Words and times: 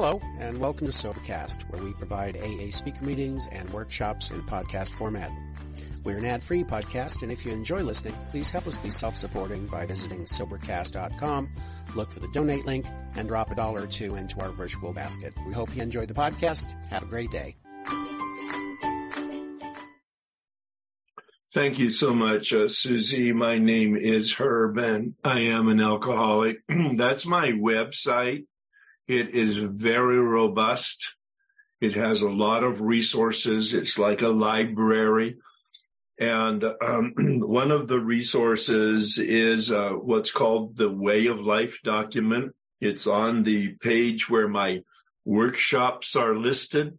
Hello, 0.00 0.20
and 0.38 0.60
welcome 0.60 0.86
to 0.86 0.92
Sobercast, 0.92 1.68
where 1.72 1.82
we 1.82 1.92
provide 1.92 2.36
AA 2.36 2.70
speaker 2.70 3.04
meetings 3.04 3.48
and 3.50 3.68
workshops 3.70 4.30
in 4.30 4.40
podcast 4.42 4.92
format. 4.92 5.28
We're 6.04 6.18
an 6.18 6.24
ad-free 6.24 6.62
podcast, 6.62 7.22
and 7.22 7.32
if 7.32 7.44
you 7.44 7.50
enjoy 7.50 7.82
listening, 7.82 8.14
please 8.30 8.48
help 8.48 8.68
us 8.68 8.78
be 8.78 8.90
self-supporting 8.90 9.66
by 9.66 9.86
visiting 9.86 10.20
Sobercast.com, 10.20 11.48
look 11.96 12.12
for 12.12 12.20
the 12.20 12.28
donate 12.28 12.64
link, 12.64 12.86
and 13.16 13.26
drop 13.26 13.50
a 13.50 13.56
dollar 13.56 13.82
or 13.82 13.86
two 13.88 14.14
into 14.14 14.38
our 14.38 14.50
virtual 14.50 14.92
basket. 14.92 15.34
We 15.44 15.52
hope 15.52 15.74
you 15.74 15.82
enjoy 15.82 16.06
the 16.06 16.14
podcast. 16.14 16.72
Have 16.90 17.02
a 17.02 17.06
great 17.06 17.32
day. 17.32 17.56
Thank 21.52 21.80
you 21.80 21.90
so 21.90 22.14
much, 22.14 22.52
uh, 22.52 22.68
Susie. 22.68 23.32
My 23.32 23.58
name 23.58 23.96
is 23.96 24.34
Herb, 24.34 24.78
and 24.78 25.14
I 25.24 25.40
am 25.40 25.66
an 25.66 25.80
alcoholic. 25.80 26.58
That's 26.94 27.26
my 27.26 27.48
website. 27.48 28.44
It 29.08 29.34
is 29.34 29.56
very 29.56 30.20
robust. 30.20 31.16
It 31.80 31.94
has 31.94 32.20
a 32.20 32.28
lot 32.28 32.62
of 32.62 32.82
resources. 32.82 33.72
It's 33.72 33.98
like 33.98 34.20
a 34.20 34.28
library. 34.28 35.38
And 36.20 36.62
um, 36.82 37.14
one 37.16 37.70
of 37.70 37.88
the 37.88 38.00
resources 38.00 39.18
is 39.18 39.72
uh, 39.72 39.92
what's 39.92 40.30
called 40.30 40.76
the 40.76 40.90
Way 40.90 41.26
of 41.26 41.40
Life 41.40 41.80
document. 41.82 42.54
It's 42.80 43.06
on 43.06 43.44
the 43.44 43.74
page 43.80 44.28
where 44.28 44.48
my 44.48 44.82
workshops 45.24 46.14
are 46.14 46.36
listed. 46.36 46.98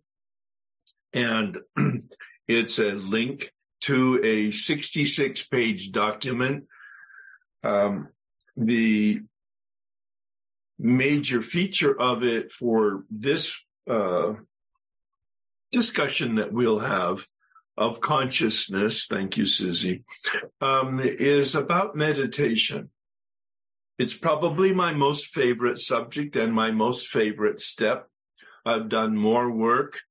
And 1.13 1.59
it's 2.47 2.79
a 2.79 2.91
link 2.91 3.51
to 3.81 4.19
a 4.23 4.51
66 4.51 5.43
page 5.47 5.91
document. 5.91 6.65
Um, 7.63 8.09
the 8.57 9.21
major 10.79 11.41
feature 11.41 11.99
of 11.99 12.23
it 12.23 12.51
for 12.51 13.03
this 13.11 13.61
uh, 13.89 14.33
discussion 15.71 16.35
that 16.35 16.53
we'll 16.53 16.79
have 16.79 17.27
of 17.77 18.01
consciousness, 18.01 19.05
thank 19.05 19.37
you, 19.37 19.45
Susie, 19.45 20.03
um, 20.59 20.99
is 20.99 21.55
about 21.55 21.95
meditation. 21.95 22.89
It's 23.97 24.15
probably 24.15 24.73
my 24.73 24.93
most 24.93 25.27
favorite 25.27 25.79
subject 25.79 26.35
and 26.35 26.53
my 26.53 26.71
most 26.71 27.07
favorite 27.07 27.61
step. 27.61 28.07
I've 28.65 28.89
done 28.89 29.15
more 29.15 29.51
work, 29.51 30.01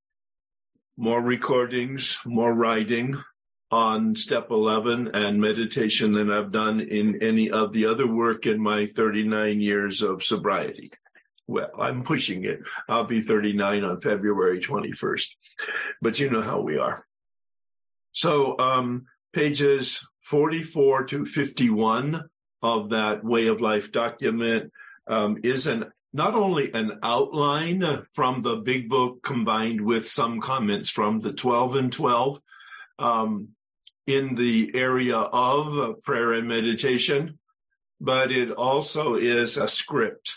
more 0.96 1.20
recordings, 1.20 2.18
more 2.24 2.52
writing 2.54 3.22
on 3.70 4.16
step 4.16 4.50
11 4.50 5.10
and 5.14 5.40
meditation 5.40 6.12
than 6.12 6.30
I've 6.30 6.50
done 6.50 6.80
in 6.80 7.22
any 7.22 7.50
of 7.50 7.72
the 7.72 7.86
other 7.86 8.06
work 8.06 8.46
in 8.46 8.60
my 8.60 8.86
39 8.86 9.60
years 9.60 10.02
of 10.02 10.22
sobriety. 10.22 10.90
Well, 11.46 11.70
I'm 11.78 12.02
pushing 12.02 12.44
it. 12.44 12.60
I'll 12.88 13.04
be 13.04 13.20
39 13.20 13.84
on 13.84 14.00
February 14.00 14.60
21st, 14.60 15.28
but 16.00 16.18
you 16.18 16.30
know 16.30 16.42
how 16.42 16.60
we 16.60 16.78
are. 16.78 17.06
So, 18.12 18.58
um, 18.58 19.06
pages 19.32 20.06
44 20.20 21.04
to 21.04 21.24
51 21.24 22.28
of 22.62 22.90
that 22.90 23.24
way 23.24 23.46
of 23.46 23.60
life 23.60 23.92
document 23.92 24.72
um, 25.06 25.38
is 25.42 25.66
an 25.66 25.86
not 26.12 26.34
only 26.34 26.72
an 26.72 26.98
outline 27.02 28.06
from 28.14 28.42
the 28.42 28.56
big 28.56 28.88
book 28.88 29.22
combined 29.22 29.80
with 29.80 30.08
some 30.08 30.40
comments 30.40 30.88
from 30.88 31.20
the 31.20 31.32
12 31.32 31.76
and 31.76 31.92
12 31.92 32.40
um, 32.98 33.48
in 34.08 34.36
the 34.36 34.70
area 34.74 35.18
of 35.18 36.00
prayer 36.02 36.32
and 36.32 36.48
meditation, 36.48 37.38
but 38.00 38.32
it 38.32 38.50
also 38.50 39.16
is 39.16 39.58
a 39.58 39.68
script, 39.68 40.32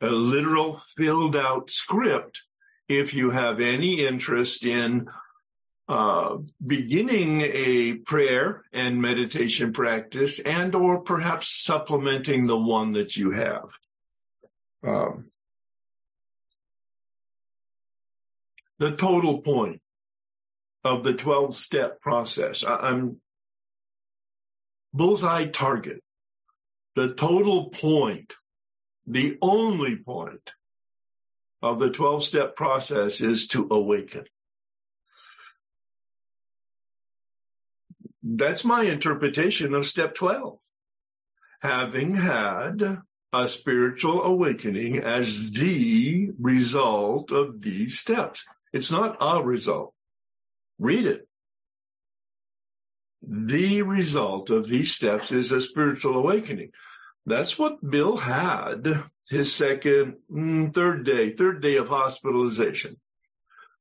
a 0.00 0.06
literal 0.06 0.80
filled 0.96 1.34
out 1.34 1.68
script. 1.68 2.42
If 2.88 3.12
you 3.12 3.30
have 3.30 3.60
any 3.60 4.06
interest 4.06 4.64
in 4.64 5.08
uh, 5.88 6.36
beginning 6.64 7.40
a 7.40 7.94
prayer 7.94 8.62
and 8.72 9.02
meditation 9.02 9.72
practice 9.72 10.38
and 10.38 10.72
or 10.76 11.00
perhaps 11.00 11.64
supplementing 11.64 12.46
the 12.46 12.56
one 12.56 12.92
that 12.92 13.16
you 13.16 13.32
have. 13.32 13.70
Um, 14.86 15.24
the 18.78 18.92
total 18.92 19.38
point 19.42 19.82
of 20.84 21.04
the 21.04 21.12
12 21.12 21.54
step 21.54 22.00
process. 22.00 22.64
I, 22.64 22.76
I'm 22.76 23.20
bullseye 24.92 25.46
target. 25.46 26.02
The 26.96 27.14
total 27.14 27.70
point, 27.70 28.34
the 29.06 29.38
only 29.40 29.96
point 29.96 30.52
of 31.62 31.78
the 31.78 31.90
12 31.90 32.24
step 32.24 32.56
process 32.56 33.20
is 33.20 33.46
to 33.48 33.68
awaken. 33.70 34.24
That's 38.22 38.64
my 38.64 38.82
interpretation 38.82 39.74
of 39.74 39.86
step 39.86 40.14
12. 40.14 40.58
Having 41.62 42.16
had 42.16 43.02
a 43.32 43.48
spiritual 43.48 44.22
awakening 44.22 44.98
as 44.98 45.52
the 45.52 46.30
result 46.38 47.30
of 47.30 47.62
these 47.62 47.98
steps. 47.98 48.44
It's 48.72 48.90
not 48.90 49.16
a 49.20 49.42
result. 49.42 49.94
Read 50.80 51.06
it. 51.06 51.28
The 53.22 53.82
result 53.82 54.48
of 54.48 54.66
these 54.66 54.92
steps 54.92 55.30
is 55.30 55.52
a 55.52 55.60
spiritual 55.60 56.16
awakening. 56.16 56.70
That's 57.26 57.58
what 57.58 57.88
Bill 57.88 58.16
had 58.16 59.04
his 59.28 59.54
second, 59.54 60.16
mm, 60.32 60.72
third 60.72 61.04
day, 61.04 61.34
third 61.34 61.60
day 61.60 61.76
of 61.76 61.90
hospitalization. 61.90 62.98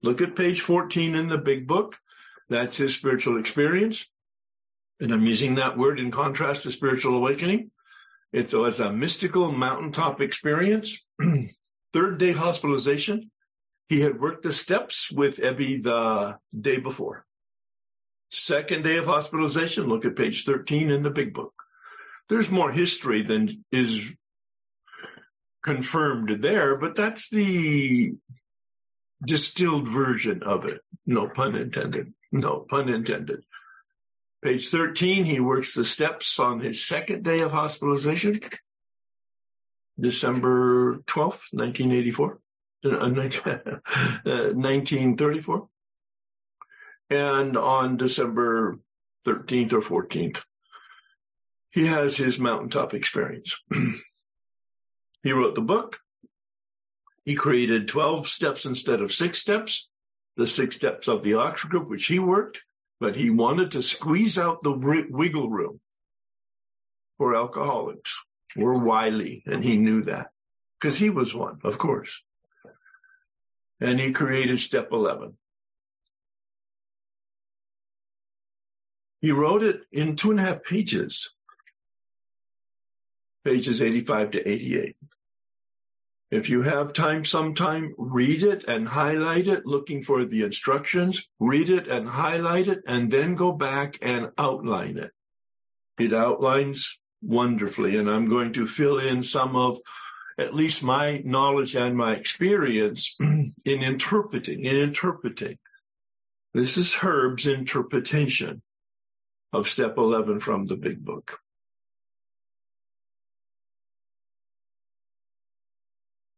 Look 0.03 0.21
at 0.21 0.35
page 0.35 0.59
14 0.59 1.15
in 1.15 1.29
the 1.29 1.37
big 1.37 1.67
book. 1.67 1.97
That's 2.49 2.75
his 2.75 2.95
spiritual 2.95 3.39
experience. 3.39 4.11
And 4.99 5.13
I'm 5.13 5.25
using 5.25 5.55
that 5.55 5.77
word 5.77 6.01
in 6.01 6.11
contrast 6.11 6.63
to 6.63 6.71
spiritual 6.71 7.15
awakening. 7.15 7.71
It 8.33 8.53
was 8.53 8.81
a 8.81 8.91
mystical 8.91 9.53
mountaintop 9.53 10.19
experience. 10.19 11.07
third 11.93 12.17
day 12.17 12.33
hospitalization. 12.33 13.31
He 13.89 14.01
had 14.01 14.21
worked 14.21 14.43
the 14.43 14.51
steps 14.53 15.11
with 15.11 15.37
Ebby 15.37 15.81
the 15.81 16.37
day 16.57 16.77
before. 16.77 17.25
Second 18.29 18.83
day 18.83 18.97
of 18.97 19.05
hospitalization, 19.05 19.87
look 19.87 20.05
at 20.05 20.15
page 20.15 20.45
13 20.45 20.91
in 20.91 21.01
the 21.01 21.09
big 21.09 21.33
book. 21.33 21.53
There's 22.29 22.51
more 22.51 22.71
history 22.71 23.23
than 23.23 23.65
is 23.71 24.13
confirmed 25.63 26.43
there, 26.43 26.75
but 26.75 26.93
that's 26.93 27.31
the 27.31 28.13
distilled 29.25 29.87
version 29.87 30.43
of 30.43 30.65
it. 30.65 30.81
No 31.07 31.27
pun 31.27 31.55
intended. 31.55 32.13
No 32.31 32.59
pun 32.69 32.89
intended. 32.89 33.43
Page 34.43 34.69
13, 34.69 35.25
he 35.25 35.39
works 35.39 35.73
the 35.73 35.83
steps 35.83 36.39
on 36.39 36.59
his 36.59 36.85
second 36.85 37.23
day 37.23 37.39
of 37.39 37.51
hospitalization, 37.51 38.39
December 39.99 40.99
12th, 41.07 41.51
1984. 41.51 42.39
1934. 42.83 45.57
Uh, 45.57 45.61
and 47.09 47.57
on 47.57 47.97
December 47.97 48.79
13th 49.25 49.73
or 49.73 49.81
14th, 49.81 50.43
he 51.71 51.87
has 51.87 52.17
his 52.17 52.39
mountaintop 52.39 52.93
experience. 52.93 53.59
he 55.23 55.31
wrote 55.31 55.55
the 55.55 55.61
book. 55.61 55.99
He 57.25 57.35
created 57.35 57.87
12 57.87 58.27
steps 58.27 58.65
instead 58.65 59.01
of 59.01 59.13
six 59.13 59.37
steps, 59.37 59.89
the 60.35 60.47
six 60.47 60.75
steps 60.75 61.07
of 61.07 61.23
the 61.23 61.35
Oxford 61.35 61.71
group, 61.71 61.89
which 61.89 62.07
he 62.07 62.17
worked, 62.17 62.63
but 62.99 63.15
he 63.15 63.29
wanted 63.29 63.71
to 63.71 63.83
squeeze 63.83 64.37
out 64.37 64.63
the 64.63 64.71
wiggle 64.71 65.49
room 65.49 65.79
for 67.17 67.35
alcoholics. 67.35 68.19
We're 68.55 68.83
wily, 68.83 69.43
and 69.45 69.63
he 69.63 69.77
knew 69.77 70.01
that 70.03 70.31
because 70.79 70.97
he 70.97 71.11
was 71.11 71.35
one, 71.35 71.59
of 71.63 71.77
course 71.77 72.23
and 73.79 73.99
he 73.99 74.11
created 74.11 74.59
step 74.59 74.89
11. 74.91 75.37
He 79.21 79.31
wrote 79.31 79.63
it 79.63 79.81
in 79.91 80.15
two 80.15 80.31
and 80.31 80.39
a 80.39 80.43
half 80.43 80.63
pages, 80.63 81.31
pages 83.43 83.81
85 83.81 84.31
to 84.31 84.47
88. 84.47 84.95
If 86.31 86.47
you 86.49 86.61
have 86.61 86.93
time 86.93 87.25
sometime, 87.25 87.95
read 87.97 88.43
it 88.43 88.63
and 88.65 88.89
highlight 88.89 89.47
it, 89.47 89.65
looking 89.65 90.03
for 90.03 90.25
the 90.25 90.43
instructions, 90.43 91.27
read 91.39 91.69
it 91.69 91.87
and 91.87 92.07
highlight 92.07 92.67
it, 92.67 92.81
and 92.85 93.11
then 93.11 93.35
go 93.35 93.51
back 93.51 93.97
and 94.01 94.31
outline 94.37 94.97
it. 94.97 95.11
It 95.97 96.13
outlines 96.13 96.99
wonderfully, 97.21 97.97
and 97.97 98.09
I'm 98.09 98.29
going 98.29 98.53
to 98.53 98.67
fill 98.67 98.99
in 98.99 99.23
some 99.23 99.55
of 99.55 99.79
at 100.39 100.55
least 100.55 100.81
my 100.81 101.21
knowledge 101.25 101.75
and 101.75 101.97
my 101.97 102.13
experience 102.13 103.15
in 103.19 103.53
interpreting, 103.65 104.65
in 104.65 104.75
interpreting. 104.75 105.57
This 106.53 106.77
is 106.77 106.95
Herb's 106.95 107.45
interpretation 107.45 108.61
of 109.53 109.69
step 109.69 109.97
11 109.97 110.39
from 110.39 110.65
the 110.65 110.77
big 110.77 111.03
book. 111.03 111.39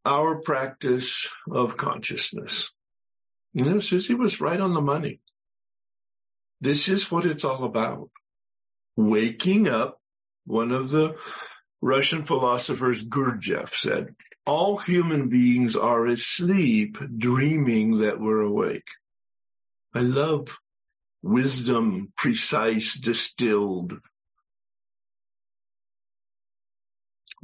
our 0.06 0.36
practice 0.42 1.30
of 1.50 1.78
consciousness. 1.78 2.72
You 3.54 3.66
know, 3.66 3.80
Susie 3.80 4.14
was 4.14 4.42
right 4.42 4.60
on 4.60 4.74
the 4.74 4.82
money. 4.82 5.20
This 6.60 6.88
is 6.88 7.12
what 7.12 7.26
it's 7.26 7.44
all 7.44 7.64
about. 7.64 8.10
Waking 8.96 9.68
up. 9.68 9.98
One 10.46 10.72
of 10.72 10.90
the 10.90 11.16
Russian 11.82 12.24
philosophers, 12.24 13.04
Gurdjieff, 13.04 13.74
said, 13.74 14.16
all 14.46 14.78
human 14.78 15.30
beings 15.30 15.76
are 15.76 16.08
asleep, 16.08 16.98
dreaming 17.18 18.00
that 18.00 18.20
we're 18.20 18.42
awake. 18.42 18.88
I 19.94 20.00
love 20.00 20.58
wisdom, 21.22 22.14
precise, 22.18 22.98
distilled. 23.00 24.00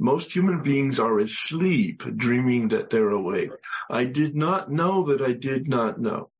Most 0.00 0.32
human 0.32 0.62
beings 0.62 1.00
are 1.00 1.18
asleep, 1.18 2.02
dreaming 2.16 2.68
that 2.68 2.90
they're 2.90 3.10
awake. 3.10 3.50
I 3.90 4.04
did 4.04 4.36
not 4.36 4.70
know 4.70 5.04
that 5.06 5.20
I 5.20 5.32
did 5.32 5.68
not 5.68 6.00
know 6.00 6.30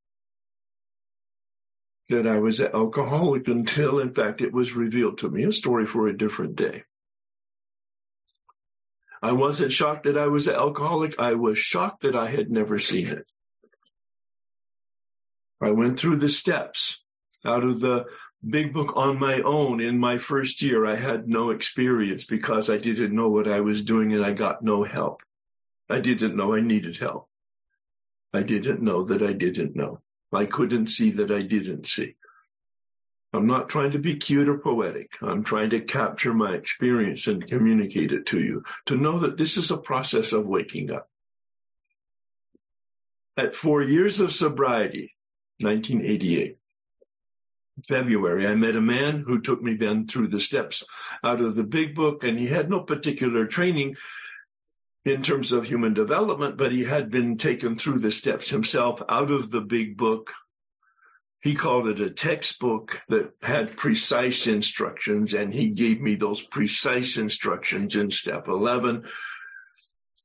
that 2.08 2.26
I 2.26 2.38
was 2.38 2.60
an 2.60 2.70
alcoholic 2.72 3.48
until, 3.48 3.98
in 3.98 4.14
fact, 4.14 4.40
it 4.40 4.52
was 4.52 4.72
revealed 4.72 5.18
to 5.18 5.28
me. 5.28 5.44
A 5.44 5.52
story 5.52 5.86
for 5.86 6.06
a 6.06 6.16
different 6.16 6.56
day. 6.56 6.84
I 9.22 9.32
wasn't 9.32 9.72
shocked 9.72 10.04
that 10.04 10.16
I 10.16 10.26
was 10.26 10.46
an 10.46 10.54
alcoholic. 10.54 11.18
I 11.18 11.34
was 11.34 11.58
shocked 11.58 12.02
that 12.02 12.14
I 12.14 12.28
had 12.28 12.50
never 12.50 12.78
seen 12.78 13.08
it. 13.08 13.26
I 15.60 15.70
went 15.70 15.98
through 15.98 16.18
the 16.18 16.28
steps 16.28 17.02
out 17.44 17.64
of 17.64 17.80
the 17.80 18.04
big 18.48 18.72
book 18.72 18.92
on 18.96 19.18
my 19.18 19.40
own 19.40 19.80
in 19.80 19.98
my 19.98 20.18
first 20.18 20.62
year. 20.62 20.86
I 20.86 20.94
had 20.94 21.28
no 21.28 21.50
experience 21.50 22.24
because 22.24 22.70
I 22.70 22.78
didn't 22.78 23.14
know 23.14 23.28
what 23.28 23.48
I 23.48 23.60
was 23.60 23.82
doing 23.82 24.12
and 24.12 24.24
I 24.24 24.32
got 24.32 24.62
no 24.62 24.84
help. 24.84 25.20
I 25.90 26.00
didn't 26.00 26.36
know 26.36 26.54
I 26.54 26.60
needed 26.60 26.98
help. 26.98 27.28
I 28.32 28.42
didn't 28.42 28.82
know 28.82 29.04
that 29.04 29.22
I 29.22 29.32
didn't 29.32 29.74
know. 29.74 30.00
I 30.32 30.44
couldn't 30.44 30.88
see 30.88 31.10
that 31.12 31.30
I 31.30 31.42
didn't 31.42 31.86
see. 31.86 32.14
I'm 33.32 33.46
not 33.46 33.68
trying 33.68 33.90
to 33.90 33.98
be 33.98 34.16
cute 34.16 34.48
or 34.48 34.58
poetic. 34.58 35.10
I'm 35.20 35.44
trying 35.44 35.70
to 35.70 35.80
capture 35.80 36.32
my 36.32 36.54
experience 36.54 37.26
and 37.26 37.46
communicate 37.46 38.10
it 38.10 38.24
to 38.26 38.40
you 38.40 38.62
to 38.86 38.96
know 38.96 39.18
that 39.18 39.36
this 39.36 39.56
is 39.56 39.70
a 39.70 39.76
process 39.76 40.32
of 40.32 40.46
waking 40.46 40.90
up. 40.90 41.08
At 43.36 43.54
four 43.54 43.82
years 43.82 44.18
of 44.18 44.32
sobriety, 44.32 45.14
1988, 45.60 46.56
February, 47.86 48.48
I 48.48 48.54
met 48.54 48.74
a 48.74 48.80
man 48.80 49.24
who 49.26 49.40
took 49.40 49.62
me 49.62 49.74
then 49.74 50.08
through 50.08 50.28
the 50.28 50.40
steps 50.40 50.82
out 51.22 51.40
of 51.40 51.54
the 51.54 51.62
big 51.62 51.94
book, 51.94 52.24
and 52.24 52.38
he 52.38 52.46
had 52.46 52.70
no 52.70 52.80
particular 52.80 53.46
training 53.46 53.96
in 55.04 55.22
terms 55.22 55.52
of 55.52 55.66
human 55.66 55.94
development, 55.94 56.56
but 56.56 56.72
he 56.72 56.84
had 56.84 57.10
been 57.10 57.36
taken 57.36 57.78
through 57.78 57.98
the 57.98 58.10
steps 58.10 58.50
himself 58.50 59.02
out 59.08 59.30
of 59.30 59.50
the 59.50 59.60
big 59.60 59.96
book. 59.96 60.32
He 61.40 61.54
called 61.54 61.86
it 61.86 62.00
a 62.00 62.10
textbook 62.10 63.02
that 63.08 63.30
had 63.42 63.76
precise 63.76 64.46
instructions, 64.46 65.34
and 65.34 65.54
he 65.54 65.68
gave 65.68 66.00
me 66.00 66.16
those 66.16 66.42
precise 66.42 67.16
instructions 67.16 67.94
in 67.94 68.10
step 68.10 68.48
11. 68.48 69.04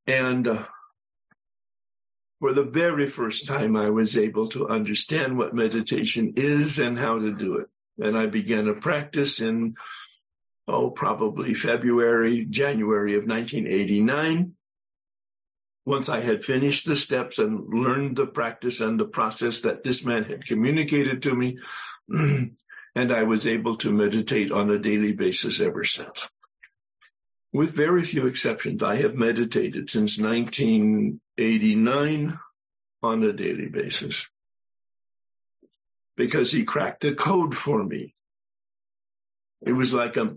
And 0.07 0.47
uh, 0.47 0.65
for 2.39 2.53
the 2.53 2.63
very 2.63 3.05
first 3.05 3.45
time, 3.45 3.75
I 3.75 3.91
was 3.91 4.17
able 4.17 4.47
to 4.49 4.67
understand 4.67 5.37
what 5.37 5.53
meditation 5.53 6.33
is 6.35 6.79
and 6.79 6.97
how 6.97 7.19
to 7.19 7.31
do 7.31 7.57
it. 7.57 7.67
And 7.99 8.17
I 8.17 8.25
began 8.25 8.67
a 8.67 8.73
practice 8.73 9.39
in, 9.39 9.75
oh, 10.67 10.89
probably 10.89 11.53
February, 11.53 12.45
January 12.45 13.13
of 13.13 13.27
1989. 13.27 14.55
Once 15.85 16.07
I 16.07 16.21
had 16.21 16.45
finished 16.45 16.85
the 16.85 16.95
steps 16.95 17.39
and 17.39 17.67
learned 17.67 18.15
the 18.15 18.25
practice 18.25 18.79
and 18.79 18.97
the 18.99 19.05
process 19.05 19.61
that 19.61 19.83
this 19.83 20.05
man 20.05 20.23
had 20.23 20.45
communicated 20.45 21.21
to 21.23 21.35
me, 21.35 21.57
and 22.09 22.55
I 22.95 23.23
was 23.23 23.45
able 23.45 23.75
to 23.77 23.91
meditate 23.91 24.51
on 24.51 24.69
a 24.69 24.79
daily 24.79 25.13
basis 25.13 25.59
ever 25.59 25.83
since. 25.83 26.29
With 27.51 27.75
very 27.75 28.03
few 28.03 28.27
exceptions, 28.27 28.81
I 28.81 28.95
have 28.97 29.15
meditated 29.15 29.89
since 29.89 30.19
1989 30.19 32.39
on 33.03 33.23
a 33.23 33.33
daily 33.33 33.67
basis 33.67 34.29
because 36.15 36.51
he 36.51 36.63
cracked 36.63 37.05
a 37.05 37.13
code 37.13 37.55
for 37.55 37.83
me. 37.83 38.15
It 39.61 39.73
was 39.73 39.93
like 39.93 40.17
a, 40.17 40.35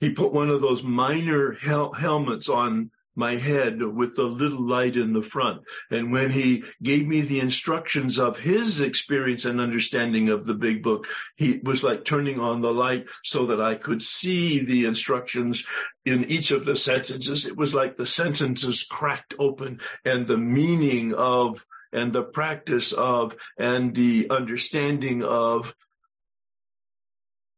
he 0.00 0.10
put 0.10 0.32
one 0.32 0.48
of 0.48 0.60
those 0.60 0.82
miner 0.82 1.52
hel- 1.52 1.92
helmets 1.92 2.48
on 2.48 2.90
my 3.16 3.36
head 3.36 3.82
with 3.82 4.16
the 4.16 4.24
little 4.24 4.66
light 4.66 4.96
in 4.96 5.12
the 5.12 5.22
front. 5.22 5.62
And 5.90 6.12
when 6.12 6.30
he 6.30 6.64
gave 6.82 7.06
me 7.06 7.20
the 7.20 7.40
instructions 7.40 8.18
of 8.18 8.40
his 8.40 8.80
experience 8.80 9.44
and 9.44 9.60
understanding 9.60 10.28
of 10.28 10.46
the 10.46 10.54
big 10.54 10.82
book, 10.82 11.06
he 11.36 11.60
was 11.62 11.84
like 11.84 12.04
turning 12.04 12.40
on 12.40 12.60
the 12.60 12.72
light 12.72 13.06
so 13.22 13.46
that 13.46 13.60
I 13.60 13.74
could 13.76 14.02
see 14.02 14.64
the 14.64 14.84
instructions 14.84 15.66
in 16.04 16.24
each 16.24 16.50
of 16.50 16.64
the 16.64 16.76
sentences. 16.76 17.46
It 17.46 17.56
was 17.56 17.74
like 17.74 17.96
the 17.96 18.06
sentences 18.06 18.82
cracked 18.82 19.34
open 19.38 19.80
and 20.04 20.26
the 20.26 20.38
meaning 20.38 21.14
of 21.14 21.64
and 21.92 22.12
the 22.12 22.24
practice 22.24 22.92
of 22.92 23.36
and 23.56 23.94
the 23.94 24.26
understanding 24.28 25.22
of 25.22 25.74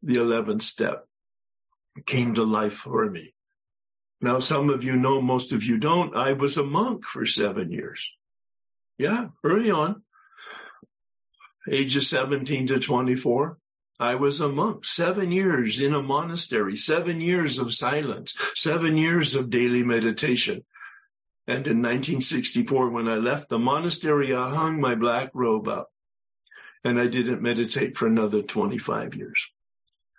the 0.02 0.16
11th 0.16 0.62
step 0.62 1.06
came 2.04 2.34
to 2.34 2.44
life 2.44 2.74
for 2.74 3.08
me. 3.10 3.32
Now, 4.20 4.38
some 4.38 4.70
of 4.70 4.82
you 4.82 4.96
know, 4.96 5.20
most 5.20 5.52
of 5.52 5.62
you 5.62 5.78
don't. 5.78 6.16
I 6.16 6.32
was 6.32 6.56
a 6.56 6.64
monk 6.64 7.04
for 7.04 7.26
seven 7.26 7.70
years. 7.70 8.14
Yeah, 8.98 9.28
early 9.44 9.70
on, 9.70 10.02
ages 11.70 12.08
17 12.08 12.68
to 12.68 12.78
24. 12.78 13.58
I 13.98 14.14
was 14.14 14.40
a 14.40 14.48
monk, 14.48 14.84
seven 14.84 15.32
years 15.32 15.80
in 15.80 15.94
a 15.94 16.02
monastery, 16.02 16.76
seven 16.76 17.20
years 17.20 17.58
of 17.58 17.72
silence, 17.72 18.36
seven 18.54 18.96
years 18.96 19.34
of 19.34 19.50
daily 19.50 19.82
meditation. 19.82 20.64
And 21.46 21.66
in 21.66 21.78
1964, 21.78 22.90
when 22.90 23.08
I 23.08 23.16
left 23.16 23.48
the 23.48 23.58
monastery, 23.58 24.34
I 24.34 24.50
hung 24.50 24.80
my 24.80 24.94
black 24.94 25.30
robe 25.32 25.68
up 25.68 25.90
and 26.84 27.00
I 27.00 27.06
didn't 27.06 27.42
meditate 27.42 27.96
for 27.96 28.06
another 28.06 28.42
25 28.42 29.14
years. 29.14 29.46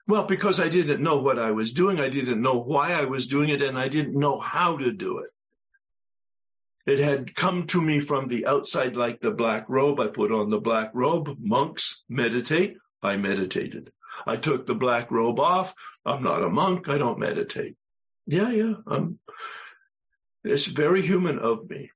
Well, 0.08 0.24
because 0.24 0.60
I 0.60 0.70
didn't 0.70 1.04
know 1.04 1.18
what 1.18 1.38
I 1.38 1.52
was 1.52 1.74
doing. 1.74 2.00
I 2.00 2.10
didn't 2.10 2.42
know 2.42 2.58
why 2.58 2.94
I 2.94 3.04
was 3.04 3.28
doing 3.28 3.50
it 3.50 3.62
and 3.62 3.78
I 3.78 3.90
didn't 3.90 4.18
know 4.18 4.40
how 4.40 4.78
to 4.78 4.92
do 4.92 5.20
it. 5.20 5.32
It 6.90 7.00
had 7.00 7.36
come 7.36 7.68
to 7.68 7.82
me 7.82 8.00
from 8.00 8.30
the 8.30 8.46
outside 8.46 8.96
like 8.96 9.20
the 9.20 9.32
black 9.32 9.66
robe. 9.68 10.00
I 10.00 10.08
put 10.08 10.32
on 10.32 10.50
the 10.50 10.60
black 10.60 10.92
robe. 10.94 11.36
Monks 11.40 12.06
meditate. 12.08 12.78
I 13.04 13.18
meditated. 13.18 13.92
I 14.26 14.38
took 14.38 14.66
the 14.66 14.74
black 14.74 15.12
robe 15.12 15.40
off. 15.40 15.76
I'm 16.06 16.24
not 16.24 16.42
a 16.42 16.50
monk. 16.50 16.88
I 16.88 16.98
don't 16.98 17.20
meditate. 17.20 17.76
Yeah, 18.26 18.50
yeah. 18.52 18.74
I'm, 18.88 19.20
it's 20.46 20.66
very 20.66 21.02
human 21.02 21.38
of 21.40 21.70
me. 21.70 21.92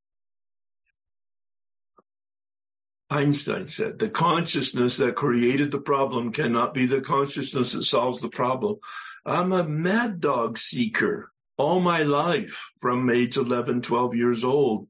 Einstein 3.12 3.68
said, 3.68 4.00
the 4.00 4.10
consciousness 4.10 4.96
that 4.98 5.18
created 5.18 5.70
the 5.70 5.82
problem 5.82 6.32
cannot 6.32 6.74
be 6.74 6.86
the 6.86 7.01
consciousness 7.01 7.74
that 7.74 7.84
solves 7.84 8.22
the 8.22 8.30
problem. 8.30 8.77
I'm 9.25 9.51
a 9.51 9.68
mad 9.68 10.22
dog 10.22 10.58
seeker 10.58 11.30
all 11.58 11.82
my 11.82 12.03
life 12.03 12.72
from 12.80 13.10
age 13.10 13.36
11, 13.36 13.82
12 13.82 14.15
years 14.15 14.46
old. 14.46 14.88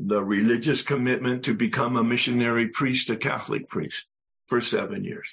The 0.00 0.22
religious 0.22 0.82
commitment 0.82 1.44
to 1.44 1.54
become 1.54 1.96
a 1.96 2.02
missionary 2.02 2.66
priest, 2.66 3.08
a 3.08 3.16
Catholic 3.16 3.68
priest 3.68 4.08
for 4.46 4.60
seven 4.60 5.04
years. 5.04 5.28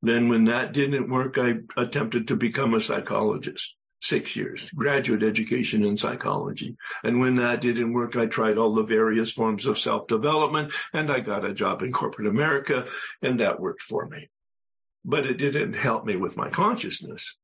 Then 0.00 0.28
when 0.28 0.44
that 0.44 0.72
didn't 0.72 1.10
work, 1.10 1.38
I 1.38 1.54
attempted 1.76 2.28
to 2.28 2.36
become 2.36 2.72
a 2.72 2.80
psychologist 2.80 3.74
six 4.02 4.34
years, 4.34 4.68
graduate 4.70 5.22
education 5.22 5.84
in 5.84 5.96
psychology. 5.96 6.76
And 7.04 7.20
when 7.20 7.36
that 7.36 7.60
didn't 7.60 7.92
work, 7.92 8.16
I 8.16 8.26
tried 8.26 8.58
all 8.58 8.74
the 8.74 8.82
various 8.82 9.30
forms 9.30 9.64
of 9.64 9.78
self 9.78 10.08
development 10.08 10.72
and 10.92 11.10
I 11.10 11.20
got 11.20 11.44
a 11.44 11.54
job 11.54 11.82
in 11.82 11.92
corporate 11.92 12.26
America 12.26 12.86
and 13.22 13.40
that 13.40 13.60
worked 13.60 13.82
for 13.82 14.06
me. 14.06 14.28
But 15.04 15.24
it 15.24 15.38
didn't 15.38 15.74
help 15.74 16.04
me 16.04 16.16
with 16.16 16.36
my 16.36 16.50
consciousness. 16.50 17.36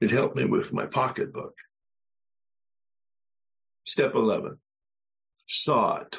It 0.00 0.10
helped 0.10 0.36
me 0.36 0.44
with 0.44 0.72
my 0.72 0.86
pocketbook. 0.86 1.56
Step 3.84 4.14
11. 4.14 4.58
Saw 5.46 5.98
it. 5.98 6.18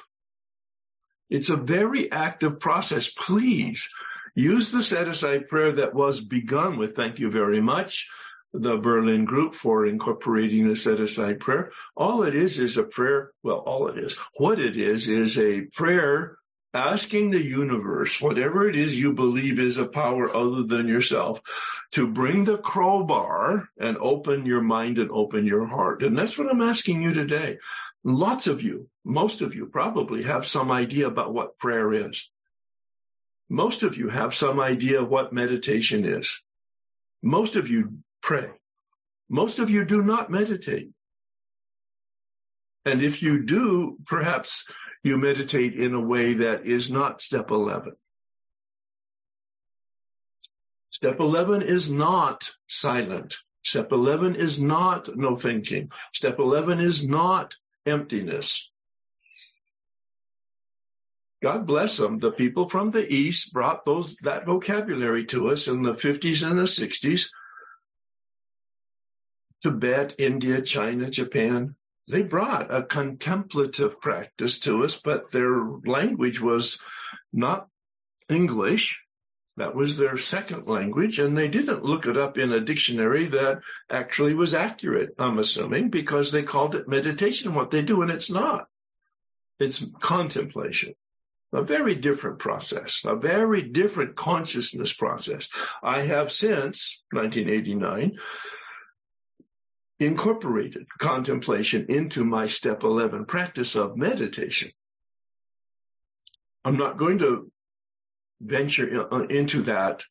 It's 1.30 1.50
a 1.50 1.58
very 1.58 2.12
active 2.12 2.60
process. 2.60 3.10
Please 3.10 3.90
use 4.36 4.72
the 4.72 4.84
set 4.84 5.08
aside 5.08 5.48
prayer 5.48 5.74
that 5.74 5.94
was 5.94 6.24
begun 6.24 6.78
with 6.78 6.96
thank 6.96 7.20
you 7.20 7.30
very 7.30 7.62
much 7.62 8.08
the 8.54 8.78
Berlin 8.78 9.26
group 9.26 9.56
for 9.56 9.86
incorporating 9.86 10.68
the 10.68 10.76
set 10.76 11.00
aside 11.00 11.40
prayer. 11.40 11.72
All 11.96 12.24
it 12.24 12.36
is 12.36 12.60
is 12.60 12.78
a 12.78 12.84
prayer. 12.84 13.32
Well, 13.42 13.58
all 13.58 13.88
it 13.88 13.98
is, 13.98 14.16
what 14.38 14.60
it 14.60 14.78
is, 14.78 15.08
is 15.08 15.38
a 15.38 15.62
prayer 15.74 16.38
asking 16.74 17.30
the 17.30 17.44
universe, 17.44 18.20
whatever 18.20 18.68
it 18.68 18.76
is 18.76 19.00
you 19.00 19.14
believe 19.14 19.60
is 19.60 19.78
a 19.78 19.86
power 19.86 20.36
other 20.36 20.64
than 20.64 20.88
yourself, 20.88 21.40
to 21.92 22.08
bring 22.08 22.44
the 22.44 22.58
crowbar 22.58 23.70
and 23.80 23.98
open 23.98 24.46
your 24.46 24.62
mind 24.62 24.98
and 24.98 25.12
open 25.12 25.46
your 25.46 25.68
heart. 25.68 26.02
And 26.02 26.18
that's 26.18 26.38
what 26.38 26.50
I'm 26.50 26.62
asking 26.62 27.02
you 27.02 27.14
today. 27.14 27.58
Lots 28.04 28.48
of 28.48 28.62
you, 28.62 28.90
most 29.06 29.42
of 29.42 29.56
you 29.56 29.68
probably 29.68 30.24
have 30.24 30.46
some 30.46 30.72
idea 30.72 31.08
about 31.08 31.34
what 31.34 31.58
prayer 31.58 31.94
is. 31.94 32.30
Most 33.50 33.84
of 33.84 33.98
you 33.98 34.10
have 34.10 34.34
some 34.34 34.60
idea 34.60 35.04
what 35.04 35.32
meditation 35.32 36.06
is. 36.06 36.42
Most 37.22 37.56
of 37.56 37.70
you 37.70 38.00
pray. 38.24 38.50
Most 39.30 39.60
of 39.60 39.70
you 39.70 39.86
do 39.86 40.02
not 40.02 40.32
meditate. 40.32 40.90
And 42.86 43.04
if 43.04 43.22
you 43.22 43.44
do, 43.46 43.98
perhaps 44.06 44.66
you 45.04 45.18
meditate 45.18 45.76
in 45.76 45.94
a 45.94 46.00
way 46.00 46.34
that 46.34 46.66
is 46.66 46.90
not 46.90 47.22
step 47.22 47.52
11. 47.52 47.94
Step 50.90 51.20
11 51.20 51.62
is 51.62 51.90
not 51.90 52.52
silent. 52.68 53.36
Step 53.64 53.92
11 53.92 54.36
is 54.36 54.60
not 54.60 55.16
no 55.16 55.36
thinking. 55.36 55.92
Step 56.14 56.40
11 56.40 56.80
is 56.80 57.08
not 57.08 57.56
emptiness. 57.86 58.72
God 61.42 61.68
bless 61.68 61.98
them. 61.98 62.20
The 62.20 62.32
people 62.32 62.70
from 62.70 62.92
the 62.92 63.06
East 63.12 63.52
brought 63.52 63.84
those, 63.84 64.16
that 64.22 64.46
vocabulary 64.46 65.26
to 65.26 65.50
us 65.50 65.68
in 65.68 65.82
the 65.82 65.92
50s 65.92 66.48
and 66.48 66.58
the 66.58 66.64
60s. 66.64 67.30
Tibet, 69.64 70.14
India, 70.20 70.62
China, 70.62 71.10
Japan, 71.10 71.76
they 72.08 72.22
brought 72.22 72.74
a 72.74 72.84
contemplative 72.84 74.00
practice 74.02 74.60
to 74.60 74.84
us, 74.84 74.98
but 74.98 75.32
their 75.32 75.64
language 75.86 76.42
was 76.42 76.80
not 77.32 77.70
English. 78.28 79.02
That 79.56 79.74
was 79.74 79.98
their 79.98 80.18
second 80.18 80.68
language, 80.68 81.18
and 81.18 81.38
they 81.38 81.48
didn't 81.48 81.86
look 81.86 82.06
it 82.06 82.18
up 82.18 82.38
in 82.38 82.52
a 82.52 82.60
dictionary 82.60 83.28
that 83.28 83.62
actually 83.90 84.34
was 84.34 84.54
accurate, 84.54 85.12
I'm 85.18 85.40
assuming, 85.40 85.90
because 85.90 86.32
they 86.32 86.44
called 86.44 86.76
it 86.76 86.88
meditation, 86.88 87.54
what 87.54 87.72
they 87.72 87.84
do, 87.84 88.02
and 88.02 88.12
it's 88.12 88.32
not. 88.32 88.68
It's 89.60 89.86
contemplation. 90.02 90.96
A 91.54 91.62
very 91.62 91.94
different 91.94 92.40
process, 92.40 93.02
a 93.06 93.16
very 93.16 93.62
different 93.62 94.16
consciousness 94.16 94.92
process. 94.92 95.48
I 95.84 96.02
have 96.02 96.32
since 96.32 97.04
1989 97.12 98.18
incorporated 100.00 100.88
contemplation 100.98 101.86
into 101.90 102.24
my 102.26 102.48
step 102.48 102.84
11 102.84 103.26
practice 103.26 103.76
of 103.76 103.98
meditation. 103.98 104.72
I'm 106.66 106.78
not 106.78 106.98
going 106.98 107.20
to 107.20 107.52
venture 108.42 109.08
uh, 109.12 109.28
into 109.28 109.62
that 109.64 110.04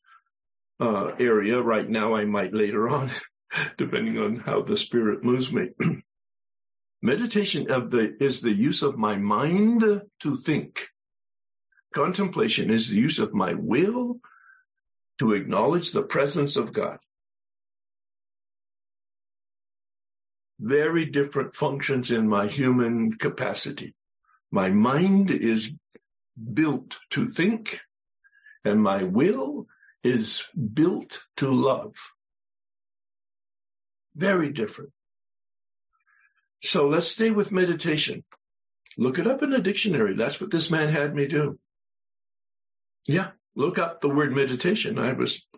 uh, 0.81 1.13
area 1.19 1.61
right 1.61 1.89
now. 1.89 2.15
I 2.15 2.25
might 2.25 2.55
later 2.55 2.89
on, 2.89 3.11
depending 3.79 4.19
on 4.19 4.37
how 4.41 4.63
the 4.63 4.77
spirit 4.77 5.25
moves 5.25 5.53
me. 5.53 5.71
Meditation 7.03 7.71
of 7.71 7.91
the 7.91 8.17
is 8.21 8.43
the 8.43 8.53
use 8.53 8.83
of 8.83 8.97
my 8.97 9.17
mind 9.17 10.03
to 10.21 10.37
think. 10.37 10.89
Contemplation 11.95 12.71
is 12.71 12.89
the 12.89 12.97
use 12.97 13.19
of 13.19 13.35
my 13.35 13.55
will 13.55 14.21
to 15.19 15.33
acknowledge 15.33 15.93
the 15.93 16.03
presence 16.03 16.57
of 16.57 16.73
God. 16.73 16.99
Very 20.63 21.05
different 21.05 21.57
functions 21.57 22.11
in 22.11 22.29
my 22.29 22.47
human 22.47 23.13
capacity. 23.19 23.95
My 24.51 24.71
mind 24.71 25.31
is 25.31 25.79
built 26.55 27.01
to 27.11 27.27
think 27.27 27.81
and 28.65 28.81
my 28.81 29.03
will 29.03 29.67
is 30.05 30.45
built 30.73 31.25
to 31.37 31.51
love. 31.51 31.95
Very 34.15 34.53
different. 34.53 34.93
So 36.63 36.89
let's 36.89 37.09
stay 37.09 37.33
with 37.33 37.51
meditation. 37.51 38.23
Look 38.97 39.19
it 39.19 39.27
up 39.27 39.43
in 39.43 39.53
a 39.53 39.61
dictionary. 39.61 40.15
That's 40.15 40.41
what 40.41 40.53
this 40.53 40.71
man 40.71 40.91
had 40.91 41.15
me 41.15 41.27
do. 41.27 41.59
Yeah, 43.09 43.31
look 43.57 43.79
up 43.79 44.01
the 44.01 44.09
word 44.09 44.33
meditation. 44.33 44.97
I 44.97 45.13
was 45.13 45.49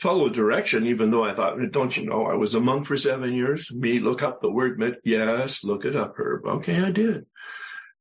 follow 0.00 0.28
direction, 0.28 0.86
even 0.86 1.10
though 1.10 1.24
I 1.24 1.34
thought, 1.34 1.58
don't 1.70 1.96
you 1.96 2.06
know, 2.06 2.26
I 2.26 2.34
was 2.34 2.54
a 2.54 2.60
monk 2.60 2.86
for 2.86 2.96
seven 2.96 3.32
years. 3.32 3.72
Me, 3.72 4.00
look 4.00 4.22
up 4.22 4.40
the 4.40 4.50
word 4.50 4.78
med. 4.78 4.96
Yes, 5.04 5.62
look 5.62 5.84
it 5.84 5.94
up, 5.94 6.14
Herb. 6.16 6.46
Okay, 6.46 6.80
I 6.80 6.90
did. 6.90 7.26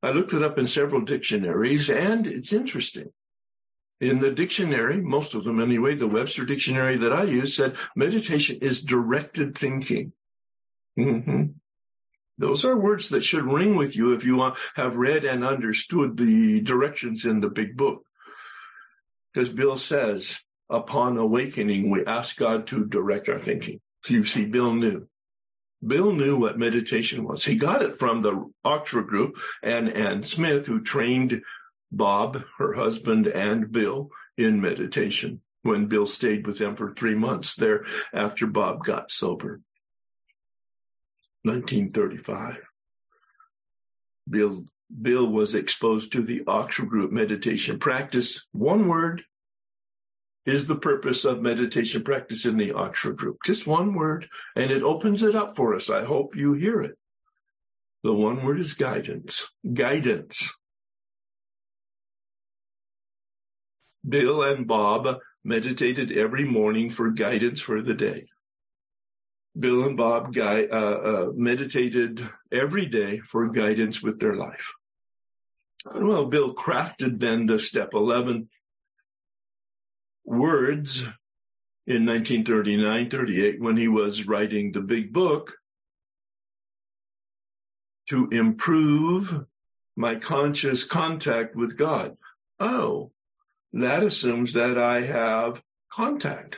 I 0.01 0.11
looked 0.11 0.33
it 0.33 0.43
up 0.43 0.57
in 0.57 0.67
several 0.67 1.01
dictionaries, 1.01 1.89
and 1.89 2.25
it's 2.25 2.53
interesting. 2.53 3.11
In 3.99 4.19
the 4.19 4.31
dictionary, 4.31 5.01
most 5.01 5.33
of 5.33 5.43
them 5.43 5.59
anyway, 5.59 5.95
the 5.95 6.07
Webster 6.07 6.45
dictionary 6.45 6.97
that 6.97 7.11
I 7.11 7.23
use 7.23 7.55
said 7.55 7.75
meditation 7.97 8.59
is 8.61 8.81
directed 8.81 9.57
thinking. 9.57 10.13
Mm-hmm. 10.97 11.43
Those 12.37 12.63
are 12.63 12.77
words 12.77 13.09
that 13.09 13.25
should 13.25 13.43
ring 13.43 13.75
with 13.75 13.97
you 13.97 14.13
if 14.13 14.23
you 14.23 14.53
have 14.75 14.95
read 14.95 15.25
and 15.25 15.43
understood 15.43 16.15
the 16.15 16.61
directions 16.61 17.25
in 17.25 17.41
the 17.41 17.49
big 17.49 17.75
book. 17.75 18.05
Because 19.33 19.49
Bill 19.49 19.75
says, 19.75 20.39
upon 20.69 21.17
awakening, 21.17 21.89
we 21.89 22.05
ask 22.05 22.37
God 22.37 22.67
to 22.67 22.85
direct 22.85 23.29
our 23.29 23.39
thinking. 23.39 23.79
So 24.03 24.13
you 24.13 24.25
see, 24.25 24.45
Bill 24.45 24.73
knew. 24.73 25.07
Bill 25.85 26.11
knew 26.11 26.37
what 26.37 26.59
meditation 26.59 27.23
was. 27.23 27.45
He 27.45 27.55
got 27.55 27.81
it 27.81 27.97
from 27.97 28.21
the 28.21 28.51
Oxford 28.65 29.07
group 29.07 29.37
and 29.63 29.91
Ann 29.91 30.23
Smith, 30.23 30.65
who 30.65 30.81
trained 30.81 31.41
Bob, 31.91 32.43
her 32.57 32.73
husband, 32.73 33.27
and 33.27 33.71
Bill 33.71 34.09
in 34.37 34.61
meditation 34.61 35.41
when 35.61 35.87
Bill 35.87 36.05
stayed 36.05 36.45
with 36.45 36.57
them 36.57 36.75
for 36.75 36.93
three 36.93 37.15
months 37.15 37.55
there 37.55 37.85
after 38.13 38.45
Bob 38.45 38.83
got 38.83 39.11
sober. 39.11 39.61
1935. 41.43 42.57
Bill, 44.29 44.65
Bill 45.01 45.25
was 45.25 45.55
exposed 45.55 46.11
to 46.13 46.21
the 46.21 46.43
Oxford 46.45 46.89
group 46.89 47.11
meditation 47.11 47.79
practice. 47.79 48.47
One 48.51 48.87
word, 48.87 49.23
is 50.49 50.67
the 50.67 50.75
purpose 50.75 51.25
of 51.25 51.41
meditation 51.41 52.03
practice 52.03 52.45
in 52.45 52.57
the 52.57 52.71
Oxford 52.71 53.17
group. 53.17 53.37
Just 53.45 53.67
one 53.67 53.93
word, 53.93 54.27
and 54.55 54.71
it 54.71 54.83
opens 54.83 55.23
it 55.23 55.35
up 55.35 55.55
for 55.55 55.75
us. 55.75 55.89
I 55.89 56.03
hope 56.03 56.35
you 56.35 56.53
hear 56.53 56.81
it. 56.81 56.97
The 58.03 58.13
one 58.13 58.43
word 58.43 58.59
is 58.59 58.73
guidance. 58.73 59.49
Guidance. 59.73 60.53
Bill 64.07 64.41
and 64.41 64.67
Bob 64.67 65.19
meditated 65.43 66.11
every 66.11 66.45
morning 66.45 66.89
for 66.89 67.11
guidance 67.11 67.61
for 67.61 67.81
the 67.81 67.93
day. 67.93 68.27
Bill 69.57 69.83
and 69.83 69.97
Bob 69.97 70.35
uh, 70.37 70.41
uh, 70.41 71.25
meditated 71.35 72.27
every 72.51 72.85
day 72.85 73.19
for 73.19 73.49
guidance 73.49 74.01
with 74.01 74.19
their 74.19 74.35
life. 74.35 74.73
Well, 75.85 76.25
Bill 76.25 76.53
crafted 76.53 77.19
then 77.19 77.45
the 77.45 77.59
step 77.59 77.89
11 77.93 78.49
words 80.25 81.01
in 81.87 82.05
1939 82.05 83.09
38 83.09 83.61
when 83.61 83.77
he 83.77 83.87
was 83.87 84.27
writing 84.27 84.71
the 84.71 84.81
big 84.81 85.11
book 85.11 85.57
to 88.07 88.27
improve 88.31 89.45
my 89.95 90.15
conscious 90.15 90.83
contact 90.83 91.55
with 91.55 91.77
God. 91.77 92.17
Oh, 92.59 93.11
that 93.73 94.03
assumes 94.03 94.53
that 94.53 94.77
I 94.77 95.01
have 95.01 95.63
contact. 95.91 96.57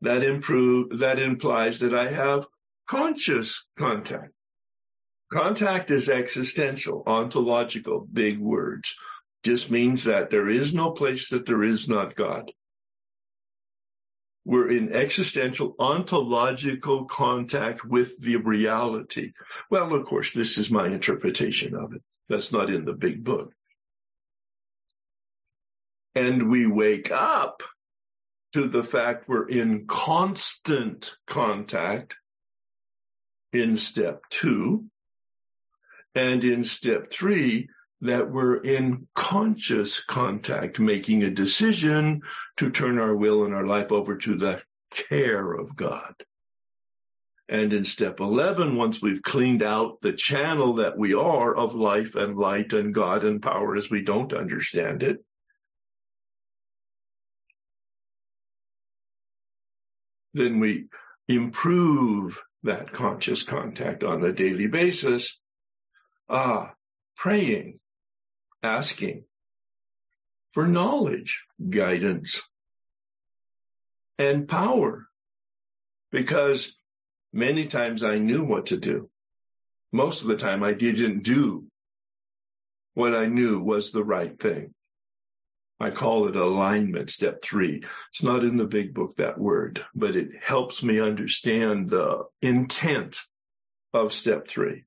That 0.00 0.22
improve, 0.22 0.98
that 0.98 1.18
implies 1.18 1.80
that 1.80 1.94
I 1.94 2.10
have 2.10 2.46
conscious 2.88 3.66
contact. 3.78 4.32
Contact 5.32 5.90
is 5.90 6.08
existential, 6.08 7.02
ontological, 7.06 8.06
big 8.10 8.38
words 8.38 8.96
just 9.44 9.70
means 9.70 10.04
that 10.04 10.30
there 10.30 10.48
is 10.48 10.74
no 10.74 10.90
place 10.90 11.28
that 11.30 11.46
there 11.46 11.62
is 11.62 11.88
not 11.88 12.16
God. 12.16 12.52
We're 14.44 14.70
in 14.70 14.92
existential 14.92 15.74
ontological 15.78 17.04
contact 17.04 17.84
with 17.84 18.18
the 18.20 18.36
reality. 18.36 19.32
Well, 19.70 19.94
of 19.94 20.06
course, 20.06 20.32
this 20.32 20.56
is 20.56 20.70
my 20.70 20.86
interpretation 20.86 21.74
of 21.74 21.92
it. 21.92 22.02
That's 22.28 22.50
not 22.50 22.70
in 22.70 22.84
the 22.84 22.94
big 22.94 23.22
book. 23.22 23.52
And 26.14 26.50
we 26.50 26.66
wake 26.66 27.12
up 27.12 27.62
to 28.54 28.68
the 28.68 28.82
fact 28.82 29.28
we're 29.28 29.48
in 29.48 29.86
constant 29.86 31.16
contact 31.26 32.16
in 33.52 33.76
step 33.76 34.22
two. 34.30 34.86
And 36.14 36.42
in 36.42 36.64
step 36.64 37.10
three, 37.12 37.68
that 38.00 38.30
we're 38.30 38.56
in 38.56 39.08
conscious 39.14 40.00
contact, 40.04 40.78
making 40.78 41.22
a 41.22 41.30
decision 41.30 42.22
to 42.56 42.70
turn 42.70 42.98
our 42.98 43.14
will 43.14 43.44
and 43.44 43.54
our 43.54 43.66
life 43.66 43.90
over 43.90 44.16
to 44.16 44.36
the 44.36 44.62
care 44.90 45.52
of 45.52 45.76
God. 45.76 46.14
And 47.48 47.72
in 47.72 47.84
step 47.84 48.20
11, 48.20 48.76
once 48.76 49.00
we've 49.00 49.22
cleaned 49.22 49.62
out 49.62 50.02
the 50.02 50.12
channel 50.12 50.74
that 50.74 50.98
we 50.98 51.14
are 51.14 51.56
of 51.56 51.74
life 51.74 52.14
and 52.14 52.36
light 52.36 52.72
and 52.72 52.94
God 52.94 53.24
and 53.24 53.42
power 53.42 53.74
as 53.74 53.90
we 53.90 54.02
don't 54.02 54.34
understand 54.34 55.02
it, 55.02 55.24
then 60.34 60.60
we 60.60 60.88
improve 61.26 62.42
that 62.62 62.92
conscious 62.92 63.42
contact 63.42 64.04
on 64.04 64.24
a 64.24 64.32
daily 64.32 64.66
basis. 64.66 65.40
Ah, 66.28 66.74
praying, 67.16 67.80
asking 68.62 69.24
for 70.52 70.66
knowledge, 70.66 71.44
guidance, 71.70 72.42
and 74.18 74.48
power. 74.48 75.08
Because 76.10 76.78
Many 77.32 77.66
times 77.66 78.02
I 78.02 78.18
knew 78.18 78.42
what 78.42 78.66
to 78.66 78.76
do. 78.76 79.10
Most 79.92 80.22
of 80.22 80.28
the 80.28 80.36
time 80.36 80.62
I 80.62 80.72
didn't 80.72 81.22
do 81.22 81.66
what 82.94 83.14
I 83.14 83.26
knew 83.26 83.60
was 83.60 83.92
the 83.92 84.04
right 84.04 84.38
thing. 84.38 84.74
I 85.78 85.90
call 85.90 86.26
it 86.26 86.34
alignment, 86.34 87.10
step 87.10 87.42
three. 87.42 87.84
It's 88.10 88.22
not 88.22 88.42
in 88.42 88.56
the 88.56 88.66
big 88.66 88.92
book, 88.92 89.16
that 89.16 89.38
word, 89.38 89.84
but 89.94 90.16
it 90.16 90.30
helps 90.42 90.82
me 90.82 90.98
understand 90.98 91.90
the 91.90 92.24
intent 92.42 93.20
of 93.94 94.12
step 94.12 94.48
three 94.48 94.84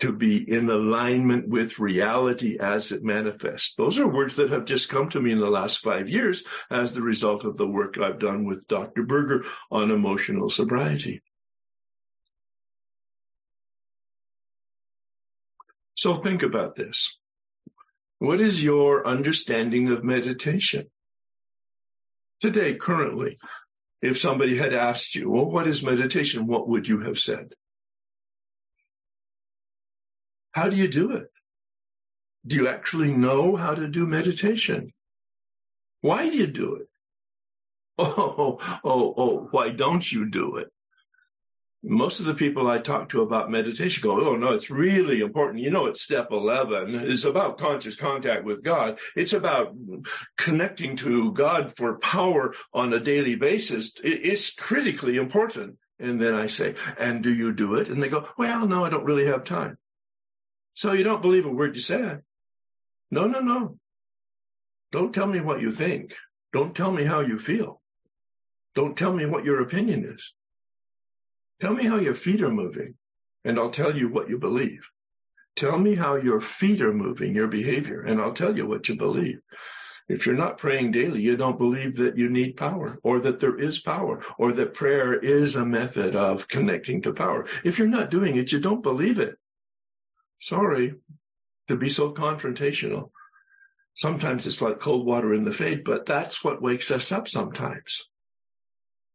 to 0.00 0.12
be 0.12 0.38
in 0.50 0.68
alignment 0.68 1.48
with 1.48 1.78
reality 1.78 2.58
as 2.60 2.92
it 2.92 3.02
manifests. 3.02 3.74
Those 3.74 3.98
are 3.98 4.06
words 4.06 4.36
that 4.36 4.50
have 4.50 4.66
just 4.66 4.90
come 4.90 5.08
to 5.10 5.20
me 5.20 5.32
in 5.32 5.40
the 5.40 5.46
last 5.46 5.78
five 5.78 6.08
years 6.08 6.44
as 6.70 6.92
the 6.92 7.00
result 7.00 7.44
of 7.44 7.56
the 7.56 7.66
work 7.66 7.98
I've 7.98 8.18
done 8.18 8.44
with 8.44 8.68
Dr. 8.68 9.04
Berger 9.04 9.44
on 9.70 9.90
emotional 9.90 10.50
sobriety. 10.50 11.22
So 15.94 16.16
think 16.16 16.42
about 16.42 16.76
this. 16.76 17.18
What 18.18 18.40
is 18.40 18.62
your 18.62 19.06
understanding 19.06 19.90
of 19.90 20.04
meditation? 20.04 20.90
Today, 22.40 22.74
currently, 22.74 23.38
if 24.02 24.20
somebody 24.20 24.58
had 24.58 24.74
asked 24.74 25.14
you, 25.14 25.30
well, 25.30 25.46
what 25.46 25.66
is 25.66 25.82
meditation? 25.82 26.46
What 26.46 26.68
would 26.68 26.86
you 26.86 27.00
have 27.00 27.18
said? 27.18 27.54
How 30.56 30.70
do 30.70 30.76
you 30.76 30.88
do 30.88 31.12
it? 31.12 31.26
Do 32.46 32.56
you 32.56 32.66
actually 32.66 33.12
know 33.12 33.56
how 33.56 33.74
to 33.74 33.86
do 33.86 34.06
meditation? 34.06 34.94
Why 36.00 36.30
do 36.30 36.36
you 36.36 36.46
do 36.46 36.76
it? 36.76 36.88
Oh, 37.98 38.58
oh, 38.84 39.14
oh, 39.16 39.48
why 39.50 39.70
don't 39.70 40.10
you 40.10 40.30
do 40.30 40.56
it? 40.56 40.68
most 41.82 42.18
of 42.20 42.26
the 42.26 42.34
people 42.34 42.66
I 42.66 42.78
talk 42.78 43.10
to 43.10 43.22
about 43.22 43.50
meditation 43.50 44.02
go, 44.02 44.20
oh 44.28 44.34
no, 44.34 44.52
it's 44.52 44.70
really 44.70 45.20
important. 45.20 45.62
You 45.62 45.70
know, 45.70 45.86
it's 45.86 46.02
step 46.02 46.28
11. 46.32 46.94
It's 46.94 47.24
about 47.24 47.58
conscious 47.58 47.94
contact 47.94 48.44
with 48.44 48.64
God. 48.64 48.98
It's 49.14 49.32
about 49.32 49.72
connecting 50.36 50.96
to 50.96 51.32
God 51.32 51.74
for 51.76 51.98
power 51.98 52.54
on 52.72 52.92
a 52.92 52.98
daily 52.98 53.36
basis. 53.36 53.92
It's 54.02 54.52
critically 54.52 55.16
important. 55.16 55.76
And 56.00 56.20
then 56.20 56.34
I 56.34 56.48
say, 56.48 56.74
and 56.98 57.22
do 57.22 57.32
you 57.32 57.52
do 57.52 57.76
it? 57.76 57.88
And 57.88 58.02
they 58.02 58.08
go, 58.08 58.26
well, 58.36 58.66
no, 58.66 58.84
I 58.84 58.90
don't 58.90 59.04
really 59.04 59.26
have 59.26 59.44
time. 59.44 59.78
So 60.76 60.92
you 60.92 61.04
don't 61.04 61.22
believe 61.22 61.46
a 61.46 61.50
word 61.50 61.74
you 61.74 61.80
said. 61.80 62.20
No, 63.10 63.26
no, 63.26 63.40
no. 63.40 63.78
Don't 64.92 65.14
tell 65.14 65.26
me 65.26 65.40
what 65.40 65.62
you 65.62 65.72
think. 65.72 66.14
Don't 66.52 66.76
tell 66.76 66.92
me 66.92 67.04
how 67.04 67.20
you 67.20 67.38
feel. 67.38 67.80
Don't 68.74 68.94
tell 68.94 69.14
me 69.14 69.24
what 69.24 69.44
your 69.44 69.62
opinion 69.62 70.04
is. 70.04 70.34
Tell 71.62 71.72
me 71.72 71.86
how 71.86 71.96
your 71.96 72.14
feet 72.14 72.42
are 72.42 72.50
moving, 72.50 72.96
and 73.42 73.58
I'll 73.58 73.70
tell 73.70 73.96
you 73.96 74.10
what 74.10 74.28
you 74.28 74.38
believe. 74.38 74.90
Tell 75.56 75.78
me 75.78 75.94
how 75.94 76.16
your 76.16 76.42
feet 76.42 76.82
are 76.82 76.92
moving, 76.92 77.34
your 77.34 77.48
behavior, 77.48 78.02
and 78.02 78.20
I'll 78.20 78.34
tell 78.34 78.54
you 78.54 78.66
what 78.66 78.86
you 78.90 78.96
believe. 78.96 79.40
If 80.10 80.26
you're 80.26 80.36
not 80.36 80.58
praying 80.58 80.92
daily, 80.92 81.22
you 81.22 81.38
don't 81.38 81.56
believe 81.56 81.96
that 81.96 82.18
you 82.18 82.28
need 82.28 82.58
power 82.58 82.98
or 83.02 83.18
that 83.20 83.40
there 83.40 83.58
is 83.58 83.78
power 83.78 84.22
or 84.38 84.52
that 84.52 84.74
prayer 84.74 85.14
is 85.14 85.56
a 85.56 85.64
method 85.64 86.14
of 86.14 86.48
connecting 86.48 87.00
to 87.02 87.14
power. 87.14 87.46
If 87.64 87.78
you're 87.78 87.88
not 87.88 88.10
doing 88.10 88.36
it, 88.36 88.52
you 88.52 88.60
don't 88.60 88.82
believe 88.82 89.18
it. 89.18 89.38
Sorry 90.38 90.94
to 91.68 91.76
be 91.76 91.88
so 91.88 92.12
confrontational. 92.12 93.10
Sometimes 93.94 94.46
it's 94.46 94.60
like 94.60 94.78
cold 94.78 95.06
water 95.06 95.32
in 95.32 95.44
the 95.44 95.52
face, 95.52 95.80
but 95.84 96.06
that's 96.06 96.44
what 96.44 96.62
wakes 96.62 96.90
us 96.90 97.10
up 97.10 97.28
sometimes. 97.28 98.08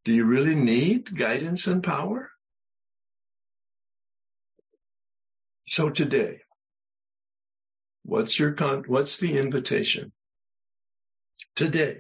Do 0.04 0.12
you 0.12 0.26
really 0.26 0.56
need 0.56 1.16
guidance 1.16 1.68
and 1.68 1.84
power? 1.84 2.32
So 5.68 5.90
today, 5.90 6.42
what's 8.04 8.40
your 8.40 8.54
con- 8.54 8.86
what's 8.88 9.18
the 9.18 9.38
invitation? 9.38 10.12
Today, 11.56 12.00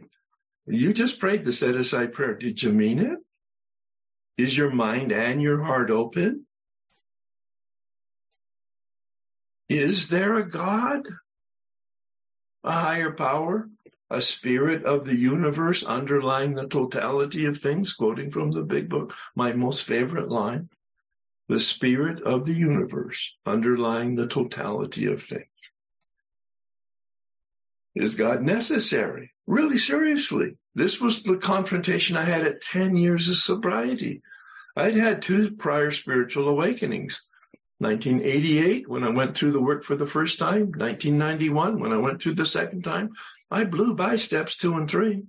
you 0.65 0.93
just 0.93 1.19
prayed 1.19 1.45
the 1.45 1.51
set 1.51 1.75
aside 1.75 2.13
prayer. 2.13 2.36
Did 2.36 2.63
you 2.63 2.73
mean 2.73 2.99
it? 2.99 3.19
Is 4.38 4.57
your 4.57 4.71
mind 4.71 5.12
and 5.12 5.41
your 5.41 5.63
heart 5.63 5.91
open? 5.91 6.47
Is 9.71 10.10
there 10.10 10.38
a 10.38 10.49
God? 10.49 11.07
A 12.63 12.71
higher 12.71 13.12
power? 13.12 13.69
a 14.12 14.21
spirit 14.21 14.84
of 14.84 15.05
the 15.05 15.15
universe 15.15 15.86
underlying 15.86 16.53
the 16.53 16.67
totality 16.67 17.45
of 17.45 17.57
things, 17.57 17.93
quoting 17.93 18.29
from 18.29 18.51
the 18.51 18.62
big 18.62 18.89
book, 18.89 19.13
my 19.36 19.53
most 19.53 19.84
favorite 19.84 20.27
line. 20.29 20.67
The 21.47 21.62
spirit 21.62 22.21
of 22.23 22.45
the 22.45 22.53
universe 22.53 23.34
underlying 23.45 24.15
the 24.15 24.27
totality 24.27 25.05
of 25.05 25.23
things. 25.23 25.47
Is 27.95 28.15
God 28.15 28.41
necessary? 28.41 29.31
Really 29.47 29.77
seriously. 29.77 30.57
This 30.75 30.99
was 30.99 31.23
the 31.23 31.38
confrontation 31.38 32.17
I 32.17 32.25
had 32.25 32.45
at 32.45 32.62
10 32.62 32.97
years 32.97 33.29
of 33.29 33.38
sobriety. 33.38 34.21
I'd 34.75 34.95
had 34.95 35.21
two 35.21 35.51
prior 35.51 35.91
spiritual 35.91 36.49
awakenings. 36.49 37.29
1988 37.82 38.88
when 38.88 39.04
I 39.04 39.10
went 39.10 39.36
through 39.36 39.54
the 39.54 39.62
work 39.62 39.84
for 39.84 39.96
the 39.96 40.06
first 40.06 40.38
time, 40.38 40.67
1991 40.67 41.80
when 41.80 41.91
I 41.91 41.98
went 41.98 42.22
through 42.22 42.36
the 42.36 42.46
second 42.46 42.84
time, 42.84 43.10
I 43.50 43.63
blew 43.63 43.96
by 43.96 44.17
steps 44.17 44.56
two 44.56 44.76
and 44.76 44.89
three. 44.89 45.24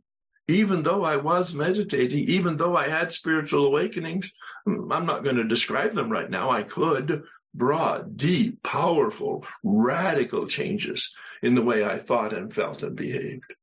Even 0.49 0.83
though 0.83 1.03
I 1.03 1.17
was 1.17 1.55
meditating, 1.55 2.25
even 2.29 2.59
though 2.59 2.77
I 2.77 2.91
had 2.91 3.11
spiritual 3.11 3.65
awakenings, 3.65 4.35
mm, 4.69 4.95
I'm 4.95 5.07
not 5.07 5.25
going 5.25 5.37
to 5.37 5.45
describe 5.45 5.95
them 5.95 6.11
right 6.11 6.29
now. 6.29 6.51
I 6.51 6.63
could. 6.63 7.23
Broad, 7.55 8.19
deep, 8.19 8.63
powerful, 8.63 9.47
radical 9.63 10.47
changes 10.47 11.15
in 11.43 11.55
the 11.55 11.63
way 11.63 11.85
I 11.85 11.97
thought 11.97 12.35
and 12.35 12.53
felt 12.53 12.83
and 12.83 12.95
behaved. 12.95 13.55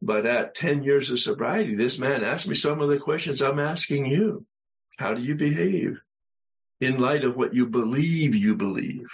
But 0.00 0.24
at 0.24 0.54
10 0.54 0.84
years 0.84 1.10
of 1.10 1.20
sobriety, 1.20 1.74
this 1.74 1.98
man 1.98 2.24
asked 2.24 2.48
me 2.48 2.54
some 2.54 2.80
of 2.80 2.88
the 2.88 2.98
questions 2.98 3.42
I'm 3.42 3.58
asking 3.58 4.06
you. 4.06 4.46
How 4.98 5.12
do 5.12 5.22
you 5.22 5.34
behave 5.34 6.00
in 6.80 6.98
light 6.98 7.24
of 7.24 7.36
what 7.36 7.54
you 7.54 7.66
believe 7.66 8.34
you 8.34 8.54
believe? 8.54 9.08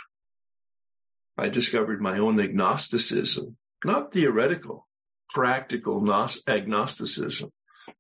I 1.39 1.49
discovered 1.49 2.01
my 2.01 2.19
own 2.19 2.39
agnosticism 2.41 3.57
not 3.85 4.13
theoretical, 4.13 4.87
practical 5.31 6.01
agnosticism. 6.47 7.51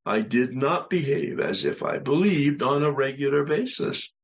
I 0.06 0.20
did 0.20 0.54
not 0.54 0.90
behave 0.90 1.40
as 1.40 1.64
if 1.64 1.82
I 1.82 1.98
believed 1.98 2.62
on 2.62 2.82
a 2.82 2.90
regular 2.90 3.44
basis. 3.44 4.14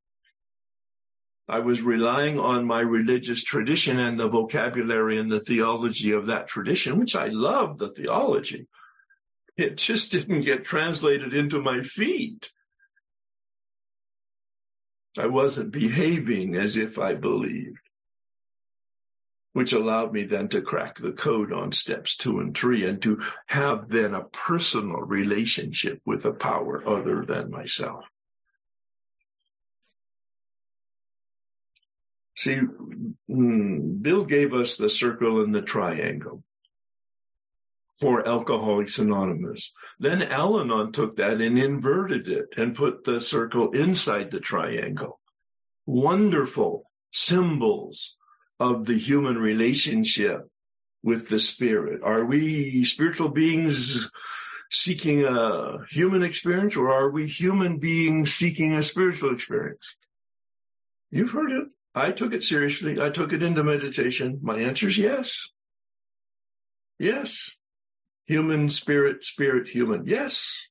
I 1.49 1.61
was 1.61 1.81
relying 1.81 2.39
on 2.39 2.67
my 2.67 2.81
religious 2.81 3.43
tradition 3.43 3.99
and 3.99 4.21
the 4.21 4.29
vocabulary 4.29 5.19
and 5.19 5.33
the 5.33 5.41
theology 5.41 6.13
of 6.13 6.27
that 6.27 6.47
tradition, 6.47 6.99
which 6.99 7.17
I 7.17 7.29
loved 7.29 7.79
the 7.79 7.91
theology. 7.91 8.69
It 9.57 9.79
just 9.79 10.13
didn't 10.13 10.43
get 10.43 10.65
translated 10.65 11.33
into 11.33 11.61
my 11.61 11.83
feet. 11.83 12.53
I 15.19 15.27
wasn't 15.27 15.73
behaving 15.73 16.57
as 16.57 16.77
if 16.77 16.99
I 16.99 17.15
believed 17.15 17.79
which 19.59 19.73
allowed 19.73 20.13
me 20.13 20.25
then 20.25 20.47
to 20.49 20.63
crack 20.63 20.99
the 20.99 21.11
code 21.11 21.53
on 21.53 21.73
steps 21.73 22.17
two 22.17 22.39
and 22.39 22.57
three 22.57 22.89
and 22.89 23.03
to 23.03 23.21
have 23.47 23.89
then 23.89 24.15
a 24.15 24.23
personal 24.23 25.01
relationship 25.01 26.01
with 26.05 26.25
a 26.25 26.33
power 26.33 26.87
other 26.89 27.25
than 27.25 27.51
myself. 27.51 28.05
See, 32.37 32.61
mm, 33.29 34.01
Bill 34.01 34.25
gave 34.25 34.55
us 34.55 34.77
the 34.77 34.89
circle 34.89 35.43
and 35.43 35.53
the 35.53 35.61
triangle 35.61 36.45
for 37.99 38.27
Alcoholics 38.27 38.99
Anonymous. 38.99 39.73
Then 39.99 40.23
Al 40.23 40.61
Anon 40.61 40.93
took 40.93 41.17
that 41.17 41.41
and 41.41 41.59
inverted 41.59 42.29
it 42.29 42.47
and 42.57 42.75
put 42.75 43.05
the 43.05 43.21
circle 43.21 43.73
inside 43.73 44.31
the 44.31 44.41
triangle. 44.41 45.21
Wonderful 45.87 46.91
symbols 47.11 48.17
of 48.61 48.87
the 48.87 48.99
human 48.99 49.39
relationship 49.39 50.49
with 51.03 51.29
the 51.29 51.41
spirit? 51.41 52.03
Are 52.03 52.25
we 52.25 52.85
spiritual 52.85 53.29
beings 53.29 54.11
seeking 54.71 55.25
a 55.25 55.79
human 55.91 56.23
experience 56.23 56.77
or 56.77 56.93
are 56.93 57.11
we 57.11 57.27
human 57.27 57.79
beings 57.79 58.35
seeking 58.35 58.75
a 58.75 58.83
spiritual 58.83 59.33
experience? 59.33 59.97
You've 61.11 61.31
heard 61.31 61.51
it. 61.51 61.69
I 61.95 62.13
took 62.13 62.33
it 62.33 62.45
seriously. 62.45 63.01
I 63.01 63.11
took 63.11 63.33
it 63.33 63.43
into 63.43 63.65
meditation. 63.65 64.39
My 64.43 64.59
answer 64.59 64.89
is 64.89 64.99
yes. 64.99 65.49
Yes. 66.99 67.58
Human, 68.29 68.69
spirit, 68.69 69.25
spirit, 69.25 69.69
human. 69.69 70.07
Yes. 70.07 70.67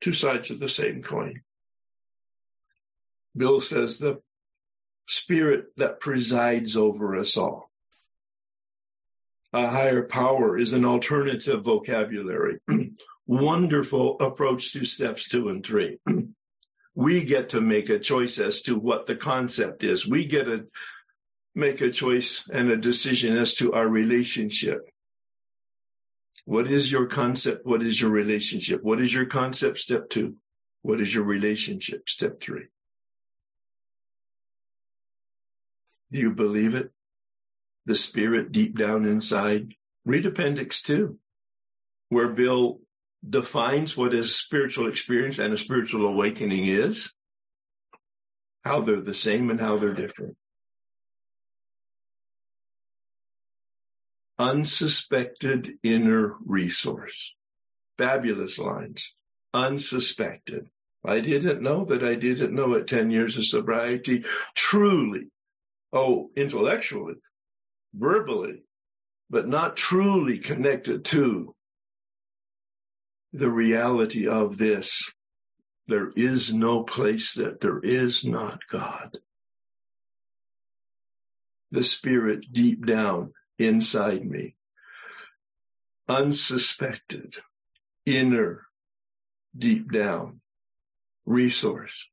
Two 0.00 0.14
sides 0.14 0.50
of 0.50 0.60
the 0.60 0.68
same 0.68 1.02
coin. 1.02 1.42
Bill 3.36 3.60
says 3.60 3.98
the 3.98 4.22
spirit 5.06 5.76
that 5.76 6.00
presides 6.00 6.74
over 6.74 7.14
us 7.14 7.36
all. 7.36 7.70
A 9.52 9.68
higher 9.68 10.04
power 10.04 10.58
is 10.58 10.72
an 10.72 10.86
alternative 10.86 11.62
vocabulary. 11.62 12.60
Wonderful 13.26 14.16
approach 14.18 14.72
to 14.72 14.86
steps 14.86 15.28
two 15.28 15.50
and 15.50 15.64
three. 15.64 15.98
we 16.94 17.24
get 17.24 17.50
to 17.50 17.60
make 17.60 17.90
a 17.90 17.98
choice 17.98 18.38
as 18.38 18.62
to 18.62 18.78
what 18.78 19.04
the 19.04 19.16
concept 19.16 19.84
is. 19.84 20.08
We 20.08 20.24
get 20.24 20.44
to 20.44 20.66
make 21.54 21.82
a 21.82 21.90
choice 21.90 22.48
and 22.50 22.70
a 22.70 22.76
decision 22.78 23.36
as 23.36 23.54
to 23.56 23.74
our 23.74 23.86
relationship. 23.86 24.88
What 26.46 26.68
is 26.70 26.92
your 26.92 27.06
concept? 27.06 27.66
What 27.66 27.82
is 27.82 28.00
your 28.00 28.10
relationship? 28.10 28.82
What 28.82 29.00
is 29.00 29.12
your 29.12 29.26
concept? 29.26 29.78
Step 29.78 30.08
two. 30.08 30.36
What 30.82 31.00
is 31.00 31.12
your 31.12 31.24
relationship? 31.24 32.08
Step 32.08 32.40
three. 32.40 32.68
Do 36.12 36.18
you 36.18 36.32
believe 36.32 36.76
it? 36.76 36.92
The 37.84 37.96
spirit 37.96 38.52
deep 38.52 38.78
down 38.78 39.04
inside. 39.04 39.74
Read 40.04 40.24
Appendix 40.24 40.82
2, 40.82 41.18
where 42.10 42.28
Bill 42.28 42.78
defines 43.28 43.96
what 43.96 44.14
a 44.14 44.22
spiritual 44.22 44.88
experience 44.88 45.40
and 45.40 45.52
a 45.52 45.58
spiritual 45.58 46.06
awakening 46.06 46.68
is, 46.68 47.12
how 48.62 48.82
they're 48.82 49.00
the 49.00 49.14
same 49.14 49.50
and 49.50 49.60
how 49.60 49.78
they're 49.78 49.94
different. 49.94 50.36
Unsuspected 54.38 55.78
inner 55.82 56.36
resource. 56.44 57.34
Fabulous 57.96 58.58
lines. 58.58 59.14
Unsuspected. 59.54 60.68
I 61.04 61.20
didn't 61.20 61.62
know 61.62 61.84
that 61.84 62.02
I 62.02 62.14
didn't 62.14 62.54
know 62.54 62.74
it 62.74 62.86
10 62.86 63.10
years 63.10 63.36
of 63.36 63.46
sobriety. 63.46 64.24
Truly 64.54 65.30
oh, 65.96 66.30
intellectually, 66.36 67.14
verbally, 67.94 68.62
but 69.30 69.48
not 69.48 69.76
truly 69.76 70.38
connected 70.38 71.04
to 71.06 71.54
the 73.32 73.50
reality 73.50 74.26
of 74.28 74.58
this. 74.58 75.12
There 75.88 76.10
is 76.16 76.52
no 76.52 76.82
place 76.82 77.34
that 77.34 77.60
there 77.60 77.80
is 77.80 78.24
not 78.24 78.60
God. 78.70 79.18
The 81.70 81.82
spirit 81.82 82.52
deep 82.52 82.84
down 82.86 83.32
inside 83.58 84.24
me, 84.24 84.54
unsuspected, 86.08 87.36
inner, 88.04 88.66
deep 89.56 89.90
down 89.90 90.40
resource. 91.24 92.08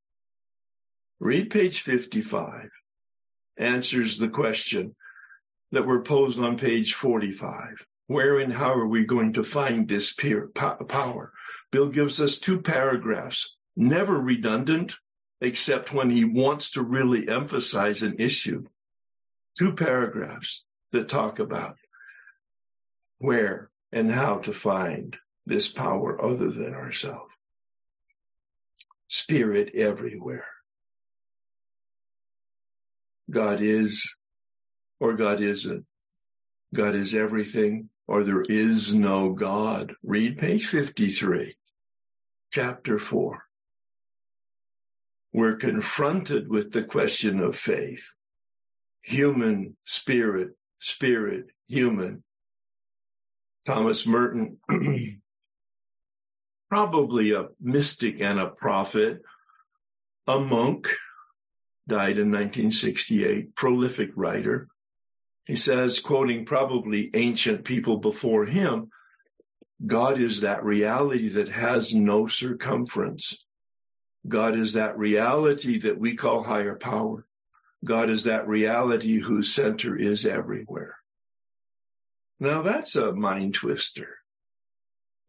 Read 1.19 1.49
page 1.49 1.79
55 1.81 2.69
answers 3.57 4.17
the 4.17 4.27
question 4.27 4.95
that 5.71 5.85
were 5.85 6.01
posed 6.01 6.39
on 6.39 6.57
page 6.57 6.93
45. 6.93 7.85
Where 8.07 8.39
and 8.39 8.53
how 8.53 8.73
are 8.73 8.87
we 8.87 9.05
going 9.05 9.33
to 9.33 9.43
find 9.43 9.87
this 9.87 10.13
power? 10.13 11.33
Bill 11.71 11.89
gives 11.89 12.21
us 12.21 12.37
two 12.37 12.61
paragraphs, 12.61 13.55
never 13.75 14.19
redundant, 14.19 14.95
except 15.39 15.93
when 15.93 16.09
he 16.09 16.23
wants 16.23 16.69
to 16.71 16.83
really 16.83 17.27
emphasize 17.27 18.03
an 18.03 18.15
issue. 18.19 18.65
Two 19.57 19.73
paragraphs 19.73 20.62
that 20.93 21.09
talk 21.09 21.39
about 21.39 21.75
where 23.17 23.69
and 23.91 24.11
how 24.11 24.37
to 24.37 24.53
find 24.53 25.17
this 25.45 25.67
power 25.67 26.23
other 26.23 26.49
than 26.49 26.73
ourselves. 26.73 27.31
Spirit 29.09 29.73
everywhere. 29.75 30.47
God 33.29 33.59
is 33.59 34.15
or 34.99 35.13
God 35.13 35.41
isn't. 35.41 35.85
God 36.73 36.95
is 36.95 37.13
everything 37.13 37.89
or 38.07 38.23
there 38.23 38.43
is 38.43 38.93
no 38.93 39.33
God. 39.33 39.93
Read 40.03 40.37
page 40.37 40.67
53, 40.67 41.55
chapter 42.51 42.97
4. 42.97 43.43
We're 45.31 45.55
confronted 45.55 46.49
with 46.49 46.71
the 46.71 46.83
question 46.83 47.39
of 47.39 47.55
faith. 47.55 48.15
Human, 49.01 49.75
spirit, 49.85 50.51
spirit, 50.83 51.45
human. 51.67 52.23
Thomas 53.65 54.05
Merton, 54.05 54.57
probably 56.69 57.31
a 57.31 57.47
mystic 57.61 58.19
and 58.19 58.37
a 58.37 58.49
prophet, 58.49 59.21
a 60.27 60.39
monk, 60.39 60.89
died 61.87 62.17
in 62.17 62.31
1968, 62.31 63.55
prolific 63.55 64.09
writer. 64.15 64.67
He 65.45 65.55
says, 65.55 66.01
quoting 66.01 66.45
probably 66.45 67.09
ancient 67.13 67.63
people 67.63 67.97
before 67.97 68.45
him, 68.45 68.89
God 69.85 70.19
is 70.19 70.41
that 70.41 70.65
reality 70.65 71.29
that 71.29 71.49
has 71.49 71.93
no 71.93 72.27
circumference. 72.27 73.45
God 74.27 74.57
is 74.57 74.73
that 74.73 74.97
reality 74.97 75.79
that 75.79 75.97
we 75.97 76.15
call 76.15 76.43
higher 76.43 76.75
power. 76.75 77.25
God 77.83 78.09
is 78.09 78.23
that 78.23 78.47
reality 78.47 79.19
whose 79.19 79.53
center 79.53 79.97
is 79.97 80.25
everywhere. 80.25 80.97
Now 82.39 82.61
that's 82.61 82.95
a 82.95 83.13
mind 83.13 83.55
twister. 83.55 84.17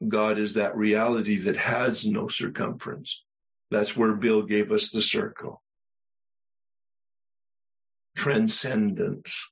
God 0.06 0.38
is 0.38 0.54
that 0.54 0.76
reality 0.76 1.38
that 1.38 1.56
has 1.56 2.06
no 2.06 2.28
circumference. 2.28 3.24
That's 3.70 3.96
where 3.96 4.14
Bill 4.14 4.42
gave 4.42 4.70
us 4.70 4.90
the 4.90 5.02
circle 5.02 5.62
transcendence. 8.16 9.50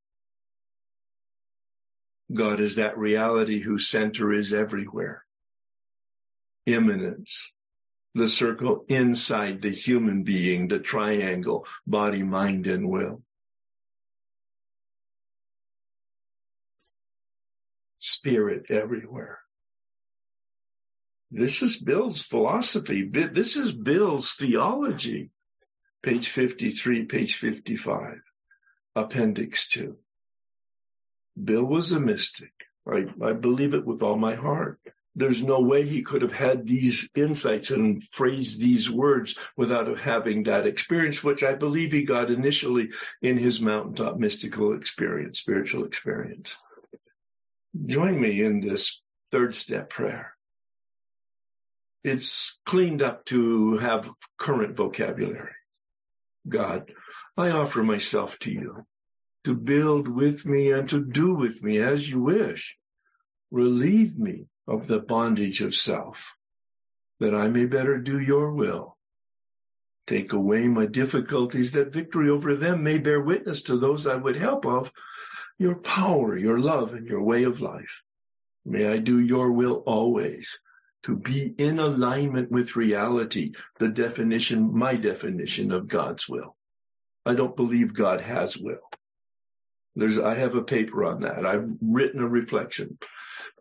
God 2.32 2.60
is 2.60 2.76
that 2.76 2.96
reality 2.96 3.60
whose 3.60 3.88
center 3.88 4.32
is 4.32 4.52
everywhere. 4.52 5.24
Immanence, 6.64 7.51
the 8.14 8.28
circle 8.28 8.84
inside 8.88 9.62
the 9.62 9.70
human 9.70 10.22
being, 10.22 10.68
the 10.68 10.78
triangle, 10.78 11.66
body, 11.86 12.22
mind, 12.22 12.66
and 12.66 12.88
will. 12.88 13.22
Spirit 17.98 18.66
everywhere. 18.68 19.40
This 21.30 21.62
is 21.62 21.76
Bill's 21.76 22.22
philosophy. 22.22 23.08
This 23.10 23.56
is 23.56 23.72
Bill's 23.72 24.32
theology. 24.34 25.30
Page 26.02 26.28
53, 26.28 27.04
page 27.06 27.36
55. 27.36 28.20
Appendix 28.94 29.66
2. 29.68 29.96
Bill 31.42 31.64
was 31.64 31.90
a 31.90 32.00
mystic. 32.00 32.52
I, 32.86 33.06
I 33.24 33.32
believe 33.32 33.72
it 33.72 33.86
with 33.86 34.02
all 34.02 34.16
my 34.16 34.34
heart. 34.34 34.80
There's 35.14 35.42
no 35.42 35.60
way 35.60 35.86
he 35.86 36.02
could 36.02 36.22
have 36.22 36.32
had 36.32 36.66
these 36.66 37.08
insights 37.14 37.70
and 37.70 38.02
phrased 38.02 38.60
these 38.60 38.90
words 38.90 39.38
without 39.56 39.98
having 39.98 40.44
that 40.44 40.66
experience, 40.66 41.22
which 41.22 41.42
I 41.42 41.54
believe 41.54 41.92
he 41.92 42.02
got 42.02 42.30
initially 42.30 42.90
in 43.20 43.36
his 43.36 43.60
mountaintop 43.60 44.18
mystical 44.18 44.74
experience, 44.74 45.40
spiritual 45.40 45.84
experience. 45.84 46.56
Join 47.86 48.20
me 48.20 48.42
in 48.42 48.60
this 48.60 49.02
third 49.30 49.54
step 49.54 49.90
prayer. 49.90 50.34
It's 52.02 52.58
cleaned 52.64 53.02
up 53.02 53.26
to 53.26 53.78
have 53.78 54.10
current 54.38 54.76
vocabulary. 54.76 55.54
God, 56.48 56.90
I 57.36 57.50
offer 57.50 57.82
myself 57.82 58.38
to 58.40 58.50
you 58.50 58.86
to 59.44 59.54
build 59.54 60.08
with 60.08 60.46
me 60.46 60.70
and 60.72 60.88
to 60.88 61.04
do 61.04 61.34
with 61.34 61.62
me 61.62 61.78
as 61.78 62.08
you 62.08 62.20
wish. 62.20 62.78
Relieve 63.50 64.18
me 64.18 64.46
of 64.66 64.86
the 64.86 65.00
bondage 65.00 65.60
of 65.60 65.74
self, 65.74 66.34
that 67.20 67.34
I 67.34 67.48
may 67.48 67.66
better 67.66 67.98
do 67.98 68.18
your 68.18 68.52
will. 68.52 68.96
Take 70.06 70.32
away 70.32 70.68
my 70.68 70.86
difficulties, 70.86 71.72
that 71.72 71.92
victory 71.92 72.28
over 72.28 72.56
them 72.56 72.82
may 72.82 72.98
bear 72.98 73.20
witness 73.20 73.62
to 73.62 73.78
those 73.78 74.06
I 74.06 74.16
would 74.16 74.36
help 74.36 74.66
of 74.66 74.92
your 75.58 75.76
power, 75.76 76.36
your 76.36 76.58
love, 76.58 76.92
and 76.92 77.06
your 77.06 77.22
way 77.22 77.44
of 77.44 77.60
life. 77.60 78.02
May 78.64 78.86
I 78.86 78.98
do 78.98 79.18
your 79.18 79.52
will 79.52 79.82
always, 79.86 80.60
to 81.04 81.16
be 81.16 81.54
in 81.58 81.78
alignment 81.78 82.50
with 82.50 82.76
reality, 82.76 83.52
the 83.78 83.88
definition, 83.88 84.76
my 84.76 84.94
definition 84.94 85.72
of 85.72 85.88
God's 85.88 86.28
will. 86.28 86.56
I 87.24 87.34
don't 87.34 87.56
believe 87.56 87.94
God 87.94 88.20
has 88.20 88.56
will. 88.56 88.90
There's, 89.94 90.18
I 90.18 90.34
have 90.34 90.54
a 90.54 90.62
paper 90.62 91.04
on 91.04 91.20
that. 91.22 91.44
I've 91.44 91.68
written 91.80 92.20
a 92.20 92.28
reflection. 92.28 92.98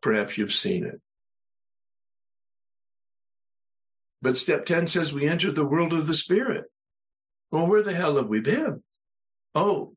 Perhaps 0.01 0.37
you've 0.37 0.53
seen 0.53 0.85
it. 0.85 1.01
But 4.21 4.37
step 4.37 4.65
10 4.65 4.87
says 4.87 5.13
we 5.13 5.27
enter 5.27 5.51
the 5.51 5.65
world 5.65 5.93
of 5.93 6.07
the 6.07 6.13
spirit. 6.13 6.65
Well, 7.51 7.67
where 7.67 7.83
the 7.83 7.93
hell 7.93 8.17
have 8.17 8.27
we 8.27 8.39
been? 8.39 8.83
Oh, 9.55 9.95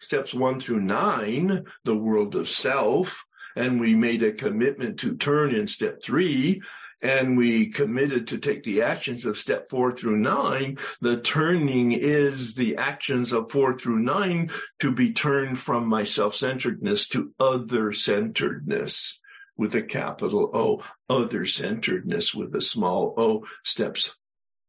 steps 0.00 0.34
one 0.34 0.60
through 0.60 0.80
nine, 0.80 1.64
the 1.84 1.96
world 1.96 2.34
of 2.34 2.48
self. 2.48 3.24
And 3.54 3.80
we 3.80 3.94
made 3.94 4.22
a 4.22 4.32
commitment 4.32 4.98
to 5.00 5.16
turn 5.16 5.54
in 5.54 5.66
step 5.66 6.02
three 6.02 6.62
and 7.02 7.36
we 7.36 7.66
committed 7.66 8.28
to 8.28 8.38
take 8.38 8.62
the 8.62 8.80
actions 8.80 9.26
of 9.26 9.36
step 9.36 9.68
four 9.68 9.92
through 9.92 10.16
nine, 10.16 10.78
the 11.00 11.16
turning 11.20 11.92
is 11.92 12.54
the 12.54 12.76
actions 12.76 13.32
of 13.32 13.50
four 13.50 13.76
through 13.76 13.98
nine 13.98 14.50
to 14.78 14.92
be 14.92 15.12
turned 15.12 15.58
from 15.58 15.86
my 15.86 16.04
self-centeredness 16.04 17.08
to 17.08 17.34
other-centeredness 17.40 19.20
with 19.56 19.74
a 19.74 19.82
capital 19.82 20.50
O, 20.54 20.82
other-centeredness 21.12 22.34
with 22.34 22.54
a 22.54 22.60
small 22.60 23.14
o, 23.16 23.44
steps 23.64 24.16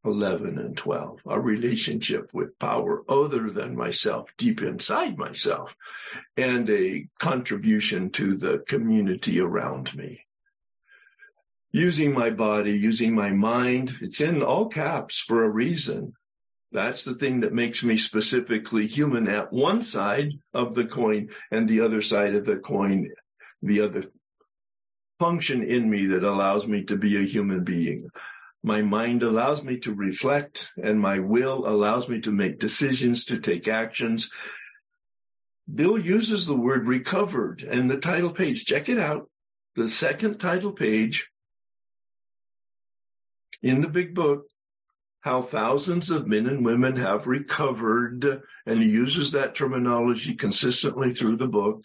11 0.05 0.59
and 0.59 0.75
12, 0.75 1.21
a 1.27 1.39
relationship 1.39 2.29
with 2.33 2.59
power 2.59 3.03
other 3.07 3.49
than 3.49 3.75
myself, 3.75 4.33
deep 4.37 4.61
inside 4.61 5.17
myself, 5.17 5.73
and 6.35 6.69
a 6.69 7.07
contribution 7.19 8.09
to 8.09 8.35
the 8.35 8.61
community 8.67 9.39
around 9.39 9.95
me 9.95 10.25
using 11.73 12.13
my 12.13 12.29
body, 12.29 12.71
using 12.71 13.13
my 13.13 13.31
mind. 13.31 13.97
It's 13.99 14.21
in 14.21 14.43
all 14.43 14.67
caps 14.67 15.19
for 15.19 15.43
a 15.43 15.49
reason. 15.49 16.13
That's 16.71 17.03
the 17.03 17.15
thing 17.15 17.41
that 17.41 17.53
makes 17.53 17.83
me 17.83 17.97
specifically 17.97 18.87
human 18.87 19.27
at 19.27 19.51
one 19.51 19.81
side 19.81 20.33
of 20.53 20.75
the 20.75 20.85
coin 20.85 21.29
and 21.51 21.67
the 21.67 21.81
other 21.81 22.01
side 22.01 22.35
of 22.35 22.45
the 22.45 22.57
coin, 22.57 23.09
the 23.61 23.81
other 23.81 24.03
function 25.19 25.63
in 25.63 25.89
me 25.89 26.05
that 26.07 26.23
allows 26.23 26.67
me 26.67 26.83
to 26.83 26.95
be 26.95 27.17
a 27.17 27.27
human 27.27 27.63
being. 27.63 28.07
My 28.63 28.81
mind 28.81 29.23
allows 29.23 29.63
me 29.63 29.77
to 29.79 29.93
reflect 29.93 30.69
and 30.81 30.99
my 30.99 31.19
will 31.19 31.67
allows 31.67 32.07
me 32.07 32.21
to 32.21 32.31
make 32.31 32.59
decisions, 32.59 33.25
to 33.25 33.39
take 33.39 33.67
actions. 33.67 34.31
Bill 35.73 35.97
uses 35.97 36.45
the 36.45 36.55
word 36.55 36.87
recovered 36.87 37.63
and 37.63 37.89
the 37.89 37.97
title 37.97 38.31
page. 38.31 38.65
Check 38.65 38.89
it 38.89 38.99
out. 38.99 39.29
The 39.75 39.89
second 39.89 40.39
title 40.39 40.71
page 40.71 41.29
in 43.63 43.81
the 43.81 43.87
big 43.87 44.13
book 44.13 44.47
how 45.21 45.41
thousands 45.41 46.09
of 46.09 46.27
men 46.27 46.45
and 46.45 46.65
women 46.65 46.97
have 46.97 47.27
recovered, 47.27 48.43
and 48.65 48.83
he 48.83 48.89
uses 48.89 49.31
that 49.31 49.55
terminology 49.55 50.35
consistently 50.35 51.13
through 51.13 51.37
the 51.37 51.47
book, 51.47 51.81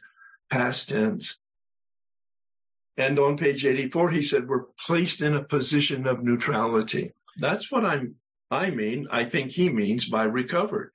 past 0.51 0.89
tense. 0.89 1.39
And 2.97 3.17
on 3.21 3.37
page 3.37 3.65
84, 3.65 4.11
he 4.11 4.23
said, 4.23 4.49
we're 4.49 4.65
placed 4.85 5.23
in 5.23 5.37
a 5.37 5.45
position 5.45 6.05
of 6.05 6.25
neutrality. 6.25 7.13
That's 7.39 7.71
what 7.71 7.85
I'm, 7.85 8.17
I 8.51 8.71
mean, 8.71 9.07
I 9.09 9.25
think 9.25 9.53
he 9.53 9.71
means 9.71 10.09
by 10.09 10.25
recovered. 10.25 10.91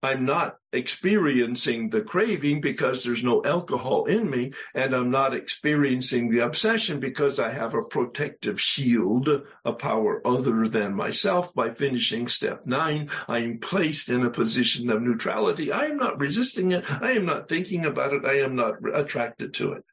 I'm 0.00 0.24
not 0.24 0.58
experiencing 0.72 1.90
the 1.90 2.02
craving 2.02 2.60
because 2.60 3.02
there's 3.02 3.24
no 3.24 3.44
alcohol 3.44 4.04
in 4.04 4.30
me, 4.30 4.52
and 4.72 4.94
I'm 4.94 5.10
not 5.10 5.34
experiencing 5.34 6.30
the 6.30 6.38
obsession 6.38 7.00
because 7.00 7.40
I 7.40 7.50
have 7.50 7.74
a 7.74 7.82
protective 7.82 8.60
shield, 8.60 9.28
a 9.64 9.72
power 9.72 10.24
other 10.24 10.68
than 10.68 10.94
myself. 10.94 11.52
By 11.52 11.70
finishing 11.70 12.28
step 12.28 12.64
nine, 12.64 13.10
I 13.26 13.38
am 13.38 13.58
placed 13.58 14.08
in 14.08 14.24
a 14.24 14.30
position 14.30 14.88
of 14.88 15.02
neutrality. 15.02 15.72
I 15.72 15.86
am 15.86 15.96
not 15.96 16.20
resisting 16.20 16.70
it. 16.70 16.88
I 17.02 17.12
am 17.12 17.26
not 17.26 17.48
thinking 17.48 17.84
about 17.84 18.12
it. 18.12 18.24
I 18.24 18.38
am 18.38 18.54
not 18.54 18.74
attracted 18.94 19.52
to 19.54 19.72
it. 19.72 19.84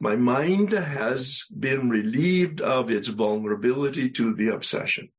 My 0.00 0.16
mind 0.16 0.72
has 0.72 1.44
been 1.56 1.88
relieved 1.90 2.60
of 2.60 2.90
its 2.90 3.06
vulnerability 3.06 4.10
to 4.12 4.34
the 4.34 4.48
obsession. 4.48 5.10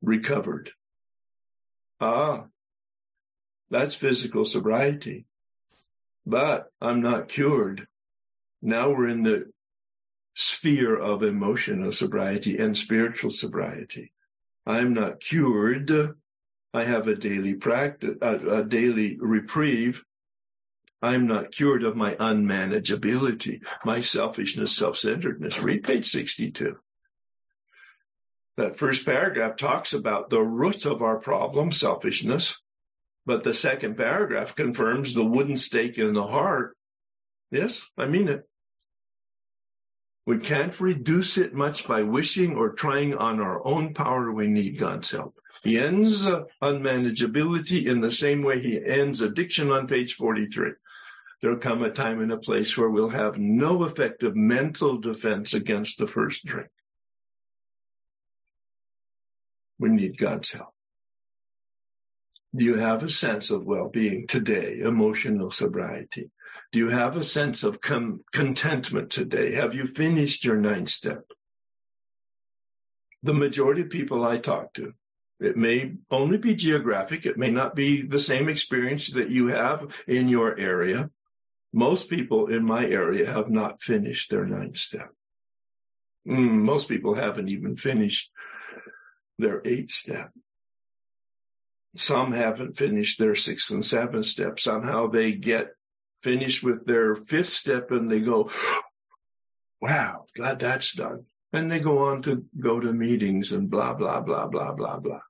Recovered. 0.00 0.70
Ah, 2.00 2.44
that's 3.70 3.94
physical 3.94 4.44
sobriety. 4.44 5.26
But 6.24 6.70
I'm 6.80 7.00
not 7.00 7.28
cured. 7.28 7.86
Now 8.60 8.90
we're 8.90 9.08
in 9.08 9.22
the 9.22 9.52
sphere 10.34 10.96
of 10.96 11.22
emotional 11.22 11.92
sobriety 11.92 12.58
and 12.58 12.76
spiritual 12.76 13.30
sobriety. 13.30 14.12
I'm 14.66 14.92
not 14.92 15.20
cured. 15.20 15.90
I 16.74 16.84
have 16.84 17.08
a 17.08 17.14
daily 17.14 17.54
practice, 17.54 18.16
a, 18.20 18.58
a 18.58 18.64
daily 18.64 19.16
reprieve. 19.18 20.04
I'm 21.00 21.26
not 21.26 21.52
cured 21.52 21.84
of 21.84 21.96
my 21.96 22.14
unmanageability, 22.16 23.60
my 23.84 24.00
selfishness, 24.00 24.76
self-centeredness. 24.76 25.60
Read 25.60 25.84
page 25.84 26.06
62. 26.06 26.76
That 28.56 28.78
first 28.78 29.04
paragraph 29.04 29.56
talks 29.56 29.92
about 29.92 30.30
the 30.30 30.42
root 30.42 30.86
of 30.86 31.02
our 31.02 31.18
problem, 31.18 31.72
selfishness. 31.72 32.60
But 33.26 33.44
the 33.44 33.52
second 33.52 33.96
paragraph 33.96 34.54
confirms 34.54 35.12
the 35.12 35.24
wooden 35.24 35.56
stake 35.56 35.98
in 35.98 36.14
the 36.14 36.26
heart. 36.26 36.76
Yes, 37.50 37.90
I 37.98 38.06
mean 38.06 38.28
it. 38.28 38.48
We 40.24 40.38
can't 40.38 40.78
reduce 40.80 41.36
it 41.38 41.54
much 41.54 41.86
by 41.86 42.02
wishing 42.02 42.56
or 42.56 42.70
trying 42.70 43.14
on 43.14 43.40
our 43.40 43.64
own 43.66 43.94
power. 43.94 44.32
We 44.32 44.48
need 44.48 44.78
God's 44.78 45.10
help. 45.10 45.36
He 45.62 45.78
ends 45.78 46.26
uh, 46.26 46.44
unmanageability 46.62 47.86
in 47.86 48.00
the 48.00 48.10
same 48.10 48.42
way 48.42 48.60
he 48.60 48.80
ends 48.84 49.20
addiction 49.20 49.70
on 49.70 49.86
page 49.86 50.14
43. 50.14 50.72
There'll 51.40 51.58
come 51.58 51.82
a 51.82 51.90
time 51.90 52.20
and 52.20 52.32
a 52.32 52.38
place 52.38 52.76
where 52.76 52.90
we'll 52.90 53.10
have 53.10 53.38
no 53.38 53.84
effective 53.84 54.34
mental 54.34 54.98
defense 54.98 55.54
against 55.54 55.98
the 55.98 56.08
first 56.08 56.44
drink. 56.44 56.68
We 59.78 59.90
need 59.90 60.18
God's 60.18 60.52
help. 60.52 60.72
Do 62.54 62.64
you 62.64 62.76
have 62.76 63.02
a 63.02 63.10
sense 63.10 63.50
of 63.50 63.66
well-being 63.66 64.26
today, 64.26 64.78
emotional 64.80 65.50
sobriety? 65.50 66.30
Do 66.72 66.78
you 66.78 66.88
have 66.88 67.16
a 67.16 67.24
sense 67.24 67.62
of 67.62 67.80
com- 67.80 68.24
contentment 68.32 69.10
today? 69.10 69.54
Have 69.54 69.74
you 69.74 69.86
finished 69.86 70.44
your 70.44 70.56
ninth 70.56 70.88
step? 70.88 71.24
The 73.22 73.34
majority 73.34 73.82
of 73.82 73.90
people 73.90 74.24
I 74.24 74.38
talk 74.38 74.72
to, 74.74 74.94
it 75.38 75.56
may 75.56 75.96
only 76.10 76.38
be 76.38 76.54
geographic. 76.54 77.26
It 77.26 77.36
may 77.36 77.50
not 77.50 77.74
be 77.74 78.00
the 78.00 78.18
same 78.18 78.48
experience 78.48 79.08
that 79.08 79.30
you 79.30 79.48
have 79.48 79.94
in 80.06 80.28
your 80.28 80.58
area. 80.58 81.10
Most 81.72 82.08
people 82.08 82.46
in 82.46 82.64
my 82.64 82.86
area 82.86 83.30
have 83.30 83.50
not 83.50 83.82
finished 83.82 84.30
their 84.30 84.46
ninth 84.46 84.78
step. 84.78 85.10
Mm, 86.26 86.62
most 86.62 86.88
people 86.88 87.14
haven't 87.14 87.48
even 87.48 87.76
finished 87.76 88.30
their 89.38 89.62
eighth 89.64 89.90
step. 89.90 90.30
Some 91.96 92.32
haven't 92.32 92.76
finished 92.76 93.18
their 93.18 93.34
sixth 93.34 93.70
and 93.70 93.84
seventh 93.84 94.26
step. 94.26 94.60
Somehow 94.60 95.06
they 95.06 95.32
get 95.32 95.68
finished 96.22 96.62
with 96.62 96.86
their 96.86 97.14
fifth 97.14 97.48
step 97.48 97.90
and 97.90 98.10
they 98.10 98.20
go, 98.20 98.50
wow, 99.80 100.24
glad 100.36 100.58
that's 100.58 100.92
done. 100.94 101.24
And 101.52 101.70
they 101.70 101.80
go 101.80 101.98
on 101.98 102.22
to 102.22 102.44
go 102.58 102.80
to 102.80 102.92
meetings 102.92 103.52
and 103.52 103.70
blah, 103.70 103.94
blah, 103.94 104.20
blah, 104.20 104.46
blah, 104.46 104.72
blah, 104.72 104.98
blah. 104.98 105.20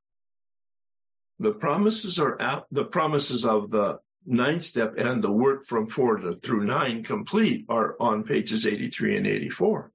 The 1.39 1.53
promises 1.53 2.19
are 2.19 2.41
out, 2.41 2.67
the 2.71 2.85
promises 2.85 3.45
of 3.45 3.71
the 3.71 3.99
ninth 4.25 4.65
step 4.65 4.95
and 4.97 5.23
the 5.23 5.31
work 5.31 5.65
from 5.65 5.87
four 5.87 6.17
to 6.17 6.35
through 6.37 6.65
nine 6.65 7.05
complete 7.05 7.65
are 7.69 7.95
on 8.01 8.25
pages 8.25 8.67
83 8.67 9.19
and 9.19 9.27
84 9.27 9.93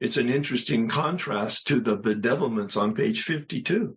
it's 0.00 0.16
an 0.16 0.28
interesting 0.28 0.88
contrast 0.88 1.66
to 1.66 1.80
the 1.80 1.96
bedevilments 1.96 2.76
on 2.76 2.94
page 2.94 3.22
52. 3.22 3.96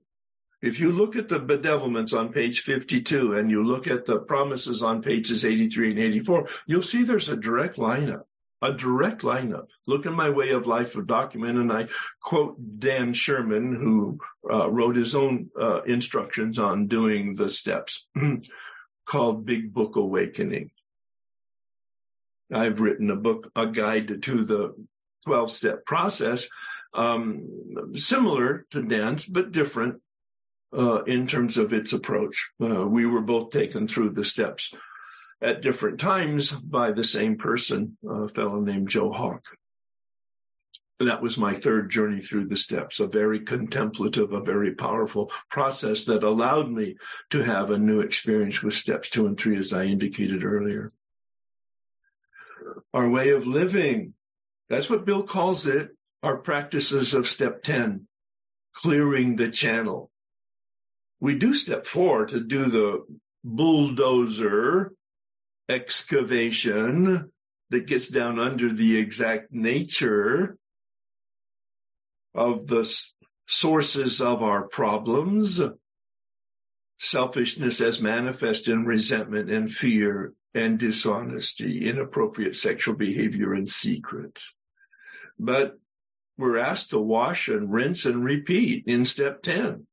If 0.62 0.80
you 0.80 0.92
look 0.92 1.16
at 1.16 1.28
the 1.28 1.40
bedevilments 1.40 2.18
on 2.18 2.32
page 2.32 2.62
52 2.62 3.34
and 3.34 3.50
you 3.50 3.64
look 3.64 3.88
at 3.88 4.06
the 4.06 4.20
promises 4.20 4.84
on 4.84 5.02
pages 5.02 5.44
83 5.44 5.92
and 5.92 6.00
84, 6.00 6.48
you'll 6.68 6.84
see 6.84 7.04
there's 7.04 7.30
a 7.30 7.36
direct 7.36 7.78
lineup, 7.78 8.24
a 8.62 8.72
direct 8.72 9.24
lineup. 9.24 9.68
Look 9.88 10.06
in 10.06 10.14
my 10.14 10.30
way 10.30 10.52
of 10.52 10.68
life 10.68 10.96
of 10.96 11.08
document 11.08 11.58
and 11.58 11.72
I 11.72 11.88
quote 12.22 12.80
Dan 12.80 13.14
Sherman, 13.14 13.74
who 13.74 14.20
uh, 14.52 14.70
wrote 14.70 14.96
his 14.96 15.16
own 15.16 15.50
uh, 15.60 15.82
instructions 15.84 16.60
on 16.60 16.88
doing 16.88 17.34
the 17.34 17.50
steps 17.50 18.08
called 19.06 19.46
Big 19.46 19.74
Book 19.74 19.96
Awakening. 19.96 20.72
I've 22.54 22.82
written 22.82 23.10
a 23.10 23.16
book, 23.16 23.50
a 23.56 23.66
guide 23.66 24.22
to 24.24 24.44
the 24.44 24.76
12 25.26 25.52
step 25.52 25.86
process, 25.86 26.48
um, 26.94 27.48
similar 27.96 28.66
to 28.72 28.82
Dan's, 28.82 29.26
but 29.26 29.52
different 29.52 30.02
uh, 30.78 31.04
in 31.04 31.28
terms 31.28 31.58
of 31.58 31.74
its 31.74 31.94
approach. 31.94 32.52
Uh, 32.62 32.88
we 32.88 33.06
were 33.06 33.22
both 33.22 33.52
taken 33.52 33.88
through 33.88 34.12
the 34.12 34.24
steps 34.24 34.74
at 35.42 35.62
different 35.62 36.00
times 36.00 36.52
by 36.52 36.92
the 36.92 37.04
same 37.04 37.38
person, 37.38 37.98
a 38.08 38.28
fellow 38.28 38.60
named 38.62 38.90
Joe 38.90 39.12
Hawk. 39.12 39.44
That 41.00 41.22
was 41.22 41.36
my 41.36 41.56
third 41.56 41.90
journey 41.90 42.22
through 42.22 42.48
the 42.48 42.56
steps, 42.56 43.00
a 43.00 43.08
very 43.08 43.40
contemplative, 43.40 44.34
a 44.34 44.40
very 44.40 44.76
powerful 44.76 45.32
process 45.50 46.04
that 46.06 46.24
allowed 46.24 46.70
me 46.70 46.96
to 47.32 47.44
have 47.44 47.72
a 47.72 47.80
new 47.80 48.02
experience 48.02 48.62
with 48.62 48.76
steps 48.76 49.10
two 49.10 49.26
and 49.26 49.40
three, 49.40 49.58
as 49.58 49.74
I 49.74 49.86
indicated 49.86 50.44
earlier. 50.44 50.90
Our 52.94 53.10
way 53.10 53.30
of 53.30 53.48
living 53.48 54.14
That's 54.72 54.90
what 54.90 55.04
Bill 55.04 55.24
calls 55.24 55.68
it. 55.68 55.90
Our 56.24 56.38
practices 56.38 57.14
of 57.14 57.28
step 57.28 57.62
10, 57.62 58.08
clearing 58.74 59.36
the 59.36 59.50
channel. 59.50 60.10
We 61.20 61.36
do 61.38 61.54
step 61.54 61.86
four 61.86 62.26
to 62.28 62.40
do 62.40 62.68
the 62.68 63.06
bulldozer 63.44 64.94
excavation 65.68 67.32
that 67.70 67.86
gets 67.86 68.08
down 68.08 68.40
under 68.40 68.72
the 68.72 68.98
exact 68.98 69.52
nature 69.52 70.56
of 72.34 72.68
the 72.68 72.90
sources 73.48 74.22
of 74.22 74.42
our 74.42 74.70
problems, 74.70 75.60
selfishness 76.98 77.82
as 77.82 78.02
manifest 78.02 78.70
in 78.70 78.86
resentment 78.86 79.52
and 79.52 79.70
fear 79.70 80.34
and 80.54 80.80
dishonesty, 80.80 81.90
inappropriate 81.90 82.56
sexual 82.56 82.96
behavior 82.96 83.54
and 83.54 83.68
secrets. 83.68 84.56
But 85.44 85.80
we're 86.38 86.60
asked 86.60 86.92
to 86.92 87.00
wash 87.00 87.48
and 87.48 87.74
rinse 87.74 88.06
and 88.06 88.24
repeat 88.24 88.84
in 88.86 89.06
step 89.06 89.42
10. 89.42 89.88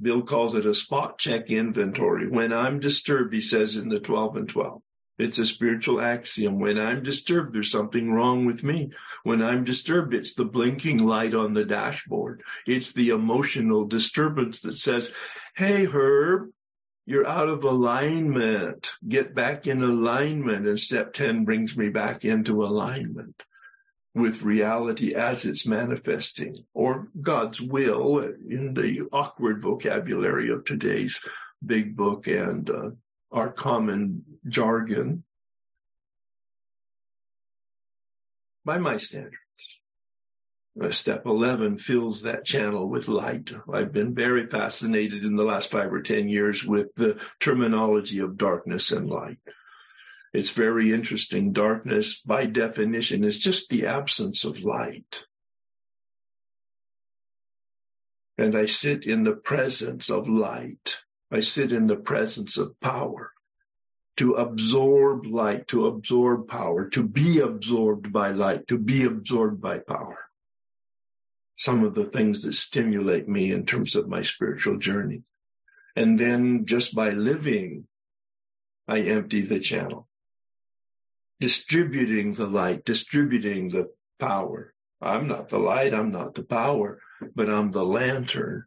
Bill 0.00 0.22
calls 0.22 0.54
it 0.54 0.64
a 0.64 0.74
spot 0.74 1.18
check 1.18 1.50
inventory. 1.50 2.28
When 2.28 2.50
I'm 2.50 2.80
disturbed, 2.80 3.34
he 3.34 3.42
says 3.42 3.76
in 3.76 3.90
the 3.90 4.00
12 4.00 4.36
and 4.36 4.48
12, 4.48 4.80
it's 5.18 5.38
a 5.38 5.44
spiritual 5.44 6.00
axiom. 6.00 6.58
When 6.58 6.78
I'm 6.78 7.02
disturbed, 7.02 7.54
there's 7.54 7.70
something 7.70 8.10
wrong 8.10 8.46
with 8.46 8.64
me. 8.64 8.90
When 9.22 9.42
I'm 9.42 9.64
disturbed, 9.64 10.14
it's 10.14 10.32
the 10.32 10.44
blinking 10.46 11.06
light 11.06 11.34
on 11.34 11.52
the 11.52 11.64
dashboard. 11.64 12.42
It's 12.66 12.92
the 12.92 13.10
emotional 13.10 13.84
disturbance 13.84 14.60
that 14.62 14.74
says, 14.74 15.12
Hey, 15.54 15.84
Herb, 15.84 16.50
you're 17.06 17.26
out 17.26 17.48
of 17.48 17.64
alignment. 17.64 18.90
Get 19.06 19.34
back 19.34 19.66
in 19.66 19.82
alignment. 19.82 20.66
And 20.66 20.78
step 20.78 21.14
10 21.14 21.44
brings 21.44 21.76
me 21.76 21.88
back 21.88 22.24
into 22.24 22.64
alignment 22.64 23.44
with 24.12 24.42
reality 24.42 25.14
as 25.14 25.44
it's 25.44 25.66
manifesting 25.66 26.64
or 26.74 27.08
God's 27.20 27.60
will 27.60 28.18
in 28.18 28.74
the 28.74 29.02
awkward 29.12 29.62
vocabulary 29.62 30.50
of 30.50 30.64
today's 30.64 31.22
big 31.64 31.96
book 31.96 32.26
and 32.26 32.68
uh, 32.68 32.90
our 33.30 33.50
common 33.50 34.24
jargon 34.48 35.22
by 38.64 38.78
my 38.78 38.96
standards. 38.96 39.36
Uh, 40.78 40.90
step 40.90 41.24
11 41.24 41.78
fills 41.78 42.22
that 42.22 42.44
channel 42.44 42.86
with 42.86 43.08
light. 43.08 43.50
I've 43.72 43.92
been 43.92 44.12
very 44.14 44.46
fascinated 44.46 45.24
in 45.24 45.36
the 45.36 45.44
last 45.44 45.70
five 45.70 45.90
or 45.90 46.02
10 46.02 46.28
years 46.28 46.64
with 46.64 46.94
the 46.96 47.18
terminology 47.40 48.18
of 48.18 48.36
darkness 48.36 48.92
and 48.92 49.08
light. 49.08 49.38
It's 50.34 50.50
very 50.50 50.92
interesting. 50.92 51.52
Darkness, 51.52 52.20
by 52.20 52.44
definition, 52.44 53.24
is 53.24 53.38
just 53.38 53.70
the 53.70 53.86
absence 53.86 54.44
of 54.44 54.64
light. 54.64 55.24
And 58.36 58.54
I 58.54 58.66
sit 58.66 59.06
in 59.06 59.24
the 59.24 59.32
presence 59.32 60.10
of 60.10 60.28
light. 60.28 61.04
I 61.30 61.40
sit 61.40 61.72
in 61.72 61.86
the 61.86 61.96
presence 61.96 62.58
of 62.58 62.78
power 62.80 63.32
to 64.18 64.34
absorb 64.34 65.24
light, 65.24 65.68
to 65.68 65.86
absorb 65.86 66.48
power, 66.48 66.86
to 66.90 67.02
be 67.02 67.38
absorbed 67.38 68.12
by 68.12 68.30
light, 68.30 68.66
to 68.68 68.76
be 68.76 69.04
absorbed 69.04 69.60
by 69.62 69.78
power. 69.78 70.25
Some 71.56 71.84
of 71.84 71.94
the 71.94 72.04
things 72.04 72.42
that 72.42 72.54
stimulate 72.54 73.28
me 73.28 73.52
in 73.52 73.64
terms 73.64 73.94
of 73.94 74.08
my 74.08 74.22
spiritual 74.22 74.78
journey. 74.78 75.22
And 75.94 76.18
then 76.18 76.66
just 76.66 76.94
by 76.94 77.10
living, 77.10 77.86
I 78.86 79.00
empty 79.00 79.40
the 79.40 79.58
channel, 79.58 80.06
distributing 81.40 82.34
the 82.34 82.46
light, 82.46 82.84
distributing 82.84 83.70
the 83.70 83.90
power. 84.20 84.74
I'm 85.00 85.26
not 85.26 85.48
the 85.48 85.58
light. 85.58 85.94
I'm 85.94 86.12
not 86.12 86.34
the 86.34 86.44
power, 86.44 87.00
but 87.34 87.48
I'm 87.48 87.70
the 87.70 87.84
lantern 87.84 88.66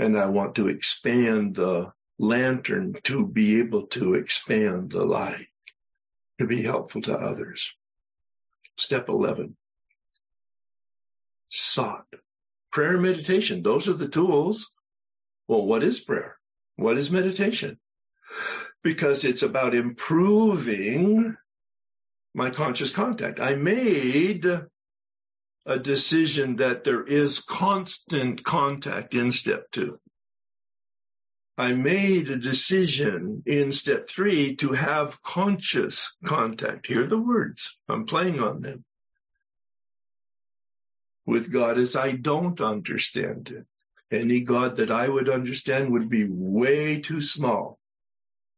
and 0.00 0.18
I 0.18 0.26
want 0.26 0.54
to 0.54 0.66
expand 0.66 1.56
the 1.56 1.92
lantern 2.18 2.96
to 3.04 3.26
be 3.26 3.58
able 3.58 3.86
to 3.88 4.14
expand 4.14 4.92
the 4.92 5.04
light, 5.04 5.48
to 6.38 6.46
be 6.46 6.62
helpful 6.62 7.02
to 7.02 7.12
others. 7.12 7.74
Step 8.78 9.10
11. 9.10 9.58
Sought. 11.50 12.06
Prayer 12.72 12.94
and 12.94 13.02
meditation. 13.02 13.62
Those 13.62 13.88
are 13.88 13.94
the 13.94 14.08
tools. 14.08 14.74
Well, 15.48 15.66
what 15.66 15.82
is 15.82 16.00
prayer? 16.00 16.38
What 16.76 16.96
is 16.96 17.10
meditation? 17.10 17.78
Because 18.82 19.24
it's 19.24 19.42
about 19.42 19.74
improving 19.74 21.36
my 22.34 22.50
conscious 22.50 22.92
contact. 22.92 23.40
I 23.40 23.56
made 23.56 24.46
a 25.66 25.78
decision 25.78 26.56
that 26.56 26.84
there 26.84 27.04
is 27.04 27.40
constant 27.40 28.44
contact 28.44 29.14
in 29.14 29.32
step 29.32 29.70
two. 29.72 29.98
I 31.58 31.72
made 31.72 32.30
a 32.30 32.36
decision 32.36 33.42
in 33.44 33.72
step 33.72 34.08
three 34.08 34.56
to 34.56 34.72
have 34.72 35.22
conscious 35.22 36.14
contact. 36.24 36.86
Hear 36.86 37.06
the 37.06 37.18
words. 37.18 37.78
I'm 37.88 38.06
playing 38.06 38.40
on 38.40 38.62
them. 38.62 38.84
With 41.30 41.52
God 41.52 41.78
as 41.78 41.94
I 41.94 42.10
don't 42.10 42.60
understand 42.60 43.50
it. 43.50 43.66
Any 44.10 44.40
God 44.40 44.74
that 44.74 44.90
I 44.90 45.08
would 45.08 45.28
understand 45.28 45.92
would 45.92 46.08
be 46.08 46.26
way 46.28 47.00
too 47.00 47.20
small 47.20 47.78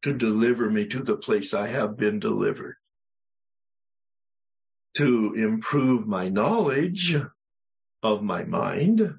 to 0.00 0.14
deliver 0.14 0.70
me 0.70 0.86
to 0.86 1.02
the 1.02 1.16
place 1.16 1.52
I 1.52 1.66
have 1.68 1.98
been 1.98 2.18
delivered 2.18 2.76
to 4.94 5.34
improve 5.34 6.06
my 6.06 6.30
knowledge 6.30 7.14
of 8.02 8.22
my 8.22 8.44
mind, 8.44 9.18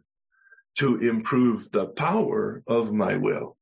to 0.79 0.97
improve 0.97 1.71
the 1.71 1.85
power 1.85 2.63
of 2.65 2.91
my 2.91 3.15
will, 3.17 3.57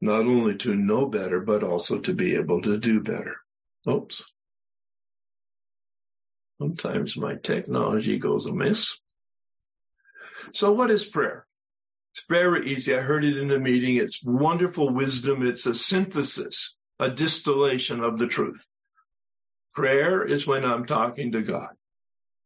not 0.00 0.20
only 0.20 0.56
to 0.56 0.74
know 0.74 1.06
better, 1.06 1.40
but 1.40 1.62
also 1.62 2.00
to 2.00 2.12
be 2.12 2.34
able 2.34 2.60
to 2.62 2.76
do 2.76 3.00
better. 3.00 3.36
Oops. 3.88 4.20
Sometimes 6.60 7.16
my 7.16 7.36
technology 7.36 8.18
goes 8.18 8.46
amiss. 8.46 8.98
So 10.52 10.72
what 10.72 10.90
is 10.90 11.04
prayer? 11.04 11.46
It's 12.14 12.24
very 12.28 12.72
easy. 12.72 12.94
I 12.96 13.00
heard 13.00 13.24
it 13.24 13.36
in 13.36 13.50
a 13.50 13.58
meeting. 13.58 13.96
It's 13.96 14.24
wonderful 14.24 14.90
wisdom. 14.90 15.46
It's 15.46 15.66
a 15.66 15.74
synthesis, 15.74 16.76
a 16.98 17.10
distillation 17.10 18.02
of 18.02 18.18
the 18.18 18.26
truth. 18.26 18.66
Prayer 19.72 20.24
is 20.24 20.46
when 20.46 20.64
I'm 20.64 20.86
talking 20.86 21.32
to 21.32 21.42
God. 21.42 21.74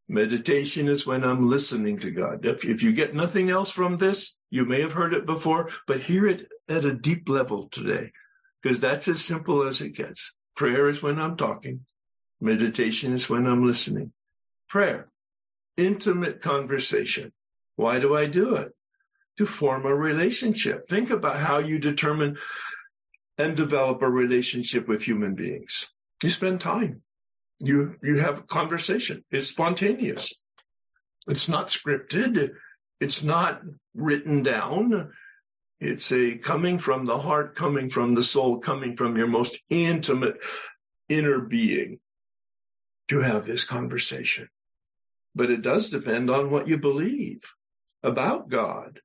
Meditation 0.08 0.88
is 0.88 1.06
when 1.06 1.24
I'm 1.24 1.48
listening 1.48 1.98
to 2.00 2.10
God. 2.10 2.44
If, 2.44 2.64
if 2.64 2.82
you 2.82 2.92
get 2.92 3.14
nothing 3.14 3.48
else 3.48 3.70
from 3.70 3.96
this, 3.96 4.36
you 4.50 4.66
may 4.66 4.82
have 4.82 4.92
heard 4.92 5.14
it 5.14 5.24
before, 5.24 5.70
but 5.86 6.02
hear 6.02 6.26
it 6.26 6.48
at 6.68 6.84
a 6.84 6.92
deep 6.92 7.28
level 7.28 7.68
today, 7.68 8.12
because 8.62 8.80
that's 8.80 9.08
as 9.08 9.24
simple 9.24 9.66
as 9.66 9.80
it 9.80 9.96
gets. 9.96 10.34
Prayer 10.54 10.90
is 10.90 11.02
when 11.02 11.18
I'm 11.18 11.36
talking. 11.36 11.86
Meditation 12.40 13.14
is 13.14 13.30
when 13.30 13.46
I'm 13.46 13.66
listening. 13.66 14.12
Prayer, 14.68 15.08
intimate 15.78 16.42
conversation. 16.42 17.32
Why 17.76 17.98
do 17.98 18.16
I 18.16 18.26
do 18.26 18.54
it? 18.56 18.72
To 19.38 19.46
form 19.46 19.86
a 19.86 19.94
relationship. 19.94 20.88
Think 20.88 21.10
about 21.10 21.36
how 21.36 21.58
you 21.58 21.78
determine 21.78 22.38
and 23.38 23.56
develop 23.56 24.02
a 24.02 24.10
relationship 24.10 24.86
with 24.88 25.02
human 25.02 25.34
beings. 25.34 25.92
You 26.22 26.30
spend 26.30 26.60
time 26.60 27.02
you 27.62 27.96
you 28.02 28.18
have 28.18 28.48
conversation. 28.48 29.24
It's 29.30 29.48
spontaneous. 29.48 30.34
It's 31.28 31.48
not 31.48 31.68
scripted. 31.68 32.54
It's 33.00 33.22
not 33.22 33.62
written 33.94 34.42
down. 34.42 35.12
It's 35.80 36.12
a 36.12 36.36
coming 36.36 36.78
from 36.78 37.06
the 37.06 37.18
heart, 37.18 37.54
coming 37.54 37.88
from 37.88 38.14
the 38.14 38.22
soul, 38.22 38.58
coming 38.58 38.96
from 38.96 39.16
your 39.16 39.28
most 39.28 39.58
intimate 39.70 40.38
inner 41.08 41.38
being 41.38 42.00
to 43.08 43.20
have 43.20 43.46
this 43.46 43.64
conversation. 43.64 44.48
But 45.34 45.50
it 45.50 45.62
does 45.62 45.88
depend 45.88 46.30
on 46.30 46.50
what 46.50 46.68
you 46.68 46.78
believe 46.78 47.42
about 48.02 48.48
God. 48.48 49.00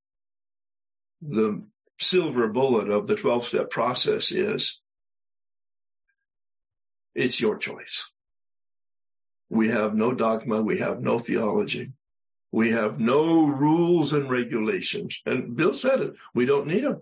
The 1.22 1.64
silver 2.00 2.48
bullet 2.48 2.90
of 2.90 3.08
the 3.08 3.16
12 3.16 3.46
step 3.46 3.70
process 3.70 4.32
is 4.32 4.82
it's 7.16 7.42
your 7.42 7.58
choice. 7.58 8.12
We 9.50 9.70
have 9.70 9.96
no 9.96 10.14
dogma. 10.14 10.62
We 10.62 10.80
have 10.80 11.02
no 11.02 11.18
theology. 11.20 11.94
We 12.52 12.72
have 12.72 13.00
no 13.00 13.46
rules 13.46 14.14
and 14.14 14.30
regulations. 14.30 15.22
And 15.26 15.56
Bill 15.56 15.74
said 15.74 16.02
it. 16.02 16.14
We 16.34 16.46
don't 16.46 16.68
need 16.68 16.84
them. 16.84 17.02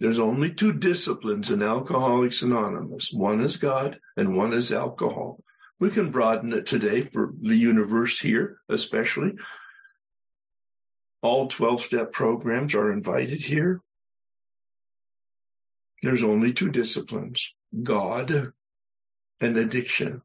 There's 0.00 0.18
only 0.18 0.52
two 0.52 0.72
disciplines 0.72 1.50
in 1.50 1.62
Alcoholics 1.62 2.42
Anonymous. 2.42 3.12
One 3.12 3.40
is 3.40 3.56
God 3.56 4.00
and 4.16 4.36
one 4.36 4.52
is 4.52 4.72
alcohol. 4.72 5.42
We 5.78 5.90
can 5.90 6.10
broaden 6.10 6.52
it 6.52 6.66
today 6.66 7.02
for 7.02 7.32
the 7.40 7.56
universe 7.56 8.18
here, 8.18 8.58
especially. 8.68 9.34
All 11.24 11.48
12 11.48 11.80
step 11.80 12.12
programs 12.12 12.74
are 12.74 12.92
invited 12.92 13.44
here. 13.44 13.80
There's 16.02 16.22
only 16.22 16.52
two 16.52 16.68
disciplines 16.68 17.54
God 17.82 18.52
and 19.40 19.56
addiction, 19.56 20.20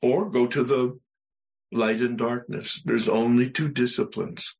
or 0.00 0.30
go 0.30 0.46
to 0.46 0.62
the 0.62 1.00
light 1.72 2.00
and 2.00 2.16
darkness. 2.16 2.80
There's 2.84 3.08
only 3.08 3.50
two 3.50 3.66
disciplines, 3.70 4.54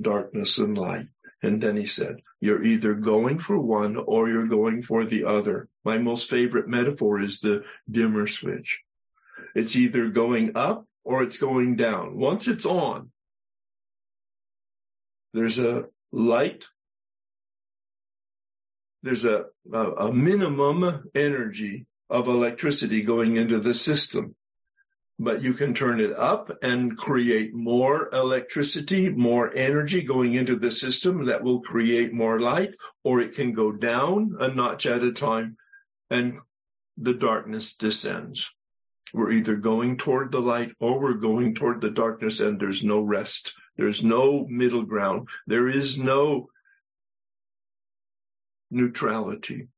darkness 0.00 0.56
and 0.56 0.78
light. 0.78 1.08
And 1.42 1.62
then 1.62 1.76
he 1.76 1.84
said, 1.84 2.22
you're 2.40 2.64
either 2.64 2.94
going 2.94 3.38
for 3.38 3.58
one 3.58 3.96
or 3.98 4.30
you're 4.30 4.46
going 4.46 4.80
for 4.80 5.04
the 5.04 5.26
other. 5.26 5.68
My 5.84 5.98
most 5.98 6.30
favorite 6.30 6.68
metaphor 6.68 7.20
is 7.20 7.40
the 7.40 7.64
dimmer 7.90 8.26
switch. 8.26 8.80
It's 9.54 9.76
either 9.76 10.08
going 10.08 10.56
up 10.56 10.86
or 11.04 11.22
it's 11.22 11.36
going 11.36 11.76
down. 11.76 12.16
Once 12.16 12.48
it's 12.48 12.64
on, 12.64 13.10
there's 15.32 15.58
a 15.58 15.84
light, 16.12 16.64
there's 19.02 19.24
a, 19.24 19.46
a, 19.72 19.78
a 19.78 20.12
minimum 20.12 21.10
energy 21.14 21.86
of 22.08 22.28
electricity 22.28 23.02
going 23.02 23.36
into 23.36 23.60
the 23.60 23.74
system 23.74 24.34
but 25.18 25.42
you 25.42 25.54
can 25.54 25.72
turn 25.72 25.98
it 25.98 26.12
up 26.12 26.50
and 26.62 26.96
create 26.96 27.54
more 27.54 28.10
electricity, 28.12 29.08
more 29.08 29.54
energy 29.54 30.02
going 30.02 30.34
into 30.34 30.56
the 30.56 30.70
system 30.70 31.26
that 31.26 31.42
will 31.42 31.60
create 31.60 32.12
more 32.12 32.38
light, 32.38 32.74
or 33.02 33.20
it 33.20 33.34
can 33.34 33.52
go 33.52 33.72
down 33.72 34.36
a 34.40 34.48
notch 34.48 34.84
at 34.84 35.02
a 35.02 35.12
time 35.12 35.56
and 36.10 36.38
the 36.98 37.14
darkness 37.14 37.74
descends. 37.74 38.50
We're 39.16 39.32
either 39.32 39.56
going 39.56 39.96
toward 39.96 40.30
the 40.30 40.40
light 40.40 40.72
or 40.78 41.00
we're 41.00 41.14
going 41.14 41.54
toward 41.54 41.80
the 41.80 41.88
darkness 41.88 42.38
and 42.38 42.60
there's 42.60 42.84
no 42.84 43.00
rest. 43.00 43.54
There's 43.78 44.04
no 44.04 44.46
middle 44.46 44.82
ground. 44.82 45.28
There 45.46 45.70
is 45.70 45.98
no 45.98 46.48
neutrality. 48.70 49.68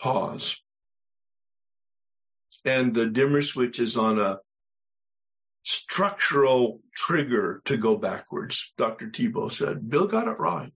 Pause. 0.00 0.58
And 2.64 2.92
the 2.92 3.06
dimmer 3.06 3.40
switch 3.40 3.78
is 3.78 3.96
on 3.96 4.18
a 4.18 4.38
structural 5.62 6.80
trigger 6.92 7.62
to 7.66 7.76
go 7.76 7.96
backwards. 7.96 8.72
Dr. 8.76 9.10
Tiebout 9.10 9.52
said, 9.52 9.88
Bill 9.88 10.08
got 10.08 10.26
it 10.26 10.40
right. 10.40 10.72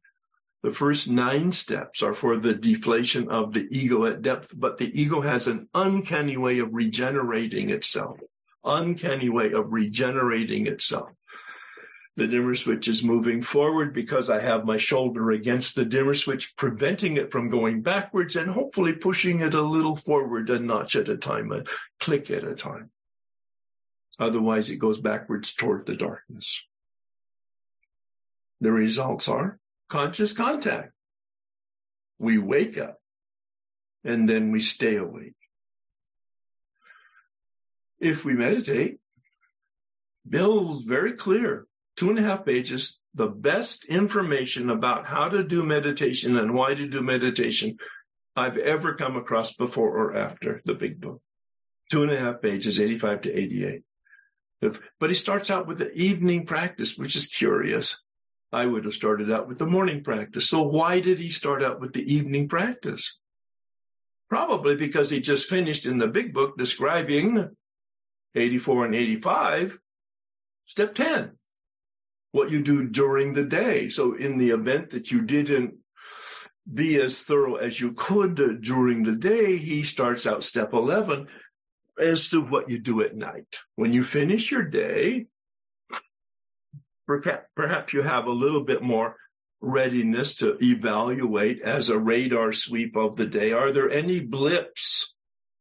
The 0.62 0.70
first 0.70 1.08
nine 1.08 1.50
steps 1.50 2.02
are 2.02 2.14
for 2.14 2.38
the 2.38 2.54
deflation 2.54 3.28
of 3.28 3.52
the 3.52 3.66
ego 3.70 4.06
at 4.06 4.22
depth, 4.22 4.54
but 4.56 4.78
the 4.78 5.00
ego 5.00 5.20
has 5.20 5.48
an 5.48 5.68
uncanny 5.74 6.36
way 6.36 6.60
of 6.60 6.72
regenerating 6.72 7.70
itself. 7.70 8.20
Uncanny 8.64 9.28
way 9.28 9.52
of 9.52 9.72
regenerating 9.72 10.68
itself. 10.68 11.10
The 12.14 12.28
dimmer 12.28 12.54
switch 12.54 12.86
is 12.88 13.02
moving 13.02 13.42
forward 13.42 13.92
because 13.92 14.28
I 14.28 14.40
have 14.40 14.64
my 14.66 14.76
shoulder 14.76 15.30
against 15.30 15.74
the 15.74 15.84
dimmer 15.84 16.14
switch, 16.14 16.54
preventing 16.56 17.16
it 17.16 17.32
from 17.32 17.48
going 17.48 17.82
backwards 17.82 18.36
and 18.36 18.50
hopefully 18.50 18.92
pushing 18.92 19.40
it 19.40 19.54
a 19.54 19.62
little 19.62 19.96
forward 19.96 20.50
a 20.50 20.60
notch 20.60 20.94
at 20.94 21.08
a 21.08 21.16
time, 21.16 21.50
a 21.50 21.64
click 21.98 22.30
at 22.30 22.44
a 22.44 22.54
time. 22.54 22.90
Otherwise, 24.20 24.68
it 24.70 24.76
goes 24.76 25.00
backwards 25.00 25.54
toward 25.54 25.86
the 25.86 25.96
darkness. 25.96 26.62
The 28.60 28.70
results 28.70 29.26
are 29.26 29.58
conscious 29.93 30.32
contact. 30.32 30.90
We 32.18 32.38
wake 32.38 32.78
up 32.78 32.97
and 34.03 34.26
then 34.26 34.51
we 34.51 34.59
stay 34.59 34.97
awake. 34.97 35.36
If 38.01 38.24
we 38.24 38.32
meditate, 38.32 39.01
Bill's 40.26 40.84
very 40.84 41.12
clear, 41.12 41.66
two 41.95 42.09
and 42.09 42.18
a 42.18 42.22
half 42.22 42.47
pages, 42.47 43.01
the 43.14 43.26
best 43.26 43.84
information 43.84 44.70
about 44.70 45.09
how 45.09 45.28
to 45.28 45.45
do 45.45 45.62
meditation 45.62 46.38
and 46.38 46.55
why 46.55 46.72
to 46.72 46.86
do 46.88 47.03
meditation 47.03 47.76
I've 48.34 48.57
ever 48.57 48.95
come 48.95 49.16
across 49.16 49.53
before 49.53 49.90
or 49.90 50.16
after 50.16 50.62
the 50.64 50.74
big 50.74 51.03
book. 51.03 51.20
Two 51.90 52.03
and 52.03 52.11
a 52.11 52.18
half 52.18 52.40
pages, 52.40 52.80
85 52.80 53.20
to 53.22 53.38
88. 53.38 53.82
But 54.99 55.11
he 55.11 55.14
starts 55.14 55.51
out 55.51 55.66
with 55.66 55.78
the 55.78 55.93
evening 55.93 56.47
practice, 56.47 56.97
which 56.97 57.14
is 57.14 57.26
curious. 57.26 58.03
I 58.53 58.66
would 58.66 58.84
have 58.84 58.94
started 58.94 59.32
out 59.32 59.48
with 59.48 59.59
the 59.59 59.66
morning 59.66 60.05
practice. 60.05 60.48
So 60.48 60.62
why 60.62 61.00
did 61.00 61.18
he 61.18 61.30
start 61.30 61.62
out 61.62 61.80
with 61.80 61.94
the 61.94 62.03
evening 62.12 62.48
practice? 62.48 63.18
Probably 64.28 64.76
because 64.76 65.11
he 65.11 65.20
just 65.20 65.48
finished 65.48 65.86
in 65.86 65.98
the 65.98 66.07
big 66.07 66.34
book 66.34 66.59
describing 66.59 67.50
84 68.34 68.86
and 68.86 68.94
85, 68.94 69.78
step 70.66 70.94
10, 70.94 71.32
what 72.32 72.50
you 72.50 72.62
do 72.62 72.88
during 72.88 73.34
the 73.34 73.44
day. 73.44 73.88
So 73.88 74.14
in 74.14 74.38
the 74.38 74.50
event 74.50 74.90
that 74.90 75.11
you 75.11 75.22
didn't 75.22 75.74
be 76.72 77.00
as 77.00 77.22
thorough 77.22 77.57
as 77.57 77.80
you 77.80 77.92
could 77.92 78.61
during 78.62 79.03
the 79.03 79.16
day, 79.16 79.57
he 79.57 79.82
starts 79.82 80.26
out 80.26 80.44
step 80.44 80.72
11 80.72 81.26
as 82.00 82.28
to 82.30 82.40
what 82.40 82.70
you 82.70 82.78
do 82.78 83.03
at 83.03 83.16
night. 83.16 83.57
When 83.76 83.92
you 83.92 84.03
finish 84.03 84.50
your 84.50 84.62
day, 84.62 85.26
perhaps 87.20 87.92
you 87.92 88.02
have 88.02 88.26
a 88.26 88.32
little 88.32 88.64
bit 88.64 88.82
more 88.82 89.16
readiness 89.60 90.34
to 90.36 90.58
evaluate 90.60 91.62
as 91.62 91.88
a 91.88 91.98
radar 91.98 92.52
sweep 92.52 92.96
of 92.96 93.16
the 93.16 93.26
day. 93.26 93.52
Are 93.52 93.72
there 93.72 93.90
any 93.90 94.20
blips 94.20 95.14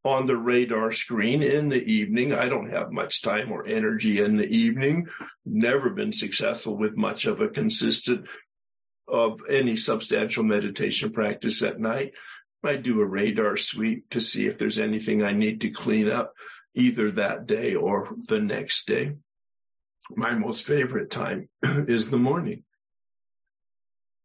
on 0.04 0.26
the 0.26 0.36
radar 0.36 0.92
screen 0.92 1.44
in 1.44 1.70
the 1.70 1.84
evening? 1.84 2.34
I 2.34 2.50
don't 2.50 2.72
have 2.72 2.92
much 2.92 3.22
time 3.22 3.52
or 3.52 3.66
energy 3.66 4.20
in 4.20 4.38
the 4.38 4.48
evening. 4.48 5.08
Never 5.46 5.92
been 5.92 6.14
successful 6.14 6.76
with 6.76 6.98
much 6.98 7.26
of 7.26 7.42
a 7.42 7.48
consistent 7.48 8.26
of 9.08 9.42
any 9.50 9.76
substantial 9.76 10.44
meditation 10.44 11.12
practice 11.12 11.62
at 11.62 11.80
night. 11.80 12.14
I 12.64 12.78
do 12.78 13.02
a 13.02 13.06
radar 13.06 13.58
sweep 13.58 14.10
to 14.12 14.22
see 14.22 14.48
if 14.48 14.58
there's 14.58 14.80
anything 14.80 15.22
I 15.24 15.34
need 15.34 15.62
to 15.62 15.70
clean 15.70 16.10
up 16.10 16.34
either 16.76 17.12
that 17.12 17.46
day 17.46 17.76
or 17.76 18.10
the 18.28 18.40
next 18.40 18.88
day. 18.88 19.16
My 20.16 20.34
most 20.34 20.66
favorite 20.66 21.10
time 21.10 21.50
is 21.64 22.10
the 22.10 22.18
morning. 22.18 22.64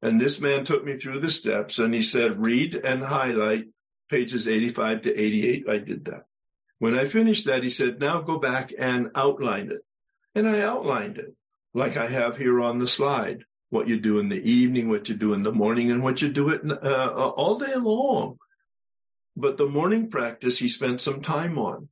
And 0.02 0.20
this 0.20 0.40
man 0.40 0.64
took 0.64 0.84
me 0.84 0.98
through 0.98 1.20
the 1.20 1.30
steps 1.30 1.78
and 1.78 1.94
he 1.94 2.02
said, 2.02 2.40
read 2.40 2.74
and 2.74 3.02
highlight 3.02 3.66
pages 4.08 4.46
85 4.46 5.02
to 5.02 5.18
88. 5.18 5.68
I 5.68 5.78
did 5.78 6.04
that. 6.04 6.26
When 6.78 6.96
I 6.96 7.06
finished 7.06 7.46
that, 7.46 7.62
he 7.62 7.70
said, 7.70 7.98
now 7.98 8.20
go 8.20 8.38
back 8.38 8.72
and 8.78 9.10
outline 9.14 9.70
it. 9.70 9.84
And 10.34 10.48
I 10.48 10.60
outlined 10.60 11.18
it 11.18 11.34
like 11.72 11.96
I 11.96 12.08
have 12.08 12.36
here 12.36 12.60
on 12.60 12.78
the 12.78 12.86
slide 12.86 13.44
what 13.70 13.88
you 13.88 13.98
do 13.98 14.18
in 14.18 14.28
the 14.28 14.36
evening, 14.36 14.88
what 14.88 15.08
you 15.08 15.14
do 15.14 15.32
in 15.34 15.42
the 15.42 15.52
morning, 15.52 15.90
and 15.90 16.02
what 16.02 16.22
you 16.22 16.28
do 16.28 16.50
it 16.50 16.60
uh, 16.70 17.08
all 17.10 17.58
day 17.58 17.74
long. 17.74 18.38
But 19.36 19.56
the 19.56 19.66
morning 19.66 20.08
practice 20.08 20.58
he 20.58 20.68
spent 20.68 21.00
some 21.00 21.20
time 21.20 21.58
on. 21.58 21.88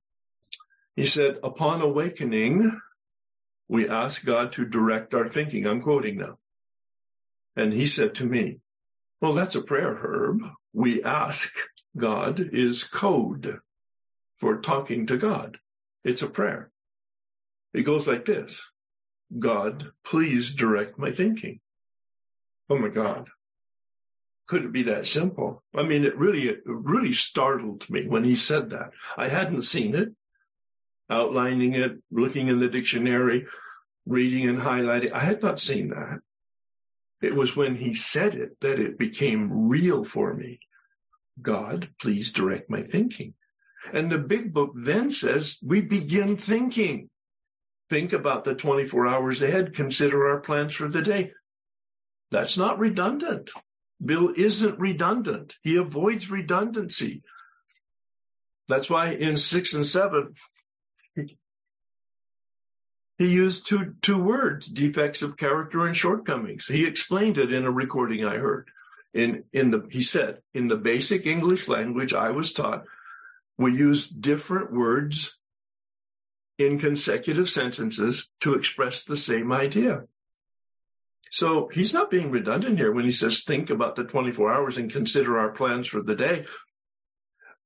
He 0.94 1.04
said, 1.04 1.38
upon 1.42 1.80
awakening, 1.80 2.80
we 3.68 3.88
ask 3.88 4.24
God 4.24 4.52
to 4.52 4.64
direct 4.64 5.14
our 5.14 5.28
thinking. 5.28 5.66
I'm 5.66 5.80
quoting 5.80 6.18
now. 6.18 6.38
And 7.56 7.72
he 7.72 7.86
said 7.86 8.14
to 8.16 8.24
me, 8.24 8.58
well, 9.20 9.32
that's 9.32 9.54
a 9.54 9.62
prayer, 9.62 9.94
Herb. 9.96 10.42
We 10.72 11.02
ask 11.02 11.54
God 11.96 12.50
is 12.52 12.84
code 12.84 13.58
for 14.36 14.60
talking 14.60 15.06
to 15.06 15.16
God. 15.16 15.58
It's 16.02 16.22
a 16.22 16.28
prayer. 16.28 16.70
It 17.72 17.82
goes 17.82 18.06
like 18.06 18.26
this. 18.26 18.60
God, 19.38 19.92
please 20.04 20.54
direct 20.54 20.98
my 20.98 21.10
thinking. 21.10 21.60
Oh 22.68 22.78
my 22.78 22.88
God. 22.88 23.28
Could 24.46 24.64
it 24.64 24.72
be 24.72 24.82
that 24.84 25.06
simple? 25.06 25.62
I 25.74 25.84
mean, 25.84 26.04
it 26.04 26.16
really, 26.18 26.48
it 26.48 26.60
really 26.66 27.12
startled 27.12 27.88
me 27.88 28.06
when 28.06 28.24
he 28.24 28.36
said 28.36 28.70
that. 28.70 28.90
I 29.16 29.28
hadn't 29.28 29.62
seen 29.62 29.94
it, 29.94 30.10
outlining 31.10 31.74
it, 31.74 31.92
looking 32.10 32.48
in 32.48 32.60
the 32.60 32.68
dictionary, 32.68 33.46
reading 34.06 34.48
and 34.48 34.58
highlighting. 34.58 35.12
I 35.12 35.20
had 35.20 35.42
not 35.42 35.60
seen 35.60 35.88
that. 35.88 36.20
It 37.22 37.34
was 37.34 37.56
when 37.56 37.76
he 37.76 37.94
said 37.94 38.34
it 38.34 38.60
that 38.60 38.78
it 38.78 38.98
became 38.98 39.68
real 39.68 40.04
for 40.04 40.34
me. 40.34 40.60
God, 41.40 41.90
please 42.00 42.32
direct 42.32 42.70
my 42.70 42.82
thinking. 42.82 43.34
And 43.92 44.10
the 44.10 44.18
big 44.18 44.52
book 44.52 44.72
then 44.74 45.10
says 45.10 45.58
we 45.62 45.80
begin 45.80 46.36
thinking. 46.36 47.10
Think 47.90 48.12
about 48.12 48.44
the 48.44 48.54
24 48.54 49.06
hours 49.06 49.42
ahead. 49.42 49.74
Consider 49.74 50.28
our 50.28 50.40
plans 50.40 50.74
for 50.74 50.88
the 50.88 51.02
day. 51.02 51.32
That's 52.30 52.56
not 52.56 52.78
redundant. 52.78 53.50
Bill 54.04 54.32
isn't 54.36 54.78
redundant. 54.78 55.56
He 55.62 55.76
avoids 55.76 56.30
redundancy. 56.30 57.22
That's 58.68 58.88
why 58.88 59.10
in 59.10 59.36
six 59.36 59.74
and 59.74 59.86
seven, 59.86 60.34
he 63.16 63.28
used 63.28 63.66
two, 63.66 63.94
two 64.02 64.20
words, 64.20 64.66
defects 64.66 65.22
of 65.22 65.36
character 65.36 65.86
and 65.86 65.96
shortcomings. 65.96 66.66
He 66.66 66.84
explained 66.84 67.38
it 67.38 67.52
in 67.52 67.64
a 67.64 67.70
recording 67.70 68.24
I 68.24 68.36
heard. 68.36 68.68
In, 69.12 69.44
in 69.52 69.70
the, 69.70 69.86
he 69.90 70.02
said, 70.02 70.38
in 70.52 70.66
the 70.66 70.76
basic 70.76 71.24
English 71.24 71.68
language 71.68 72.12
I 72.12 72.30
was 72.30 72.52
taught, 72.52 72.84
we 73.56 73.76
use 73.76 74.08
different 74.08 74.72
words 74.72 75.38
in 76.58 76.78
consecutive 76.78 77.48
sentences 77.48 78.28
to 78.40 78.54
express 78.54 79.04
the 79.04 79.16
same 79.16 79.52
idea. 79.52 80.04
So 81.30 81.68
he's 81.72 81.94
not 81.94 82.10
being 82.10 82.30
redundant 82.30 82.78
here 82.78 82.92
when 82.92 83.04
he 83.04 83.10
says, 83.10 83.42
think 83.42 83.70
about 83.70 83.96
the 83.96 84.04
24 84.04 84.52
hours 84.52 84.76
and 84.76 84.90
consider 84.90 85.38
our 85.38 85.50
plans 85.50 85.88
for 85.88 86.00
the 86.00 86.14
day. 86.14 86.46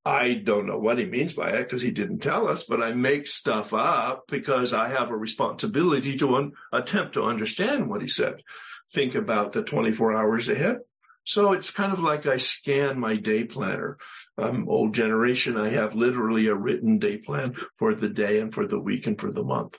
I 0.05 0.35
don't 0.35 0.67
know 0.67 0.79
what 0.79 0.99
he 0.99 1.05
means 1.05 1.35
by 1.35 1.51
it 1.51 1.65
because 1.65 1.83
he 1.83 1.91
didn't 1.91 2.21
tell 2.21 2.49
us, 2.49 2.65
but 2.65 2.83
I 2.83 2.95
make 2.95 3.27
stuff 3.27 3.75
up 3.75 4.25
because 4.29 4.73
I 4.73 4.89
have 4.89 5.11
a 5.11 5.17
responsibility 5.17 6.17
to 6.17 6.37
un- 6.37 6.53
attempt 6.73 7.15
to 7.15 7.25
understand 7.25 7.91
what 7.91 8.01
he 8.01 8.09
said. 8.09 8.43
Think 8.91 9.15
about 9.15 9.53
the 9.53 9.63
24 9.63 10.17
hours 10.17 10.49
ahead. 10.49 10.79
So 11.25 11.53
it's 11.53 11.71
kind 11.71 11.93
of 11.93 12.01
like 12.01 12.25
I 12.25 12.39
scan 12.39 12.99
my 12.99 13.17
day 13.17 13.45
planner. 13.45 13.99
I'm 14.39 14.67
old 14.67 14.95
generation. 14.95 15.59
I 15.59 15.69
have 15.69 15.95
literally 15.95 16.47
a 16.47 16.55
written 16.55 16.99
day 16.99 17.19
plan 17.19 17.55
for 17.77 17.95
the 17.95 18.09
day 18.09 18.41
and 18.41 18.55
for 18.55 18.67
the 18.67 18.81
week 18.81 19.07
and 19.07 19.21
for 19.21 19.31
the 19.31 19.45
month. 19.45 19.79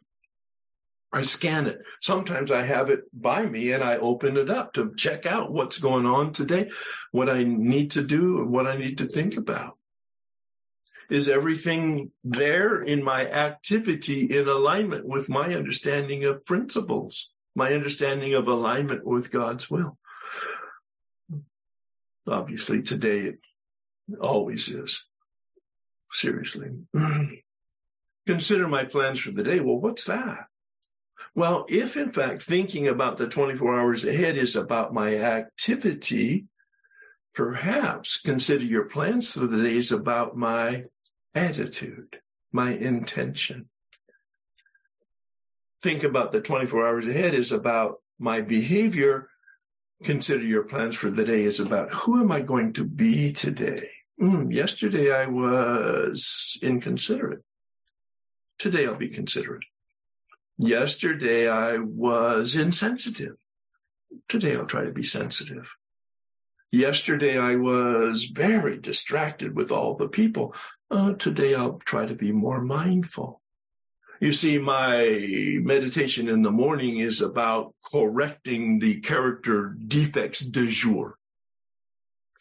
I 1.11 1.23
scan 1.23 1.65
it. 1.65 1.79
Sometimes 2.03 2.51
I 2.51 2.61
have 2.61 2.91
it 2.91 3.05
by 3.11 3.47
me 3.47 3.71
and 3.71 3.83
I 3.83 3.97
open 3.97 4.37
it 4.37 4.51
up 4.51 4.73
to 4.73 4.93
check 4.95 5.25
out 5.25 5.51
what's 5.51 5.79
going 5.79 6.05
on 6.05 6.33
today, 6.33 6.69
what 7.11 7.31
I 7.31 7.43
need 7.43 7.89
to 7.91 8.03
do, 8.03 8.45
what 8.45 8.67
I 8.67 8.77
need 8.77 8.99
to 8.99 9.07
think 9.07 9.35
about. 9.35 9.78
Is 11.09 11.27
everything 11.27 12.11
there 12.23 12.81
in 12.81 13.03
my 13.03 13.25
activity 13.25 14.25
in 14.25 14.47
alignment 14.47 15.07
with 15.07 15.27
my 15.27 15.55
understanding 15.55 16.23
of 16.23 16.45
principles, 16.45 17.31
my 17.55 17.73
understanding 17.73 18.35
of 18.35 18.47
alignment 18.47 19.05
with 19.05 19.31
God's 19.31 19.69
will? 19.69 19.97
Obviously, 22.27 22.83
today 22.83 23.21
it 23.21 23.39
always 24.21 24.67
is. 24.67 25.07
Seriously. 26.11 26.69
Consider 28.27 28.67
my 28.67 28.85
plans 28.85 29.19
for 29.19 29.31
the 29.31 29.43
day. 29.43 29.59
Well, 29.59 29.79
what's 29.79 30.05
that? 30.05 30.45
Well, 31.33 31.65
if 31.69 31.97
in 31.97 32.11
fact 32.11 32.43
thinking 32.43 32.87
about 32.87 33.17
the 33.17 33.27
24 33.27 33.79
hours 33.79 34.05
ahead 34.05 34.37
is 34.37 34.55
about 34.55 34.93
my 34.93 35.15
activity, 35.15 36.45
perhaps 37.33 38.19
consider 38.19 38.63
your 38.63 38.85
plans 38.85 39.33
for 39.33 39.47
the 39.47 39.63
day 39.63 39.77
is 39.77 39.91
about 39.91 40.35
my 40.35 40.85
attitude, 41.33 42.19
my 42.51 42.71
intention. 42.71 43.69
Think 45.81 46.03
about 46.03 46.31
the 46.31 46.41
24 46.41 46.87
hours 46.87 47.07
ahead 47.07 47.33
is 47.33 47.51
about 47.51 48.01
my 48.17 48.41
behavior. 48.41 49.29
Consider 50.03 50.43
your 50.43 50.63
plans 50.63 50.95
for 50.95 51.09
the 51.09 51.25
day 51.25 51.43
is 51.43 51.59
about 51.59 51.93
who 51.93 52.19
am 52.19 52.31
I 52.31 52.41
going 52.41 52.73
to 52.73 52.83
be 52.83 53.31
today? 53.31 53.89
Mm, 54.21 54.53
yesterday 54.53 55.11
I 55.11 55.27
was 55.27 56.57
inconsiderate. 56.61 57.43
Today 58.57 58.85
I'll 58.85 58.95
be 58.95 59.09
considerate. 59.09 59.63
Yesterday 60.57 61.47
I 61.47 61.77
was 61.77 62.55
insensitive. 62.55 63.37
Today 64.27 64.55
I'll 64.55 64.65
try 64.65 64.83
to 64.83 64.91
be 64.91 65.03
sensitive. 65.03 65.69
Yesterday 66.71 67.37
I 67.37 67.55
was 67.55 68.25
very 68.25 68.77
distracted 68.77 69.55
with 69.55 69.71
all 69.71 69.95
the 69.95 70.09
people. 70.09 70.53
Uh, 70.91 71.13
today 71.13 71.55
I'll 71.55 71.79
try 71.85 72.05
to 72.05 72.15
be 72.15 72.31
more 72.31 72.61
mindful. 72.61 73.41
You 74.19 74.33
see, 74.33 74.57
my 74.57 75.57
meditation 75.61 76.27
in 76.27 76.41
the 76.41 76.51
morning 76.51 76.99
is 76.99 77.21
about 77.21 77.73
correcting 77.91 78.79
the 78.79 78.99
character 78.99 79.75
defects 79.87 80.39
du 80.39 80.67
jour. 80.67 81.17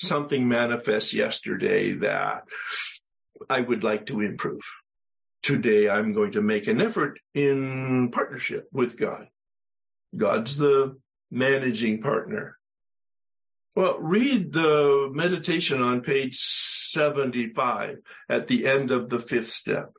Something 0.00 0.48
manifests 0.48 1.14
yesterday 1.14 1.92
that 1.94 2.44
I 3.48 3.60
would 3.60 3.84
like 3.84 4.06
to 4.06 4.20
improve 4.20 4.62
today 5.42 5.88
I'm 5.88 6.12
going 6.12 6.32
to 6.32 6.42
make 6.42 6.66
an 6.66 6.80
effort 6.80 7.20
in 7.34 8.10
partnership 8.10 8.68
with 8.72 8.98
God. 8.98 9.28
God's 10.16 10.56
the 10.56 10.98
managing 11.30 12.02
partner. 12.02 12.58
Well, 13.74 13.98
read 13.98 14.52
the 14.52 15.08
meditation 15.12 15.80
on 15.80 16.00
page 16.00 16.36
75 16.98 17.98
at 18.28 18.48
the 18.48 18.66
end 18.66 18.90
of 18.90 19.08
the 19.08 19.20
fifth 19.20 19.50
step. 19.50 19.92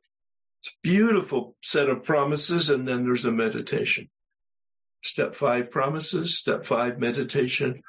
It's 0.61 0.75
beautiful 0.83 1.55
set 1.63 1.87
of 1.87 2.03
promises, 2.03 2.69
and 2.69 2.85
then 2.85 3.05
there's 3.05 3.23
a 3.23 3.31
meditation. 3.31 4.09
Step 5.01 5.33
five 5.33 5.71
promises, 5.71 6.37
step 6.37 6.65
five 6.65 6.99
meditation. 6.99 7.83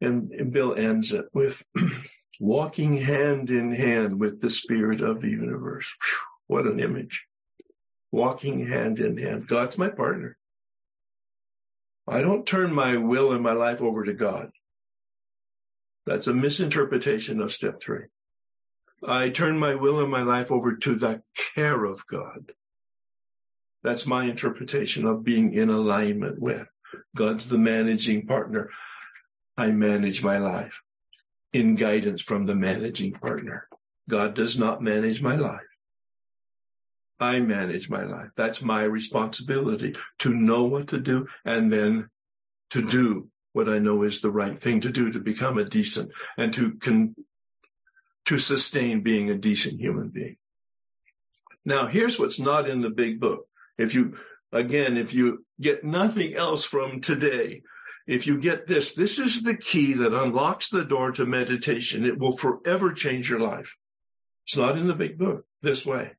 And, 0.00 0.32
and 0.32 0.50
Bill 0.50 0.74
ends 0.74 1.12
it 1.12 1.26
with 1.34 1.62
walking 2.40 2.96
hand 2.96 3.50
in 3.50 3.72
hand 3.72 4.18
with 4.18 4.40
the 4.40 4.48
spirit 4.48 5.02
of 5.02 5.20
the 5.20 5.28
universe. 5.28 5.92
Whew. 6.02 6.56
What 6.56 6.66
an 6.66 6.80
image. 6.80 7.26
Walking 8.10 8.66
hand 8.66 8.98
in 8.98 9.18
hand. 9.18 9.46
God's 9.46 9.76
my 9.76 9.90
partner. 9.90 10.38
I 12.08 12.22
don't 12.22 12.46
turn 12.46 12.72
my 12.72 12.96
will 12.96 13.30
and 13.30 13.42
my 13.42 13.52
life 13.52 13.82
over 13.82 14.04
to 14.04 14.14
God. 14.14 14.52
That's 16.06 16.26
a 16.26 16.34
misinterpretation 16.34 17.40
of 17.42 17.52
step 17.52 17.80
three. 17.80 18.06
I 19.06 19.30
turn 19.30 19.58
my 19.58 19.74
will 19.74 20.00
and 20.00 20.10
my 20.10 20.22
life 20.22 20.52
over 20.52 20.76
to 20.76 20.94
the 20.94 21.22
care 21.54 21.84
of 21.84 22.06
God. 22.06 22.52
That's 23.82 24.06
my 24.06 24.24
interpretation 24.24 25.06
of 25.06 25.24
being 25.24 25.54
in 25.54 25.68
alignment 25.68 26.40
with. 26.40 26.68
God's 27.16 27.48
the 27.48 27.58
managing 27.58 28.26
partner. 28.26 28.70
I 29.56 29.72
manage 29.72 30.22
my 30.22 30.38
life 30.38 30.82
in 31.52 31.74
guidance 31.74 32.22
from 32.22 32.46
the 32.46 32.54
managing 32.54 33.12
partner. 33.12 33.68
God 34.08 34.34
does 34.34 34.58
not 34.58 34.82
manage 34.82 35.20
my 35.20 35.36
life. 35.36 35.60
I 37.18 37.40
manage 37.40 37.88
my 37.88 38.04
life. 38.04 38.30
That's 38.36 38.62
my 38.62 38.82
responsibility 38.82 39.94
to 40.20 40.34
know 40.34 40.64
what 40.64 40.88
to 40.88 40.98
do 40.98 41.26
and 41.44 41.72
then 41.72 42.08
to 42.70 42.82
do 42.82 43.28
what 43.52 43.68
I 43.68 43.78
know 43.78 44.02
is 44.02 44.20
the 44.20 44.30
right 44.30 44.58
thing 44.58 44.80
to 44.80 44.90
do 44.90 45.12
to 45.12 45.18
become 45.18 45.58
a 45.58 45.64
decent 45.64 46.10
and 46.36 46.52
to 46.54 46.72
con- 46.80 47.14
to 48.26 48.38
sustain 48.38 49.02
being 49.02 49.30
a 49.30 49.34
decent 49.34 49.80
human 49.80 50.08
being. 50.08 50.36
Now, 51.64 51.86
here's 51.86 52.18
what's 52.18 52.40
not 52.40 52.68
in 52.68 52.80
the 52.80 52.90
big 52.90 53.20
book. 53.20 53.46
If 53.78 53.94
you, 53.94 54.16
again, 54.52 54.96
if 54.96 55.14
you 55.14 55.44
get 55.60 55.84
nothing 55.84 56.34
else 56.34 56.64
from 56.64 57.00
today, 57.00 57.62
if 58.06 58.26
you 58.26 58.40
get 58.40 58.66
this, 58.66 58.94
this 58.94 59.18
is 59.18 59.42
the 59.42 59.56
key 59.56 59.94
that 59.94 60.12
unlocks 60.12 60.68
the 60.68 60.84
door 60.84 61.12
to 61.12 61.24
meditation. 61.24 62.04
It 62.04 62.18
will 62.18 62.36
forever 62.36 62.92
change 62.92 63.30
your 63.30 63.40
life. 63.40 63.76
It's 64.44 64.56
not 64.56 64.76
in 64.76 64.88
the 64.88 64.94
big 64.94 65.18
book 65.18 65.46
this 65.62 65.86
way. 65.86 66.12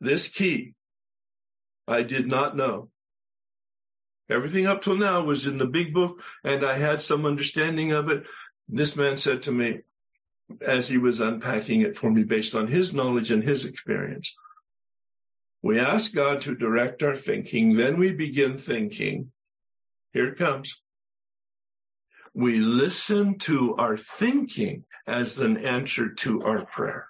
This 0.00 0.28
key 0.28 0.74
I 1.88 2.02
did 2.02 2.26
not 2.26 2.56
know. 2.56 2.90
Everything 4.28 4.66
up 4.66 4.82
till 4.82 4.96
now 4.96 5.22
was 5.22 5.46
in 5.46 5.56
the 5.56 5.66
big 5.66 5.94
book 5.94 6.20
and 6.42 6.66
I 6.66 6.78
had 6.78 7.00
some 7.00 7.24
understanding 7.24 7.92
of 7.92 8.10
it. 8.10 8.24
This 8.68 8.96
man 8.96 9.16
said 9.18 9.42
to 9.44 9.52
me 9.52 9.80
as 10.66 10.88
he 10.88 10.98
was 10.98 11.20
unpacking 11.20 11.80
it 11.80 11.96
for 11.96 12.10
me 12.10 12.24
based 12.24 12.54
on 12.54 12.68
his 12.68 12.94
knowledge 12.94 13.30
and 13.30 13.42
his 13.42 13.64
experience. 13.64 14.34
We 15.62 15.80
ask 15.80 16.14
God 16.14 16.40
to 16.42 16.54
direct 16.54 17.02
our 17.02 17.16
thinking, 17.16 17.76
then 17.76 17.98
we 17.98 18.12
begin 18.12 18.56
thinking. 18.56 19.32
Here 20.12 20.28
it 20.28 20.38
comes. 20.38 20.80
We 22.34 22.58
listen 22.58 23.38
to 23.40 23.74
our 23.76 23.96
thinking 23.96 24.84
as 25.06 25.38
an 25.38 25.56
answer 25.56 26.10
to 26.10 26.42
our 26.42 26.64
prayer. 26.66 27.08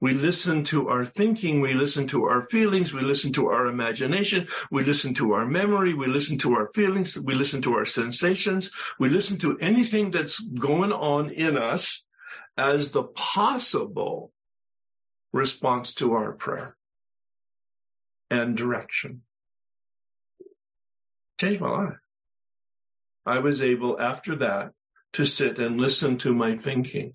We 0.00 0.14
listen 0.14 0.64
to 0.64 0.88
our 0.88 1.04
thinking. 1.04 1.60
We 1.60 1.74
listen 1.74 2.06
to 2.08 2.24
our 2.24 2.42
feelings. 2.42 2.94
We 2.94 3.02
listen 3.02 3.32
to 3.34 3.48
our 3.48 3.66
imagination. 3.66 4.48
We 4.70 4.82
listen 4.82 5.12
to 5.14 5.32
our 5.32 5.46
memory. 5.46 5.92
We 5.92 6.06
listen 6.06 6.38
to 6.38 6.54
our 6.54 6.70
feelings. 6.74 7.18
We 7.18 7.34
listen 7.34 7.60
to 7.62 7.74
our 7.74 7.84
sensations. 7.84 8.70
We 8.98 9.10
listen 9.10 9.38
to 9.38 9.58
anything 9.58 10.10
that's 10.10 10.40
going 10.40 10.92
on 10.92 11.30
in 11.30 11.58
us 11.58 12.06
as 12.56 12.90
the 12.90 13.04
possible 13.04 14.32
response 15.32 15.94
to 15.94 16.12
our 16.12 16.32
prayer 16.32 16.76
and 18.30 18.56
direction. 18.56 19.22
Changed 21.40 21.60
my 21.60 21.70
life. 21.70 21.98
I 23.26 23.38
was 23.38 23.62
able 23.62 24.00
after 24.00 24.36
that 24.36 24.72
to 25.14 25.24
sit 25.24 25.58
and 25.58 25.80
listen 25.80 26.18
to 26.18 26.34
my 26.34 26.56
thinking 26.56 27.12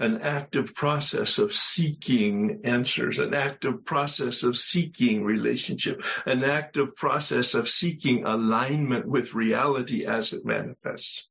an 0.00 0.20
active 0.20 0.74
process 0.74 1.38
of 1.38 1.52
seeking 1.52 2.60
answers, 2.62 3.18
an 3.18 3.34
active 3.34 3.84
process 3.84 4.44
of 4.44 4.56
seeking 4.56 5.24
relationship, 5.24 6.02
an 6.24 6.44
active 6.44 6.94
process 6.94 7.54
of 7.54 7.68
seeking 7.68 8.24
alignment 8.24 9.06
with 9.06 9.34
reality 9.34 10.06
as 10.06 10.32
it 10.32 10.44
manifests. 10.44 11.28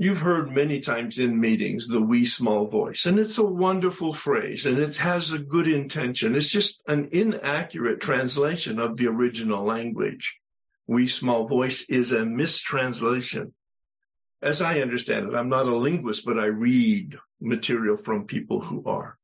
You've 0.00 0.20
heard 0.20 0.52
many 0.52 0.80
times 0.80 1.18
in 1.18 1.40
meetings 1.40 1.88
the 1.88 2.00
wee 2.00 2.24
small 2.24 2.68
voice, 2.68 3.04
and 3.04 3.18
it's 3.18 3.36
a 3.36 3.44
wonderful 3.44 4.12
phrase 4.12 4.64
and 4.64 4.78
it 4.78 4.96
has 4.98 5.32
a 5.32 5.38
good 5.38 5.66
intention. 5.66 6.36
It's 6.36 6.48
just 6.48 6.82
an 6.86 7.08
inaccurate 7.10 8.00
translation 8.00 8.78
of 8.78 8.96
the 8.96 9.08
original 9.08 9.64
language. 9.64 10.38
Wee 10.86 11.08
small 11.08 11.48
voice 11.48 11.90
is 11.90 12.12
a 12.12 12.24
mistranslation 12.24 13.54
as 14.40 14.62
I 14.62 14.80
understand 14.80 15.28
it, 15.28 15.34
I'm 15.34 15.48
not 15.48 15.66
a 15.66 15.76
linguist, 15.76 16.24
but 16.24 16.38
I 16.38 16.46
read 16.46 17.18
material 17.40 17.96
from 17.96 18.26
people 18.26 18.60
who 18.60 18.84
are. 18.86 19.18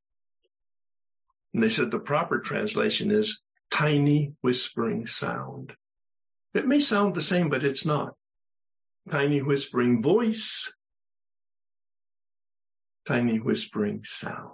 And 1.52 1.62
they 1.62 1.68
said 1.68 1.90
the 1.90 1.98
proper 1.98 2.40
translation 2.40 3.12
is 3.12 3.40
tiny 3.70 4.32
whispering 4.40 5.06
sound. 5.06 5.76
It 6.52 6.66
may 6.66 6.80
sound 6.80 7.14
the 7.14 7.22
same, 7.22 7.48
but 7.48 7.64
it's 7.64 7.86
not. 7.86 8.14
Tiny 9.10 9.42
whispering 9.42 10.02
voice 10.02 10.72
tiny 13.06 13.38
whispering 13.38 14.02
sound. 14.04 14.52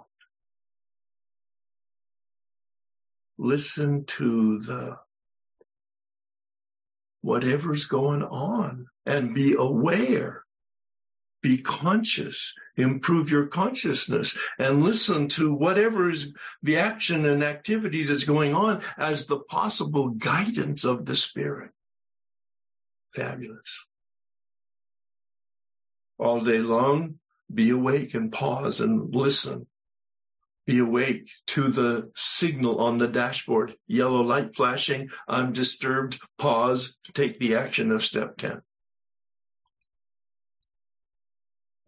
Listen 3.37 4.05
to 4.05 4.59
the 4.59 4.97
whatever's 7.21 7.85
going 7.85 8.23
on 8.23 8.87
and 9.05 9.33
be 9.33 9.55
aware. 9.57 10.43
Be 11.41 11.57
conscious, 11.57 12.53
improve 12.77 13.31
your 13.31 13.47
consciousness 13.47 14.37
and 14.59 14.83
listen 14.83 15.27
to 15.29 15.51
whatever 15.51 16.11
is 16.11 16.33
the 16.61 16.77
action 16.77 17.25
and 17.25 17.43
activity 17.43 18.05
that's 18.05 18.25
going 18.25 18.53
on 18.53 18.83
as 18.95 19.25
the 19.25 19.39
possible 19.39 20.09
guidance 20.09 20.83
of 20.83 21.07
the 21.07 21.15
spirit. 21.15 21.71
Fabulous. 23.15 23.85
All 26.21 26.41
day 26.41 26.59
long, 26.59 27.15
be 27.51 27.71
awake 27.71 28.13
and 28.13 28.31
pause 28.31 28.79
and 28.79 29.13
listen. 29.13 29.65
Be 30.67 30.77
awake 30.77 31.31
to 31.47 31.69
the 31.69 32.11
signal 32.15 32.79
on 32.79 32.99
the 32.99 33.07
dashboard. 33.07 33.73
Yellow 33.87 34.21
light 34.21 34.55
flashing. 34.55 35.09
I'm 35.27 35.51
disturbed. 35.51 36.19
Pause. 36.37 36.95
Take 37.15 37.39
the 37.39 37.55
action 37.55 37.91
of 37.91 38.05
step 38.05 38.37
10. 38.37 38.61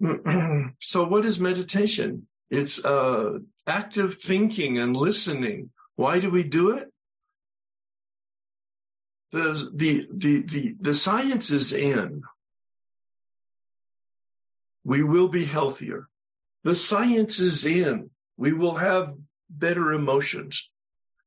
so 0.80 1.04
what 1.06 1.28
is 1.28 1.40
meditation? 1.40 2.28
It's 2.50 2.84
uh, 2.84 3.38
active 3.68 4.18
thinking 4.18 4.80
and 4.80 4.98
listening. 4.98 5.70
Why 5.96 6.18
do 6.20 6.32
we 6.32 6.42
do 6.42 6.72
it? 6.72 6.92
The, 9.32 9.70
the, 9.74 10.08
the, 10.12 10.42
the, 10.42 10.76
the 10.80 10.94
science 10.96 11.52
is 11.52 11.72
in. 11.72 12.24
We 14.84 15.04
will 15.04 15.28
be 15.28 15.46
healthier. 15.46 16.08
The 16.64 16.76
science 16.76 17.40
is 17.40 17.66
in 17.66 18.10
we 18.38 18.54
will 18.54 18.76
have 18.76 19.16
better 19.50 19.94
emotions. 19.94 20.70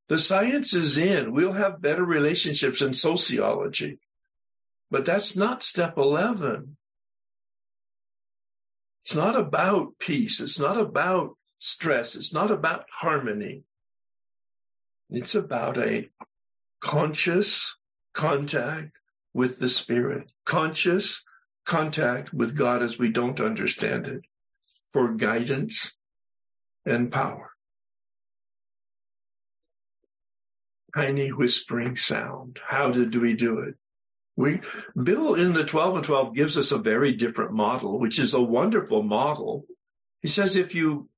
The 0.08 0.18
science 0.18 0.74
is 0.74 0.98
in. 0.98 1.32
We'll 1.32 1.52
have 1.52 1.80
better 1.80 2.04
relationships 2.04 2.80
in 2.80 2.92
sociology. 2.92 3.98
But 4.90 5.04
that's 5.04 5.36
not 5.36 5.62
step 5.62 5.96
11. 5.96 6.76
It's 9.04 9.14
not 9.14 9.36
about 9.36 9.98
peace. 9.98 10.40
It's 10.40 10.58
not 10.60 10.78
about 10.78 11.36
stress. 11.58 12.14
It's 12.14 12.32
not 12.32 12.50
about 12.50 12.86
harmony. 12.90 13.64
It's 15.10 15.34
about 15.34 15.78
a 15.78 16.08
conscious 16.80 17.76
contact 18.12 18.92
with 19.32 19.58
the 19.58 19.68
spirit, 19.68 20.32
conscious 20.44 21.22
contact 21.66 22.32
with 22.32 22.56
God 22.56 22.82
as 22.82 22.98
we 22.98 23.10
don't 23.10 23.40
understand 23.40 24.06
it 24.06 24.22
for 24.96 25.12
guidance, 25.12 25.92
and 26.86 27.12
power. 27.12 27.50
Tiny 30.96 31.28
whispering 31.28 31.96
sound. 31.96 32.60
How 32.66 32.90
did 32.90 33.14
we 33.20 33.34
do 33.34 33.58
it? 33.58 33.74
We, 34.36 34.62
Bill 34.96 35.34
in 35.34 35.52
the 35.52 35.64
12 35.64 35.96
and 35.96 36.04
12 36.06 36.34
gives 36.34 36.56
us 36.56 36.72
a 36.72 36.78
very 36.78 37.12
different 37.12 37.52
model, 37.52 37.98
which 37.98 38.18
is 38.18 38.32
a 38.32 38.40
wonderful 38.40 39.02
model. 39.02 39.66
He 40.22 40.28
says 40.28 40.56
if 40.56 40.74
you 40.74 41.10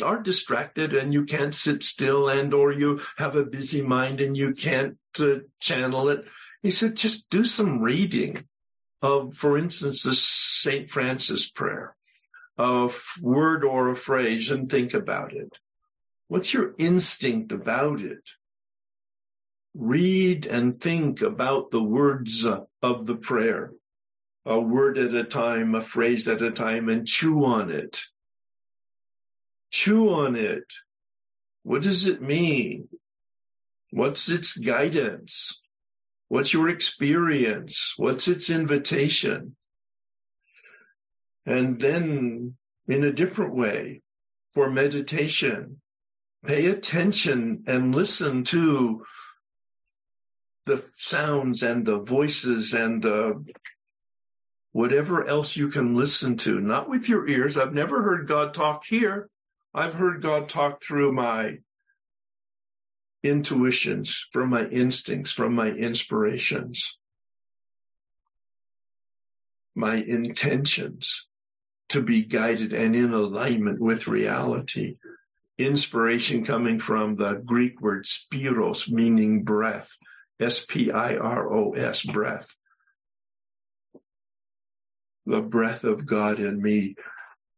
are 0.00 0.22
distracted 0.22 0.94
and 0.94 1.12
you 1.12 1.24
can't 1.24 1.56
sit 1.56 1.82
still 1.82 2.28
and 2.28 2.54
or 2.54 2.70
you 2.70 3.00
have 3.16 3.34
a 3.34 3.44
busy 3.44 3.82
mind 3.82 4.20
and 4.20 4.36
you 4.36 4.54
can't 4.54 4.98
uh, 5.18 5.38
channel 5.58 6.08
it, 6.08 6.24
he 6.62 6.70
said 6.70 6.94
just 6.94 7.28
do 7.30 7.42
some 7.42 7.80
reading 7.80 8.44
of, 9.04 9.34
for 9.34 9.58
instance, 9.58 10.02
the 10.02 10.14
St. 10.14 10.90
Francis 10.90 11.48
prayer 11.48 11.94
a 12.56 12.88
word 13.20 13.64
or 13.64 13.90
a 13.90 13.96
phrase 13.96 14.50
and 14.50 14.70
think 14.70 14.94
about 14.94 15.32
it. 15.32 15.58
What's 16.28 16.54
your 16.54 16.72
instinct 16.78 17.50
about 17.50 18.00
it? 18.00 18.30
Read 19.74 20.46
and 20.46 20.80
think 20.80 21.20
about 21.20 21.72
the 21.72 21.82
words 21.82 22.46
of 22.46 23.06
the 23.06 23.16
prayer, 23.16 23.72
a 24.46 24.60
word 24.60 24.96
at 24.96 25.12
a 25.14 25.24
time, 25.24 25.74
a 25.74 25.80
phrase 25.80 26.28
at 26.28 26.40
a 26.42 26.52
time, 26.52 26.88
and 26.88 27.08
chew 27.08 27.44
on 27.44 27.72
it. 27.72 28.02
Chew 29.72 30.08
on 30.08 30.36
it. 30.36 30.74
What 31.64 31.82
does 31.82 32.06
it 32.06 32.22
mean? 32.22 32.88
What's 33.90 34.30
its 34.30 34.56
guidance? 34.56 35.60
What's 36.34 36.52
your 36.52 36.68
experience? 36.68 37.94
What's 37.96 38.26
its 38.26 38.50
invitation? 38.50 39.54
And 41.46 41.78
then 41.78 42.56
in 42.88 43.04
a 43.04 43.12
different 43.12 43.54
way 43.54 44.02
for 44.52 44.68
meditation, 44.68 45.80
pay 46.44 46.66
attention 46.66 47.62
and 47.68 47.94
listen 47.94 48.42
to 48.46 49.04
the 50.66 50.84
sounds 50.96 51.62
and 51.62 51.86
the 51.86 51.98
voices 51.98 52.74
and 52.74 53.00
the 53.00 53.44
whatever 54.72 55.24
else 55.28 55.54
you 55.54 55.68
can 55.68 55.94
listen 55.94 56.36
to, 56.38 56.58
not 56.58 56.88
with 56.88 57.08
your 57.08 57.28
ears. 57.28 57.56
I've 57.56 57.74
never 57.74 58.02
heard 58.02 58.26
God 58.26 58.54
talk 58.54 58.84
here. 58.84 59.30
I've 59.72 59.94
heard 59.94 60.20
God 60.20 60.48
talk 60.48 60.82
through 60.82 61.12
my 61.12 61.58
intuitions, 63.24 64.28
from 64.32 64.50
my 64.50 64.66
instincts, 64.66 65.32
from 65.32 65.54
my 65.54 65.68
inspirations, 65.68 66.98
my 69.74 69.96
intentions 69.96 71.26
to 71.88 72.02
be 72.02 72.22
guided 72.22 72.72
and 72.72 72.94
in 72.94 73.12
alignment 73.12 73.80
with 73.80 74.06
reality. 74.06 74.96
Inspiration 75.56 76.44
coming 76.44 76.78
from 76.78 77.16
the 77.16 77.34
Greek 77.34 77.80
word 77.80 78.04
spiros, 78.04 78.90
meaning 78.90 79.44
breath, 79.44 79.90
S 80.40 80.66
P 80.66 80.90
I 80.90 81.16
R 81.16 81.52
O 81.52 81.72
S, 81.72 82.04
breath. 82.04 82.56
The 85.26 85.40
breath 85.40 85.84
of 85.84 86.04
God 86.04 86.38
in 86.40 86.60
me. 86.60 86.96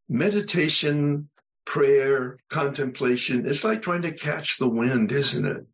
Meditation, 0.09 1.31
prayer, 1.67 2.39
contemplation, 2.49 3.47
it's 3.47 3.65
like 3.65 3.83
trying 3.83 4.03
to 4.03 4.13
catch 4.13 4.57
the 4.57 4.69
wind, 4.69 5.13
isn't 5.13 5.45
it? 5.45 5.67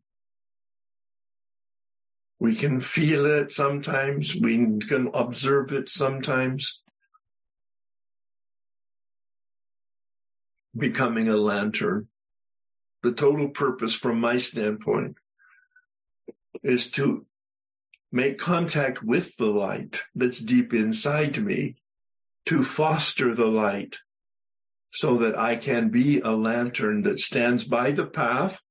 We 2.39 2.55
can 2.55 2.81
feel 2.81 3.25
it 3.25 3.51
sometimes, 3.51 4.35
we 4.35 4.79
can 4.81 5.09
observe 5.13 5.71
it 5.71 5.87
sometimes. 5.89 6.81
becoming 10.75 11.29
a 11.29 11.37
lantern. 11.37 12.07
The 13.03 13.11
total 13.11 13.49
purpose 13.49 13.93
from 13.93 14.19
my 14.19 14.37
standpoint 14.37 15.17
is 16.63 16.89
to 16.91 17.25
make 18.11 18.37
contact 18.37 19.03
with 19.03 19.37
the 19.37 19.47
light 19.47 20.01
that's 20.15 20.39
deep 20.39 20.73
inside 20.73 21.43
me, 21.43 21.75
to 22.45 22.63
foster 22.63 23.35
the 23.35 23.45
light 23.45 23.97
so 24.93 25.17
that 25.17 25.37
I 25.37 25.55
can 25.55 25.89
be 25.89 26.19
a 26.19 26.31
lantern 26.31 27.01
that 27.01 27.19
stands 27.19 27.63
by 27.63 27.91
the 27.91 28.05
path 28.05 28.61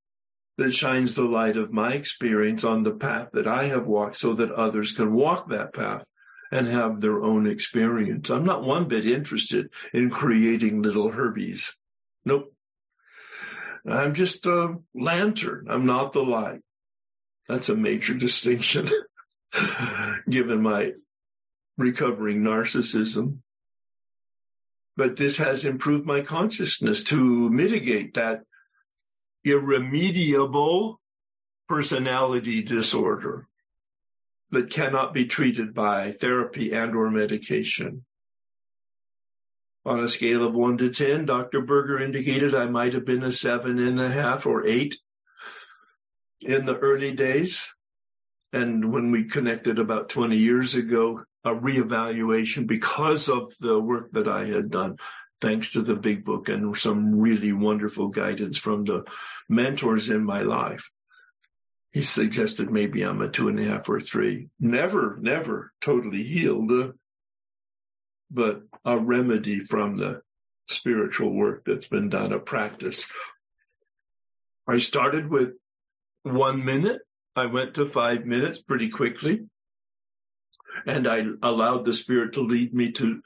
that 0.56 0.72
shines 0.72 1.14
the 1.14 1.24
light 1.24 1.56
of 1.56 1.72
my 1.72 1.94
experience 1.94 2.62
on 2.62 2.84
the 2.84 2.92
path 2.92 3.30
that 3.32 3.48
I 3.48 3.68
have 3.68 3.86
walked 3.86 4.16
so 4.16 4.34
that 4.34 4.52
others 4.52 4.92
can 4.92 5.12
walk 5.12 5.48
that 5.48 5.74
path 5.74 6.04
and 6.52 6.68
have 6.68 7.00
their 7.00 7.22
own 7.22 7.46
experience. 7.46 8.30
I'm 8.30 8.44
not 8.44 8.62
one 8.62 8.86
bit 8.86 9.06
interested 9.06 9.70
in 9.92 10.10
creating 10.10 10.82
little 10.82 11.10
Herbies. 11.10 11.74
Nope. 12.24 12.54
I'm 13.84 14.14
just 14.14 14.46
a 14.46 14.76
lantern. 14.94 15.66
I'm 15.68 15.86
not 15.86 16.12
the 16.12 16.22
light. 16.22 16.60
That's 17.48 17.68
a 17.68 17.74
major 17.74 18.14
distinction 18.18 18.88
given 20.28 20.62
my 20.62 20.92
recovering 21.76 22.42
narcissism. 22.42 23.38
But 24.96 25.16
this 25.16 25.38
has 25.38 25.64
improved 25.64 26.06
my 26.06 26.20
consciousness 26.20 27.02
to 27.04 27.50
mitigate 27.50 28.14
that 28.14 28.42
irremediable 29.44 31.00
personality 31.66 32.62
disorder 32.62 33.48
that 34.50 34.70
cannot 34.70 35.14
be 35.14 35.24
treated 35.24 35.72
by 35.74 36.12
therapy 36.12 36.72
and 36.72 36.94
or 36.94 37.10
medication. 37.10 38.04
On 39.84 39.98
a 39.98 40.08
scale 40.08 40.46
of 40.46 40.54
one 40.54 40.76
to 40.76 40.90
10, 40.90 41.26
Dr. 41.26 41.62
Berger 41.62 41.98
indicated 41.98 42.54
I 42.54 42.66
might 42.66 42.92
have 42.92 43.04
been 43.04 43.24
a 43.24 43.32
seven 43.32 43.78
and 43.80 44.00
a 44.00 44.10
half 44.10 44.46
or 44.46 44.64
eight 44.66 44.96
in 46.40 46.66
the 46.66 46.76
early 46.76 47.12
days. 47.12 47.68
And 48.52 48.92
when 48.92 49.10
we 49.10 49.24
connected 49.24 49.78
about 49.78 50.10
20 50.10 50.36
years 50.36 50.74
ago, 50.74 51.24
a 51.44 51.50
reevaluation 51.50 52.66
because 52.66 53.28
of 53.28 53.52
the 53.60 53.78
work 53.78 54.12
that 54.12 54.28
I 54.28 54.46
had 54.46 54.70
done, 54.70 54.96
thanks 55.40 55.72
to 55.72 55.82
the 55.82 55.96
big 55.96 56.24
book 56.24 56.48
and 56.48 56.76
some 56.76 57.18
really 57.18 57.52
wonderful 57.52 58.08
guidance 58.08 58.56
from 58.56 58.84
the 58.84 59.04
mentors 59.48 60.08
in 60.08 60.24
my 60.24 60.42
life. 60.42 60.90
He 61.92 62.02
suggested 62.02 62.70
maybe 62.70 63.02
I'm 63.02 63.20
a 63.20 63.28
two 63.28 63.48
and 63.48 63.58
a 63.58 63.64
half 63.64 63.88
or 63.88 64.00
three. 64.00 64.48
Never, 64.58 65.18
never 65.20 65.72
totally 65.80 66.22
healed 66.22 66.94
but 68.32 68.62
a 68.84 68.98
remedy 68.98 69.60
from 69.60 69.98
the 69.98 70.22
spiritual 70.66 71.32
work 71.32 71.64
that's 71.66 71.88
been 71.88 72.08
done, 72.08 72.32
a 72.32 72.40
practice. 72.40 73.06
I 74.66 74.78
started 74.78 75.28
with 75.28 75.50
one 76.22 76.64
minute. 76.64 77.02
I 77.36 77.46
went 77.46 77.74
to 77.74 77.86
five 77.86 78.24
minutes 78.24 78.62
pretty 78.62 78.88
quickly. 78.88 79.42
And 80.86 81.06
I 81.06 81.24
allowed 81.42 81.84
the 81.84 81.92
Spirit 81.92 82.32
to 82.34 82.42
lead 82.42 82.74
me 82.74 82.92
to 82.92 83.22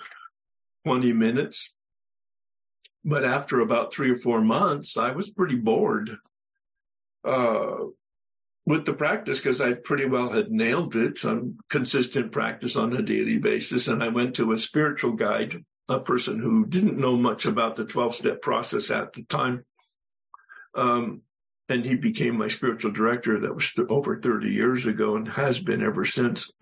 20 0.85 1.13
minutes. 1.13 1.75
But 3.05 3.25
after 3.25 3.61
about 3.61 3.93
three 3.93 4.11
or 4.11 4.19
four 4.19 4.41
months, 4.41 4.97
I 4.97 5.13
was 5.13 5.31
pretty 5.31 5.57
bored 5.57 6.19
uh, 7.25 7.77
with 8.67 8.85
the 8.85 8.93
practice 8.93 9.39
because 9.39 9.61
I 9.61 9.75
pretty 9.75 10.07
well 10.07 10.31
had 10.31 10.51
nailed 10.51 10.97
it 10.97 11.25
on 11.25 11.59
consistent 11.71 12.33
practice 12.33 12.77
on 12.77 12.95
a 12.95 13.03
daily 13.03 13.39
basis. 13.39 13.87
And 13.87 14.03
I 14.03 14.09
went 14.09 14.35
to 14.37 14.53
a 14.53 14.59
spiritual 14.59 15.13
guide, 15.13 15.65
a 15.89 16.01
person 16.01 16.41
who 16.41 16.67
didn't 16.67 16.99
know 16.99 17.17
much 17.17 17.47
about 17.47 17.77
the 17.77 17.85
12 17.85 18.17
step 18.17 18.43
process 18.43 18.91
at 18.91 19.13
the 19.13 19.23
time. 19.23 19.65
Um, 20.75 21.23
and 21.69 21.85
he 21.85 21.97
became 21.97 22.39
my 22.39 22.49
spiritual 22.49 22.93
director. 22.93 23.41
That 23.41 23.55
was 23.55 23.73
over 23.89 24.21
30 24.21 24.51
years 24.51 24.87
ago 24.87 25.17
and 25.17 25.29
has 25.29 25.59
been 25.59 25.83
ever 25.83 26.05
since. 26.05 26.51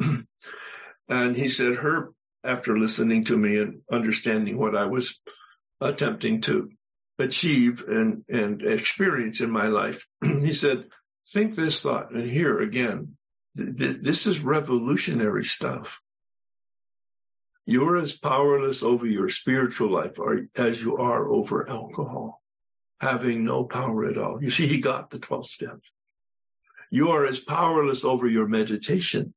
and 1.09 1.37
he 1.37 1.49
said, 1.49 1.77
Herb, 1.77 2.15
after 2.43 2.79
listening 2.79 3.25
to 3.25 3.37
me 3.37 3.59
and 3.59 3.81
understanding 3.91 4.59
what 4.59 4.77
I 4.77 4.85
was 4.85 5.21
attempting 5.81 6.41
to 6.43 6.71
achieve 7.19 7.85
and, 7.87 8.25
and 8.29 8.63
experience 8.63 9.41
in 9.41 9.51
my 9.51 9.69
life. 9.69 10.07
he 10.23 10.53
said, 10.53 10.85
think 11.33 11.55
this 11.55 11.81
thought. 11.81 12.13
And 12.13 12.31
here 12.31 12.61
again, 12.61 13.17
th- 13.57 13.99
this 14.03 14.27
is 14.27 14.41
revolutionary 14.41 15.45
stuff. 15.45 16.01
You're 17.67 17.97
as 17.97 18.13
powerless 18.13 18.83
over 18.83 19.07
your 19.07 19.31
spiritual 19.31 19.91
life 19.91 20.19
as 20.55 20.83
you 20.83 20.99
are 20.99 21.31
over 21.31 21.69
alcohol, 21.69 22.43
having 23.01 23.45
no 23.45 23.65
power 23.65 24.05
at 24.05 24.19
all. 24.19 24.43
You 24.43 24.51
see, 24.51 24.67
he 24.67 24.79
got 24.79 25.11
the 25.11 25.19
12 25.19 25.49
steps. 25.49 25.91
You 26.91 27.11
are 27.11 27.25
as 27.25 27.41
powerless 27.41 28.05
over 28.05 28.29
your 28.29 28.47
meditation 28.47 29.33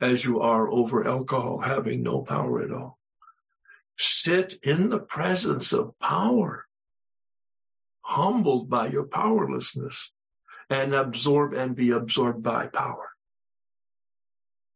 as 0.00 0.24
you 0.24 0.40
are 0.40 0.70
over 0.70 1.06
alcohol, 1.06 1.60
having 1.60 2.02
no 2.02 2.22
power 2.22 2.62
at 2.62 2.72
all 2.72 2.98
sit 3.98 4.58
in 4.62 4.90
the 4.90 4.98
presence 4.98 5.72
of 5.72 5.98
power, 5.98 6.66
humbled 8.02 8.68
by 8.68 8.88
your 8.88 9.04
powerlessness, 9.04 10.12
and 10.68 10.94
absorb 10.94 11.52
and 11.54 11.74
be 11.74 11.90
absorbed 11.90 12.42
by 12.42 12.66
power. 12.66 13.10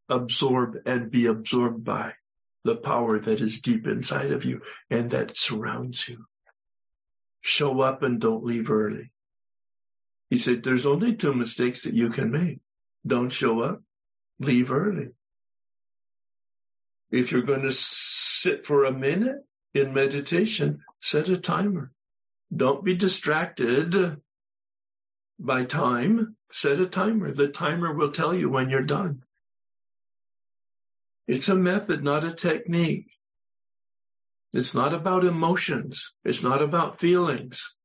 Absorb 0.09 0.77
and 0.87 1.11
be 1.11 1.27
absorbed 1.27 1.85
by 1.85 2.15
the 2.65 2.77
power 2.77 3.19
that 3.19 3.41
is 3.41 3.61
deep 3.61 3.87
inside 3.87 4.33
of 4.33 4.45
you 4.45 4.61
and 4.91 5.11
that 5.11 5.37
surrounds 5.37 6.09
you. 6.09 6.27
Show 7.41 7.81
up 7.81 8.03
and 8.03 8.21
don't 8.21 8.45
leave 8.45 8.71
early. 8.71 9.13
He 10.29 10.37
said, 10.37 10.63
there's 10.63 10.87
only 10.87 11.15
two 11.15 11.33
mistakes 11.33 11.83
that 11.83 11.95
you 11.95 12.11
can 12.11 12.31
make. 12.31 12.61
Don't 13.07 13.31
show 13.31 13.61
up, 13.61 13.83
leave 14.41 14.73
early. 14.73 15.11
If 17.11 17.31
you're 17.31 17.43
going 17.43 17.63
to 17.63 17.73
sit 17.73 18.67
for 18.67 18.85
a 18.85 18.93
minute 18.93 19.45
in 19.75 19.95
meditation, 19.95 20.81
set 21.01 21.29
a 21.29 21.37
timer. 21.37 21.93
Don't 22.55 22.85
be 22.85 22.97
distracted 22.97 24.21
by 25.39 25.65
time. 25.65 26.37
Set 26.53 26.81
a 26.81 26.87
timer. 26.87 27.33
The 27.33 27.49
timer 27.49 27.95
will 27.95 28.11
tell 28.11 28.35
you 28.35 28.49
when 28.49 28.71
you're 28.71 28.83
done. 28.83 29.23
It's 31.29 31.49
a 31.49 31.55
method, 31.55 32.03
not 32.03 32.25
a 32.25 32.33
technique. 32.33 33.07
It's 34.53 34.75
not 34.75 34.93
about 34.93 35.25
emotions. 35.25 36.13
It's 36.25 36.43
not 36.43 36.61
about 36.61 36.99
feelings. 36.99 37.77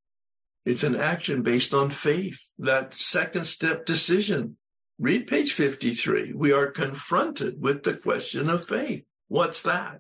It's 0.66 0.82
an 0.82 0.96
action 0.96 1.44
based 1.44 1.76
on 1.76 1.92
faith, 1.92 2.54
that 2.58 2.96
second 2.96 3.46
step 3.46 3.86
decision. 3.86 4.58
Read 4.98 5.28
page 5.28 5.54
53. 5.54 6.34
We 6.34 6.52
are 6.52 6.68
confronted 6.68 7.62
with 7.62 7.84
the 7.84 7.96
question 7.96 8.50
of 8.50 8.68
faith. 8.68 9.04
What's 9.28 9.62
that? 9.64 10.00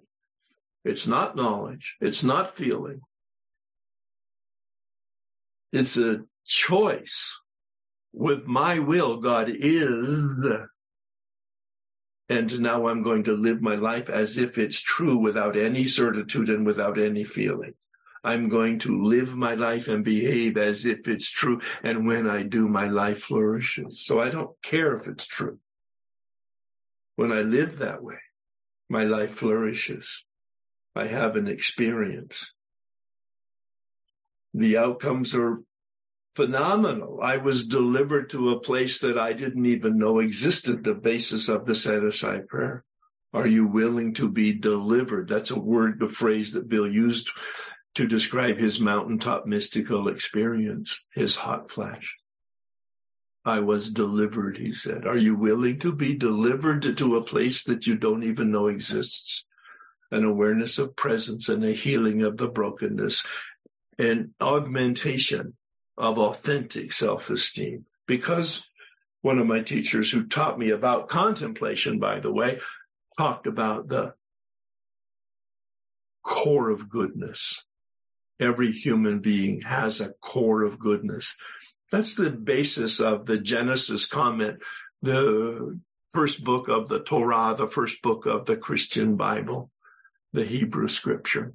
It's 0.85 1.05
not 1.05 1.35
knowledge. 1.35 1.97
It's 1.99 2.23
not 2.23 2.55
feeling. 2.55 3.01
It's 5.73 5.97
a 5.97 6.21
choice. 6.45 7.41
With 8.13 8.45
my 8.45 8.79
will, 8.79 9.17
God 9.17 9.49
is. 9.49 10.25
And 12.29 12.59
now 12.59 12.87
I'm 12.87 13.03
going 13.03 13.25
to 13.25 13.33
live 13.33 13.61
my 13.61 13.75
life 13.75 14.09
as 14.09 14.37
if 14.37 14.57
it's 14.57 14.79
true 14.79 15.17
without 15.17 15.57
any 15.57 15.87
certitude 15.87 16.49
and 16.49 16.65
without 16.65 16.97
any 16.97 17.25
feeling. 17.25 17.73
I'm 18.25 18.49
going 18.49 18.79
to 18.79 19.05
live 19.05 19.35
my 19.35 19.53
life 19.53 19.87
and 19.87 20.03
behave 20.03 20.57
as 20.57 20.83
if 20.83 21.07
it's 21.07 21.29
true. 21.29 21.61
And 21.83 22.07
when 22.07 22.27
I 22.27 22.41
do, 22.41 22.67
my 22.67 22.87
life 22.87 23.19
flourishes. 23.19 24.03
So 24.03 24.19
I 24.19 24.29
don't 24.29 24.59
care 24.63 24.97
if 24.97 25.07
it's 25.07 25.27
true. 25.27 25.59
When 27.15 27.31
I 27.31 27.41
live 27.41 27.77
that 27.77 28.03
way, 28.03 28.17
my 28.89 29.03
life 29.03 29.35
flourishes. 29.35 30.25
I 30.95 31.05
have 31.05 31.35
an 31.35 31.47
experience. 31.47 32.51
The 34.55 34.75
outcomes 34.75 35.35
are 35.35 35.61
phenomenal. 36.35 37.19
I 37.21 37.37
was 37.37 37.67
delivered 37.67 38.31
to 38.31 38.49
a 38.49 38.59
place 38.59 38.99
that 39.01 39.19
I 39.19 39.33
didn't 39.33 39.67
even 39.67 39.99
know 39.99 40.19
existed, 40.19 40.83
the 40.83 40.95
basis 40.95 41.47
of 41.47 41.65
the 41.65 41.75
set 41.75 42.03
aside 42.03 42.47
prayer. 42.47 42.83
Are 43.33 43.47
you 43.47 43.67
willing 43.67 44.15
to 44.15 44.29
be 44.29 44.51
delivered? 44.51 45.27
That's 45.27 45.51
a 45.51 45.59
word, 45.59 45.99
the 45.99 46.07
phrase 46.07 46.53
that 46.53 46.69
Bill 46.69 46.89
used 46.89 47.29
to 47.95 48.07
describe 48.07 48.57
his 48.57 48.79
mountaintop 48.79 49.45
mystical 49.45 50.07
experience, 50.07 50.99
his 51.13 51.37
hot 51.37 51.71
flash. 51.71 52.15
I 53.43 53.59
was 53.59 53.91
delivered, 53.91 54.57
he 54.57 54.73
said. 54.73 55.05
Are 55.05 55.17
you 55.17 55.35
willing 55.35 55.79
to 55.79 55.93
be 55.93 56.15
delivered 56.15 56.97
to 56.97 57.15
a 57.15 57.23
place 57.23 57.63
that 57.63 57.87
you 57.87 57.95
don't 57.95 58.23
even 58.23 58.51
know 58.51 58.67
exists? 58.67 59.45
an 60.11 60.23
awareness 60.23 60.77
of 60.77 60.95
presence 60.95 61.49
and 61.49 61.63
a 61.63 61.73
healing 61.73 62.21
of 62.21 62.37
the 62.37 62.47
brokenness 62.47 63.25
and 63.97 64.31
augmentation 64.41 65.55
of 65.97 66.17
authentic 66.17 66.91
self-esteem. 66.91 67.85
Because 68.07 68.69
one 69.21 69.39
of 69.39 69.47
my 69.47 69.61
teachers 69.61 70.11
who 70.11 70.25
taught 70.25 70.59
me 70.59 70.69
about 70.69 71.09
contemplation, 71.09 71.99
by 71.99 72.19
the 72.19 72.31
way, 72.31 72.59
talked 73.17 73.47
about 73.47 73.87
the 73.87 74.13
core 76.23 76.69
of 76.69 76.89
goodness. 76.89 77.65
Every 78.39 78.71
human 78.71 79.19
being 79.19 79.61
has 79.61 80.01
a 80.01 80.13
core 80.13 80.63
of 80.63 80.79
goodness. 80.79 81.37
That's 81.91 82.15
the 82.15 82.29
basis 82.29 82.99
of 82.99 83.25
the 83.25 83.37
Genesis 83.37 84.05
comment, 84.05 84.59
the 85.01 85.79
first 86.11 86.43
book 86.43 86.67
of 86.67 86.87
the 86.89 86.99
Torah, 86.99 87.55
the 87.57 87.67
first 87.67 88.01
book 88.01 88.25
of 88.25 88.45
the 88.45 88.57
Christian 88.57 89.15
Bible 89.15 89.71
the 90.35 90.45
Hebrew 90.45 90.89
scripture. 90.89 91.53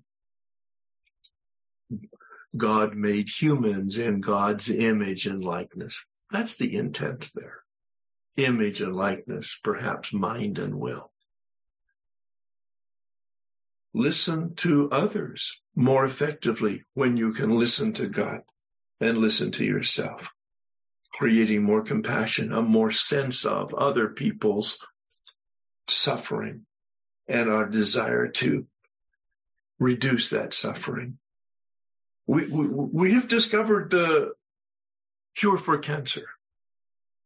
God 2.56 2.96
made 2.96 3.28
humans 3.28 3.98
in 3.98 4.22
God's 4.22 4.70
image 4.70 5.26
and 5.26 5.44
likeness. 5.44 6.02
That's 6.30 6.56
the 6.56 6.74
intent 6.74 7.30
there. 7.34 7.58
Image 8.36 8.80
and 8.80 8.96
likeness, 8.96 9.58
perhaps 9.62 10.14
mind 10.14 10.58
and 10.58 10.76
will. 10.76 11.12
Listen 13.92 14.54
to 14.54 14.88
others 14.90 15.60
more 15.74 16.04
effectively 16.04 16.84
when 16.94 17.16
you 17.16 17.32
can 17.32 17.58
listen 17.58 17.92
to 17.94 18.08
God 18.08 18.40
and 19.00 19.18
listen 19.18 19.50
to 19.52 19.64
yourself, 19.64 20.30
creating 21.12 21.62
more 21.62 21.82
compassion, 21.82 22.52
a 22.52 22.62
more 22.62 22.92
sense 22.92 23.44
of 23.44 23.74
other 23.74 24.08
people's 24.08 24.78
suffering 25.88 26.66
and 27.26 27.50
our 27.50 27.66
desire 27.66 28.28
to 28.28 28.66
reduce 29.78 30.28
that 30.30 30.54
suffering. 30.54 31.18
We, 32.26 32.46
we, 32.46 32.66
we 32.68 33.12
have 33.14 33.26
discovered 33.26 33.90
the 33.90 34.34
cure 35.34 35.58
for 35.58 35.78
cancer. 35.78 36.26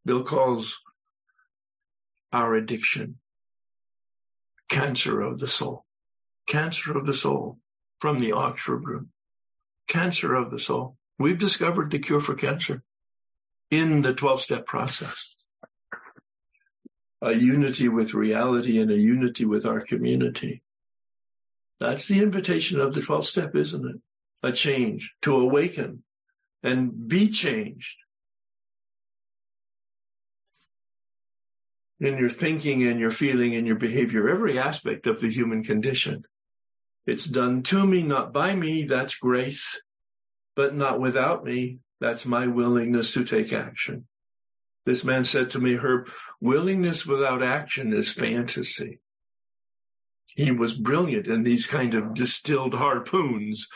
Bill 0.07 0.23
calls 0.23 0.81
our 2.33 2.55
addiction 2.55 3.19
cancer 4.69 5.21
of 5.21 5.41
the 5.41 5.49
soul. 5.49 5.85
Cancer 6.47 6.97
of 6.97 7.07
the 7.07 7.15
soul 7.15 7.59
from 7.99 8.19
the 8.19 8.33
Oxford 8.33 8.83
group. 8.83 9.09
Cancer 9.89 10.35
of 10.35 10.51
the 10.51 10.59
soul. 10.59 10.97
We've 11.19 11.39
discovered 11.39 11.91
the 11.91 11.99
cure 11.99 12.21
for 12.21 12.35
cancer 12.35 12.83
in 13.71 14.03
the 14.03 14.13
12 14.13 14.41
step 14.41 14.67
process. 14.67 15.37
A 17.23 17.33
unity 17.33 17.89
with 17.89 18.15
reality 18.15 18.79
and 18.79 18.91
a 18.91 18.99
unity 18.99 19.45
with 19.45 19.65
our 19.65 19.81
community. 19.81 20.63
That's 21.81 22.07
the 22.07 22.21
invitation 22.21 22.81
of 22.81 22.95
the 22.95 23.01
12th 23.01 23.25
step, 23.25 23.55
isn't 23.55 23.87
it? 23.87 24.01
A 24.43 24.53
change 24.53 25.15
to 25.23 25.37
awaken 25.37 26.03
and 26.63 27.09
be 27.09 27.29
changed 27.29 27.97
in 32.01 32.19
your 32.19 32.31
thinking 32.31 32.87
and 32.87 33.01
your 33.01 33.11
feeling 33.11 33.55
and 33.55 33.67
your 33.67 33.77
behavior, 33.77 34.29
every 34.29 34.59
aspect 34.59 35.07
of 35.07 35.21
the 35.21 35.31
human 35.31 35.63
condition. 35.63 36.25
It's 37.07 37.27
done 37.27 37.63
to 37.65 37.87
me, 37.87 38.03
not 38.03 38.33
by 38.33 38.55
me. 38.55 38.85
That's 38.85 39.17
grace, 39.17 39.83
but 40.57 40.75
not 40.75 41.01
without 41.01 41.45
me. 41.45 41.81
That's 42.01 42.27
my 42.27 42.47
willingness 42.47 43.13
to 43.15 43.25
take 43.25 43.53
action. 43.53 44.07
This 44.87 45.05
man 45.05 45.25
said 45.25 45.51
to 45.51 45.61
me, 45.61 45.77
Herb, 45.77 46.09
willingness 46.41 47.07
without 47.07 47.43
action 47.43 47.93
is 47.93 48.13
fantasy. 48.13 49.01
He 50.37 50.51
was 50.51 50.75
brilliant 50.75 51.27
in 51.27 51.43
these 51.43 51.67
kind 51.67 51.95
of 51.95 52.15
distilled 52.15 52.75
harpoons. 52.75 53.67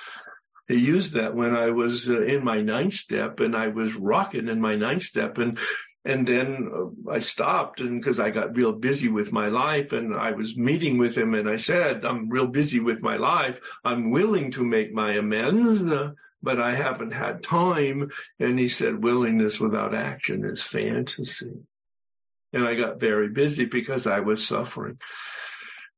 He 0.66 0.74
used 0.74 1.14
that 1.14 1.34
when 1.34 1.54
I 1.54 1.70
was 1.70 2.10
uh, 2.10 2.20
in 2.22 2.44
my 2.44 2.60
ninth 2.60 2.94
step 2.94 3.40
and 3.40 3.56
I 3.56 3.68
was 3.68 3.94
rocking 3.94 4.48
in 4.48 4.60
my 4.60 4.74
ninth 4.74 5.02
step 5.02 5.38
and 5.38 5.58
and 6.04 6.26
then 6.26 6.70
uh, 6.74 7.10
I 7.10 7.18
stopped 7.18 7.80
and 7.80 8.00
because 8.00 8.20
I 8.20 8.30
got 8.30 8.56
real 8.56 8.72
busy 8.72 9.08
with 9.08 9.32
my 9.32 9.48
life 9.48 9.92
and 9.92 10.14
I 10.14 10.32
was 10.32 10.56
meeting 10.56 10.96
with 10.96 11.16
him 11.16 11.34
and 11.34 11.48
I 11.48 11.56
said, 11.56 12.04
I'm 12.04 12.30
real 12.30 12.46
busy 12.46 12.80
with 12.80 13.02
my 13.02 13.16
life. 13.16 13.60
I'm 13.84 14.10
willing 14.10 14.50
to 14.52 14.64
make 14.64 14.92
my 14.92 15.12
amends, 15.14 16.14
but 16.42 16.60
I 16.60 16.74
haven't 16.74 17.12
had 17.12 17.42
time. 17.42 18.10
And 18.38 18.58
he 18.58 18.68
said, 18.68 19.02
willingness 19.02 19.58
without 19.58 19.94
action 19.94 20.44
is 20.44 20.62
fantasy. 20.62 21.52
And 22.52 22.66
I 22.66 22.74
got 22.74 23.00
very 23.00 23.28
busy 23.28 23.66
because 23.66 24.06
I 24.06 24.20
was 24.20 24.46
suffering. 24.46 24.98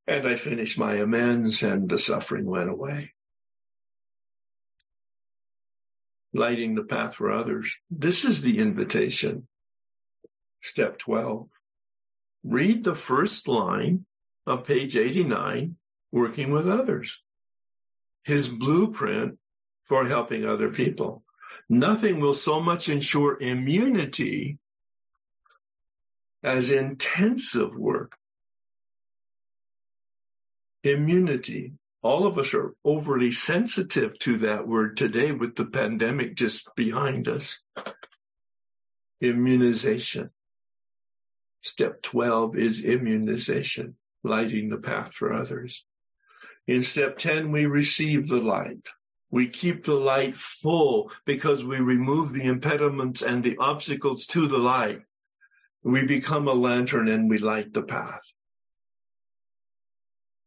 And 0.06 0.26
I 0.26 0.34
finished 0.34 0.78
my 0.78 0.94
amends 0.94 1.62
and 1.62 1.88
the 1.88 1.98
suffering 1.98 2.46
went 2.46 2.70
away. 2.70 3.12
Lighting 6.32 6.74
the 6.74 6.84
path 6.84 7.16
for 7.16 7.30
others. 7.30 7.76
This 7.90 8.24
is 8.24 8.42
the 8.42 8.58
invitation. 8.58 9.46
Step 10.62 10.98
12. 10.98 11.48
Read 12.44 12.84
the 12.84 12.94
first 12.94 13.48
line 13.48 14.06
of 14.46 14.64
page 14.64 14.96
89, 14.96 15.76
working 16.12 16.50
with 16.50 16.68
others. 16.68 17.22
His 18.24 18.48
blueprint 18.48 19.38
for 19.84 20.06
helping 20.06 20.44
other 20.44 20.70
people. 20.70 21.24
Nothing 21.68 22.20
will 22.20 22.34
so 22.34 22.60
much 22.60 22.88
ensure 22.88 23.40
immunity 23.40 24.58
as 26.42 26.70
intensive 26.70 27.74
work. 27.76 28.16
Immunity. 30.82 31.72
All 32.02 32.26
of 32.26 32.38
us 32.38 32.54
are 32.54 32.74
overly 32.84 33.30
sensitive 33.30 34.18
to 34.20 34.38
that 34.38 34.66
word 34.66 34.96
today 34.96 35.32
with 35.32 35.56
the 35.56 35.66
pandemic 35.66 36.34
just 36.34 36.74
behind 36.74 37.28
us. 37.28 37.60
Immunization. 39.20 40.30
Step 41.62 42.02
12 42.02 42.56
is 42.56 42.84
immunization, 42.84 43.96
lighting 44.22 44.70
the 44.70 44.80
path 44.80 45.12
for 45.12 45.32
others. 45.32 45.84
In 46.66 46.82
step 46.82 47.18
10, 47.18 47.52
we 47.52 47.66
receive 47.66 48.28
the 48.28 48.38
light. 48.38 48.88
We 49.30 49.48
keep 49.48 49.84
the 49.84 49.94
light 49.94 50.36
full 50.36 51.10
because 51.24 51.64
we 51.64 51.78
remove 51.78 52.32
the 52.32 52.44
impediments 52.44 53.22
and 53.22 53.44
the 53.44 53.56
obstacles 53.58 54.26
to 54.26 54.46
the 54.46 54.58
light. 54.58 55.02
We 55.82 56.04
become 56.04 56.48
a 56.48 56.52
lantern 56.52 57.08
and 57.08 57.30
we 57.30 57.38
light 57.38 57.72
the 57.72 57.82
path. 57.82 58.22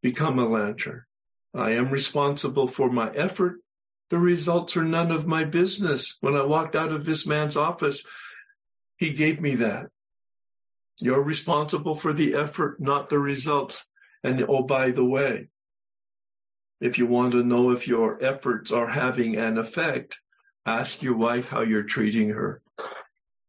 Become 0.02 0.38
a 0.38 0.46
lantern. 0.46 1.04
I 1.54 1.70
am 1.70 1.90
responsible 1.90 2.66
for 2.66 2.90
my 2.90 3.10
effort. 3.14 3.60
The 4.10 4.18
results 4.18 4.76
are 4.76 4.84
none 4.84 5.10
of 5.10 5.26
my 5.26 5.44
business. 5.44 6.18
When 6.20 6.36
I 6.36 6.42
walked 6.42 6.76
out 6.76 6.92
of 6.92 7.04
this 7.04 7.26
man's 7.26 7.56
office, 7.56 8.02
he 8.96 9.10
gave 9.10 9.40
me 9.40 9.54
that. 9.56 9.86
You're 11.00 11.22
responsible 11.22 11.94
for 11.94 12.12
the 12.12 12.34
effort, 12.34 12.80
not 12.80 13.10
the 13.10 13.18
results. 13.18 13.86
And 14.22 14.44
oh, 14.48 14.62
by 14.62 14.90
the 14.90 15.04
way, 15.04 15.48
if 16.80 16.98
you 16.98 17.06
want 17.06 17.32
to 17.32 17.42
know 17.42 17.70
if 17.70 17.88
your 17.88 18.22
efforts 18.22 18.70
are 18.70 18.88
having 18.88 19.36
an 19.36 19.58
effect, 19.58 20.20
ask 20.66 21.02
your 21.02 21.16
wife 21.16 21.48
how 21.48 21.62
you're 21.62 21.82
treating 21.82 22.30
her. 22.30 22.62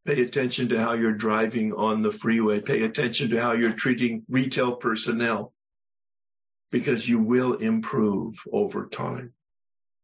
Pay 0.06 0.22
attention 0.22 0.70
to 0.70 0.80
how 0.80 0.94
you're 0.94 1.14
driving 1.14 1.74
on 1.74 2.02
the 2.02 2.12
freeway. 2.12 2.62
Pay 2.62 2.84
attention 2.84 3.30
to 3.32 3.42
how 3.42 3.54
you're 3.54 3.74
treating 3.74 4.24
retail 4.30 4.76
personnel 4.76 5.54
because 6.72 7.10
you 7.10 7.20
will 7.20 7.56
improve 7.56 8.36
over 8.52 8.88
time. 8.88 9.34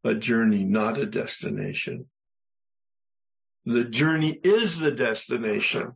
A 0.04 0.14
journey, 0.14 0.64
not 0.64 0.98
a 0.98 1.06
destination. 1.06 2.06
The 3.64 3.84
journey 3.84 4.40
is 4.42 4.80
the 4.80 4.90
destination 4.90 5.92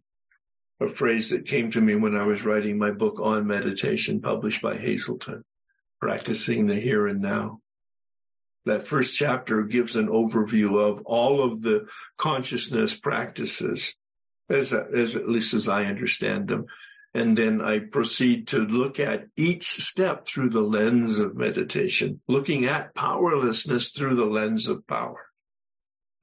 a 0.81 0.89
phrase 0.89 1.31
that 1.31 1.47
came 1.47 1.71
to 1.71 1.81
me 1.81 1.95
when 1.95 2.17
I 2.17 2.25
was 2.25 2.45
writing 2.45 2.79
my 2.79 2.91
book 2.91 3.19
on 3.21 3.47
meditation 3.47 4.21
published 4.21 4.61
by 4.61 4.77
Hazelden, 4.77 5.43
practicing 6.01 6.67
the 6.67 6.79
here 6.79 7.07
and 7.07 7.21
now. 7.21 7.61
That 8.67 8.87
first 8.87 9.17
chapter 9.17 9.63
gives 9.63 9.97
an 9.97 10.09
overview 10.09 10.79
of 10.79 11.03
all 11.03 11.43
of 11.43 11.63
the 11.63 11.87
consciousness 12.19 12.95
practices, 12.95 13.95
as, 14.51 14.73
as 14.73 15.17
at 15.17 15.29
least 15.29 15.55
as 15.55 15.69
I 15.69 15.85
understand 15.85 16.49
them. 16.49 16.67
And 17.15 17.39
then 17.39 17.63
I 17.63 17.79
proceed 17.79 18.49
to 18.49 18.59
look 18.59 19.01
at 19.01 19.29
each 19.37 19.83
step 19.83 20.27
through 20.27 20.51
the 20.51 20.61
lens 20.61 21.19
of 21.19 21.37
meditation, 21.37 22.21
looking 22.29 22.67
at 22.67 22.95
powerlessness 22.95 23.93
through 23.93 24.17
the 24.17 24.27
lens 24.27 24.69
of 24.69 24.87
power. 24.87 25.27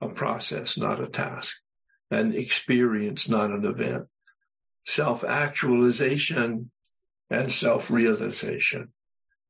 A 0.02 0.10
process, 0.10 0.78
not 0.78 1.02
a 1.02 1.08
task. 1.08 1.60
An 2.12 2.34
experience, 2.36 3.28
not 3.28 3.50
an 3.50 3.66
event 3.66 4.08
self 4.86 5.24
actualization 5.24 6.72
and 7.30 7.52
self 7.52 7.90
realization. 7.90 8.90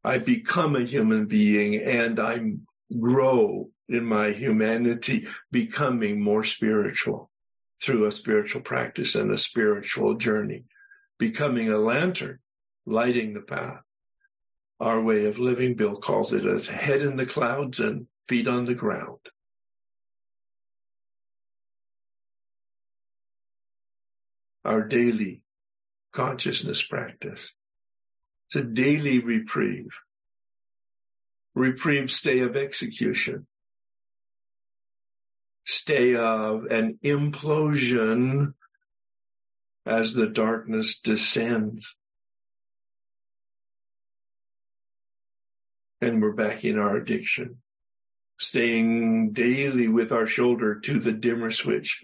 I 0.04 0.18
become 0.18 0.76
a 0.76 0.84
human 0.84 1.26
being 1.26 1.76
and 1.76 2.20
I 2.20 2.54
grow 3.00 3.70
in 3.88 4.06
my 4.06 4.32
humanity, 4.32 5.28
becoming 5.52 6.22
more 6.22 6.44
spiritual 6.44 7.30
through 7.82 8.06
a 8.06 8.12
spiritual 8.12 8.62
practice 8.62 9.16
and 9.16 9.32
a 9.32 9.38
spiritual 9.38 10.16
journey, 10.16 10.66
becoming 11.18 11.70
a 11.70 11.78
lantern, 11.78 12.40
lighting 12.86 13.34
the 13.34 13.42
path. 13.42 13.82
Our 14.80 15.02
way 15.02 15.26
of 15.26 15.40
living, 15.40 15.76
Bill 15.76 15.96
calls 15.96 16.34
it 16.34 16.46
as 16.46 16.68
head 16.68 17.02
in 17.02 17.18
the 17.18 17.26
clouds 17.26 17.80
and 17.80 18.08
feet 18.28 18.48
on 18.48 18.66
the 18.66 18.74
ground. 18.74 19.20
Our 24.66 24.82
daily 24.82 25.42
consciousness 26.14 26.82
practice. 26.82 27.54
It's 28.48 28.56
a 28.56 28.64
daily 28.64 29.20
reprieve. 29.20 30.00
Reprieve 31.56 32.12
stay 32.12 32.40
of 32.40 32.56
execution. 32.56 33.48
Stay 35.66 36.16
of 36.16 36.66
an 36.66 37.00
implosion 37.04 38.54
as 39.86 40.14
the 40.14 40.28
darkness 40.28 41.00
descends. 41.00 41.86
And 46.02 46.22
we're 46.22 46.34
back 46.34 46.66
in 46.66 46.78
our 46.78 46.98
addiction. 46.98 47.58
Staying 48.40 49.32
daily 49.32 49.88
with 49.88 50.12
our 50.12 50.28
shoulder 50.28 50.80
to 50.82 51.00
the 51.00 51.14
dimmer 51.14 51.52
switch 51.52 52.04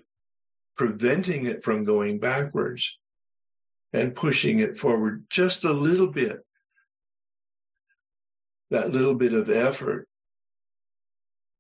preventing 0.80 1.46
it 1.46 1.62
from 1.62 1.84
going 1.84 2.20
backwards 2.20 2.98
and 3.92 4.16
pushing 4.16 4.60
it 4.60 4.78
forward 4.78 5.26
just 5.30 5.66
a 5.66 5.74
little 5.74 6.08
bit. 6.08 6.38
That 8.70 8.90
little 8.90 9.16
bit 9.16 9.34
of 9.34 9.50
effort 9.50 10.08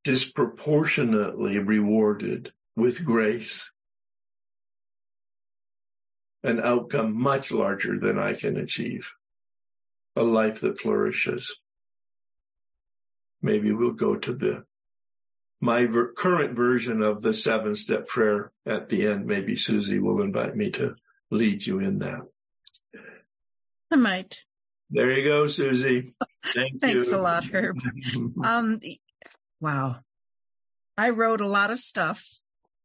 disproportionately 0.05 1.59
rewarded 1.59 2.53
with 2.77 3.03
grace. 3.03 3.69
An 6.41 6.61
outcome 6.61 7.13
much 7.13 7.51
larger 7.51 7.99
than 7.99 8.17
I 8.17 8.35
can 8.35 8.55
achieve. 8.55 9.11
A 10.15 10.23
life 10.23 10.61
that 10.61 10.79
flourishes. 10.79 11.57
Maybe 13.41 13.73
we'll 13.73 13.91
go 13.91 14.15
to 14.15 14.33
the 14.33 14.63
my 15.61 15.85
ver- 15.85 16.13
current 16.13 16.55
version 16.55 17.01
of 17.01 17.21
the 17.21 17.33
seven 17.33 17.75
step 17.75 18.07
prayer 18.07 18.51
at 18.65 18.89
the 18.89 19.07
end. 19.07 19.25
Maybe 19.25 19.55
Susie 19.55 19.99
will 19.99 20.21
invite 20.21 20.55
me 20.55 20.69
to 20.71 20.95
lead 21.31 21.65
you 21.65 21.79
in 21.79 21.99
that. 21.99 22.21
I 23.91 23.95
might. 23.95 24.45
There 24.89 25.11
you 25.11 25.23
go, 25.23 25.47
Susie. 25.47 26.13
Thank 26.45 26.79
Thanks 26.81 27.11
you. 27.11 27.17
a 27.17 27.19
lot, 27.19 27.45
Herb. 27.45 27.77
um, 28.43 28.79
wow. 29.59 29.97
I 30.97 31.11
wrote 31.11 31.41
a 31.41 31.47
lot 31.47 31.71
of 31.71 31.79
stuff 31.79 32.25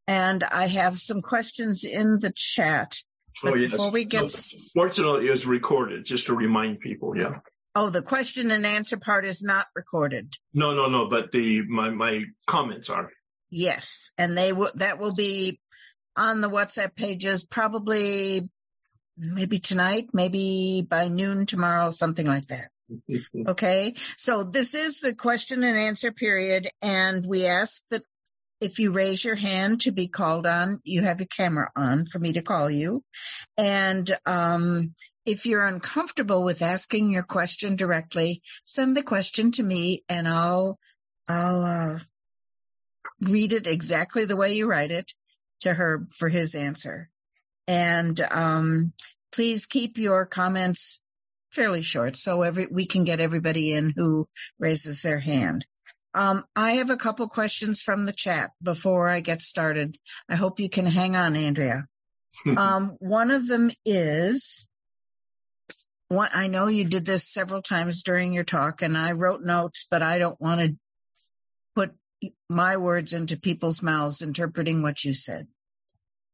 and 0.06 0.44
I 0.44 0.66
have 0.66 0.98
some 0.98 1.22
questions 1.22 1.84
in 1.84 2.20
the 2.20 2.32
chat. 2.34 2.96
But 3.42 3.54
oh, 3.54 3.56
yes. 3.56 3.72
before 3.72 3.90
we 3.90 4.04
get, 4.04 4.30
fortunately, 4.72 5.26
it 5.26 5.30
was 5.30 5.46
recorded 5.46 6.04
just 6.04 6.26
to 6.26 6.34
remind 6.34 6.80
people. 6.80 7.16
Yeah. 7.16 7.40
Oh, 7.74 7.90
the 7.90 8.02
question 8.02 8.50
and 8.50 8.64
answer 8.64 8.96
part 8.96 9.26
is 9.26 9.42
not 9.42 9.66
recorded. 9.74 10.34
No, 10.52 10.74
no, 10.74 10.88
no. 10.88 11.08
But 11.08 11.32
the 11.32 11.62
my 11.68 11.90
my 11.90 12.24
comments 12.46 12.88
are. 12.88 13.10
Yes, 13.50 14.12
and 14.16 14.38
they 14.38 14.52
will. 14.52 14.70
That 14.76 14.98
will 14.98 15.14
be 15.14 15.60
on 16.16 16.40
the 16.40 16.50
WhatsApp 16.50 16.94
pages 16.94 17.44
probably 17.44 18.48
maybe 19.16 19.58
tonight, 19.58 20.08
maybe 20.12 20.86
by 20.88 21.08
noon 21.08 21.46
tomorrow, 21.46 21.90
something 21.90 22.26
like 22.26 22.46
that. 22.48 22.68
Okay. 23.48 23.94
So 24.16 24.44
this 24.44 24.74
is 24.74 25.00
the 25.00 25.14
question 25.14 25.64
and 25.64 25.76
answer 25.76 26.12
period. 26.12 26.68
And 26.82 27.24
we 27.26 27.46
ask 27.46 27.82
that 27.90 28.02
if 28.60 28.78
you 28.78 28.92
raise 28.92 29.24
your 29.24 29.34
hand 29.34 29.80
to 29.82 29.92
be 29.92 30.06
called 30.06 30.46
on, 30.46 30.80
you 30.84 31.02
have 31.02 31.20
your 31.20 31.26
camera 31.26 31.70
on 31.74 32.06
for 32.06 32.18
me 32.18 32.34
to 32.34 32.42
call 32.42 32.70
you. 32.70 33.02
And, 33.56 34.14
um, 34.26 34.94
if 35.26 35.46
you're 35.46 35.66
uncomfortable 35.66 36.42
with 36.42 36.62
asking 36.62 37.10
your 37.10 37.22
question 37.22 37.76
directly, 37.76 38.42
send 38.64 38.96
the 38.96 39.02
question 39.02 39.50
to 39.52 39.62
me 39.62 40.04
and 40.08 40.28
I'll, 40.28 40.78
I'll, 41.28 41.64
uh, 41.64 41.98
read 43.20 43.52
it 43.52 43.66
exactly 43.66 44.24
the 44.24 44.36
way 44.36 44.54
you 44.54 44.66
write 44.66 44.90
it 44.90 45.12
to 45.60 45.72
Herb 45.72 46.12
for 46.12 46.28
his 46.28 46.54
answer. 46.54 47.08
And, 47.66 48.20
um, 48.20 48.92
please 49.32 49.66
keep 49.66 49.98
your 49.98 50.26
comments 50.26 51.02
fairly 51.50 51.82
short 51.82 52.16
so 52.16 52.42
every, 52.42 52.66
we 52.66 52.86
can 52.86 53.04
get 53.04 53.20
everybody 53.20 53.72
in 53.72 53.92
who 53.96 54.28
raises 54.58 55.02
their 55.02 55.20
hand. 55.20 55.64
Um, 56.14 56.44
I 56.54 56.72
have 56.72 56.90
a 56.90 56.96
couple 56.96 57.26
questions 57.28 57.82
from 57.82 58.06
the 58.06 58.12
chat 58.12 58.50
before 58.62 59.08
I 59.08 59.20
get 59.20 59.42
started. 59.42 59.98
I 60.28 60.36
hope 60.36 60.60
you 60.60 60.68
can 60.68 60.86
hang 60.86 61.16
on, 61.16 61.34
Andrea. 61.34 61.86
um, 62.56 62.96
one 63.00 63.30
of 63.30 63.48
them 63.48 63.70
is, 63.84 64.68
one, 66.14 66.30
I 66.32 66.46
know 66.46 66.66
you 66.66 66.84
did 66.84 67.04
this 67.04 67.28
several 67.28 67.62
times 67.62 68.02
during 68.02 68.32
your 68.32 68.44
talk 68.44 68.82
and 68.82 68.96
I 68.96 69.12
wrote 69.12 69.42
notes, 69.42 69.86
but 69.90 70.02
I 70.02 70.18
don't 70.18 70.40
want 70.40 70.60
to 70.60 70.76
put 71.74 71.92
my 72.48 72.76
words 72.76 73.12
into 73.12 73.36
people's 73.36 73.82
mouths 73.82 74.22
interpreting 74.22 74.82
what 74.82 75.04
you 75.04 75.14
said. 75.14 75.48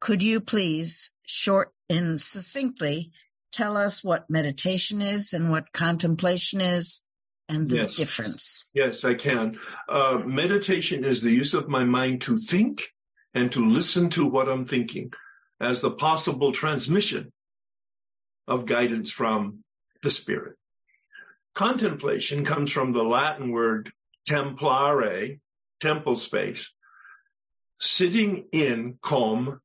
Could 0.00 0.22
you 0.22 0.40
please 0.40 1.12
short 1.26 1.72
and 1.88 2.20
succinctly 2.20 3.10
tell 3.52 3.76
us 3.76 4.02
what 4.02 4.30
meditation 4.30 5.02
is 5.02 5.32
and 5.32 5.50
what 5.50 5.72
contemplation 5.72 6.60
is 6.60 7.02
and 7.48 7.68
the 7.68 7.76
yes. 7.76 7.94
difference? 7.96 8.64
Yes, 8.72 9.04
I 9.04 9.14
can. 9.14 9.58
Uh, 9.88 10.20
meditation 10.24 11.04
is 11.04 11.22
the 11.22 11.32
use 11.32 11.52
of 11.52 11.68
my 11.68 11.84
mind 11.84 12.22
to 12.22 12.38
think 12.38 12.94
and 13.34 13.50
to 13.52 13.68
listen 13.68 14.10
to 14.10 14.26
what 14.26 14.48
I'm 14.48 14.64
thinking 14.64 15.12
as 15.60 15.80
the 15.80 15.90
possible 15.90 16.52
transmission 16.52 17.32
of 18.48 18.66
guidance 18.66 19.10
from 19.10 19.64
the 20.02 20.10
spirit. 20.10 20.56
Contemplation 21.54 22.44
comes 22.44 22.70
from 22.70 22.92
the 22.92 23.02
Latin 23.02 23.50
word 23.50 23.92
templare, 24.28 25.40
temple 25.80 26.16
space, 26.16 26.70
sitting 27.80 28.44
in 28.52 28.98
calm 29.02 29.60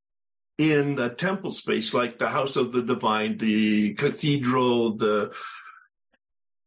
in 0.57 0.95
the 0.95 1.09
temple 1.09 1.51
space, 1.51 1.93
like 1.93 2.17
the 2.17 2.29
house 2.29 2.55
of 2.55 2.71
the 2.71 2.81
divine, 2.81 3.37
the 3.37 3.93
cathedral, 3.93 4.95
the 4.95 5.33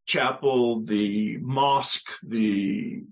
chapel, 0.06 0.80
the 0.80 1.38
mosque, 1.38 2.10
the 2.22 3.02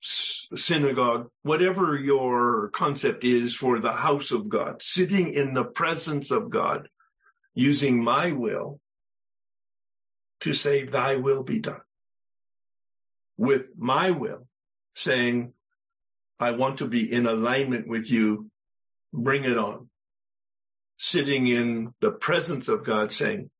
synagogue, 0.00 1.30
whatever 1.42 1.96
your 1.96 2.70
concept 2.70 3.24
is 3.24 3.54
for 3.54 3.80
the 3.80 3.92
house 3.92 4.30
of 4.30 4.48
God, 4.48 4.82
sitting 4.82 5.32
in 5.32 5.54
the 5.54 5.64
presence 5.64 6.30
of 6.30 6.50
God, 6.50 6.88
using 7.54 8.02
my 8.02 8.32
will 8.32 8.80
to 10.40 10.52
say, 10.52 10.84
Thy 10.84 11.16
will 11.16 11.42
be 11.42 11.58
done. 11.58 11.80
With 13.36 13.72
my 13.76 14.10
will 14.10 14.46
saying, 14.94 15.52
I 16.38 16.50
want 16.52 16.78
to 16.78 16.86
be 16.86 17.10
in 17.10 17.26
alignment 17.26 17.88
with 17.88 18.10
you. 18.10 18.50
Bring 19.12 19.44
it 19.44 19.56
on. 19.56 19.88
Sitting 20.98 21.46
in 21.46 21.92
the 22.00 22.10
presence 22.10 22.68
of 22.68 22.84
God 22.84 23.12
saying, 23.12 23.50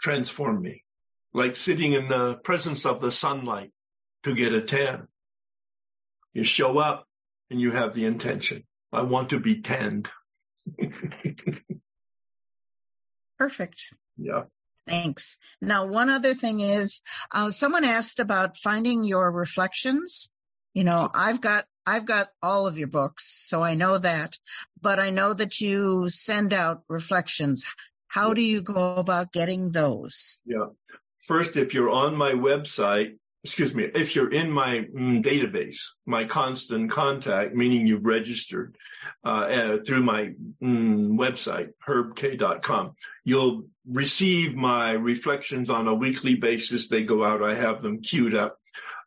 transform 0.00 0.60
me. 0.60 0.84
Like 1.32 1.56
sitting 1.56 1.94
in 1.94 2.08
the 2.08 2.34
presence 2.44 2.84
of 2.84 3.00
the 3.00 3.10
sunlight 3.10 3.72
to 4.22 4.34
get 4.34 4.52
a 4.52 4.60
tan. 4.60 5.08
You 6.32 6.44
show 6.44 6.78
up 6.78 7.06
and 7.50 7.60
you 7.60 7.72
have 7.72 7.94
the 7.94 8.04
intention. 8.04 8.64
I 8.92 9.02
want 9.02 9.30
to 9.30 9.40
be 9.40 9.60
tanned. 9.60 10.10
Perfect. 13.38 13.94
Yeah. 14.16 14.42
Thanks. 14.86 15.36
Now, 15.62 15.86
one 15.86 16.10
other 16.10 16.34
thing 16.34 16.60
is, 16.60 17.00
uh, 17.32 17.50
someone 17.50 17.84
asked 17.84 18.20
about 18.20 18.56
finding 18.56 19.04
your 19.04 19.30
reflections. 19.30 20.30
You 20.74 20.84
know, 20.84 21.08
I've 21.14 21.40
got, 21.40 21.66
I've 21.86 22.04
got 22.04 22.28
all 22.42 22.66
of 22.66 22.78
your 22.78 22.88
books, 22.88 23.24
so 23.48 23.62
I 23.62 23.74
know 23.74 23.98
that, 23.98 24.38
but 24.80 24.98
I 24.98 25.10
know 25.10 25.32
that 25.32 25.60
you 25.60 26.08
send 26.08 26.52
out 26.52 26.82
reflections. 26.88 27.64
How 28.08 28.34
do 28.34 28.42
you 28.42 28.60
go 28.60 28.96
about 28.96 29.32
getting 29.32 29.72
those? 29.72 30.38
Yeah. 30.44 30.66
First, 31.26 31.56
if 31.56 31.72
you're 31.72 31.90
on 31.90 32.14
my 32.16 32.32
website, 32.32 33.16
excuse 33.44 33.74
me, 33.74 33.90
if 33.94 34.16
you're 34.16 34.32
in 34.32 34.50
my 34.50 34.86
mm, 34.96 35.22
database, 35.22 35.76
my 36.06 36.24
constant 36.24 36.90
contact, 36.90 37.54
meaning 37.54 37.86
you've 37.86 38.06
registered 38.06 38.76
uh, 39.24 39.28
uh, 39.28 39.78
through 39.86 40.02
my 40.02 40.30
mm, 40.62 41.10
website, 41.10 41.68
herbk.com, 41.86 42.94
you'll 43.22 43.66
receive 43.86 44.54
my 44.54 44.92
reflections 44.92 45.68
on 45.68 45.86
a 45.86 45.94
weekly 45.94 46.36
basis. 46.36 46.88
They 46.88 47.02
go 47.02 47.22
out. 47.22 47.42
I 47.42 47.54
have 47.54 47.82
them 47.82 48.00
queued 48.00 48.34
up. 48.34 48.58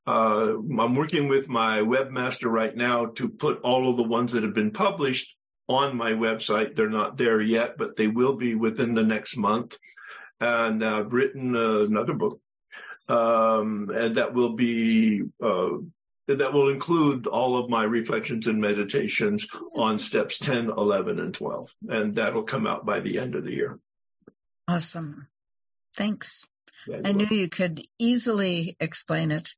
Uh, 0.05 0.53
I'm 0.59 0.95
working 0.95 1.27
with 1.27 1.49
my 1.49 1.79
webmaster 1.79 2.45
right 2.45 2.75
now 2.75 3.07
to 3.15 3.27
put 3.27 3.59
all 3.61 3.89
of 3.89 3.97
the 3.97 4.03
ones 4.03 4.33
that 4.33 4.43
have 4.43 4.53
been 4.53 4.71
published 4.71 5.35
on 5.67 5.97
my 5.97 6.11
website. 6.11 6.75
They're 6.75 6.89
not 6.89 7.17
there 7.17 7.41
yet, 7.41 7.75
but 7.75 7.95
they 7.95 8.07
will 8.07 8.35
be 8.35 8.53
within 8.53 8.93
the 8.93 9.03
next 9.03 9.35
month. 9.35 9.77
And 10.39 10.85
I've 10.85 11.11
written 11.11 11.55
uh, 11.55 11.79
another 11.79 12.13
book 12.13 12.39
um, 13.07 13.89
and 13.93 14.15
that 14.15 14.33
will 14.33 14.53
be 14.53 15.23
uh, 15.41 15.69
that 16.27 16.53
will 16.53 16.69
include 16.69 17.25
all 17.25 17.57
of 17.57 17.69
my 17.69 17.83
reflections 17.83 18.47
and 18.47 18.59
meditations 18.59 19.47
on 19.73 19.97
steps 19.97 20.37
10, 20.37 20.69
11, 20.69 21.19
and 21.19 21.33
12. 21.33 21.73
And 21.87 22.15
that'll 22.15 22.43
come 22.43 22.67
out 22.67 22.85
by 22.85 22.99
the 22.99 23.17
end 23.17 23.35
of 23.35 23.45
the 23.45 23.53
year. 23.53 23.79
Awesome. 24.67 25.29
Thanks. 25.95 26.45
Yeah, 26.85 27.01
I 27.05 27.13
knew 27.13 27.27
you 27.27 27.47
could 27.47 27.81
easily 27.97 28.75
explain 28.79 29.31
it. 29.31 29.51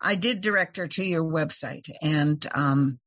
I 0.00 0.14
did 0.14 0.40
direct 0.40 0.76
her 0.76 0.86
to 0.86 1.04
your 1.04 1.24
website 1.24 1.90
and, 2.00 2.46
um, 2.54 2.98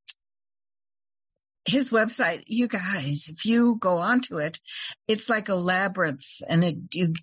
his 1.66 1.92
website, 1.92 2.44
you 2.48 2.68
guys, 2.68 3.28
if 3.30 3.46
you 3.46 3.76
go 3.80 3.98
onto 3.98 4.38
it, 4.38 4.60
it's 5.08 5.30
like 5.30 5.50
a 5.50 5.56
labyrinth 5.56 6.42
and 6.48 6.64
it, 6.64 6.78
you 6.94 7.14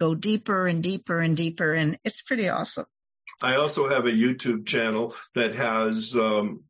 go 0.00 0.14
deeper 0.14 0.66
and 0.66 0.82
deeper 0.82 1.20
and 1.20 1.36
deeper. 1.36 1.72
And 1.72 1.98
it's 2.04 2.22
pretty 2.22 2.48
awesome. 2.48 2.86
I 3.42 3.54
also 3.56 3.88
have 3.88 4.06
a 4.06 4.10
YouTube 4.10 4.66
channel 4.66 5.14
that 5.34 5.54
has 5.54 6.16
um, 6.16 6.64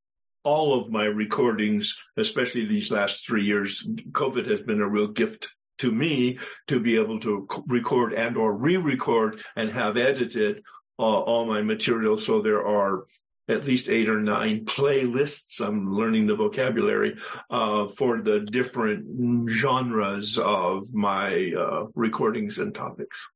all 0.45 0.79
of 0.79 0.91
my 0.91 1.05
recordings, 1.05 1.97
especially 2.17 2.67
these 2.67 2.91
last 2.91 3.27
three 3.27 3.45
years. 3.45 3.87
COVID 4.13 4.49
has 4.51 4.61
been 4.61 4.81
a 4.81 4.89
real 4.89 5.09
gift 5.09 5.55
to 5.79 5.91
me 5.91 6.39
to 6.67 6.81
be 6.81 6.97
able 6.97 7.21
to 7.21 7.47
record 7.69 8.13
and 8.13 8.37
or 8.37 8.53
re-record 8.53 9.43
and 9.57 9.71
have 9.71 9.97
edited 9.97 10.63
uh, 10.99 11.03
all 11.03 11.47
my 11.47 11.63
material. 11.63 12.19
So 12.19 12.43
there 12.43 12.67
are 12.67 13.05
at 13.49 13.65
least 13.65 13.89
eight 13.89 14.09
or 14.09 14.21
nine 14.21 14.65
playlists. 14.65 15.61
I'm 15.61 15.95
learning 15.95 16.27
the 16.27 16.37
vocabulary 16.37 17.17
uh, 17.51 17.89
for 17.89 18.21
the 18.21 18.41
different 18.41 19.51
genres 19.51 20.39
of 20.39 20.93
my 20.93 21.53
uh, 21.59 21.87
recordings 21.95 22.59
and 22.59 22.75
topics. 22.75 23.29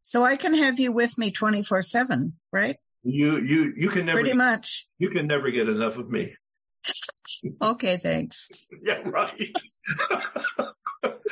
So 0.00 0.24
I 0.24 0.36
can 0.36 0.54
have 0.54 0.78
you 0.78 0.92
with 0.92 1.16
me 1.18 1.30
24 1.30 1.82
seven, 1.82 2.34
right? 2.52 2.76
You, 3.02 3.38
you, 3.38 3.74
you 3.76 3.88
can 3.88 4.06
never, 4.06 4.20
pretty 4.20 4.34
much, 4.34 4.86
you 4.98 5.10
can 5.10 5.26
never 5.26 5.50
get 5.50 5.68
enough 5.68 5.98
of 5.98 6.10
me. 6.10 6.34
okay. 7.62 7.98
Thanks. 7.98 8.68
yeah. 8.82 9.00
Right. 9.04 9.54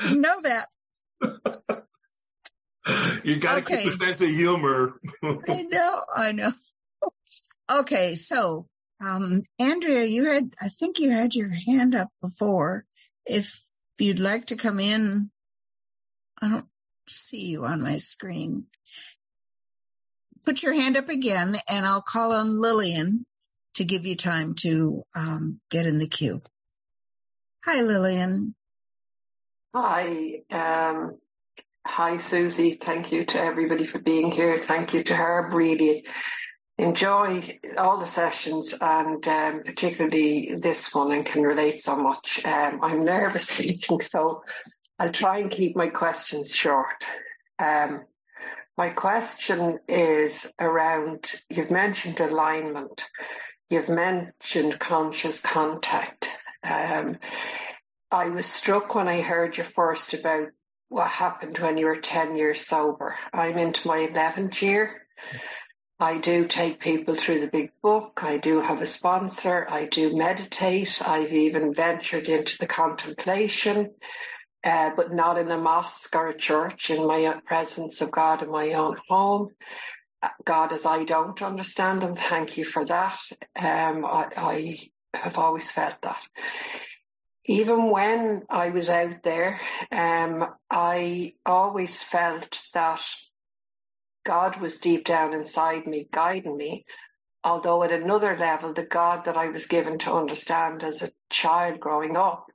you 0.05 0.17
know 0.17 0.41
that. 0.43 0.67
you 3.25 3.37
got 3.37 3.55
to 3.55 3.61
okay. 3.61 3.85
keep 3.85 3.93
a 3.93 4.05
sense 4.05 4.21
of 4.21 4.29
humor. 4.29 5.01
I 5.49 5.63
know. 5.63 6.03
I 6.15 6.33
know. 6.33 6.53
Okay, 7.73 8.17
so 8.17 8.67
um, 9.01 9.45
Andrea, 9.59 10.05
you 10.05 10.27
had 10.27 10.53
I 10.61 10.69
think 10.69 10.99
you 10.99 11.11
had 11.11 11.35
your 11.35 11.49
hand 11.67 11.95
up 11.95 12.09
before. 12.21 12.85
If 13.25 13.61
you'd 13.99 14.21
like 14.21 14.47
to 14.47 14.57
come 14.57 14.79
in, 14.79 15.31
I 16.41 16.49
don't 16.51 16.67
see 17.09 17.47
you 17.47 17.65
on 17.65 17.83
my 17.83 17.97
screen. 17.97 18.67
Put 20.45 20.63
your 20.63 20.75
hand 20.75 20.99
up 20.99 21.09
again, 21.09 21.57
and 21.67 21.87
I'll 21.87 22.03
call 22.03 22.33
on 22.33 22.61
Lillian 22.61 23.25
to 23.75 23.85
give 23.85 24.05
you 24.05 24.17
time 24.17 24.55
to 24.57 25.05
um, 25.17 25.61
get 25.71 25.87
in 25.87 25.99
the 25.99 26.09
queue. 26.09 26.43
Hi, 27.65 27.81
Lillian. 27.81 28.55
Hi. 29.75 30.43
Um, 30.51 31.17
hi, 31.87 32.19
Susie. 32.19 32.75
Thank 32.75 33.13
you 33.13 33.25
to 33.25 33.43
everybody 33.43 33.87
for 33.87 33.99
being 33.99 34.31
here. 34.31 34.61
Thank 34.61 34.93
you 34.93 35.05
to 35.05 35.15
Herb. 35.15 35.55
Really 35.55 36.05
enjoy 36.79 37.61
all 37.79 37.99
the 37.99 38.07
sessions 38.07 38.75
and 38.81 39.27
um, 39.29 39.63
particularly 39.63 40.55
this 40.57 40.95
one 40.95 41.13
and 41.13 41.27
can 41.27 41.43
relate 41.43 41.83
so 41.83 41.97
much. 41.97 42.45
Um, 42.45 42.81
I'm 42.83 43.05
nervous 43.05 43.49
speaking, 43.49 44.01
so 44.01 44.45
I'll 44.99 45.13
try 45.13 45.39
and 45.39 45.51
keep 45.51 45.77
my 45.77 45.89
questions 45.89 46.55
short. 46.55 47.05
Um, 47.59 48.05
My 48.77 48.89
question 48.89 49.81
is 49.87 50.47
around 50.59 51.31
you've 51.51 51.71
mentioned 51.71 52.21
alignment, 52.21 53.05
you've 53.69 53.91
mentioned 53.91 54.79
conscious 54.79 55.41
contact. 55.41 56.31
Um, 56.65 57.19
I 58.11 58.31
was 58.31 58.47
struck 58.47 58.95
when 58.95 59.09
I 59.09 59.21
heard 59.21 59.59
you 59.59 59.65
first 59.65 60.15
about 60.15 60.49
what 60.89 61.09
happened 61.09 61.59
when 61.59 61.77
you 61.79 61.87
were 61.87 62.01
10 62.01 62.37
years 62.37 62.67
sober. 62.67 63.17
I'm 63.33 63.59
into 63.59 63.89
my 63.89 64.07
11th 64.07 64.63
year. 64.63 65.03
I 66.03 66.19
do 66.19 66.49
take 66.49 66.81
people 66.81 67.15
through 67.15 67.39
the 67.39 67.47
big 67.47 67.71
book. 67.81 68.23
I 68.25 68.39
do 68.39 68.61
have 68.61 68.81
a 68.81 68.87
sponsor. 68.87 69.65
I 69.71 69.85
do 69.87 70.17
meditate. 70.17 71.01
I've 71.01 71.33
even 71.33 71.75
ventured 71.75 72.29
into 72.29 72.59
the 72.59 72.67
contemplation, 72.67 73.95
uh, 74.65 74.91
but 74.97 75.13
not 75.13 75.39
in 75.39 75.49
a 75.53 75.57
mosque 75.57 76.17
or 76.17 76.27
a 76.27 76.37
church, 76.37 76.91
in 76.91 77.07
my 77.07 77.41
presence 77.45 78.01
of 78.01 78.11
God 78.11 78.43
in 78.43 78.51
my 78.51 78.73
own 78.73 78.97
home. 79.09 79.51
God 80.45 80.73
as 80.73 80.87
I 80.87 81.05
don't 81.05 81.41
understand 81.41 82.03
him. 82.03 82.17
Thank 82.17 82.57
you 82.57 82.65
for 82.65 82.85
that. 82.85 83.17
Um, 83.55 84.05
I, 84.05 84.27
I 84.37 84.79
have 85.15 85.39
always 85.39 85.71
felt 85.71 86.03
that. 86.03 86.21
Even 87.45 87.91
when 87.91 88.43
I 88.51 88.71
was 88.71 88.91
out 88.91 89.23
there, 89.23 89.61
um, 89.93 90.47
I 90.69 91.35
always 91.47 92.03
felt 92.03 92.61
that 92.75 93.03
God 94.25 94.61
was 94.61 94.79
deep 94.79 95.05
down 95.05 95.33
inside 95.33 95.87
me, 95.87 96.09
guiding 96.13 96.57
me. 96.57 96.85
Although 97.45 97.83
at 97.83 97.91
another 97.91 98.37
level, 98.37 98.73
the 98.73 98.85
God 98.85 99.25
that 99.25 99.37
I 99.37 99.49
was 99.49 99.67
given 99.67 99.99
to 100.01 100.13
understand 100.13 100.83
as 100.85 101.03
a 101.03 101.13
child 101.29 101.81
growing 101.81 102.17
up 102.17 102.47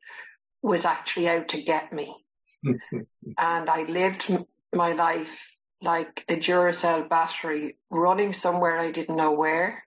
was 0.62 0.86
actually 0.86 1.28
out 1.28 1.50
to 1.50 1.62
get 1.62 1.92
me. 1.92 2.16
and 2.64 3.70
I 3.70 3.84
lived 3.84 4.32
my 4.74 4.94
life 4.94 5.38
like 5.82 6.24
a 6.28 6.36
Duracell 6.36 7.08
battery 7.10 7.78
running 7.90 8.34
somewhere 8.34 8.78
I 8.78 8.92
didn't 8.92 9.18
know 9.18 9.32
where, 9.32 9.84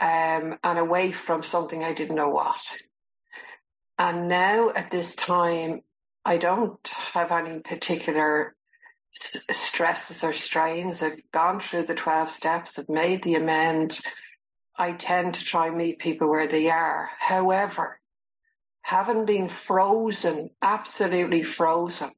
um, 0.00 0.58
and 0.62 0.78
away 0.78 1.12
from 1.12 1.42
something 1.42 1.82
I 1.84 1.92
didn't 1.92 2.16
know 2.16 2.30
what. 2.30 2.60
And 3.98 4.28
now 4.28 4.70
at 4.70 4.90
this 4.90 5.14
time, 5.14 5.82
I 6.24 6.38
don't 6.38 6.88
have 7.12 7.30
any 7.30 7.60
particular 7.60 8.56
stresses 9.14 10.24
or 10.24 10.32
strains. 10.32 11.02
I've 11.02 11.20
gone 11.32 11.60
through 11.60 11.84
the 11.84 11.94
12 11.94 12.30
steps, 12.30 12.78
I've 12.78 12.88
made 12.88 13.22
the 13.22 13.36
amends. 13.36 14.02
I 14.76 14.92
tend 14.92 15.34
to 15.34 15.44
try 15.44 15.68
and 15.68 15.76
meet 15.76 16.00
people 16.00 16.28
where 16.28 16.48
they 16.48 16.68
are. 16.70 17.10
However, 17.18 18.00
having 18.82 19.24
been 19.24 19.48
frozen, 19.48 20.50
absolutely 20.60 21.44
frozen, 21.44 22.12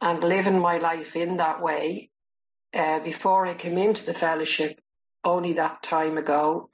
and 0.00 0.24
living 0.24 0.58
my 0.58 0.78
life 0.78 1.14
in 1.14 1.36
that 1.38 1.62
way, 1.62 2.10
uh, 2.72 3.00
before 3.00 3.46
I 3.46 3.54
came 3.54 3.78
into 3.78 4.04
the 4.04 4.14
fellowship 4.14 4.80
only 5.22 5.54
that 5.54 5.82
time 5.82 6.18
ago, 6.18 6.70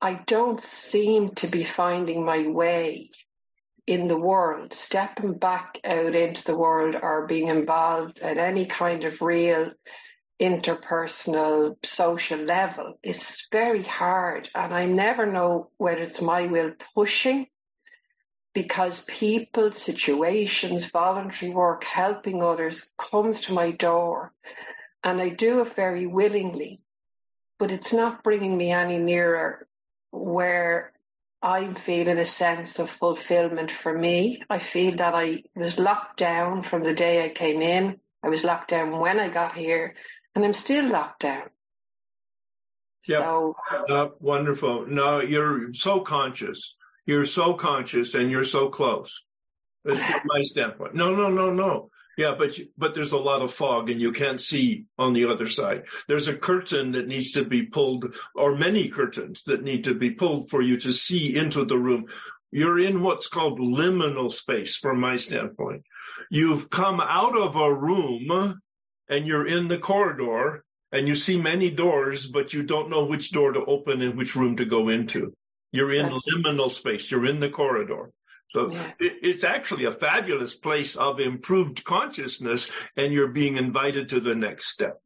I 0.00 0.14
don't 0.14 0.60
seem 0.60 1.30
to 1.36 1.46
be 1.46 1.64
finding 1.64 2.24
my 2.24 2.46
way 2.46 3.10
in 3.86 4.08
the 4.08 4.16
world, 4.16 4.72
stepping 4.72 5.34
back 5.34 5.78
out 5.84 6.14
into 6.14 6.44
the 6.44 6.56
world 6.56 6.96
or 7.00 7.26
being 7.26 7.48
involved 7.48 8.20
at 8.20 8.38
any 8.38 8.66
kind 8.66 9.04
of 9.04 9.22
real 9.22 9.72
interpersonal 10.40 11.76
social 11.84 12.38
level 12.38 12.98
is 13.02 13.46
very 13.52 13.82
hard. 13.82 14.48
And 14.54 14.72
I 14.74 14.86
never 14.86 15.26
know 15.26 15.70
whether 15.76 16.02
it's 16.02 16.20
my 16.20 16.46
will 16.46 16.72
pushing 16.94 17.46
because 18.54 19.04
people, 19.04 19.72
situations, 19.72 20.84
voluntary 20.84 21.52
work, 21.52 21.84
helping 21.84 22.42
others 22.42 22.92
comes 22.98 23.42
to 23.42 23.52
my 23.52 23.70
door 23.70 24.32
and 25.04 25.20
I 25.20 25.30
do 25.30 25.60
it 25.60 25.74
very 25.74 26.06
willingly, 26.06 26.80
but 27.58 27.72
it's 27.72 27.92
not 27.92 28.22
bringing 28.22 28.56
me 28.56 28.70
any 28.70 28.98
nearer 28.98 29.66
where 30.10 30.92
I'm 31.42 31.74
feeling 31.74 32.18
a 32.18 32.26
sense 32.26 32.78
of 32.78 32.88
fulfillment 32.88 33.72
for 33.72 33.92
me. 33.96 34.42
I 34.48 34.60
feel 34.60 34.96
that 34.96 35.14
I 35.14 35.42
was 35.56 35.76
locked 35.76 36.18
down 36.18 36.62
from 36.62 36.84
the 36.84 36.94
day 36.94 37.24
I 37.24 37.30
came 37.30 37.60
in. 37.60 37.98
I 38.22 38.28
was 38.28 38.44
locked 38.44 38.70
down 38.70 38.96
when 38.98 39.18
I 39.18 39.28
got 39.28 39.56
here, 39.56 39.94
and 40.34 40.44
I'm 40.44 40.54
still 40.54 40.86
locked 40.88 41.22
down. 41.22 41.50
Yeah, 43.08 43.24
so, 43.24 43.56
uh, 43.90 44.08
wonderful. 44.20 44.86
No, 44.86 45.20
you're 45.20 45.72
so 45.72 46.00
conscious. 46.00 46.76
You're 47.04 47.24
so 47.24 47.54
conscious, 47.54 48.14
and 48.14 48.30
you're 48.30 48.44
so 48.44 48.68
close. 48.68 49.24
That's 49.84 50.24
my 50.24 50.42
standpoint. 50.42 50.94
No, 50.94 51.12
no, 51.12 51.28
no, 51.28 51.52
no. 51.52 51.90
Yeah, 52.18 52.34
but 52.36 52.58
but 52.76 52.94
there's 52.94 53.12
a 53.12 53.18
lot 53.18 53.42
of 53.42 53.54
fog 53.54 53.88
and 53.88 54.00
you 54.00 54.12
can't 54.12 54.40
see 54.40 54.84
on 54.98 55.14
the 55.14 55.24
other 55.24 55.48
side. 55.48 55.84
There's 56.08 56.28
a 56.28 56.36
curtain 56.36 56.92
that 56.92 57.08
needs 57.08 57.32
to 57.32 57.44
be 57.44 57.62
pulled, 57.62 58.14
or 58.34 58.54
many 58.56 58.88
curtains 58.88 59.42
that 59.46 59.62
need 59.62 59.84
to 59.84 59.94
be 59.94 60.10
pulled 60.10 60.50
for 60.50 60.60
you 60.60 60.76
to 60.80 60.92
see 60.92 61.34
into 61.34 61.64
the 61.64 61.78
room. 61.78 62.06
You're 62.50 62.78
in 62.78 63.02
what's 63.02 63.28
called 63.28 63.58
liminal 63.58 64.30
space, 64.30 64.76
from 64.76 65.00
my 65.00 65.16
standpoint. 65.16 65.84
You've 66.30 66.68
come 66.68 67.00
out 67.00 67.36
of 67.36 67.56
a 67.56 67.72
room 67.72 68.60
and 69.08 69.26
you're 69.26 69.46
in 69.46 69.68
the 69.68 69.78
corridor 69.78 70.64
and 70.90 71.08
you 71.08 71.14
see 71.14 71.40
many 71.40 71.70
doors, 71.70 72.26
but 72.26 72.52
you 72.52 72.62
don't 72.62 72.90
know 72.90 73.04
which 73.04 73.32
door 73.32 73.52
to 73.52 73.64
open 73.64 74.02
and 74.02 74.18
which 74.18 74.36
room 74.36 74.56
to 74.56 74.66
go 74.66 74.90
into. 74.90 75.32
You're 75.72 75.94
in 75.94 76.10
liminal 76.10 76.70
space. 76.70 77.10
You're 77.10 77.26
in 77.26 77.40
the 77.40 77.48
corridor. 77.48 78.10
So 78.52 78.70
yeah. 78.70 78.92
it, 79.00 79.14
it's 79.22 79.44
actually 79.44 79.86
a 79.86 79.90
fabulous 79.90 80.54
place 80.54 80.94
of 80.94 81.18
improved 81.18 81.84
consciousness, 81.84 82.70
and 82.98 83.10
you're 83.10 83.28
being 83.28 83.56
invited 83.56 84.10
to 84.10 84.20
the 84.20 84.34
next 84.34 84.66
step 84.66 85.00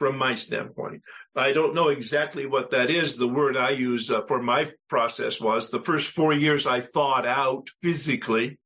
from 0.00 0.18
my 0.18 0.34
standpoint. 0.34 1.04
I 1.36 1.52
don't 1.52 1.76
know 1.76 1.90
exactly 1.90 2.44
what 2.44 2.72
that 2.72 2.90
is. 2.90 3.16
The 3.16 3.28
word 3.28 3.56
I 3.56 3.70
use 3.70 4.10
uh, 4.10 4.22
for 4.22 4.42
my 4.42 4.72
process 4.88 5.40
was 5.40 5.70
the 5.70 5.78
first 5.78 6.08
four 6.08 6.32
years 6.32 6.66
I 6.66 6.80
thought 6.80 7.24
out 7.24 7.68
physically. 7.80 8.58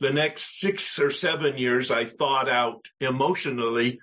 The 0.00 0.12
next 0.12 0.58
six 0.58 0.98
or 0.98 1.12
seven 1.12 1.58
years 1.58 1.92
I 1.92 2.06
thought 2.06 2.48
out 2.48 2.86
emotionally 3.00 4.00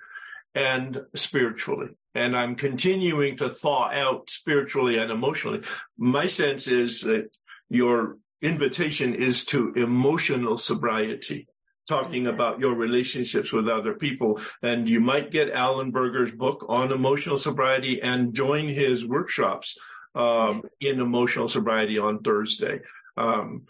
and 0.56 1.02
spiritually. 1.14 1.90
And 2.16 2.38
I'm 2.38 2.56
continuing 2.56 3.36
to 3.38 3.50
thaw 3.50 3.90
out 3.92 4.30
spiritually 4.30 4.98
and 4.98 5.12
emotionally. 5.12 5.64
My 5.98 6.26
sense 6.26 6.70
is 6.70 7.02
that 7.02 7.36
your 7.70 8.16
invitation 8.42 9.14
is 9.14 9.46
to 9.46 9.74
emotional 9.74 10.58
sobriety 10.58 11.48
talking 11.90 12.28
about 12.28 12.60
your 12.60 12.76
relationships 12.76 13.52
with 13.52 13.68
other 13.68 13.96
people. 13.96 14.40
And 14.62 14.88
you 14.88 15.02
might 15.02 15.32
get 15.32 15.52
Allen 15.52 15.92
Berger's 15.92 16.32
book 16.32 16.66
on 16.70 16.92
emotional 16.92 17.38
sobriety 17.38 18.00
and 18.02 18.34
join 18.34 18.68
his 18.70 19.06
workshops 19.06 19.78
um, 20.14 20.62
in 20.80 21.02
emotional 21.02 21.48
sobriety 21.48 21.98
on 21.98 22.20
Thursday. 22.20 22.82
Um, 23.18 23.64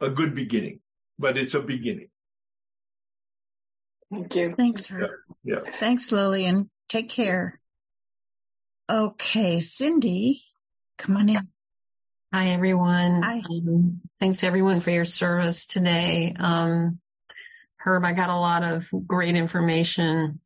a 0.00 0.08
good 0.08 0.34
beginning, 0.34 0.80
but 1.18 1.36
it's 1.36 1.54
a 1.54 1.60
beginning. 1.60 2.08
Thank 4.10 4.34
you. 4.34 4.54
Thanks. 4.56 4.90
Yeah. 4.90 5.06
yeah. 5.44 5.70
Thanks, 5.78 6.12
Lillian. 6.12 6.70
Take 6.88 7.10
care. 7.10 7.60
Okay, 8.88 9.58
Cindy, 9.58 10.44
come 10.96 11.16
on 11.16 11.28
in. 11.28 11.40
Hi, 12.36 12.48
everyone. 12.48 13.22
Hi. 13.22 13.40
Um, 13.48 14.02
thanks, 14.20 14.44
everyone, 14.44 14.82
for 14.82 14.90
your 14.90 15.06
service 15.06 15.64
today. 15.64 16.36
Um, 16.38 17.00
Herb, 17.78 18.04
I 18.04 18.12
got 18.12 18.28
a 18.28 18.36
lot 18.36 18.62
of 18.62 18.90
great 19.06 19.36
information, 19.36 20.38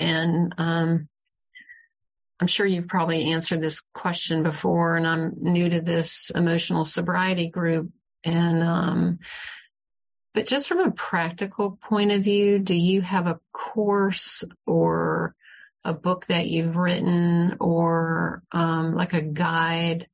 and 0.00 0.52
um, 0.58 1.08
I'm 2.40 2.48
sure 2.48 2.66
you've 2.66 2.88
probably 2.88 3.30
answered 3.30 3.60
this 3.60 3.80
question 3.80 4.42
before, 4.42 4.96
and 4.96 5.06
I'm 5.06 5.34
new 5.40 5.68
to 5.68 5.80
this 5.80 6.32
emotional 6.34 6.82
sobriety 6.82 7.46
group. 7.46 7.92
And, 8.24 8.64
um, 8.64 9.20
but 10.34 10.46
just 10.46 10.66
from 10.66 10.80
a 10.80 10.90
practical 10.90 11.78
point 11.80 12.10
of 12.10 12.24
view, 12.24 12.58
do 12.58 12.74
you 12.74 13.02
have 13.02 13.28
a 13.28 13.38
course 13.52 14.42
or 14.66 15.36
a 15.84 15.94
book 15.94 16.26
that 16.26 16.48
you've 16.48 16.74
written 16.74 17.56
or 17.60 18.42
um, 18.50 18.96
like 18.96 19.12
a 19.12 19.22
guide 19.22 20.08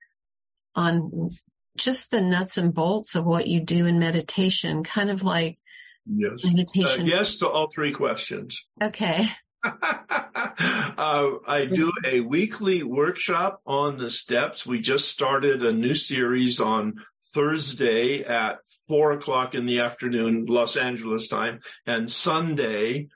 on 0.75 1.31
just 1.77 2.11
the 2.11 2.21
nuts 2.21 2.59
and 2.59 2.75
bolts 2.75 3.15
of 3.15 3.25
what 3.25 3.47
you 3.47 3.61
do 3.61 3.87
in 3.87 3.99
meditation, 3.99 4.83
kind 4.83 5.11
of 5.11 5.23
like 5.23 5.59
yes. 6.07 6.45
meditation. 6.45 7.05
Uh, 7.05 7.17
yes 7.17 7.39
to 7.39 7.49
all 7.49 7.69
three 7.69 7.93
questions. 7.93 8.67
Okay. 8.83 9.27
uh, 9.65 11.29
I 11.47 11.67
do 11.71 11.93
a 12.07 12.21
weekly 12.21 12.83
workshop 12.83 13.61
on 13.67 13.99
the 13.99 14.11
steps. 14.11 14.65
We 14.65 14.81
just 14.81 15.09
started 15.09 15.63
a 15.63 15.73
new 15.73 15.95
series 15.95 16.61
on 16.61 17.05
Thursday 17.35 18.25
at 18.25 18.61
four 18.89 19.13
o'clock 19.13 19.55
in 19.55 19.67
the 19.67 19.81
afternoon, 19.81 20.47
Los 20.47 20.77
Angeles 20.77 21.29
time, 21.29 21.61
and 21.87 22.11
Sunday 22.11 23.09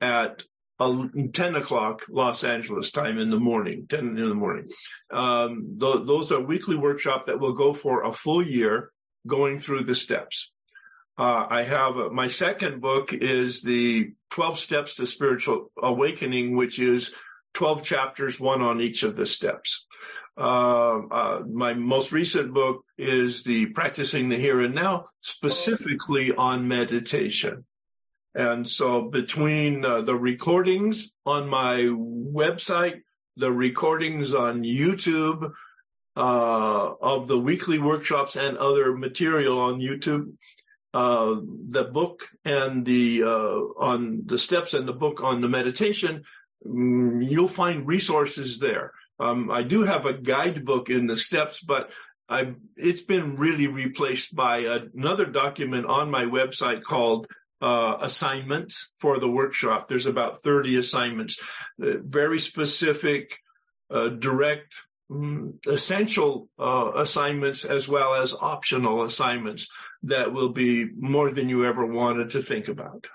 at 0.00 0.44
10 1.32 1.56
o'clock 1.56 2.02
Los 2.08 2.44
Angeles 2.44 2.90
time 2.90 3.18
in 3.18 3.30
the 3.30 3.38
morning, 3.38 3.86
10 3.88 4.00
in 4.00 4.28
the 4.28 4.34
morning. 4.34 4.68
Um, 5.12 5.78
th- 5.80 6.04
those 6.04 6.32
are 6.32 6.40
weekly 6.40 6.76
workshop 6.76 7.26
that 7.26 7.40
will 7.40 7.54
go 7.54 7.72
for 7.72 8.04
a 8.04 8.12
full 8.12 8.42
year 8.42 8.92
going 9.26 9.60
through 9.60 9.84
the 9.84 9.94
steps. 9.94 10.52
Uh, 11.18 11.46
I 11.48 11.62
have 11.62 11.96
uh, 11.96 12.08
my 12.10 12.26
second 12.26 12.80
book 12.80 13.12
is 13.12 13.62
the 13.62 14.14
12 14.30 14.58
steps 14.58 14.96
to 14.96 15.06
spiritual 15.06 15.70
awakening, 15.80 16.56
which 16.56 16.78
is 16.78 17.12
12 17.54 17.82
chapters, 17.82 18.40
one 18.40 18.62
on 18.62 18.80
each 18.80 19.02
of 19.02 19.16
the 19.16 19.26
steps. 19.26 19.86
Uh, 20.36 20.98
uh, 21.10 21.42
my 21.50 21.74
most 21.74 22.10
recent 22.12 22.54
book 22.54 22.84
is 22.96 23.42
the 23.44 23.66
practicing 23.66 24.30
the 24.30 24.38
here 24.38 24.60
and 24.60 24.74
now, 24.74 25.04
specifically 25.20 26.32
on 26.32 26.66
meditation. 26.66 27.64
And 28.34 28.66
so 28.66 29.02
between 29.02 29.84
uh, 29.84 30.02
the 30.02 30.14
recordings 30.14 31.14
on 31.26 31.48
my 31.48 31.76
website, 31.84 33.02
the 33.36 33.52
recordings 33.52 34.34
on 34.34 34.62
YouTube, 34.62 35.52
uh, 36.16 36.94
of 37.00 37.28
the 37.28 37.38
weekly 37.38 37.78
workshops 37.78 38.36
and 38.36 38.56
other 38.58 38.94
material 38.94 39.58
on 39.58 39.80
YouTube, 39.80 40.34
uh, 40.94 41.36
the 41.68 41.84
book 41.84 42.28
and 42.44 42.84
the 42.84 43.22
uh, 43.22 43.56
on 43.80 44.22
the 44.26 44.36
steps 44.36 44.74
and 44.74 44.86
the 44.86 44.92
book 44.92 45.22
on 45.22 45.40
the 45.40 45.48
meditation, 45.48 46.22
mm, 46.66 47.30
you'll 47.30 47.48
find 47.48 47.86
resources 47.86 48.58
there. 48.58 48.92
Um, 49.18 49.50
I 49.50 49.62
do 49.62 49.82
have 49.82 50.04
a 50.04 50.12
guidebook 50.12 50.90
in 50.90 51.06
the 51.06 51.16
steps, 51.16 51.60
but 51.60 51.90
I 52.28 52.54
it's 52.76 53.00
been 53.00 53.36
really 53.36 53.66
replaced 53.66 54.36
by 54.36 54.58
another 54.58 55.24
document 55.24 55.86
on 55.86 56.10
my 56.10 56.24
website 56.24 56.82
called 56.82 57.26
uh, 57.62 57.98
assignments 58.00 58.92
for 58.98 59.20
the 59.20 59.28
workshop. 59.28 59.88
There's 59.88 60.06
about 60.06 60.42
30 60.42 60.76
assignments, 60.76 61.40
uh, 61.80 61.98
very 62.02 62.40
specific, 62.40 63.38
uh, 63.88 64.08
direct, 64.08 64.74
mm, 65.08 65.54
essential 65.66 66.48
uh, 66.58 66.90
assignments 66.96 67.64
as 67.64 67.88
well 67.88 68.14
as 68.14 68.34
optional 68.34 69.04
assignments 69.04 69.68
that 70.02 70.32
will 70.32 70.48
be 70.48 70.88
more 70.98 71.30
than 71.30 71.48
you 71.48 71.64
ever 71.64 71.86
wanted 71.86 72.30
to 72.30 72.42
think 72.42 72.66
about. 72.66 73.06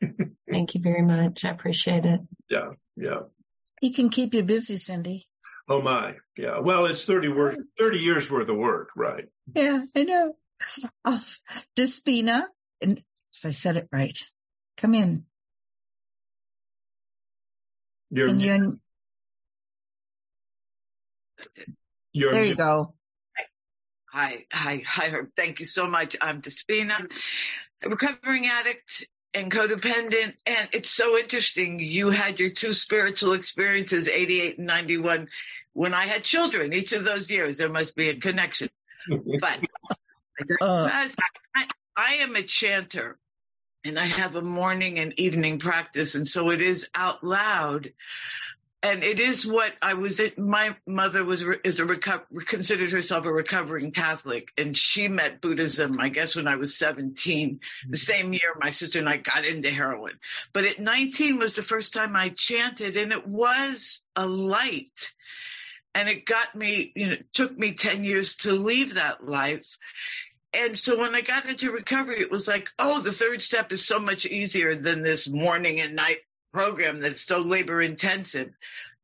Thank 0.50 0.74
you 0.74 0.80
very 0.80 1.02
much. 1.02 1.44
I 1.44 1.50
appreciate 1.50 2.04
it. 2.04 2.20
Yeah, 2.50 2.70
yeah. 2.96 3.20
He 3.80 3.90
can 3.90 4.08
keep 4.08 4.34
you 4.34 4.42
busy, 4.42 4.76
Cindy. 4.76 5.28
Oh 5.68 5.80
my, 5.80 6.16
yeah. 6.36 6.58
Well, 6.58 6.86
it's 6.86 7.04
30 7.04 7.28
work, 7.28 7.56
30 7.78 7.98
years 7.98 8.28
worth 8.28 8.48
of 8.48 8.56
work, 8.56 8.88
right? 8.96 9.26
Yeah, 9.54 9.84
I 9.96 10.02
know. 10.02 10.34
Despina, 11.76 12.46
and 12.80 13.02
so 13.32 13.48
I 13.48 13.52
said 13.52 13.76
it 13.78 13.88
right. 13.90 14.18
Come 14.76 14.94
in. 14.94 15.24
You're, 18.10 18.28
And 18.28 18.40
you're, 18.42 18.74
you're 22.12 22.32
there 22.32 22.44
you 22.44 22.54
go. 22.54 22.90
Hi, 24.12 24.44
hi, 24.52 24.82
hi, 24.84 25.08
Herb. 25.08 25.30
Thank 25.34 25.60
you 25.60 25.64
so 25.64 25.86
much. 25.86 26.14
I'm 26.20 26.42
Despina, 26.42 27.10
a 27.82 27.88
recovering 27.88 28.46
addict 28.46 29.06
and 29.32 29.50
codependent. 29.50 30.34
And 30.44 30.68
it's 30.74 30.90
so 30.90 31.16
interesting. 31.16 31.78
You 31.80 32.10
had 32.10 32.38
your 32.38 32.50
two 32.50 32.74
spiritual 32.74 33.32
experiences, 33.32 34.10
88 34.10 34.58
and 34.58 34.66
91, 34.66 35.28
when 35.72 35.94
I 35.94 36.04
had 36.04 36.22
children. 36.22 36.74
Each 36.74 36.92
of 36.92 37.06
those 37.06 37.30
years, 37.30 37.56
there 37.56 37.70
must 37.70 37.96
be 37.96 38.10
a 38.10 38.16
connection. 38.16 38.68
But 39.40 39.58
Uh. 40.60 40.88
I, 40.90 41.08
I 41.96 42.14
am 42.20 42.36
a 42.36 42.42
chanter 42.42 43.18
and 43.84 43.98
I 43.98 44.06
have 44.06 44.36
a 44.36 44.42
morning 44.42 44.98
and 44.98 45.18
evening 45.18 45.58
practice. 45.58 46.14
And 46.14 46.26
so 46.26 46.50
it 46.50 46.62
is 46.62 46.88
out 46.94 47.24
loud. 47.24 47.92
And 48.84 49.04
it 49.04 49.20
is 49.20 49.46
what 49.46 49.72
I 49.80 49.94
was. 49.94 50.20
My 50.36 50.74
mother 50.88 51.22
was 51.22 51.44
is 51.62 51.78
a 51.78 51.84
reco- 51.84 52.24
considered 52.46 52.90
herself 52.90 53.26
a 53.26 53.32
recovering 53.32 53.92
Catholic, 53.92 54.48
and 54.58 54.76
she 54.76 55.06
met 55.06 55.40
Buddhism. 55.40 56.00
I 56.00 56.08
guess 56.08 56.34
when 56.34 56.48
I 56.48 56.56
was 56.56 56.76
seventeen, 56.76 57.60
the 57.88 57.96
mm-hmm. 57.96 58.12
same 58.12 58.32
year 58.32 58.56
my 58.60 58.70
sister 58.70 58.98
and 58.98 59.08
I 59.08 59.18
got 59.18 59.44
into 59.44 59.70
heroin. 59.70 60.14
But 60.52 60.64
at 60.64 60.80
nineteen 60.80 61.38
was 61.38 61.54
the 61.54 61.62
first 61.62 61.94
time 61.94 62.16
I 62.16 62.30
chanted, 62.30 62.96
and 62.96 63.12
it 63.12 63.24
was 63.24 64.00
a 64.16 64.26
light, 64.26 65.12
and 65.94 66.08
it 66.08 66.26
got 66.26 66.52
me. 66.52 66.90
You 66.96 67.06
know, 67.06 67.12
it 67.12 67.32
took 67.32 67.56
me 67.56 67.74
ten 67.74 68.02
years 68.02 68.34
to 68.38 68.50
leave 68.50 68.94
that 68.94 69.24
life, 69.24 69.78
and 70.54 70.78
so 70.78 70.98
when 70.98 71.14
I 71.14 71.22
got 71.22 71.46
into 71.46 71.72
recovery, 71.72 72.20
it 72.20 72.30
was 72.30 72.46
like, 72.46 72.68
oh, 72.78 73.00
the 73.00 73.12
third 73.12 73.40
step 73.40 73.72
is 73.72 73.86
so 73.86 73.98
much 73.98 74.26
easier 74.26 74.74
than 74.74 75.02
this 75.02 75.28
morning 75.28 75.80
and 75.80 75.96
night 75.96 76.18
program 76.52 77.00
that's 77.00 77.22
so 77.22 77.40
labor 77.40 77.80
intensive. 77.80 78.50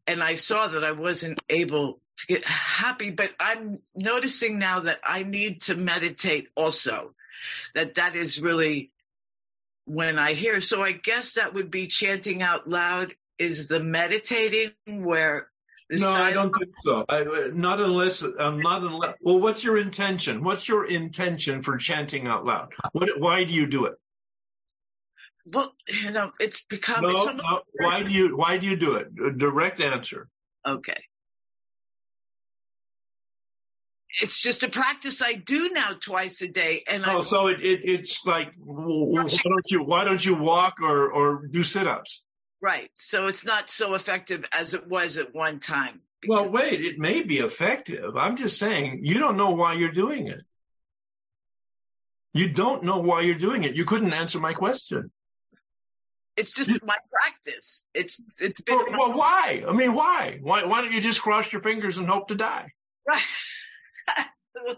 And 0.06 0.22
I 0.22 0.34
saw 0.34 0.68
that 0.68 0.84
I 0.84 0.92
wasn't 0.92 1.40
able 1.48 2.00
to 2.18 2.26
get 2.26 2.44
happy, 2.46 3.10
but 3.10 3.30
I'm 3.40 3.78
noticing 3.94 4.58
now 4.58 4.80
that 4.80 5.00
I 5.04 5.22
need 5.22 5.62
to 5.62 5.76
meditate 5.76 6.48
also, 6.54 7.14
that 7.74 7.94
that 7.94 8.16
is 8.16 8.40
really 8.40 8.90
when 9.86 10.18
I 10.18 10.34
hear. 10.34 10.60
So 10.60 10.82
I 10.82 10.92
guess 10.92 11.34
that 11.34 11.54
would 11.54 11.70
be 11.70 11.86
chanting 11.86 12.42
out 12.42 12.68
loud 12.68 13.14
is 13.38 13.68
the 13.68 13.82
meditating 13.82 14.72
where 14.86 15.48
no, 15.90 16.10
I 16.10 16.32
don't 16.32 16.52
think 16.58 16.74
so. 16.84 17.04
I, 17.08 17.24
not 17.52 17.80
unless, 17.80 18.22
um, 18.22 18.60
not 18.60 18.82
unless. 18.82 19.14
Well, 19.20 19.40
what's 19.40 19.64
your 19.64 19.78
intention? 19.78 20.44
What's 20.44 20.68
your 20.68 20.86
intention 20.86 21.62
for 21.62 21.76
chanting 21.76 22.26
out 22.26 22.44
loud? 22.44 22.72
What? 22.92 23.08
Why 23.18 23.44
do 23.44 23.54
you 23.54 23.66
do 23.66 23.86
it? 23.86 23.94
well, 25.50 25.72
you 25.88 26.10
know, 26.10 26.30
it's 26.40 26.62
become 26.62 27.02
No, 27.02 27.08
it's 27.08 27.24
no. 27.24 27.30
almost- 27.32 27.64
Why 27.72 28.02
do 28.02 28.10
you? 28.10 28.36
Why 28.36 28.58
do 28.58 28.66
you 28.66 28.76
do 28.76 28.96
it? 28.96 29.08
A 29.26 29.30
direct 29.30 29.80
answer. 29.80 30.28
Okay. 30.66 31.02
It's 34.20 34.40
just 34.40 34.62
a 34.62 34.68
practice 34.68 35.22
I 35.22 35.34
do 35.34 35.70
now 35.70 35.92
twice 36.00 36.42
a 36.42 36.48
day, 36.48 36.82
and 36.90 37.04
I 37.04 37.14
Oh, 37.14 37.22
so 37.22 37.46
it, 37.46 37.60
it 37.60 37.80
it's 37.84 38.24
like 38.26 38.48
why 38.58 39.22
don't 39.22 39.70
you 39.70 39.82
why 39.82 40.04
don't 40.04 40.24
you 40.24 40.34
walk 40.34 40.80
or 40.82 41.10
or 41.10 41.46
do 41.46 41.62
sit 41.62 41.86
ups? 41.86 42.24
Right. 42.60 42.90
So 42.94 43.26
it's 43.26 43.44
not 43.44 43.68
so 43.70 43.94
effective 43.94 44.44
as 44.52 44.74
it 44.74 44.86
was 44.86 45.16
at 45.18 45.34
one 45.34 45.60
time. 45.60 46.00
Well, 46.26 46.48
wait, 46.50 46.84
it 46.84 46.98
may 46.98 47.22
be 47.22 47.38
effective. 47.38 48.16
I'm 48.16 48.36
just 48.36 48.58
saying 48.58 49.00
you 49.04 49.18
don't 49.18 49.36
know 49.36 49.50
why 49.50 49.74
you're 49.74 49.92
doing 49.92 50.26
it. 50.26 50.40
You 52.34 52.48
don't 52.50 52.82
know 52.84 52.98
why 52.98 53.22
you're 53.22 53.36
doing 53.36 53.64
it. 53.64 53.74
You 53.74 53.84
couldn't 53.84 54.12
answer 54.12 54.38
my 54.38 54.52
question. 54.52 55.10
it's 56.36 56.52
just 56.52 56.70
my 56.84 56.96
practice. 57.12 57.84
It's 57.94 58.40
it's 58.40 58.60
been 58.60 58.76
Well, 58.76 59.10
well, 59.10 59.18
why? 59.18 59.64
I 59.66 59.72
mean, 59.72 59.94
why? 59.94 60.38
Why? 60.42 60.64
Why 60.64 60.82
don't 60.82 60.92
you 60.92 61.00
just 61.00 61.22
cross 61.22 61.52
your 61.52 61.62
fingers 61.62 61.96
and 61.98 62.08
hope 62.08 62.28
to 62.28 62.34
die? 62.34 62.72
right. 63.08 63.22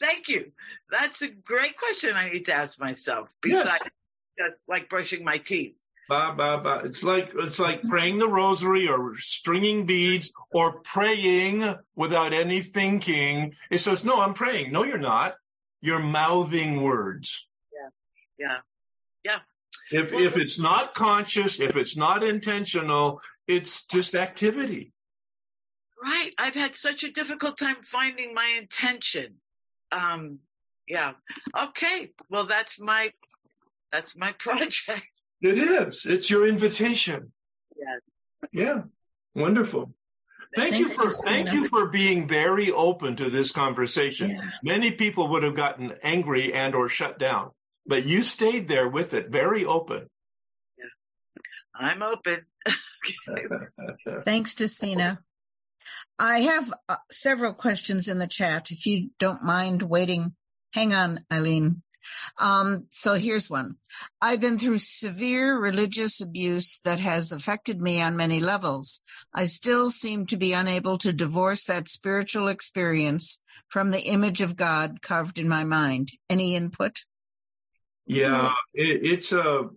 Thank 0.00 0.28
you. 0.28 0.52
That's 0.90 1.22
a 1.22 1.28
great 1.30 1.76
question 1.76 2.14
I 2.16 2.30
need 2.30 2.46
to 2.46 2.54
ask 2.54 2.80
myself. 2.80 3.30
Yes. 3.44 3.64
Besides 3.64 3.84
just 4.38 4.56
like 4.66 4.88
brushing 4.88 5.22
my 5.22 5.36
teeth. 5.38 5.84
Ba, 6.12 6.34
ba, 6.36 6.60
ba. 6.62 6.80
It's 6.84 7.02
like 7.02 7.32
it's 7.38 7.58
like 7.58 7.80
praying 7.84 8.18
the 8.18 8.28
rosary 8.28 8.86
or 8.86 9.16
stringing 9.16 9.86
beads 9.86 10.30
or 10.52 10.80
praying 10.82 11.74
without 11.96 12.34
any 12.34 12.60
thinking. 12.60 13.54
It 13.70 13.78
says, 13.78 14.04
"No, 14.04 14.20
I'm 14.20 14.34
praying." 14.34 14.72
No, 14.72 14.84
you're 14.84 14.98
not. 14.98 15.36
You're 15.80 16.00
mouthing 16.00 16.82
words. 16.82 17.48
Yeah. 17.72 17.88
Yeah, 18.46 18.58
yeah. 19.24 19.38
If 19.90 20.12
Well- 20.12 20.22
if 20.22 20.36
it's 20.36 20.58
not 20.58 20.92
conscious, 20.92 21.60
if 21.60 21.76
it's 21.76 21.96
not 21.96 22.22
intentional, 22.22 23.22
it's 23.46 23.86
just 23.86 24.14
activity. 24.14 24.92
Right. 26.02 26.32
I've 26.36 26.54
had 26.54 26.76
such 26.76 27.04
a 27.04 27.10
difficult 27.10 27.56
time 27.56 27.76
finding 27.82 28.34
my 28.34 28.54
intention. 28.58 29.36
Um, 29.90 30.40
yeah. 30.86 31.12
Okay. 31.58 32.10
Well, 32.28 32.44
that's 32.44 32.78
my, 32.78 33.12
that's 33.90 34.14
my 34.14 34.32
project. 34.38 35.06
It 35.42 35.58
is. 35.58 36.06
It's 36.06 36.30
your 36.30 36.46
invitation. 36.46 37.32
Yes. 37.76 38.48
Yeah. 38.52 38.82
Wonderful. 39.34 39.92
Thank 40.54 40.78
you 40.78 40.88
for 40.88 41.08
thank 41.08 41.52
you 41.52 41.68
for 41.68 41.88
being 41.88 42.28
very 42.28 42.70
open 42.70 43.16
to 43.16 43.30
this 43.30 43.52
conversation. 43.52 44.30
Yeah. 44.30 44.40
Many 44.62 44.90
people 44.92 45.28
would 45.28 45.42
have 45.42 45.56
gotten 45.56 45.94
angry 46.02 46.52
and 46.52 46.74
or 46.74 46.88
shut 46.88 47.18
down, 47.18 47.50
but 47.86 48.04
you 48.04 48.22
stayed 48.22 48.68
there 48.68 48.88
with 48.88 49.14
it, 49.14 49.30
very 49.30 49.64
open. 49.64 50.10
Yeah. 50.78 51.88
I'm 51.88 52.02
open. 52.02 52.44
Thanks, 54.24 54.54
Despina. 54.54 55.18
I 56.18 56.40
have 56.40 56.72
uh, 56.88 56.96
several 57.10 57.54
questions 57.54 58.08
in 58.08 58.18
the 58.18 58.26
chat. 58.26 58.70
If 58.70 58.86
you 58.86 59.10
don't 59.18 59.42
mind 59.42 59.82
waiting, 59.82 60.34
hang 60.72 60.92
on, 60.92 61.24
Eileen. 61.32 61.82
Um, 62.38 62.86
so 62.88 63.14
here's 63.14 63.50
one. 63.50 63.76
I've 64.20 64.40
been 64.40 64.58
through 64.58 64.78
severe 64.78 65.58
religious 65.58 66.20
abuse 66.20 66.80
that 66.84 67.00
has 67.00 67.32
affected 67.32 67.80
me 67.80 68.00
on 68.02 68.16
many 68.16 68.40
levels. 68.40 69.00
I 69.34 69.46
still 69.46 69.90
seem 69.90 70.26
to 70.26 70.36
be 70.36 70.52
unable 70.52 70.98
to 70.98 71.12
divorce 71.12 71.64
that 71.64 71.88
spiritual 71.88 72.48
experience 72.48 73.42
from 73.68 73.90
the 73.90 74.02
image 74.02 74.40
of 74.40 74.56
God 74.56 75.02
carved 75.02 75.38
in 75.38 75.48
my 75.48 75.64
mind. 75.64 76.10
Any 76.28 76.54
input? 76.56 77.00
Yeah, 78.06 78.52
it, 78.74 79.00
it's 79.02 79.32
a 79.32 79.70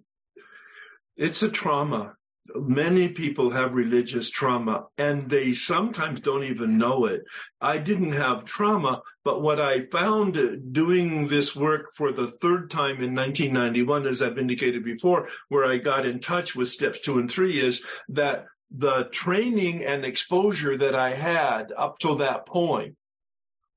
it's 1.15 1.43
a 1.43 1.49
trauma. 1.49 2.15
Many 2.53 3.09
people 3.09 3.51
have 3.51 3.73
religious 3.73 4.29
trauma 4.29 4.85
and 4.97 5.29
they 5.29 5.53
sometimes 5.53 6.19
don't 6.19 6.43
even 6.43 6.77
know 6.77 7.05
it. 7.05 7.23
I 7.59 7.77
didn't 7.77 8.11
have 8.11 8.45
trauma, 8.45 9.01
but 9.23 9.41
what 9.41 9.59
I 9.59 9.85
found 9.87 10.37
doing 10.71 11.27
this 11.27 11.55
work 11.55 11.93
for 11.95 12.11
the 12.11 12.27
third 12.27 12.69
time 12.69 13.01
in 13.01 13.15
1991, 13.15 14.07
as 14.07 14.21
I've 14.21 14.37
indicated 14.37 14.83
before, 14.83 15.27
where 15.49 15.65
I 15.65 15.77
got 15.77 16.05
in 16.05 16.19
touch 16.19 16.55
with 16.55 16.69
steps 16.69 17.01
two 17.01 17.17
and 17.17 17.31
three 17.31 17.65
is 17.65 17.83
that 18.09 18.45
the 18.69 19.05
training 19.11 19.83
and 19.83 20.05
exposure 20.05 20.77
that 20.77 20.95
I 20.95 21.13
had 21.13 21.71
up 21.75 21.99
till 21.99 22.15
that 22.15 22.45
point 22.45 22.95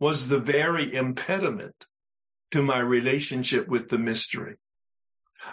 was 0.01 0.29
the 0.29 0.39
very 0.39 0.95
impediment 0.95 1.75
to 2.51 2.63
my 2.63 2.79
relationship 2.79 3.69
with 3.69 3.89
the 3.89 3.99
mystery. 3.99 4.57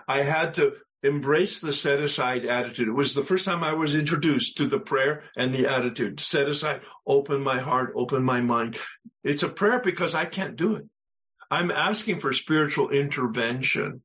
I 0.07 0.23
had 0.23 0.53
to 0.55 0.73
embrace 1.05 1.59
the 1.59 1.73
set 1.73 1.99
aside 1.99 2.45
attitude. 2.45 2.87
It 2.87 2.93
was 2.93 3.13
the 3.13 3.23
first 3.23 3.45
time 3.45 3.63
I 3.63 3.73
was 3.73 3.95
introduced 3.95 4.57
to 4.57 4.67
the 4.67 4.79
prayer 4.79 5.23
and 5.35 5.53
the 5.53 5.67
attitude. 5.67 6.19
Set 6.19 6.47
aside, 6.47 6.81
open 7.05 7.41
my 7.41 7.59
heart, 7.59 7.93
open 7.95 8.23
my 8.23 8.41
mind. 8.41 8.77
It's 9.23 9.43
a 9.43 9.49
prayer 9.49 9.79
because 9.79 10.15
I 10.15 10.25
can't 10.25 10.55
do 10.55 10.75
it. 10.75 10.85
I'm 11.51 11.71
asking 11.71 12.19
for 12.19 12.33
spiritual 12.33 12.89
intervention. 12.89 14.01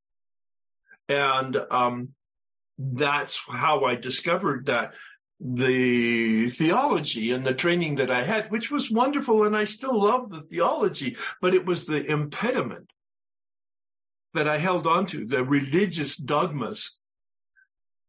And 1.08 1.56
um, 1.70 2.10
that's 2.78 3.40
how 3.50 3.84
I 3.84 3.96
discovered 3.96 4.66
that 4.66 4.92
the 5.40 6.50
theology 6.50 7.32
and 7.32 7.46
the 7.46 7.54
training 7.54 7.96
that 7.96 8.10
I 8.10 8.22
had, 8.22 8.50
which 8.50 8.70
was 8.70 8.90
wonderful, 8.90 9.44
and 9.44 9.56
I 9.56 9.64
still 9.64 10.04
love 10.04 10.30
the 10.30 10.42
theology, 10.42 11.16
but 11.40 11.54
it 11.54 11.64
was 11.64 11.86
the 11.86 12.04
impediment 12.04 12.90
that 14.34 14.48
I 14.48 14.58
held 14.58 14.86
on 14.86 15.06
to, 15.06 15.26
the 15.26 15.44
religious 15.44 16.16
dogmas 16.16 16.98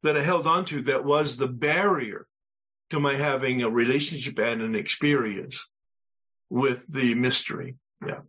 that 0.03 0.17
I 0.17 0.23
held 0.23 0.47
on 0.47 0.65
to 0.65 0.81
that 0.83 1.05
was 1.05 1.37
the 1.37 1.47
barrier 1.47 2.27
to 2.89 2.99
my 2.99 3.15
having 3.15 3.61
a 3.61 3.69
relationship 3.69 4.37
and 4.39 4.61
an 4.61 4.75
experience 4.75 5.67
with 6.49 6.91
the 6.91 7.15
mystery. 7.15 7.77
Yeah. 8.05 8.21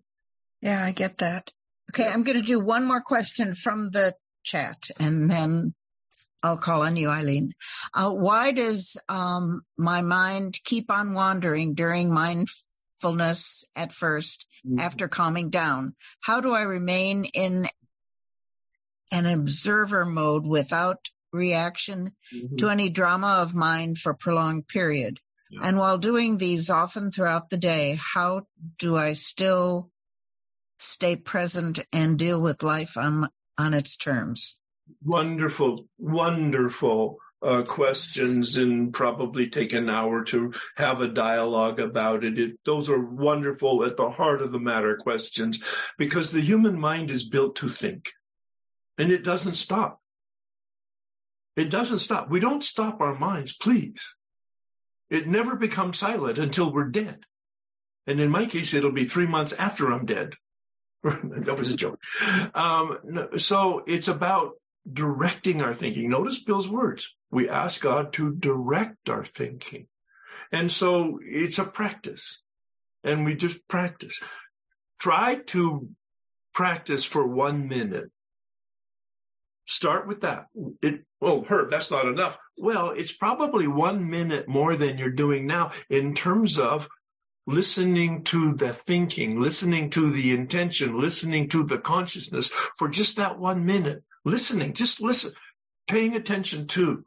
Yeah, 0.60 0.84
I 0.84 0.92
get 0.92 1.18
that. 1.18 1.50
Okay, 1.90 2.08
I'm 2.08 2.22
going 2.22 2.38
to 2.38 2.46
do 2.46 2.60
one 2.60 2.86
more 2.86 3.00
question 3.00 3.54
from 3.54 3.90
the 3.90 4.14
chat 4.44 4.88
and 5.00 5.30
then 5.30 5.74
I'll 6.42 6.56
call 6.56 6.82
on 6.82 6.96
you, 6.96 7.08
Eileen. 7.08 7.52
Uh, 7.94 8.10
why 8.10 8.52
does 8.52 8.96
um, 9.08 9.62
my 9.78 10.02
mind 10.02 10.58
keep 10.64 10.90
on 10.90 11.14
wandering 11.14 11.74
during 11.74 12.12
mindfulness 12.12 13.64
at 13.76 13.90
1st 13.90 14.46
mm-hmm. 14.66 14.80
after 14.80 15.06
calming 15.06 15.50
down? 15.50 15.94
How 16.20 16.40
do 16.40 16.52
I 16.52 16.62
remain 16.62 17.26
in 17.26 17.68
an 19.12 19.26
observer 19.26 20.04
mode 20.04 20.46
without 20.46 21.10
reaction 21.32 22.12
mm-hmm. 22.34 22.56
to 22.56 22.68
any 22.68 22.88
drama 22.88 23.38
of 23.42 23.54
mind 23.54 23.98
for 23.98 24.14
prolonged 24.14 24.66
period? 24.66 25.20
Yeah. 25.50 25.60
And 25.64 25.78
while 25.78 25.98
doing 25.98 26.38
these 26.38 26.70
often 26.70 27.12
throughout 27.12 27.50
the 27.50 27.58
day, 27.58 28.00
how 28.00 28.46
do 28.78 28.96
I 28.96 29.12
still 29.12 29.90
stay 30.78 31.14
present 31.14 31.80
and 31.92 32.18
deal 32.18 32.40
with 32.40 32.62
life 32.62 32.96
on, 32.96 33.28
on 33.58 33.74
its 33.74 33.96
terms? 33.96 34.58
Wonderful, 35.04 35.86
wonderful 35.98 37.18
uh, 37.42 37.62
questions 37.62 38.56
and 38.56 38.92
probably 38.92 39.48
take 39.48 39.72
an 39.72 39.90
hour 39.90 40.24
to 40.24 40.52
have 40.76 41.00
a 41.00 41.08
dialogue 41.08 41.80
about 41.80 42.24
it. 42.24 42.38
it. 42.38 42.58
Those 42.64 42.88
are 42.88 43.04
wonderful 43.04 43.84
at 43.84 43.96
the 43.96 44.10
heart 44.10 44.42
of 44.42 44.52
the 44.52 44.60
matter 44.60 44.96
questions 44.96 45.62
because 45.98 46.30
the 46.30 46.40
human 46.40 46.78
mind 46.78 47.10
is 47.10 47.28
built 47.28 47.56
to 47.56 47.68
think 47.68 48.12
and 48.98 49.10
it 49.10 49.24
doesn't 49.24 49.54
stop. 49.54 50.00
It 51.56 51.70
doesn't 51.70 51.98
stop. 51.98 52.30
We 52.30 52.40
don't 52.40 52.64
stop 52.64 53.00
our 53.00 53.14
minds, 53.14 53.54
please. 53.54 54.14
It 55.10 55.28
never 55.28 55.56
becomes 55.56 55.98
silent 55.98 56.38
until 56.38 56.72
we're 56.72 56.88
dead. 56.88 57.24
And 58.06 58.20
in 58.20 58.30
my 58.30 58.46
case, 58.46 58.72
it'll 58.72 58.92
be 58.92 59.04
three 59.04 59.26
months 59.26 59.52
after 59.54 59.92
I'm 59.92 60.06
dead. 60.06 60.34
that 61.02 61.58
was 61.58 61.72
a 61.72 61.76
joke. 61.76 62.00
Um, 62.54 63.28
so 63.36 63.82
it's 63.86 64.08
about 64.08 64.52
directing 64.90 65.60
our 65.60 65.74
thinking. 65.74 66.08
Notice 66.08 66.38
Bill's 66.38 66.68
words. 66.68 67.14
We 67.30 67.48
ask 67.48 67.80
God 67.80 68.12
to 68.14 68.34
direct 68.34 69.08
our 69.08 69.24
thinking. 69.24 69.88
And 70.50 70.70
so 70.70 71.18
it's 71.22 71.58
a 71.58 71.64
practice 71.64 72.42
and 73.04 73.24
we 73.24 73.34
just 73.34 73.66
practice. 73.68 74.20
Try 74.98 75.36
to 75.46 75.88
practice 76.52 77.04
for 77.04 77.26
one 77.26 77.68
minute 77.68 78.10
Start 79.66 80.06
with 80.08 80.22
that. 80.22 80.46
It, 80.82 81.04
well, 81.20 81.44
Herb, 81.48 81.70
that's 81.70 81.90
not 81.90 82.06
enough. 82.06 82.36
Well, 82.56 82.90
it's 82.90 83.12
probably 83.12 83.66
one 83.66 84.10
minute 84.10 84.48
more 84.48 84.76
than 84.76 84.98
you're 84.98 85.10
doing 85.10 85.46
now 85.46 85.70
in 85.88 86.14
terms 86.14 86.58
of 86.58 86.88
listening 87.46 88.24
to 88.24 88.54
the 88.54 88.72
thinking, 88.72 89.40
listening 89.40 89.90
to 89.90 90.10
the 90.12 90.32
intention, 90.32 91.00
listening 91.00 91.48
to 91.48 91.64
the 91.64 91.78
consciousness 91.78 92.48
for 92.76 92.88
just 92.88 93.16
that 93.16 93.38
one 93.38 93.64
minute. 93.64 94.02
Listening, 94.24 94.72
just 94.72 95.00
listen, 95.00 95.32
paying 95.88 96.14
attention 96.14 96.66
to 96.68 97.04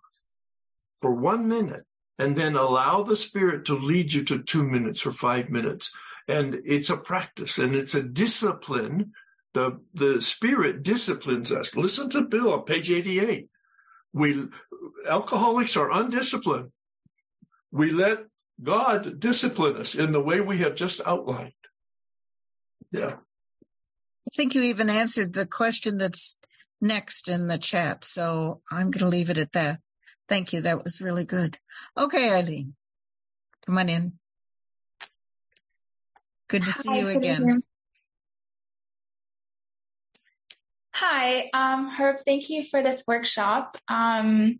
for 1.00 1.12
one 1.12 1.48
minute 1.48 1.84
and 2.18 2.36
then 2.36 2.56
allow 2.56 3.04
the 3.04 3.16
spirit 3.16 3.66
to 3.66 3.78
lead 3.78 4.14
you 4.14 4.24
to 4.24 4.42
two 4.42 4.64
minutes 4.64 5.06
or 5.06 5.12
five 5.12 5.50
minutes. 5.50 5.92
And 6.28 6.62
it's 6.66 6.90
a 6.90 6.98
practice 6.98 7.58
and 7.58 7.76
it's 7.76 7.96
a 7.96 8.02
discipline 8.02 9.12
the, 9.56 9.80
the 9.94 10.22
Spirit 10.22 10.84
disciplines 10.84 11.50
us. 11.50 11.78
Listen 11.78 12.10
to 12.10 12.22
Bill 12.22 12.52
on 12.52 12.64
page 12.64 12.92
88. 12.92 13.48
We, 14.14 14.48
alcoholics 15.10 15.78
are 15.78 15.92
undisciplined. 15.92 16.72
We 17.72 17.90
let 17.90 18.26
God 18.62 19.20
discipline 19.20 19.78
us 19.78 19.96
in 19.96 20.12
the 20.12 20.20
way 20.20 20.42
we 20.42 20.58
have 20.60 20.76
just 20.76 21.00
outlined. 21.06 21.54
Yeah. 22.92 23.16
I 23.16 24.30
think 24.36 24.56
you 24.56 24.64
even 24.64 24.90
answered 24.90 25.34
the 25.34 25.46
question 25.46 25.98
that's 25.98 26.38
next 26.82 27.30
in 27.30 27.48
the 27.48 27.58
chat. 27.58 28.04
So 28.04 28.62
I'm 28.70 28.92
going 28.92 29.00
to 29.00 29.08
leave 29.08 29.30
it 29.30 29.38
at 29.38 29.54
that. 29.54 29.80
Thank 30.28 30.52
you. 30.52 30.62
That 30.62 30.84
was 30.84 31.00
really 31.00 31.24
good. 31.24 31.58
Okay, 31.98 32.30
Eileen, 32.30 32.76
come 33.66 33.78
on 33.78 33.88
in. 33.88 34.14
Good 36.50 36.64
to 36.64 36.72
see 36.72 36.90
Hi, 36.90 37.00
you 37.00 37.08
again. 37.08 37.62
Hi, 40.98 41.50
um, 41.54 41.90
Herb, 41.90 42.20
thank 42.26 42.50
you 42.50 42.64
for 42.64 42.82
this 42.82 43.04
workshop. 43.06 43.78
Um, 43.90 44.60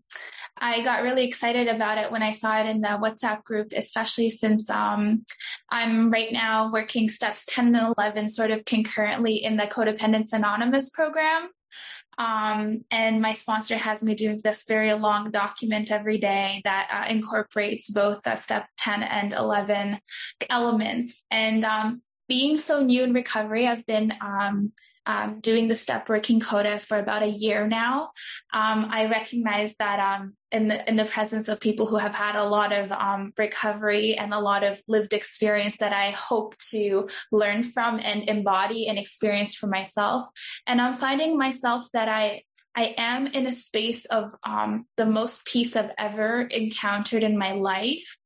I 0.58 0.82
got 0.82 1.02
really 1.02 1.24
excited 1.24 1.66
about 1.66 1.96
it 1.96 2.12
when 2.12 2.22
I 2.22 2.32
saw 2.32 2.60
it 2.60 2.66
in 2.66 2.82
the 2.82 2.88
WhatsApp 2.88 3.42
group, 3.42 3.72
especially 3.74 4.28
since 4.28 4.68
um, 4.68 5.16
I'm 5.70 6.10
right 6.10 6.30
now 6.30 6.70
working 6.70 7.08
steps 7.08 7.46
10 7.48 7.74
and 7.74 7.94
11 7.96 8.28
sort 8.28 8.50
of 8.50 8.66
concurrently 8.66 9.36
in 9.36 9.56
the 9.56 9.62
Codependence 9.62 10.34
Anonymous 10.34 10.90
program. 10.90 11.48
Um, 12.18 12.84
and 12.90 13.22
my 13.22 13.32
sponsor 13.32 13.76
has 13.76 14.02
me 14.02 14.14
doing 14.14 14.38
this 14.44 14.66
very 14.68 14.92
long 14.92 15.30
document 15.30 15.90
every 15.90 16.18
day 16.18 16.60
that 16.64 16.88
uh, 16.92 17.10
incorporates 17.10 17.88
both 17.88 18.20
the 18.24 18.36
step 18.36 18.66
10 18.76 19.02
and 19.02 19.32
11 19.32 19.98
elements. 20.50 21.24
And 21.30 21.64
um, 21.64 21.94
being 22.28 22.58
so 22.58 22.82
new 22.82 23.04
in 23.04 23.14
recovery, 23.14 23.66
I've 23.66 23.86
been 23.86 24.12
um, 24.20 24.74
um, 25.06 25.40
doing 25.40 25.68
the 25.68 25.74
step 25.74 26.08
working 26.08 26.40
CoDA 26.40 26.80
for 26.80 26.98
about 26.98 27.22
a 27.22 27.28
year 27.28 27.66
now, 27.66 28.10
um, 28.52 28.86
I 28.90 29.06
recognize 29.06 29.74
that 29.76 30.00
um, 30.00 30.34
in 30.50 30.68
the 30.68 30.88
in 30.88 30.96
the 30.96 31.04
presence 31.04 31.48
of 31.48 31.60
people 31.60 31.86
who 31.86 31.96
have 31.96 32.14
had 32.14 32.36
a 32.36 32.44
lot 32.44 32.72
of 32.72 32.92
um, 32.92 33.32
recovery 33.38 34.16
and 34.16 34.32
a 34.32 34.40
lot 34.40 34.64
of 34.64 34.80
lived 34.88 35.12
experience 35.12 35.76
that 35.78 35.92
I 35.92 36.10
hope 36.10 36.56
to 36.70 37.08
learn 37.32 37.62
from 37.62 38.00
and 38.00 38.28
embody 38.28 38.88
and 38.88 38.98
experience 38.98 39.54
for 39.54 39.66
myself. 39.66 40.24
And 40.66 40.80
I'm 40.80 40.94
finding 40.94 41.38
myself 41.38 41.86
that 41.92 42.08
I 42.08 42.42
I 42.76 42.94
am 42.98 43.26
in 43.28 43.46
a 43.46 43.52
space 43.52 44.04
of 44.04 44.30
um, 44.44 44.86
the 44.98 45.06
most 45.06 45.46
peace 45.46 45.76
I've 45.76 45.92
ever 45.96 46.42
encountered 46.42 47.22
in 47.22 47.38
my 47.38 47.52
life. 47.52 48.16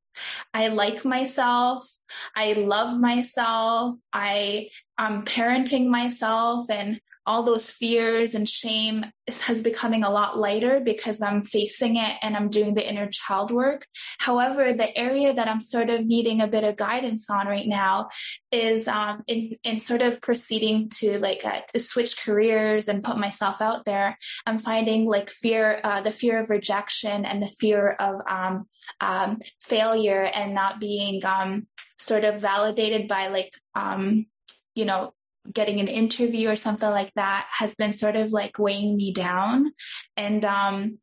I 0.52 0.68
like 0.68 1.04
myself. 1.04 1.88
I 2.34 2.52
love 2.54 2.98
myself. 2.98 3.96
I 4.12 4.70
am 4.98 5.24
parenting 5.24 5.88
myself 5.88 6.70
and 6.70 7.00
all 7.26 7.42
those 7.42 7.70
fears 7.70 8.34
and 8.34 8.48
shame 8.48 9.04
has 9.28 9.62
becoming 9.62 10.02
a 10.02 10.10
lot 10.10 10.38
lighter 10.38 10.80
because 10.80 11.22
I'm 11.22 11.42
facing 11.42 11.96
it 11.96 12.16
and 12.22 12.36
I'm 12.36 12.48
doing 12.48 12.74
the 12.74 12.88
inner 12.88 13.08
child 13.08 13.50
work. 13.50 13.86
However, 14.18 14.72
the 14.72 14.96
area 14.96 15.32
that 15.32 15.46
I'm 15.46 15.60
sort 15.60 15.90
of 15.90 16.06
needing 16.06 16.40
a 16.40 16.48
bit 16.48 16.64
of 16.64 16.76
guidance 16.76 17.28
on 17.30 17.46
right 17.46 17.66
now 17.66 18.08
is 18.50 18.88
um, 18.88 19.22
in 19.26 19.56
in 19.64 19.80
sort 19.80 20.02
of 20.02 20.20
proceeding 20.22 20.88
to 21.00 21.18
like 21.18 21.44
uh, 21.44 21.60
to 21.72 21.80
switch 21.80 22.24
careers 22.24 22.88
and 22.88 23.04
put 23.04 23.18
myself 23.18 23.60
out 23.60 23.84
there. 23.84 24.16
I'm 24.46 24.58
finding 24.58 25.04
like 25.06 25.30
fear, 25.30 25.80
uh, 25.84 26.00
the 26.00 26.10
fear 26.10 26.38
of 26.38 26.50
rejection 26.50 27.24
and 27.24 27.42
the 27.42 27.54
fear 27.60 27.96
of 28.00 28.20
um, 28.28 28.66
um, 29.00 29.38
failure 29.60 30.30
and 30.34 30.54
not 30.54 30.80
being 30.80 31.24
um, 31.24 31.66
sort 31.98 32.24
of 32.24 32.40
validated 32.40 33.08
by 33.08 33.28
like 33.28 33.52
um, 33.74 34.26
you 34.74 34.84
know 34.84 35.12
getting 35.52 35.80
an 35.80 35.88
interview 35.88 36.50
or 36.50 36.56
something 36.56 36.90
like 36.90 37.12
that 37.14 37.46
has 37.50 37.74
been 37.74 37.92
sort 37.92 38.16
of 38.16 38.32
like 38.32 38.58
weighing 38.58 38.96
me 38.96 39.12
down 39.12 39.72
and 40.16 40.44
um 40.44 40.98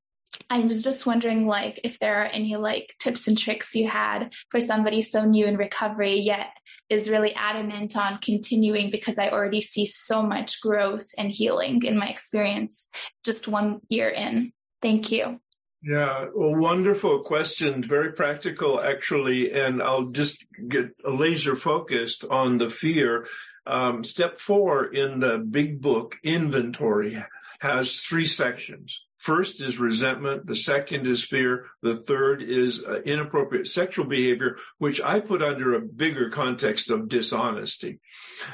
I 0.50 0.60
was 0.60 0.84
just 0.84 1.06
wondering, 1.06 1.48
like, 1.48 1.80
if 1.84 2.00
there 2.00 2.22
are 2.22 2.26
any 2.26 2.58
like 2.58 2.94
tips 3.00 3.28
and 3.28 3.38
tricks 3.38 3.76
you 3.76 3.88
had 3.88 4.34
for 4.50 4.60
somebody 4.60 5.02
so 5.02 5.26
new 5.26 5.46
in 5.46 5.58
recovery 5.58 6.16
yet 6.16 6.52
is 6.90 7.10
really 7.10 7.34
adamant 7.36 7.98
on 7.98 8.20
continuing 8.20 8.90
because 8.90 9.18
I 9.18 9.30
already 9.30 9.62
see 9.62 9.86
so 9.86 10.24
much 10.24 10.62
growth 10.62 11.10
and 11.18 11.32
healing 11.32 11.84
in 11.84 11.98
my 11.98 12.08
experience 12.08 12.90
just 13.26 13.48
one 13.48 13.80
year 13.90 14.10
in. 14.10 14.54
Thank 14.82 15.12
you. 15.12 15.40
Yeah, 15.84 16.26
well, 16.34 16.56
wonderful 16.56 17.24
question. 17.24 17.84
Very 17.84 18.12
practical, 18.12 18.82
actually. 18.82 19.52
And 19.52 19.82
I'll 19.82 20.10
just 20.10 20.46
get 20.68 20.92
laser 21.06 21.56
focused 21.56 22.24
on 22.26 22.58
the 22.58 22.70
fear. 22.70 23.28
Um, 23.68 24.04
step 24.04 24.40
four 24.40 24.86
in 24.86 25.20
the 25.20 25.38
big 25.38 25.82
book 25.82 26.16
inventory 26.24 27.24
has 27.60 28.00
three 28.00 28.26
sections. 28.26 29.06
First 29.18 29.62
is 29.62 29.80
resentment. 29.80 30.46
The 30.46 30.56
second 30.56 31.06
is 31.08 31.24
fear. 31.24 31.66
The 31.82 31.96
third 31.96 32.42
is 32.42 32.86
uh, 32.86 33.02
inappropriate 33.02 33.68
sexual 33.68 34.06
behavior, 34.06 34.58
which 34.78 35.02
I 35.02 35.20
put 35.20 35.42
under 35.42 35.74
a 35.74 35.82
bigger 35.82 36.30
context 36.30 36.90
of 36.92 37.10
dishonesty. 37.10 38.00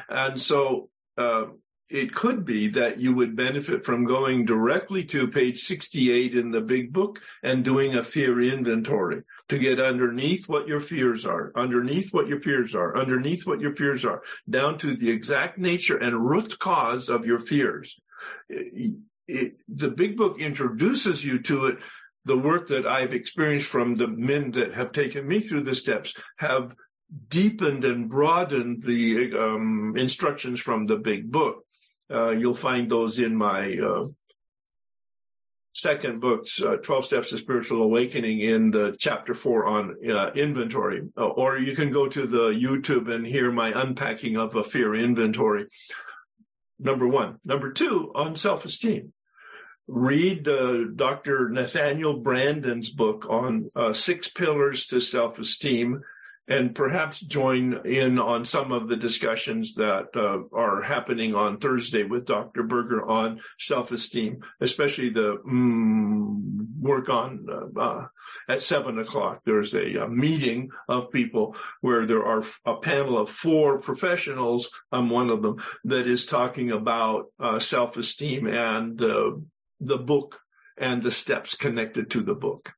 And 0.09 0.41
so, 0.41 0.89
uh, 1.17 1.45
it 1.89 2.13
could 2.13 2.43
be 2.43 2.69
that 2.69 2.99
you 2.99 3.13
would 3.13 3.35
benefit 3.35 3.85
from 3.85 4.05
going 4.05 4.45
directly 4.45 5.03
to 5.05 5.27
page 5.27 5.59
68 5.59 6.33
in 6.33 6.51
the 6.51 6.61
big 6.61 6.91
book 6.91 7.21
and 7.43 7.63
doing 7.63 7.95
a 7.95 8.03
fear 8.03 8.41
inventory 8.41 9.23
to 9.49 9.59
get 9.59 9.79
underneath 9.79 10.49
what 10.49 10.67
your 10.67 10.79
fears 10.79 11.25
are, 11.25 11.51
underneath 11.55 12.13
what 12.13 12.27
your 12.27 12.41
fears 12.41 12.73
are, 12.73 12.97
underneath 12.97 13.45
what 13.45 13.59
your 13.59 13.75
fears 13.75 14.05
are, 14.05 14.23
down 14.49 14.77
to 14.79 14.95
the 14.95 15.09
exact 15.09 15.57
nature 15.57 15.97
and 15.97 16.27
root 16.27 16.57
cause 16.57 17.09
of 17.09 17.25
your 17.25 17.39
fears. 17.39 17.99
It, 18.49 18.95
it, 19.27 19.53
the 19.67 19.89
big 19.89 20.17
book 20.17 20.39
introduces 20.39 21.23
you 21.23 21.41
to 21.43 21.67
it. 21.67 21.77
The 22.25 22.37
work 22.37 22.69
that 22.69 22.87
I've 22.87 23.13
experienced 23.13 23.67
from 23.67 23.95
the 23.95 24.07
men 24.07 24.51
that 24.51 24.73
have 24.73 24.93
taken 24.93 25.27
me 25.27 25.41
through 25.41 25.63
the 25.63 25.75
steps 25.75 26.13
have 26.37 26.75
deepened 27.27 27.85
and 27.85 28.09
broadened 28.09 28.83
the 28.83 29.31
um, 29.37 29.93
instructions 29.97 30.59
from 30.59 30.87
the 30.87 30.95
big 30.95 31.31
book. 31.31 31.65
Uh, 32.13 32.29
you'll 32.29 32.53
find 32.53 32.89
those 32.89 33.19
in 33.19 33.35
my 33.35 33.75
uh, 33.77 34.05
second 35.73 36.21
book's 36.21 36.61
uh, 36.61 36.75
12 36.83 37.05
Steps 37.05 37.29
to 37.29 37.37
Spiritual 37.37 37.81
Awakening 37.81 38.41
in 38.41 38.71
the 38.71 38.95
chapter 38.99 39.33
four 39.33 39.65
on 39.65 39.95
uh, 40.09 40.31
inventory. 40.33 41.01
Uh, 41.17 41.25
or 41.25 41.57
you 41.57 41.75
can 41.75 41.91
go 41.91 42.07
to 42.07 42.27
the 42.27 42.49
YouTube 42.49 43.13
and 43.13 43.25
hear 43.25 43.51
my 43.51 43.71
unpacking 43.75 44.37
of 44.37 44.55
a 44.55 44.63
fear 44.63 44.93
inventory. 44.93 45.67
Number 46.79 47.07
one. 47.07 47.39
Number 47.43 47.71
two, 47.71 48.11
on 48.13 48.35
self 48.35 48.65
esteem. 48.65 49.13
Read 49.85 50.43
Dr. 50.43 51.49
Nathaniel 51.49 52.19
Branden's 52.21 52.89
book 52.89 53.25
on 53.29 53.69
six 53.93 54.29
pillars 54.29 54.85
to 54.87 55.01
self 55.01 55.39
esteem 55.39 56.01
and 56.47 56.75
perhaps 56.75 57.21
join 57.21 57.85
in 57.85 58.19
on 58.19 58.43
some 58.43 58.71
of 58.71 58.89
the 58.89 58.97
discussions 58.97 59.75
that 59.75 60.07
uh, 60.15 60.39
are 60.55 60.81
happening 60.81 61.33
on 61.33 61.57
Thursday 61.57 62.03
with 62.03 62.25
Dr. 62.25 62.63
Berger 62.63 63.05
on 63.05 63.39
self-esteem, 63.59 64.41
especially 64.59 65.09
the 65.09 65.37
mm, 65.47 66.41
work 66.79 67.07
on 67.07 67.45
uh, 67.49 67.79
uh, 67.79 68.07
at 68.49 68.61
seven 68.61 68.99
o'clock. 68.99 69.41
There's 69.45 69.73
a, 69.73 70.03
a, 70.03 70.09
meeting 70.09 70.69
of 70.89 71.11
people 71.11 71.55
where 71.79 72.05
there 72.05 72.25
are 72.25 72.43
a 72.65 72.75
panel 72.75 73.17
of 73.17 73.29
four 73.29 73.79
professionals. 73.79 74.69
I'm 74.91 75.09
one 75.09 75.29
of 75.29 75.41
them 75.41 75.63
that 75.85 76.07
is 76.07 76.25
talking 76.25 76.71
about 76.71 77.27
uh, 77.39 77.59
self-esteem 77.59 78.47
and 78.47 78.97
the 78.97 79.97
book 79.97 80.41
and 80.77 81.01
the 81.01 81.11
steps 81.11 81.55
connected 81.55 82.09
to 82.11 82.21
the 82.21 82.35
book. 82.35 82.73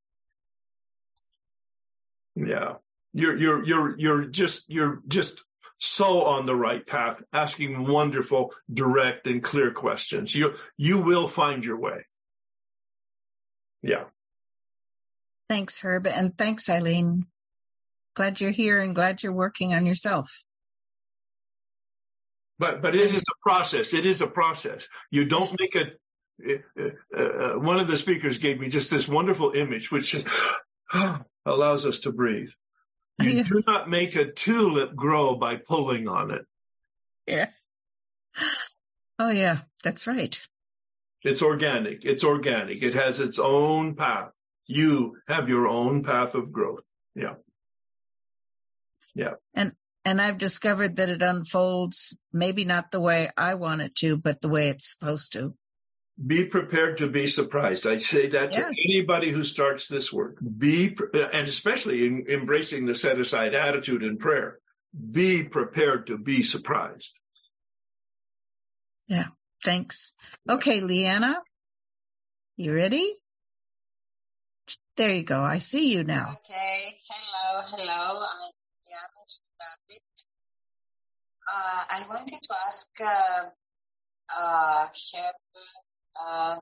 Yeah 2.36 2.76
you're 3.16 3.38
you're 3.38 3.64
you're 3.66 3.98
you're 3.98 4.26
just 4.26 4.66
you're 4.68 5.02
just 5.08 5.42
so 5.78 6.24
on 6.24 6.46
the 6.46 6.56
right 6.56 6.86
path, 6.86 7.24
asking 7.32 7.88
wonderful, 7.88 8.54
direct, 8.72 9.26
and 9.26 9.42
clear 9.42 9.72
questions. 9.72 10.36
You 10.36 10.56
you 10.78 11.00
will 11.00 11.28
find 11.28 11.64
your 11.64 11.80
way. 11.80 12.06
Yeah. 13.82 14.06
Thanks, 15.50 15.80
Herb, 15.80 16.08
and 16.08 16.38
thanks, 16.38 16.70
Eileen. 16.70 17.28
Glad 18.16 18.42
you're 18.42 18.52
here 18.52 18.82
and 18.82 18.94
glad 18.94 19.24
you're 19.24 19.32
working 19.32 19.74
on 19.74 19.86
yourself. 19.86 20.44
But 22.60 22.82
but 22.82 22.96
it 22.96 23.14
is 23.14 23.22
a 23.22 23.50
process. 23.50 23.94
It 23.94 24.06
is 24.06 24.20
a 24.22 24.28
process. 24.28 24.90
You 25.10 25.26
don't 25.26 25.58
make 25.58 25.76
a. 25.76 25.92
Uh, 26.78 27.18
uh, 27.18 27.60
one 27.60 27.80
of 27.80 27.88
the 27.88 27.96
speakers 27.96 28.40
gave 28.40 28.60
me 28.60 28.68
just 28.68 28.92
this 28.92 29.08
wonderful 29.08 29.54
image, 29.54 29.90
which 29.90 30.22
allows 31.46 31.86
us 31.86 32.00
to 32.02 32.12
breathe. 32.12 32.50
You 33.22 33.30
yeah. 33.30 33.44
do 33.44 33.64
not 33.66 33.90
make 33.90 34.16
a 34.16 34.32
tulip 34.32 34.96
grow 34.96 35.36
by 35.36 35.56
pulling 35.56 36.08
on 36.08 36.32
it. 36.32 36.46
Yeah. 37.26 37.50
Oh, 39.18 39.32
yeah, 39.32 39.60
that's 39.84 40.08
right. 40.08 40.40
It's 41.24 41.42
organic. 41.42 42.04
It's 42.04 42.24
organic. 42.24 42.84
It 42.84 42.94
has 42.94 43.20
its 43.20 43.40
own 43.40 43.96
path. 43.96 44.34
You 44.68 45.18
have 45.28 45.48
your 45.48 45.68
own 45.68 46.04
path 46.04 46.36
of 46.36 46.52
growth. 46.52 46.86
Yeah. 47.16 47.36
Yeah. 49.16 49.36
And, 49.54 49.72
and 50.04 50.22
I've 50.22 50.38
discovered 50.38 50.98
that 50.98 51.10
it 51.10 51.22
unfolds 51.22 52.22
maybe 52.34 52.66
not 52.66 52.92
the 52.92 53.00
way 53.00 53.30
I 53.38 53.54
want 53.54 53.82
it 53.82 53.96
to, 53.98 54.18
but 54.18 54.42
the 54.42 54.50
way 54.50 54.68
it's 54.70 54.94
supposed 54.94 55.34
to 55.34 55.56
be 56.24 56.46
prepared 56.46 56.98
to 56.98 57.08
be 57.08 57.28
surprised. 57.28 57.86
I 57.86 57.98
say 57.98 58.30
that 58.30 58.52
to 58.52 58.74
anybody 58.90 59.32
who 59.32 59.44
starts 59.44 59.88
this 59.88 60.14
work. 60.14 60.38
Be, 60.58 60.96
and 61.14 61.48
especially 61.48 62.06
in 62.06 62.26
embracing 62.30 62.86
the 62.86 62.96
set 62.96 63.20
aside 63.20 63.54
attitude 63.54 64.04
in 64.04 64.18
prayer, 64.18 64.60
be 65.12 65.44
prepared 65.44 66.08
to 66.08 66.18
be 66.18 66.42
surprised. 66.42 67.14
Yeah. 69.08 69.28
Thanks. 69.64 70.14
Okay, 70.50 70.80
Leanna, 70.80 71.38
you 72.56 72.74
ready? 72.74 73.14
There 74.96 75.14
you 75.14 75.24
go. 75.24 75.42
I 75.42 75.58
see 75.58 75.92
you 75.92 76.04
now. 76.04 76.24
Okay. 76.24 77.00
Hello. 77.10 77.62
Hello. 77.72 78.26
I'm 78.26 78.54
Leanna 78.86 79.46
uh, 81.48 81.84
I 81.90 82.06
wanted 82.10 82.42
to 82.42 82.56
ask 82.68 82.88
uh, 83.04 83.44
uh, 84.40 84.88
uh, 86.20 86.56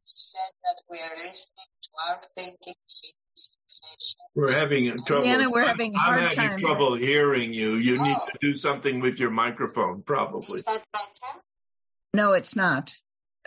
said 0.00 0.52
that 0.64 0.82
we 0.90 0.98
are 0.98 1.16
listening 1.16 1.66
to 1.82 1.90
our 2.10 2.20
thinking 2.36 2.74
sensation. 2.86 4.20
We're 4.34 4.52
having 4.52 4.96
trouble. 5.06 5.24
Diana, 5.24 5.50
we're 5.50 5.66
having 5.66 5.94
I'm, 5.94 6.00
hard 6.00 6.18
I'm 6.18 6.28
having 6.30 6.50
time. 6.50 6.60
trouble 6.60 6.94
hearing 6.96 7.52
you. 7.52 7.76
You 7.76 7.96
oh. 7.98 8.04
need 8.04 8.16
to 8.16 8.38
do 8.40 8.56
something 8.56 9.00
with 9.00 9.18
your 9.18 9.30
microphone, 9.30 10.02
probably. 10.02 10.56
Is 10.56 10.62
that 10.64 10.82
better? 10.92 11.40
No, 12.12 12.32
it's 12.32 12.54
not. 12.54 12.94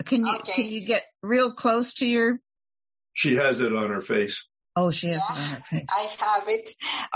Can 0.05 0.25
you 0.25 0.35
Okay. 0.35 0.63
can 0.63 0.71
you 0.71 0.81
get 0.85 1.05
real 1.23 1.51
close 1.51 1.95
to 1.95 2.05
your? 2.07 2.39
She 3.13 3.35
has 3.35 3.61
it 3.61 3.73
on 3.75 3.89
her 3.89 4.01
face. 4.01 4.47
Oh, 4.75 4.91
she 4.91 5.07
has 5.07 5.23
Yeah. 5.29 5.35
it 5.35 5.53
on 5.53 5.55
her 5.55 5.65
face. 5.65 5.85
I 6.21 6.25
have 6.25 6.49
it. 6.49 6.69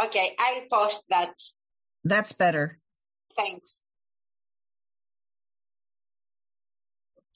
Okay, 0.05 0.35
I'll 0.39 0.61
post 0.71 1.03
that. 1.09 1.33
That's 2.03 2.33
better. 2.33 2.75
Thanks. 3.37 3.83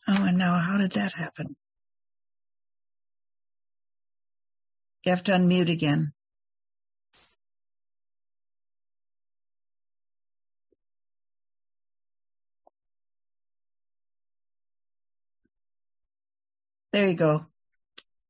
Oh, 0.07 0.25
and 0.25 0.37
now 0.37 0.59
how 0.59 0.77
did 0.77 0.91
that 0.93 1.13
happen? 1.13 1.55
You 5.03 5.11
have 5.11 5.23
to 5.25 5.31
unmute 5.33 5.69
again. 5.69 6.13
There 16.91 17.07
you 17.07 17.15
go. 17.15 17.45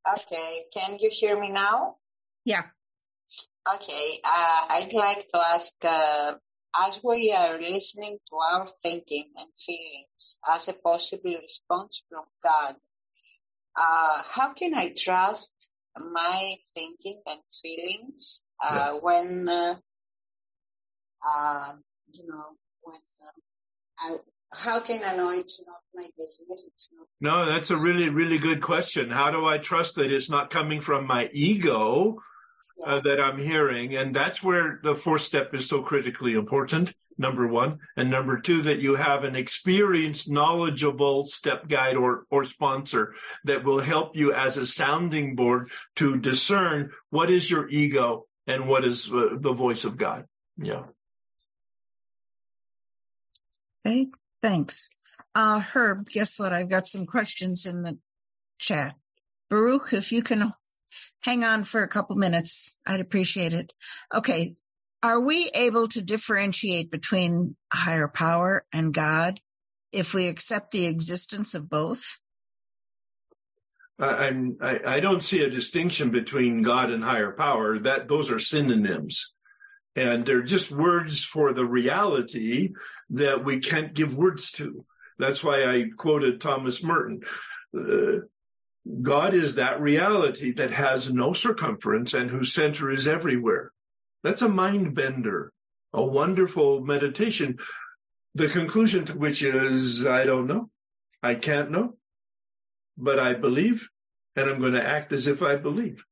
Okay, 0.08 0.66
can 0.76 0.98
you 1.00 1.10
hear 1.12 1.40
me 1.40 1.50
now? 1.50 1.98
Yeah. 2.46 2.64
Okay, 3.74 4.20
uh, 4.24 4.66
I'd 4.70 4.94
like 4.94 5.28
to 5.30 5.40
ask, 5.54 5.74
uh, 5.84 6.34
as 6.84 7.00
we 7.04 7.34
are 7.38 7.60
listening 7.60 8.18
to 8.30 8.36
our 8.54 8.66
thinking 8.68 9.30
and 9.38 9.48
feelings 9.58 10.40
as 10.54 10.68
a 10.68 10.74
possible 10.74 11.36
response 11.42 12.04
from 12.10 12.26
God, 12.44 12.76
uh, 13.78 14.22
how 14.34 14.54
can 14.54 14.74
I 14.74 14.94
trust 14.98 15.70
my 15.98 16.56
thinking 16.74 17.22
and 17.28 17.40
feelings 17.64 18.42
uh, 18.64 18.94
when, 18.94 19.48
uh, 19.50 19.76
uh, 21.26 21.72
you 22.14 22.28
know, 22.28 22.44
when 22.82 22.96
uh, 22.96 24.16
I, 24.16 24.18
how 24.54 24.80
can 24.80 25.04
I 25.04 25.16
know 25.16 25.30
it's 25.32 25.64
not 25.66 25.78
my 25.94 26.08
business? 26.18 26.66
It's 26.68 26.90
not. 26.94 27.08
No, 27.20 27.46
that's 27.46 27.72
a 27.72 27.78
really, 27.78 28.10
really 28.10 28.38
good 28.38 28.62
question. 28.62 29.10
How 29.10 29.32
do 29.32 29.46
I 29.46 29.58
trust 29.58 29.96
that 29.96 30.12
it's 30.12 30.30
not 30.30 30.50
coming 30.50 30.82
from 30.82 31.08
my 31.08 31.30
ego 31.34 32.22
uh, 32.88 33.00
that 33.02 33.20
I'm 33.20 33.38
hearing. 33.38 33.96
And 33.96 34.14
that's 34.14 34.44
where 34.44 34.80
the 34.84 34.96
fourth 34.96 35.22
step 35.22 35.54
is 35.54 35.68
so 35.68 35.82
critically 35.82 36.34
important. 36.34 36.94
Number 37.18 37.48
one. 37.48 37.80
And 37.96 38.10
number 38.10 38.42
two, 38.42 38.62
that 38.64 38.80
you 38.80 38.96
have 38.96 39.24
an 39.24 39.36
experienced, 39.36 40.30
knowledgeable 40.30 41.26
step 41.26 41.68
guide 41.68 41.96
or, 41.96 42.26
or 42.30 42.44
sponsor 42.44 43.14
that 43.46 43.64
will 43.64 43.80
help 43.80 44.18
you 44.18 44.34
as 44.34 44.58
a 44.58 44.66
sounding 44.66 45.36
board 45.36 45.70
to 45.96 46.18
discern 46.18 46.92
what 47.12 47.32
is 47.32 47.50
your 47.50 47.70
ego 47.70 48.26
and 48.48 48.68
what 48.68 48.84
is 48.84 49.10
uh, 49.12 49.30
the 49.40 49.54
voice 49.54 49.86
of 49.86 49.96
God. 49.96 50.26
Yeah. 50.58 50.84
Okay. 53.86 54.08
Thanks. 54.42 54.90
Uh, 55.34 55.60
Herb, 55.60 56.10
guess 56.10 56.38
what? 56.38 56.54
I've 56.54 56.70
got 56.70 56.86
some 56.86 57.06
questions 57.06 57.66
in 57.66 57.82
the 57.82 57.98
chat. 58.58 58.96
Baruch, 59.50 59.94
if 59.94 60.12
you 60.12 60.22
can 60.22 60.54
hang 61.22 61.44
on 61.44 61.64
for 61.64 61.84
a 61.84 61.88
couple 61.88 62.16
minutes, 62.16 62.80
I'd 62.86 63.02
appreciate 63.02 63.54
it. 63.54 63.74
Okay. 64.14 64.56
Are 65.04 65.20
we 65.20 65.52
able 65.54 65.88
to 65.90 66.02
differentiate 66.02 66.90
between 66.90 67.56
higher 67.72 68.08
power 68.08 68.66
and 68.74 68.94
God 68.94 69.40
if 69.92 70.14
we 70.14 70.28
accept 70.28 70.72
the 70.72 70.88
existence 70.88 71.54
of 71.54 71.70
both? 71.70 72.18
I, 74.00 74.32
I, 74.62 74.80
I 74.96 75.00
don't 75.00 75.24
see 75.24 75.42
a 75.42 75.50
distinction 75.50 76.10
between 76.10 76.62
God 76.62 76.90
and 76.90 77.04
higher 77.04 77.32
power. 77.32 77.80
That 77.80 78.08
those 78.08 78.30
are 78.30 78.40
synonyms, 78.40 79.34
and 79.96 80.26
they're 80.26 80.42
just 80.42 80.72
words 80.72 81.24
for 81.24 81.54
the 81.54 81.66
reality 81.66 82.74
that 83.12 83.46
we 83.46 83.60
can't 83.60 83.94
give 83.94 84.18
words 84.18 84.52
to. 84.52 84.84
That's 85.18 85.44
why 85.44 85.64
I 85.64 85.86
quoted 85.96 86.42
Thomas 86.42 86.84
Merton. 86.84 87.22
Uh, 87.78 88.26
God 89.02 89.34
is 89.34 89.56
that 89.56 89.82
reality 89.82 90.52
that 90.54 90.72
has 90.72 91.12
no 91.12 91.34
circumference 91.34 92.14
and 92.14 92.30
whose 92.30 92.54
center 92.54 92.92
is 92.92 93.08
everywhere. 93.08 93.72
That's 94.24 94.42
a 94.42 94.50
mind 94.50 94.94
bender, 94.94 95.52
a 95.92 96.04
wonderful 96.04 96.82
meditation. 96.82 97.58
The 98.36 98.48
conclusion 98.48 99.06
to 99.06 99.18
which 99.18 99.42
is, 99.42 100.06
I 100.06 100.24
don't 100.24 100.48
know. 100.48 100.70
I 101.24 101.36
can't 101.36 101.72
know, 101.72 101.96
but 102.98 103.20
I 103.20 103.34
believe, 103.34 103.90
and 104.36 104.50
I'm 104.50 104.60
going 104.60 104.74
to 104.74 104.86
act 104.86 105.12
as 105.14 105.26
if 105.28 105.42
I 105.42 105.56
believe. 105.56 106.06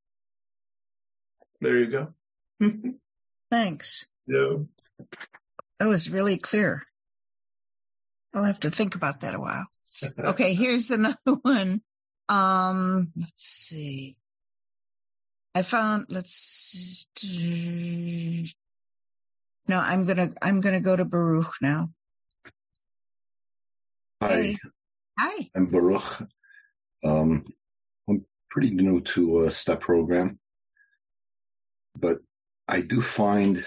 There 1.62 1.78
you 1.78 1.88
go. 1.88 2.14
Thanks. 3.52 4.08
Yeah. 4.26 4.58
That 5.80 5.88
was 5.88 6.10
really 6.10 6.38
clear. 6.38 6.84
I'll 8.34 8.44
have 8.46 8.62
to 8.62 8.72
think 8.72 8.96
about 8.96 9.20
that 9.22 9.36
a 9.36 9.40
while. 9.40 9.68
Okay, 10.18 10.56
here's 10.56 10.90
another 10.90 11.18
one. 11.44 11.82
Um, 12.30 13.12
let's 13.16 13.44
see. 13.44 14.18
I 15.56 15.62
found, 15.62 16.08
let's, 16.10 17.08
no, 19.68 19.78
I'm 19.78 20.06
gonna, 20.06 20.32
I'm 20.42 20.62
gonna 20.62 20.82
go 20.82 20.96
to 20.96 21.06
Baruch 21.06 21.56
now. 21.62 21.90
Hi. 24.22 24.42
Hey. 24.42 24.58
Hi. 25.20 25.50
I'm 25.56 25.68
Baruch. 25.68 26.28
Um, 27.06 27.46
I'm 28.10 28.26
pretty 28.50 28.72
new 28.72 29.02
to 29.02 29.44
a 29.44 29.52
STEP 29.52 29.82
program, 29.82 30.40
but 31.96 32.20
I 32.68 32.82
do 32.82 33.02
find 33.02 33.66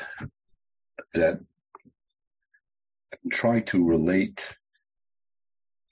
that 1.13 1.39
I'm 3.13 3.31
trying 3.31 3.65
to 3.65 3.87
relate 3.87 4.57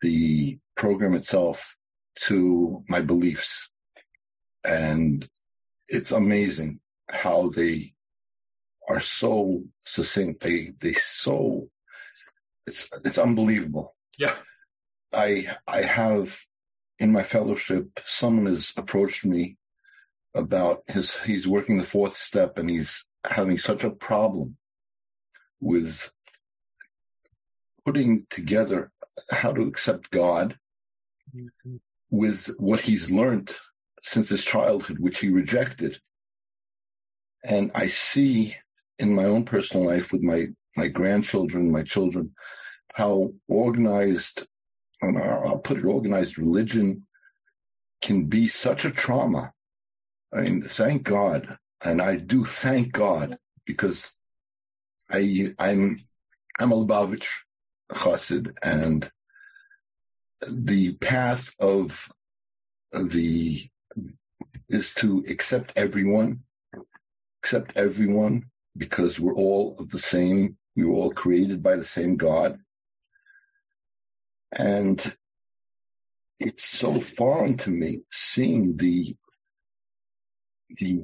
the 0.00 0.58
program 0.74 1.14
itself 1.14 1.76
to 2.22 2.84
my 2.88 3.00
beliefs. 3.00 3.70
And 4.64 5.28
it's 5.88 6.12
amazing 6.12 6.80
how 7.08 7.50
they 7.50 7.94
are 8.88 9.00
so 9.00 9.64
succinct. 9.84 10.42
They, 10.42 10.72
they 10.80 10.92
so, 10.94 11.68
it's, 12.66 12.90
it's 13.04 13.18
unbelievable. 13.18 13.94
Yeah. 14.18 14.36
I, 15.12 15.56
I 15.66 15.82
have 15.82 16.40
in 16.98 17.12
my 17.12 17.22
fellowship, 17.22 18.00
someone 18.04 18.46
has 18.46 18.72
approached 18.76 19.24
me 19.24 19.56
about 20.34 20.82
his, 20.86 21.16
he's 21.20 21.46
working 21.46 21.78
the 21.78 21.84
fourth 21.84 22.16
step 22.16 22.58
and 22.58 22.70
he's 22.70 23.06
having 23.24 23.58
such 23.58 23.84
a 23.84 23.90
problem 23.90 24.56
with 25.60 26.12
putting 27.84 28.26
together 28.30 28.90
how 29.30 29.52
to 29.52 29.62
accept 29.62 30.10
God 30.10 30.58
mm-hmm. 31.34 31.76
With 32.10 32.54
what 32.58 32.80
he's 32.80 33.10
learned 33.10 33.50
since 34.02 34.28
his 34.28 34.44
childhood, 34.44 34.98
which 34.98 35.18
he 35.20 35.30
rejected. 35.30 35.98
And 37.44 37.70
I 37.74 37.88
see 37.88 38.56
in 38.98 39.14
my 39.14 39.24
own 39.24 39.44
personal 39.44 39.86
life 39.86 40.12
with 40.12 40.22
my, 40.22 40.46
my 40.76 40.88
grandchildren, 40.88 41.72
my 41.72 41.82
children, 41.82 42.34
how 42.94 43.32
organized, 43.48 44.46
I'll 45.02 45.58
put 45.58 45.78
it 45.78 45.84
organized 45.84 46.38
religion 46.38 47.06
can 48.00 48.26
be 48.26 48.48
such 48.48 48.84
a 48.84 48.90
trauma. 48.90 49.52
I 50.32 50.42
mean, 50.42 50.62
thank 50.62 51.02
God. 51.02 51.58
And 51.82 52.00
I 52.00 52.16
do 52.16 52.44
thank 52.44 52.92
God 52.92 53.38
because 53.66 54.18
I, 55.10 55.48
I'm, 55.58 56.00
I'm 56.58 56.72
a 56.72 56.76
Lubavitch 56.76 57.28
chassid 57.92 58.54
and 58.62 59.10
the 60.48 60.94
path 60.94 61.54
of 61.58 62.10
the 62.92 63.68
is 64.68 64.94
to 64.94 65.24
accept 65.28 65.72
everyone, 65.76 66.40
accept 67.42 67.76
everyone 67.76 68.44
because 68.76 69.20
we're 69.20 69.34
all 69.34 69.76
of 69.78 69.90
the 69.90 69.98
same. 69.98 70.56
We 70.76 70.84
were 70.84 70.94
all 70.94 71.12
created 71.12 71.62
by 71.62 71.76
the 71.76 71.84
same 71.84 72.16
God. 72.16 72.58
And 74.52 75.16
it's 76.40 76.64
so 76.64 77.00
foreign 77.00 77.56
to 77.58 77.70
me 77.70 78.00
seeing 78.10 78.76
the 78.76 79.16
the 80.78 81.00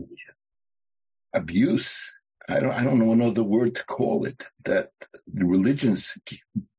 abuse. 1.32 2.12
I 2.48 2.60
don't 2.60 2.72
I 2.72 2.82
don't 2.84 2.98
know 2.98 3.12
another 3.12 3.42
word 3.44 3.76
to 3.76 3.84
call 3.84 4.24
it 4.24 4.48
that 4.64 4.90
the 5.32 5.44
religions 5.44 6.18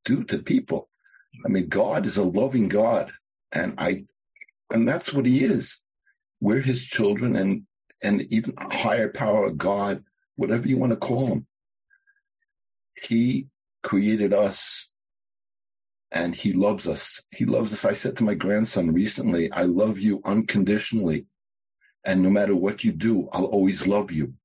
do 0.03 0.23
to 0.25 0.39
people. 0.39 0.89
I 1.45 1.49
mean, 1.49 1.67
God 1.67 2.05
is 2.05 2.17
a 2.17 2.23
loving 2.23 2.67
God, 2.67 3.11
and 3.51 3.75
I, 3.77 4.05
and 4.71 4.87
that's 4.87 5.13
what 5.13 5.25
He 5.25 5.43
is. 5.43 5.83
We're 6.39 6.61
His 6.61 6.85
children, 6.85 7.35
and 7.35 7.63
and 8.03 8.21
even 8.31 8.55
higher 8.59 9.09
power, 9.09 9.51
God, 9.51 10.03
whatever 10.35 10.67
you 10.67 10.77
want 10.77 10.91
to 10.91 10.97
call 10.97 11.27
Him. 11.27 11.47
He 12.95 13.47
created 13.83 14.33
us, 14.33 14.91
and 16.11 16.35
He 16.35 16.53
loves 16.53 16.87
us. 16.87 17.21
He 17.31 17.45
loves 17.45 17.73
us. 17.73 17.85
I 17.85 17.93
said 17.93 18.17
to 18.17 18.23
my 18.23 18.35
grandson 18.35 18.93
recently, 18.93 19.51
"I 19.51 19.63
love 19.63 19.99
you 19.99 20.21
unconditionally, 20.25 21.27
and 22.05 22.21
no 22.21 22.29
matter 22.29 22.55
what 22.55 22.83
you 22.83 22.91
do, 22.91 23.29
I'll 23.33 23.45
always 23.45 23.87
love 23.87 24.11
you." 24.11 24.35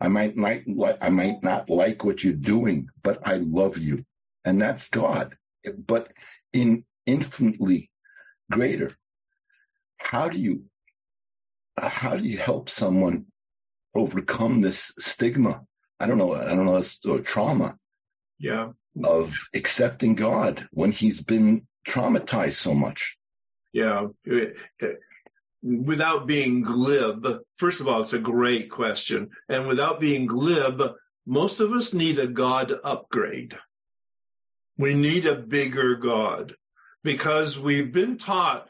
I 0.00 0.08
might 0.08 0.36
not 0.36 0.98
I 1.00 1.10
might 1.10 1.42
not 1.44 1.70
like 1.70 2.04
what 2.04 2.24
you're 2.24 2.34
doing, 2.34 2.88
but 3.02 3.26
I 3.26 3.36
love 3.36 3.78
you. 3.78 4.04
And 4.44 4.60
that's 4.60 4.88
God 4.88 5.36
but 5.86 6.12
in 6.52 6.84
infinitely 7.06 7.90
greater. 8.50 8.96
How 9.98 10.28
do 10.28 10.38
you 10.38 10.64
how 11.78 12.16
do 12.16 12.24
you 12.24 12.38
help 12.38 12.68
someone 12.68 13.26
overcome 13.94 14.60
this 14.60 14.92
stigma? 14.98 15.62
I 15.98 16.06
don't 16.06 16.18
know. 16.18 16.34
I 16.34 16.54
don't 16.54 16.66
know. 16.66 16.76
It's 16.76 17.04
a 17.04 17.20
trauma. 17.20 17.78
Yeah. 18.38 18.70
Of 19.02 19.34
accepting 19.54 20.14
God 20.14 20.68
when 20.72 20.92
he's 20.92 21.22
been 21.22 21.66
traumatized 21.88 22.54
so 22.54 22.74
much. 22.74 23.16
Yeah. 23.72 24.08
Without 25.62 26.26
being 26.26 26.62
glib, 26.62 27.26
first 27.56 27.80
of 27.80 27.88
all, 27.88 28.02
it's 28.02 28.12
a 28.12 28.18
great 28.18 28.70
question. 28.70 29.30
And 29.48 29.66
without 29.66 30.00
being 30.00 30.26
glib, 30.26 30.82
most 31.24 31.60
of 31.60 31.72
us 31.72 31.94
need 31.94 32.18
a 32.18 32.26
God 32.26 32.72
upgrade. 32.84 33.54
We 34.78 34.94
need 34.94 35.26
a 35.26 35.34
bigger 35.34 35.96
God 35.96 36.54
because 37.04 37.58
we've 37.58 37.92
been 37.92 38.16
taught 38.16 38.68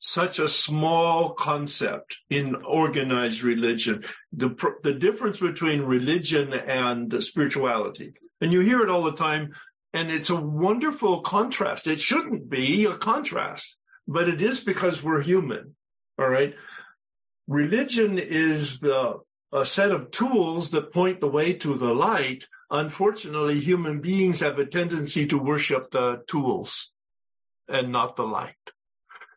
such 0.00 0.38
a 0.38 0.48
small 0.48 1.30
concept 1.30 2.18
in 2.28 2.56
organized 2.56 3.42
religion. 3.42 4.04
The, 4.32 4.54
the 4.82 4.92
difference 4.92 5.40
between 5.40 5.80
religion 5.80 6.52
and 6.52 7.22
spirituality. 7.24 8.12
And 8.40 8.52
you 8.52 8.60
hear 8.60 8.82
it 8.82 8.90
all 8.90 9.04
the 9.04 9.12
time. 9.12 9.54
And 9.94 10.10
it's 10.10 10.28
a 10.28 10.36
wonderful 10.36 11.22
contrast. 11.22 11.86
It 11.86 12.00
shouldn't 12.00 12.50
be 12.50 12.84
a 12.84 12.96
contrast, 12.96 13.76
but 14.06 14.28
it 14.28 14.42
is 14.42 14.60
because 14.60 15.02
we're 15.02 15.22
human. 15.22 15.76
All 16.18 16.28
right. 16.28 16.54
Religion 17.46 18.18
is 18.18 18.80
the, 18.80 19.20
a 19.52 19.64
set 19.64 19.90
of 19.90 20.10
tools 20.10 20.70
that 20.70 20.92
point 20.92 21.20
the 21.20 21.28
way 21.28 21.54
to 21.54 21.78
the 21.78 21.94
light 21.94 22.44
unfortunately, 22.70 23.60
human 23.60 24.00
beings 24.00 24.40
have 24.40 24.58
a 24.58 24.66
tendency 24.66 25.26
to 25.26 25.38
worship 25.38 25.90
the 25.90 26.22
tools 26.26 26.92
and 27.68 27.90
not 27.90 28.16
the 28.16 28.24
light. 28.24 28.72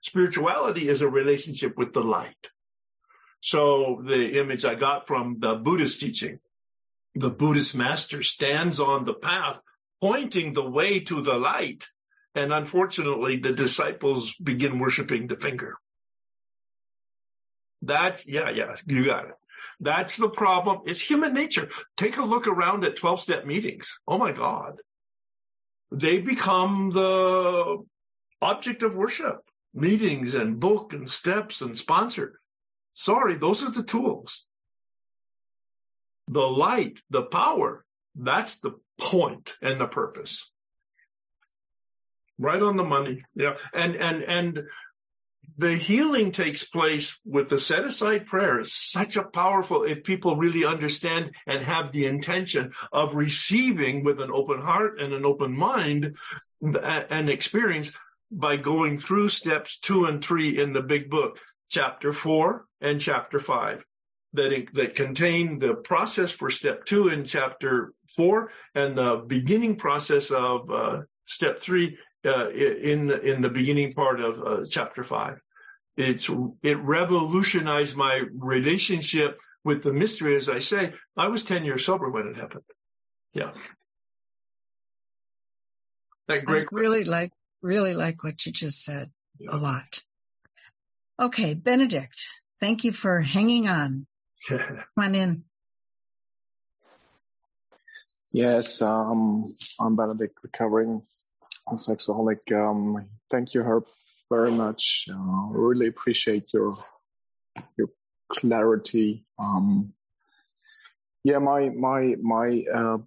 Spirituality 0.02 0.90
is 0.90 1.02
a 1.02 1.10
relationship 1.10 1.78
with 1.78 1.94
the 1.94 2.02
light. 2.02 2.52
So 3.41 4.02
the 4.06 4.40
image 4.40 4.66
I 4.66 4.76
got 4.76 5.08
from 5.08 5.38
the 5.40 5.56
Buddhist 5.56 5.99
teaching, 5.99 6.40
the 7.16 7.30
Buddhist 7.30 7.76
master 7.76 8.24
stands 8.24 8.80
on 8.80 9.06
the 9.06 9.14
path, 9.14 9.62
pointing 10.02 10.54
the 10.54 10.70
way 10.70 10.99
to 11.02 11.22
the 11.22 11.34
light. 11.34 11.88
And 12.36 12.54
unfortunately, 12.54 13.38
the 13.38 13.54
disciples 13.54 14.36
begin 14.36 14.80
worshiping 14.80 15.28
the 15.28 15.36
finger. 15.36 15.78
That's, 17.82 18.28
yeah, 18.28 18.49
yeah, 18.49 18.76
you 18.86 19.06
got 19.06 19.26
it. 19.26 19.36
That's 19.79 20.17
the 20.17 20.29
problem. 20.29 20.81
It's 20.85 21.01
human 21.01 21.34
nature. 21.34 21.69
Take 21.95 22.17
a 22.17 22.23
look 22.23 22.47
around 22.47 22.84
at 22.84 22.95
12 22.95 23.19
step 23.19 23.45
meetings. 23.45 23.99
Oh 24.07 24.17
my 24.17 24.31
God. 24.31 24.79
They 25.91 26.17
become 26.19 26.91
the 26.91 27.84
object 28.41 28.84
of 28.84 28.95
worship, 28.95 29.41
meetings 29.73 30.35
and 30.35 30.59
book 30.59 30.93
and 30.93 31.09
steps 31.09 31.61
and 31.61 31.77
sponsor. 31.77 32.39
Sorry, 32.93 33.38
those 33.38 33.63
are 33.63 33.71
the 33.71 33.84
tools. 33.84 34.45
The 36.27 36.41
light, 36.41 36.99
the 37.09 37.23
power, 37.23 37.85
that's 38.15 38.59
the 38.59 38.73
point 38.99 39.55
and 39.61 39.79
the 39.79 39.88
purpose. 39.88 40.51
Right 42.39 42.61
on 42.61 42.75
the 42.75 42.84
money. 42.84 43.23
Yeah. 43.35 43.55
And, 43.73 43.95
and, 43.95 44.23
and 44.23 44.63
the 45.57 45.75
healing 45.75 46.31
takes 46.31 46.63
place 46.63 47.19
with 47.25 47.49
the 47.49 47.57
set 47.57 47.84
aside 47.84 48.27
prayer 48.27 48.59
is 48.59 48.73
such 48.73 49.17
a 49.17 49.23
powerful 49.23 49.84
if 49.84 50.03
people 50.03 50.35
really 50.35 50.65
understand 50.65 51.31
and 51.47 51.63
have 51.63 51.91
the 51.91 52.05
intention 52.05 52.71
of 52.91 53.15
receiving 53.15 54.03
with 54.03 54.19
an 54.19 54.31
open 54.31 54.61
heart 54.61 54.99
and 55.01 55.13
an 55.13 55.25
open 55.25 55.57
mind 55.57 56.15
an 56.61 57.29
experience 57.29 57.91
by 58.31 58.55
going 58.55 58.97
through 58.97 59.29
steps 59.29 59.79
two 59.79 60.05
and 60.05 60.23
three 60.23 60.59
in 60.59 60.73
the 60.73 60.81
big 60.81 61.09
book 61.09 61.39
chapter 61.69 62.13
four 62.13 62.65
and 62.79 63.01
chapter 63.01 63.39
five 63.39 63.84
that 64.34 64.65
that 64.73 64.95
contain 64.95 65.59
the 65.59 65.73
process 65.73 66.31
for 66.31 66.49
step 66.49 66.85
two 66.85 67.07
in 67.07 67.23
chapter 67.25 67.93
four 68.07 68.51
and 68.75 68.97
the 68.97 69.23
beginning 69.25 69.75
process 69.75 70.29
of 70.29 70.69
uh, 70.69 71.01
step 71.25 71.59
three 71.59 71.97
uh, 72.25 72.49
in 72.49 73.07
the, 73.07 73.21
in 73.21 73.41
the 73.41 73.49
beginning 73.49 73.93
part 73.93 74.19
of 74.19 74.41
uh, 74.41 74.65
chapter 74.69 75.03
five. 75.03 75.39
It's 75.98 76.30
it 76.61 76.78
revolutionized 76.78 77.95
my 77.95 78.22
relationship 78.38 79.40
with 79.64 79.82
the 79.82 79.91
mystery. 79.91 80.36
As 80.36 80.48
I 80.48 80.60
say, 80.60 80.94
I 81.18 81.28
was 81.28 81.44
ten 81.44 81.65
years 81.65 81.86
sober 81.86 82.10
when 82.10 82.28
it 82.28 82.38
happened. 82.38 82.64
Yeah. 83.34 83.52
That 86.28 86.45
great. 86.45 86.68
I 86.72 86.76
really 86.76 87.03
like 87.03 87.32
really 87.61 87.95
like 87.95 88.24
what 88.24 88.45
you 88.45 88.52
just 88.52 88.84
said 88.84 89.11
yeah. 89.40 89.49
a 89.52 89.57
lot. 89.57 90.03
Okay, 91.19 91.56
Benedict, 91.56 92.24
thank 92.60 92.84
you 92.84 92.91
for 92.91 93.22
hanging 93.22 93.68
on. 93.68 94.06
Come 94.48 94.84
on 94.98 95.15
in. 95.15 95.44
Yes, 98.32 98.82
um, 98.82 99.53
I'm 99.80 99.95
Benedict, 99.95 100.38
recovering 100.44 101.02
sexaholic. 101.74 102.52
Um, 102.52 103.07
thank 103.32 103.53
you, 103.53 103.64
Herb, 103.64 103.86
very 104.30 104.52
much. 104.52 105.06
Uh, 105.12 105.48
really 105.49 105.88
appreciate 105.88 106.45
your 106.54 106.76
your 107.78 107.90
clarity. 108.32 109.26
Um, 109.40 109.94
yeah, 111.24 111.40
my 111.40 111.70
my 111.70 112.16
my 112.22 112.64
uh, 112.74 112.98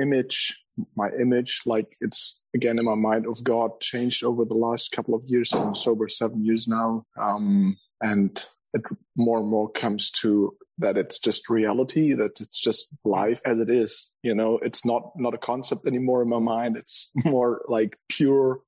image, 0.00 0.64
my 0.96 1.08
image, 1.20 1.62
like 1.66 1.94
it's 2.00 2.40
again 2.54 2.78
in 2.78 2.84
my 2.84 2.94
mind 2.94 3.26
of 3.26 3.42
God, 3.44 3.80
changed 3.80 4.24
over 4.24 4.44
the 4.44 4.56
last 4.56 4.92
couple 4.92 5.14
of 5.14 5.22
years. 5.26 5.52
I'm 5.52 5.74
sober 5.74 6.08
seven 6.08 6.44
years 6.44 6.66
now, 6.66 7.04
um, 7.20 7.76
and 8.00 8.44
it 8.74 8.82
more 9.16 9.38
and 9.38 9.48
more 9.48 9.70
comes 9.70 10.10
to 10.10 10.56
that 10.78 10.96
it's 10.96 11.18
just 11.18 11.48
reality 11.48 12.14
that 12.14 12.40
it's 12.40 12.60
just 12.60 12.94
life 13.04 13.40
as 13.44 13.58
it 13.60 13.70
is 13.70 14.10
you 14.22 14.34
know 14.34 14.58
it's 14.62 14.84
not 14.84 15.10
not 15.16 15.34
a 15.34 15.38
concept 15.38 15.86
anymore 15.86 16.22
in 16.22 16.28
my 16.28 16.38
mind 16.38 16.76
it's 16.76 17.10
more 17.24 17.62
like 17.68 17.96
pure 18.08 18.60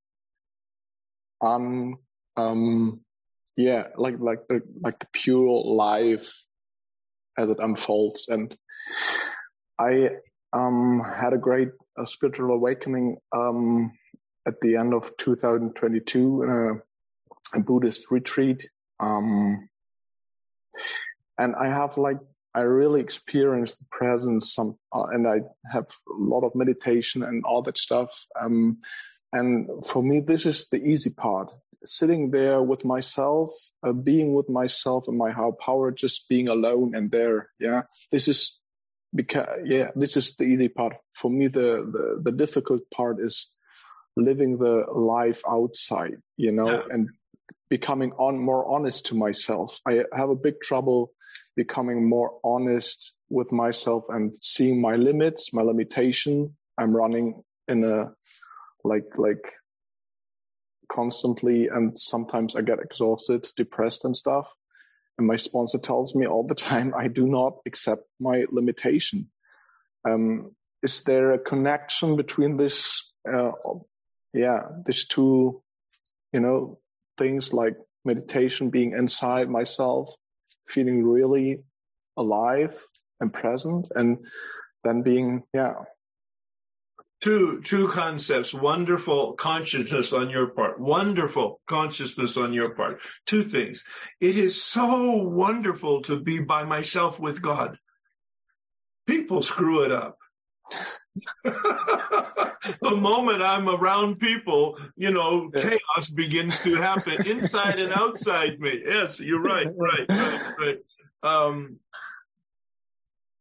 un 1.42 1.94
um 2.36 3.00
yeah 3.56 3.84
like 3.96 4.18
like 4.18 4.46
the 4.48 4.60
like 4.82 4.98
the 4.98 5.06
pure 5.12 5.64
life 5.64 6.44
as 7.38 7.50
it 7.50 7.58
unfolds 7.60 8.28
and 8.28 8.56
i 9.78 10.08
um 10.52 11.02
had 11.04 11.32
a 11.32 11.38
great 11.38 11.70
uh, 11.98 12.04
spiritual 12.04 12.50
awakening 12.50 13.16
um 13.32 13.90
at 14.46 14.60
the 14.62 14.76
end 14.76 14.94
of 14.94 15.10
2022 15.18 16.42
in 16.42 16.50
a, 16.50 17.58
a 17.58 17.62
buddhist 17.62 18.10
retreat 18.10 18.68
um 19.00 19.68
and 21.40 21.54
I 21.56 21.68
have 21.68 21.96
like 21.96 22.18
I 22.54 22.60
really 22.60 23.00
experienced 23.00 23.78
the 23.78 23.86
presence 23.90 24.54
some, 24.54 24.76
uh, 24.92 25.04
and 25.04 25.26
I 25.26 25.40
have 25.72 25.86
a 25.86 26.16
lot 26.18 26.44
of 26.44 26.54
meditation 26.54 27.22
and 27.22 27.44
all 27.44 27.62
that 27.62 27.78
stuff. 27.78 28.26
Um, 28.40 28.78
and 29.32 29.68
for 29.86 30.02
me, 30.02 30.20
this 30.20 30.46
is 30.46 30.68
the 30.68 30.78
easy 30.78 31.10
part: 31.10 31.50
sitting 31.84 32.30
there 32.30 32.62
with 32.62 32.84
myself, 32.84 33.52
uh, 33.82 33.92
being 33.92 34.34
with 34.34 34.48
myself 34.48 35.08
and 35.08 35.16
my 35.16 35.30
higher 35.30 35.52
power, 35.52 35.90
just 35.90 36.28
being 36.28 36.48
alone 36.48 36.94
and 36.94 37.10
there. 37.10 37.48
Yeah, 37.58 37.82
this 38.10 38.28
is 38.28 38.58
because 39.14 39.46
yeah, 39.64 39.90
this 39.94 40.16
is 40.16 40.36
the 40.36 40.44
easy 40.44 40.68
part 40.68 40.94
for 41.14 41.30
me. 41.30 41.48
The 41.48 41.86
the, 41.92 42.30
the 42.30 42.36
difficult 42.36 42.82
part 42.90 43.20
is 43.20 43.48
living 44.16 44.58
the 44.58 44.84
life 44.92 45.42
outside, 45.48 46.18
you 46.36 46.52
know, 46.52 46.70
yeah. 46.70 46.82
and 46.90 47.10
becoming 47.68 48.12
on 48.12 48.38
more 48.38 48.68
honest 48.68 49.06
to 49.06 49.14
myself. 49.14 49.78
I 49.86 50.02
have 50.12 50.30
a 50.30 50.34
big 50.34 50.60
trouble 50.60 51.12
becoming 51.56 52.08
more 52.08 52.32
honest 52.42 53.14
with 53.28 53.52
myself 53.52 54.04
and 54.08 54.32
seeing 54.42 54.80
my 54.80 54.96
limits, 54.96 55.52
my 55.52 55.62
limitation. 55.62 56.56
I'm 56.76 56.94
running 56.96 57.42
in 57.68 57.84
a 57.84 58.10
like 58.84 59.06
like 59.16 59.52
constantly 60.92 61.68
and 61.68 61.98
sometimes 61.98 62.56
I 62.56 62.62
get 62.62 62.80
exhausted, 62.80 63.48
depressed 63.56 64.04
and 64.04 64.16
stuff. 64.16 64.52
And 65.18 65.26
my 65.26 65.36
sponsor 65.36 65.78
tells 65.78 66.14
me 66.14 66.26
all 66.26 66.46
the 66.46 66.54
time 66.54 66.94
I 66.96 67.08
do 67.08 67.26
not 67.26 67.58
accept 67.66 68.04
my 68.18 68.44
limitation. 68.50 69.28
Um, 70.08 70.56
is 70.82 71.02
there 71.02 71.32
a 71.32 71.38
connection 71.38 72.16
between 72.16 72.56
this 72.56 73.10
uh, 73.30 73.52
yeah, 74.32 74.62
these 74.86 75.06
two, 75.06 75.62
you 76.32 76.40
know, 76.40 76.78
things 77.18 77.52
like 77.52 77.76
meditation, 78.04 78.70
being 78.70 78.92
inside 78.92 79.48
myself, 79.48 80.14
feeling 80.68 81.04
really 81.04 81.62
alive 82.16 82.82
and 83.20 83.32
present, 83.32 83.88
and 83.94 84.18
then 84.84 85.02
being, 85.02 85.42
yeah. 85.52 85.74
Two, 87.20 87.60
two 87.62 87.86
concepts, 87.88 88.54
wonderful 88.54 89.34
consciousness 89.34 90.12
on 90.12 90.30
your 90.30 90.46
part, 90.46 90.80
wonderful 90.80 91.60
consciousness 91.68 92.38
on 92.38 92.54
your 92.54 92.70
part. 92.70 93.00
Two 93.26 93.42
things. 93.42 93.84
It 94.20 94.38
is 94.38 94.62
so 94.62 95.12
wonderful 95.16 96.00
to 96.02 96.18
be 96.18 96.40
by 96.40 96.64
myself 96.64 97.20
with 97.20 97.42
God. 97.42 97.78
People 99.06 99.42
screw 99.42 99.82
it 99.82 99.92
up. 99.92 100.16
the 101.44 102.96
moment 102.96 103.42
I'm 103.42 103.68
around 103.68 104.18
people, 104.18 104.78
you 104.96 105.10
know, 105.10 105.50
chaos 105.54 106.08
begins 106.14 106.60
to 106.62 106.76
happen 106.76 107.26
inside 107.26 107.78
and 107.80 107.92
outside 107.92 108.60
me. 108.60 108.82
Yes, 108.86 109.18
you're 109.18 109.42
right, 109.42 109.66
right, 109.66 110.06
right, 110.08 110.52
right. 110.58 110.78
Um, 111.22 111.80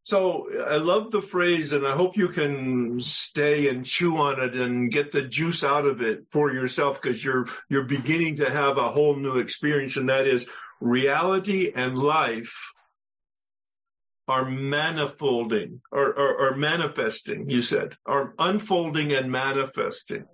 so 0.10 0.48
I 0.68 0.77
love 0.77 1.11
the 1.11 1.22
phrase, 1.22 1.72
and 1.72 1.86
I 1.86 1.94
hope 1.94 2.18
you 2.18 2.30
can 2.30 2.99
stay 2.99 3.69
and 3.69 3.86
chew 3.86 4.18
on 4.18 4.41
it 4.41 4.56
and 4.56 4.91
get 4.91 5.11
the 5.11 5.22
juice 5.22 5.64
out 5.64 5.86
of 5.86 6.02
it 6.02 6.26
for 6.30 6.52
yourself 6.52 6.99
because 7.02 7.23
you're 7.23 7.45
you're 7.69 7.84
beginning 7.84 8.38
to 8.38 8.49
have 8.49 8.77
a 8.77 8.90
whole 8.90 9.15
new 9.15 9.38
experience, 9.38 9.98
and 9.98 10.10
that 10.10 10.26
is 10.26 10.48
reality 10.81 11.72
and 11.76 11.98
life 11.98 12.73
are 14.27 14.45
manifolding 14.45 15.80
or, 15.91 16.07
or, 16.14 16.49
or, 16.49 16.56
manifesting, 16.56 17.49
you 17.49 17.61
said, 17.61 17.95
are 18.06 18.36
unfolding 18.38 19.11
and 19.11 19.31
manifesting. 19.31 20.26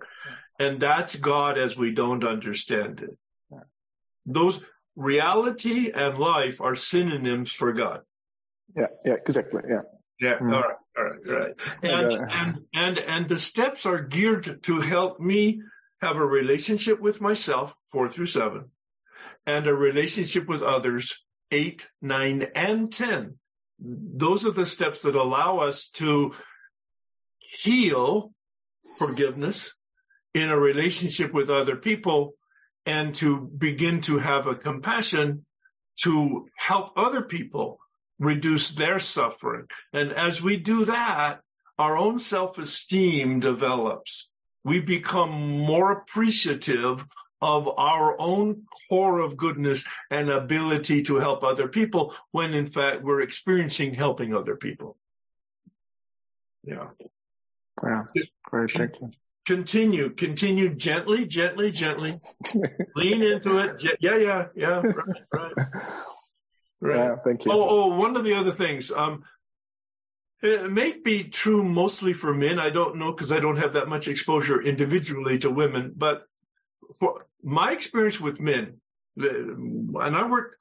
And 0.58 0.78
that's 0.78 1.16
God 1.16 1.56
as 1.56 1.78
we 1.78 1.92
don't 1.92 2.22
understand 2.22 3.00
it. 3.00 3.16
Those 4.26 4.60
reality 4.94 5.90
and 5.90 6.18
life 6.18 6.60
are 6.60 6.76
synonyms 6.76 7.52
for 7.52 7.72
God. 7.72 8.02
Yeah, 8.76 8.86
yeah, 9.04 9.14
exactly. 9.14 9.62
Yeah. 9.68 9.82
Yeah. 10.20 10.38
Mm. 10.38 10.54
All 10.54 10.62
right. 10.62 10.76
All 10.96 11.04
right. 11.04 11.18
All 11.28 11.34
right. 11.34 11.54
And, 11.82 12.30
and, 12.30 12.58
and, 12.74 12.98
and 12.98 13.28
the 13.28 13.38
steps 13.38 13.84
are 13.86 14.00
geared 14.00 14.62
to 14.64 14.80
help 14.80 15.20
me 15.20 15.62
have 16.00 16.16
a 16.16 16.26
relationship 16.26 17.00
with 17.00 17.20
myself, 17.20 17.74
four 17.90 18.08
through 18.08 18.26
seven, 18.26 18.70
and 19.46 19.66
a 19.66 19.74
relationship 19.74 20.46
with 20.48 20.62
others, 20.62 21.24
eight, 21.50 21.88
nine, 22.00 22.46
and 22.54 22.92
10 22.92 23.38
those 23.78 24.46
are 24.46 24.52
the 24.52 24.66
steps 24.66 25.02
that 25.02 25.14
allow 25.14 25.58
us 25.58 25.88
to 25.88 26.32
heal 27.38 28.32
forgiveness 28.98 29.74
in 30.34 30.48
a 30.48 30.58
relationship 30.58 31.32
with 31.32 31.50
other 31.50 31.76
people 31.76 32.34
and 32.84 33.14
to 33.16 33.50
begin 33.56 34.00
to 34.00 34.18
have 34.18 34.46
a 34.46 34.54
compassion 34.54 35.44
to 36.02 36.46
help 36.56 36.92
other 36.96 37.22
people 37.22 37.78
reduce 38.18 38.70
their 38.70 38.98
suffering. 38.98 39.66
And 39.92 40.12
as 40.12 40.42
we 40.42 40.56
do 40.56 40.84
that, 40.84 41.40
our 41.78 41.96
own 41.96 42.18
self-esteem 42.18 43.40
develops. 43.40 44.30
We 44.64 44.80
become 44.80 45.30
more 45.30 45.92
appreciative 45.92 47.06
of 47.42 47.68
our 47.78 48.18
own 48.18 48.62
core 48.88 49.20
of 49.20 49.36
goodness 49.36 49.84
and 50.10 50.30
ability 50.30 51.02
to 51.02 51.16
help 51.16 51.44
other 51.44 51.68
people 51.68 52.14
when 52.30 52.54
in 52.54 52.66
fact 52.66 53.02
we're 53.02 53.20
experiencing 53.20 53.94
helping 53.94 54.34
other 54.34 54.56
people. 54.56 54.96
Yeah. 56.64 56.88
Yeah. 57.82 58.00
Great. 58.44 58.70
Thank 58.72 59.00
you. 59.00 59.10
Continue, 59.44 60.10
continue 60.10 60.74
gently, 60.74 61.24
gently, 61.24 61.70
gently. 61.70 62.14
Lean 62.96 63.22
into 63.22 63.58
it. 63.58 63.84
Yeah, 64.00 64.16
yeah, 64.16 64.46
yeah. 64.56 64.82
Right, 64.82 65.22
right. 65.32 65.52
Right. 66.80 66.96
Yeah, 66.96 67.16
thank 67.24 67.44
you. 67.44 67.52
Oh, 67.52 67.68
oh, 67.68 67.96
one 67.96 68.16
of 68.16 68.24
the 68.24 68.34
other 68.34 68.52
things. 68.52 68.92
Um, 68.92 69.24
it 70.42 70.70
may 70.70 70.92
be 70.92 71.24
true 71.24 71.64
mostly 71.64 72.12
for 72.12 72.34
men. 72.34 72.58
I 72.58 72.70
don't 72.70 72.96
know 72.96 73.12
because 73.12 73.32
I 73.32 73.40
don't 73.40 73.56
have 73.56 73.72
that 73.72 73.88
much 73.88 74.06
exposure 74.06 74.60
individually 74.60 75.38
to 75.38 75.50
women, 75.50 75.92
but 75.96 76.24
for 76.98 77.26
my 77.42 77.72
experience 77.72 78.20
with 78.20 78.40
men, 78.40 78.80
and 79.16 79.96
I 79.96 80.28
work 80.28 80.56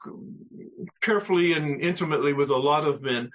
carefully 1.02 1.54
and 1.54 1.82
intimately 1.82 2.32
with 2.32 2.50
a 2.50 2.58
lot 2.58 2.88
of 2.88 3.02
men, 3.02 3.32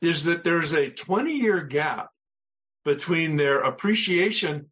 is 0.00 0.24
that 0.24 0.42
there's 0.42 0.72
a 0.72 0.90
20 0.90 1.32
year 1.32 1.60
gap 1.60 2.10
between 2.84 3.36
their 3.36 3.60
appreciation 3.60 4.70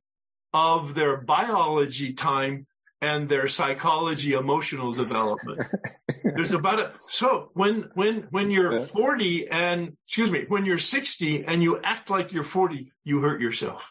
of 0.53 0.95
their 0.95 1.17
biology 1.17 2.13
time 2.13 2.67
and 3.01 3.29
their 3.29 3.49
psychology 3.49 4.33
emotional 4.33 4.93
development. 4.93 5.63
There's 6.25 6.53
about 6.53 6.81
a 6.81 6.93
so 7.09 7.51
when 7.55 7.91
when 7.95 8.27
when 8.31 8.51
you're 8.51 8.81
40 8.83 9.49
and 9.49 9.97
excuse 10.07 10.31
me 10.31 10.45
when 10.49 10.67
you're 10.67 10.79
60 10.79 11.45
and 11.47 11.63
you 11.63 11.81
act 11.83 12.11
like 12.11 12.33
you're 12.33 12.45
40 12.45 12.93
you 13.05 13.21
hurt 13.21 13.41
yourself. 13.41 13.91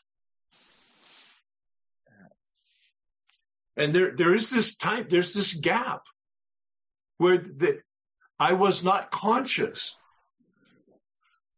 And 3.76 3.96
there 3.96 4.16
there 4.16 4.34
is 4.34 4.50
this 4.50 4.76
time 4.76 5.08
there's 5.10 5.34
this 5.34 5.54
gap 5.54 6.04
where 7.18 7.38
the, 7.38 7.80
i 8.40 8.54
was 8.54 8.84
not 8.84 9.12
conscious 9.12 9.98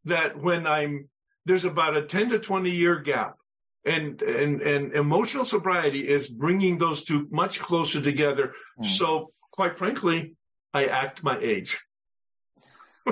that 0.04 0.40
when 0.40 0.66
i'm 0.66 1.08
there's 1.46 1.64
about 1.64 1.96
a 1.96 2.02
10 2.02 2.30
to 2.30 2.38
20 2.38 2.70
year 2.70 2.98
gap 2.98 3.36
and 3.84 4.22
and 4.22 4.60
and 4.62 4.92
emotional 4.92 5.44
sobriety 5.44 6.08
is 6.08 6.28
bringing 6.28 6.78
those 6.78 7.04
two 7.04 7.26
much 7.30 7.60
closer 7.60 8.00
together. 8.00 8.52
Mm. 8.80 8.86
so 8.86 9.32
quite 9.50 9.78
frankly 9.78 10.36
i 10.72 10.86
act 10.86 11.22
my 11.22 11.38
age. 11.38 11.80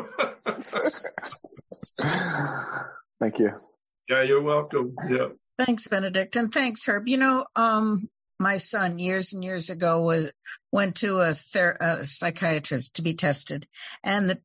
Thank 3.19 3.39
you. 3.39 3.51
Yeah 4.09 4.23
you're 4.23 4.43
welcome. 4.43 4.95
Yeah. 5.09 5.29
Thanks 5.59 5.89
benedict 5.89 6.37
and 6.37 6.53
thanks 6.53 6.87
herb. 6.87 7.09
You 7.09 7.17
know 7.19 7.47
um 7.57 8.09
my 8.39 8.57
son 8.57 8.99
years 8.99 9.33
and 9.33 9.45
years 9.45 9.69
ago 9.71 10.03
was 10.03 10.33
went 10.73 10.97
to 10.97 11.21
a, 11.21 11.35
ther- 11.35 11.77
a 11.81 12.05
psychiatrist 12.05 12.97
to 12.97 13.03
be 13.03 13.13
tested 13.13 13.67
and 14.03 14.31
the 14.31 14.41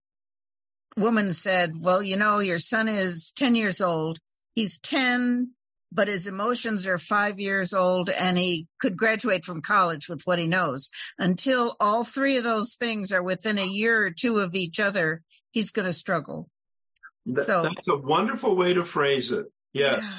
woman 0.98 1.32
said 1.32 1.74
well 1.80 2.02
you 2.04 2.18
know 2.18 2.40
your 2.40 2.60
son 2.60 2.88
is 2.88 3.32
10 3.36 3.56
years 3.56 3.82
old. 3.82 4.20
He's 4.56 4.80
10 4.80 5.52
but 5.96 6.08
his 6.08 6.28
emotions 6.28 6.86
are 6.86 6.98
five 6.98 7.40
years 7.40 7.74
old 7.74 8.10
and 8.10 8.38
he 8.38 8.68
could 8.80 8.98
graduate 8.98 9.46
from 9.46 9.62
college 9.62 10.10
with 10.10 10.22
what 10.26 10.40
he 10.40 10.48
knows. 10.48 10.90
Until 11.18 11.76
all 11.80 12.04
three 12.04 12.38
of 12.38 12.44
those 12.44 12.76
things 12.76 13.12
are 13.12 13.24
within 13.24 13.58
a 13.58 13.66
year 13.66 14.06
or 14.06 14.12
two 14.12 14.40
of 14.40 14.56
each 14.56 14.80
other, 14.80 15.22
he's 15.52 15.72
going 15.72 15.86
to 15.86 15.94
struggle. 15.94 16.50
So, 17.26 17.64
that's 17.64 17.88
a 17.88 17.98
wonderful 17.98 18.56
way 18.56 18.74
to 18.74 18.84
phrase 18.84 19.32
it. 19.32 19.48
Yeah. 19.74 19.98
yeah. 19.98 20.12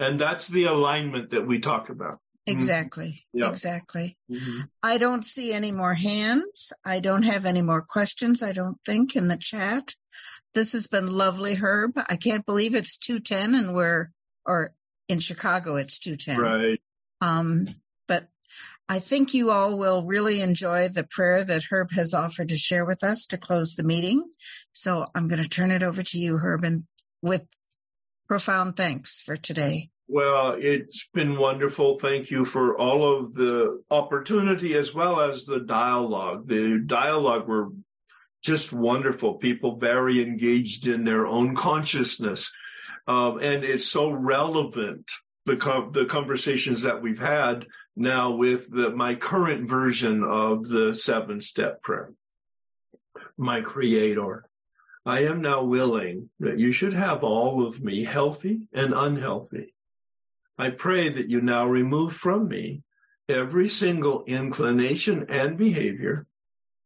And 0.00 0.20
that's 0.20 0.48
the 0.48 0.64
alignment 0.64 1.30
that 1.30 1.46
we 1.46 1.60
talk 1.60 1.88
about. 1.88 2.14
Mm-hmm. 2.48 2.58
Exactly. 2.58 3.06
Mm-hmm. 3.06 3.38
Yeah. 3.38 3.48
Exactly. 3.48 4.16
Mm-hmm. 4.30 4.60
I 4.82 4.98
don't 4.98 5.24
see 5.24 5.52
any 5.52 5.72
more 5.72 5.94
hands. 5.94 6.72
I 6.84 7.00
don't 7.00 7.24
have 7.24 7.46
any 7.46 7.62
more 7.62 7.82
questions, 7.82 8.42
I 8.42 8.52
don't 8.52 8.78
think, 8.84 9.16
in 9.16 9.28
the 9.28 9.36
chat. 9.38 9.94
This 10.54 10.72
has 10.72 10.86
been 10.86 11.12
lovely, 11.12 11.54
Herb. 11.54 11.92
I 12.08 12.16
can't 12.16 12.46
believe 12.46 12.74
it's 12.74 12.96
210 12.96 13.54
and 13.54 13.74
we're, 13.74 14.10
or 14.44 14.72
in 15.08 15.20
Chicago, 15.20 15.76
it's 15.76 15.98
210. 15.98 16.38
Right. 16.38 16.80
Um, 17.20 17.66
but 18.06 18.28
I 18.88 18.98
think 19.00 19.34
you 19.34 19.50
all 19.50 19.76
will 19.76 20.04
really 20.04 20.40
enjoy 20.40 20.88
the 20.88 21.04
prayer 21.04 21.42
that 21.44 21.64
Herb 21.70 21.90
has 21.92 22.14
offered 22.14 22.50
to 22.50 22.56
share 22.56 22.84
with 22.84 23.02
us 23.02 23.26
to 23.26 23.38
close 23.38 23.74
the 23.74 23.82
meeting. 23.82 24.24
So 24.72 25.06
I'm 25.14 25.28
going 25.28 25.42
to 25.42 25.48
turn 25.48 25.70
it 25.70 25.82
over 25.82 26.02
to 26.02 26.18
you, 26.18 26.38
Herb, 26.38 26.64
and 26.64 26.84
with 27.22 27.46
profound 28.28 28.76
thanks 28.76 29.20
for 29.22 29.36
today. 29.36 29.90
Well, 30.06 30.56
it's 30.58 31.06
been 31.12 31.36
wonderful. 31.36 31.98
Thank 31.98 32.30
you 32.30 32.46
for 32.46 32.78
all 32.78 33.18
of 33.18 33.34
the 33.34 33.82
opportunity 33.90 34.74
as 34.74 34.94
well 34.94 35.20
as 35.20 35.44
the 35.44 35.60
dialogue. 35.60 36.48
The 36.48 36.82
dialogue 36.84 37.46
were 37.46 37.68
just 38.42 38.72
wonderful. 38.72 39.34
People 39.34 39.76
very 39.76 40.22
engaged 40.22 40.86
in 40.86 41.04
their 41.04 41.26
own 41.26 41.54
consciousness 41.54 42.50
um, 43.08 43.38
and 43.38 43.64
it's 43.64 43.86
so 43.86 44.10
relevant 44.10 45.10
the 45.46 45.88
the 45.92 46.04
conversations 46.04 46.82
that 46.82 47.02
we've 47.02 47.18
had 47.18 47.66
now 47.96 48.30
with 48.30 48.70
the, 48.70 48.90
my 48.90 49.14
current 49.14 49.68
version 49.68 50.22
of 50.22 50.68
the 50.68 50.94
seven 50.94 51.40
step 51.40 51.82
prayer. 51.82 52.12
My 53.36 53.62
creator, 53.62 54.44
I 55.06 55.20
am 55.20 55.40
now 55.40 55.64
willing 55.64 56.28
that 56.38 56.58
you 56.58 56.70
should 56.70 56.92
have 56.92 57.24
all 57.24 57.66
of 57.66 57.82
me 57.82 58.04
healthy 58.04 58.68
and 58.72 58.92
unhealthy. 58.92 59.74
I 60.58 60.70
pray 60.70 61.08
that 61.08 61.30
you 61.30 61.40
now 61.40 61.66
remove 61.66 62.12
from 62.12 62.46
me 62.46 62.82
every 63.28 63.68
single 63.68 64.24
inclination 64.24 65.26
and 65.30 65.56
behavior 65.56 66.26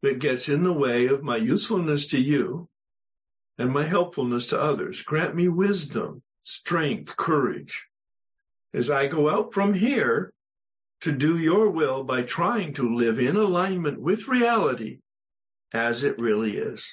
that 0.03 0.21
gets 0.21 0.49
in 0.49 0.63
the 0.63 0.73
way 0.73 1.07
of 1.07 1.23
my 1.23 1.37
usefulness 1.37 2.07
to 2.09 2.21
you 2.21 2.69
and 3.63 3.73
my 3.73 3.85
helpfulness 3.85 4.49
to 4.49 4.61
others. 4.61 5.03
Grant 5.03 5.37
me 5.37 5.47
wisdom, 5.47 6.21
strength, 6.43 7.17
courage 7.17 7.87
as 8.75 8.91
I 8.91 9.07
go 9.07 9.31
out 9.31 9.55
from 9.55 9.75
here 9.75 10.33
to 11.03 11.13
do 11.13 11.39
your 11.39 11.71
will 11.71 12.03
by 12.03 12.23
trying 12.23 12.75
to 12.75 12.97
live 12.97 13.21
in 13.21 13.37
alignment 13.37 14.01
with 14.01 14.27
reality 14.27 14.99
as 15.73 16.03
it 16.03 16.19
really 16.19 16.57
is. 16.57 16.93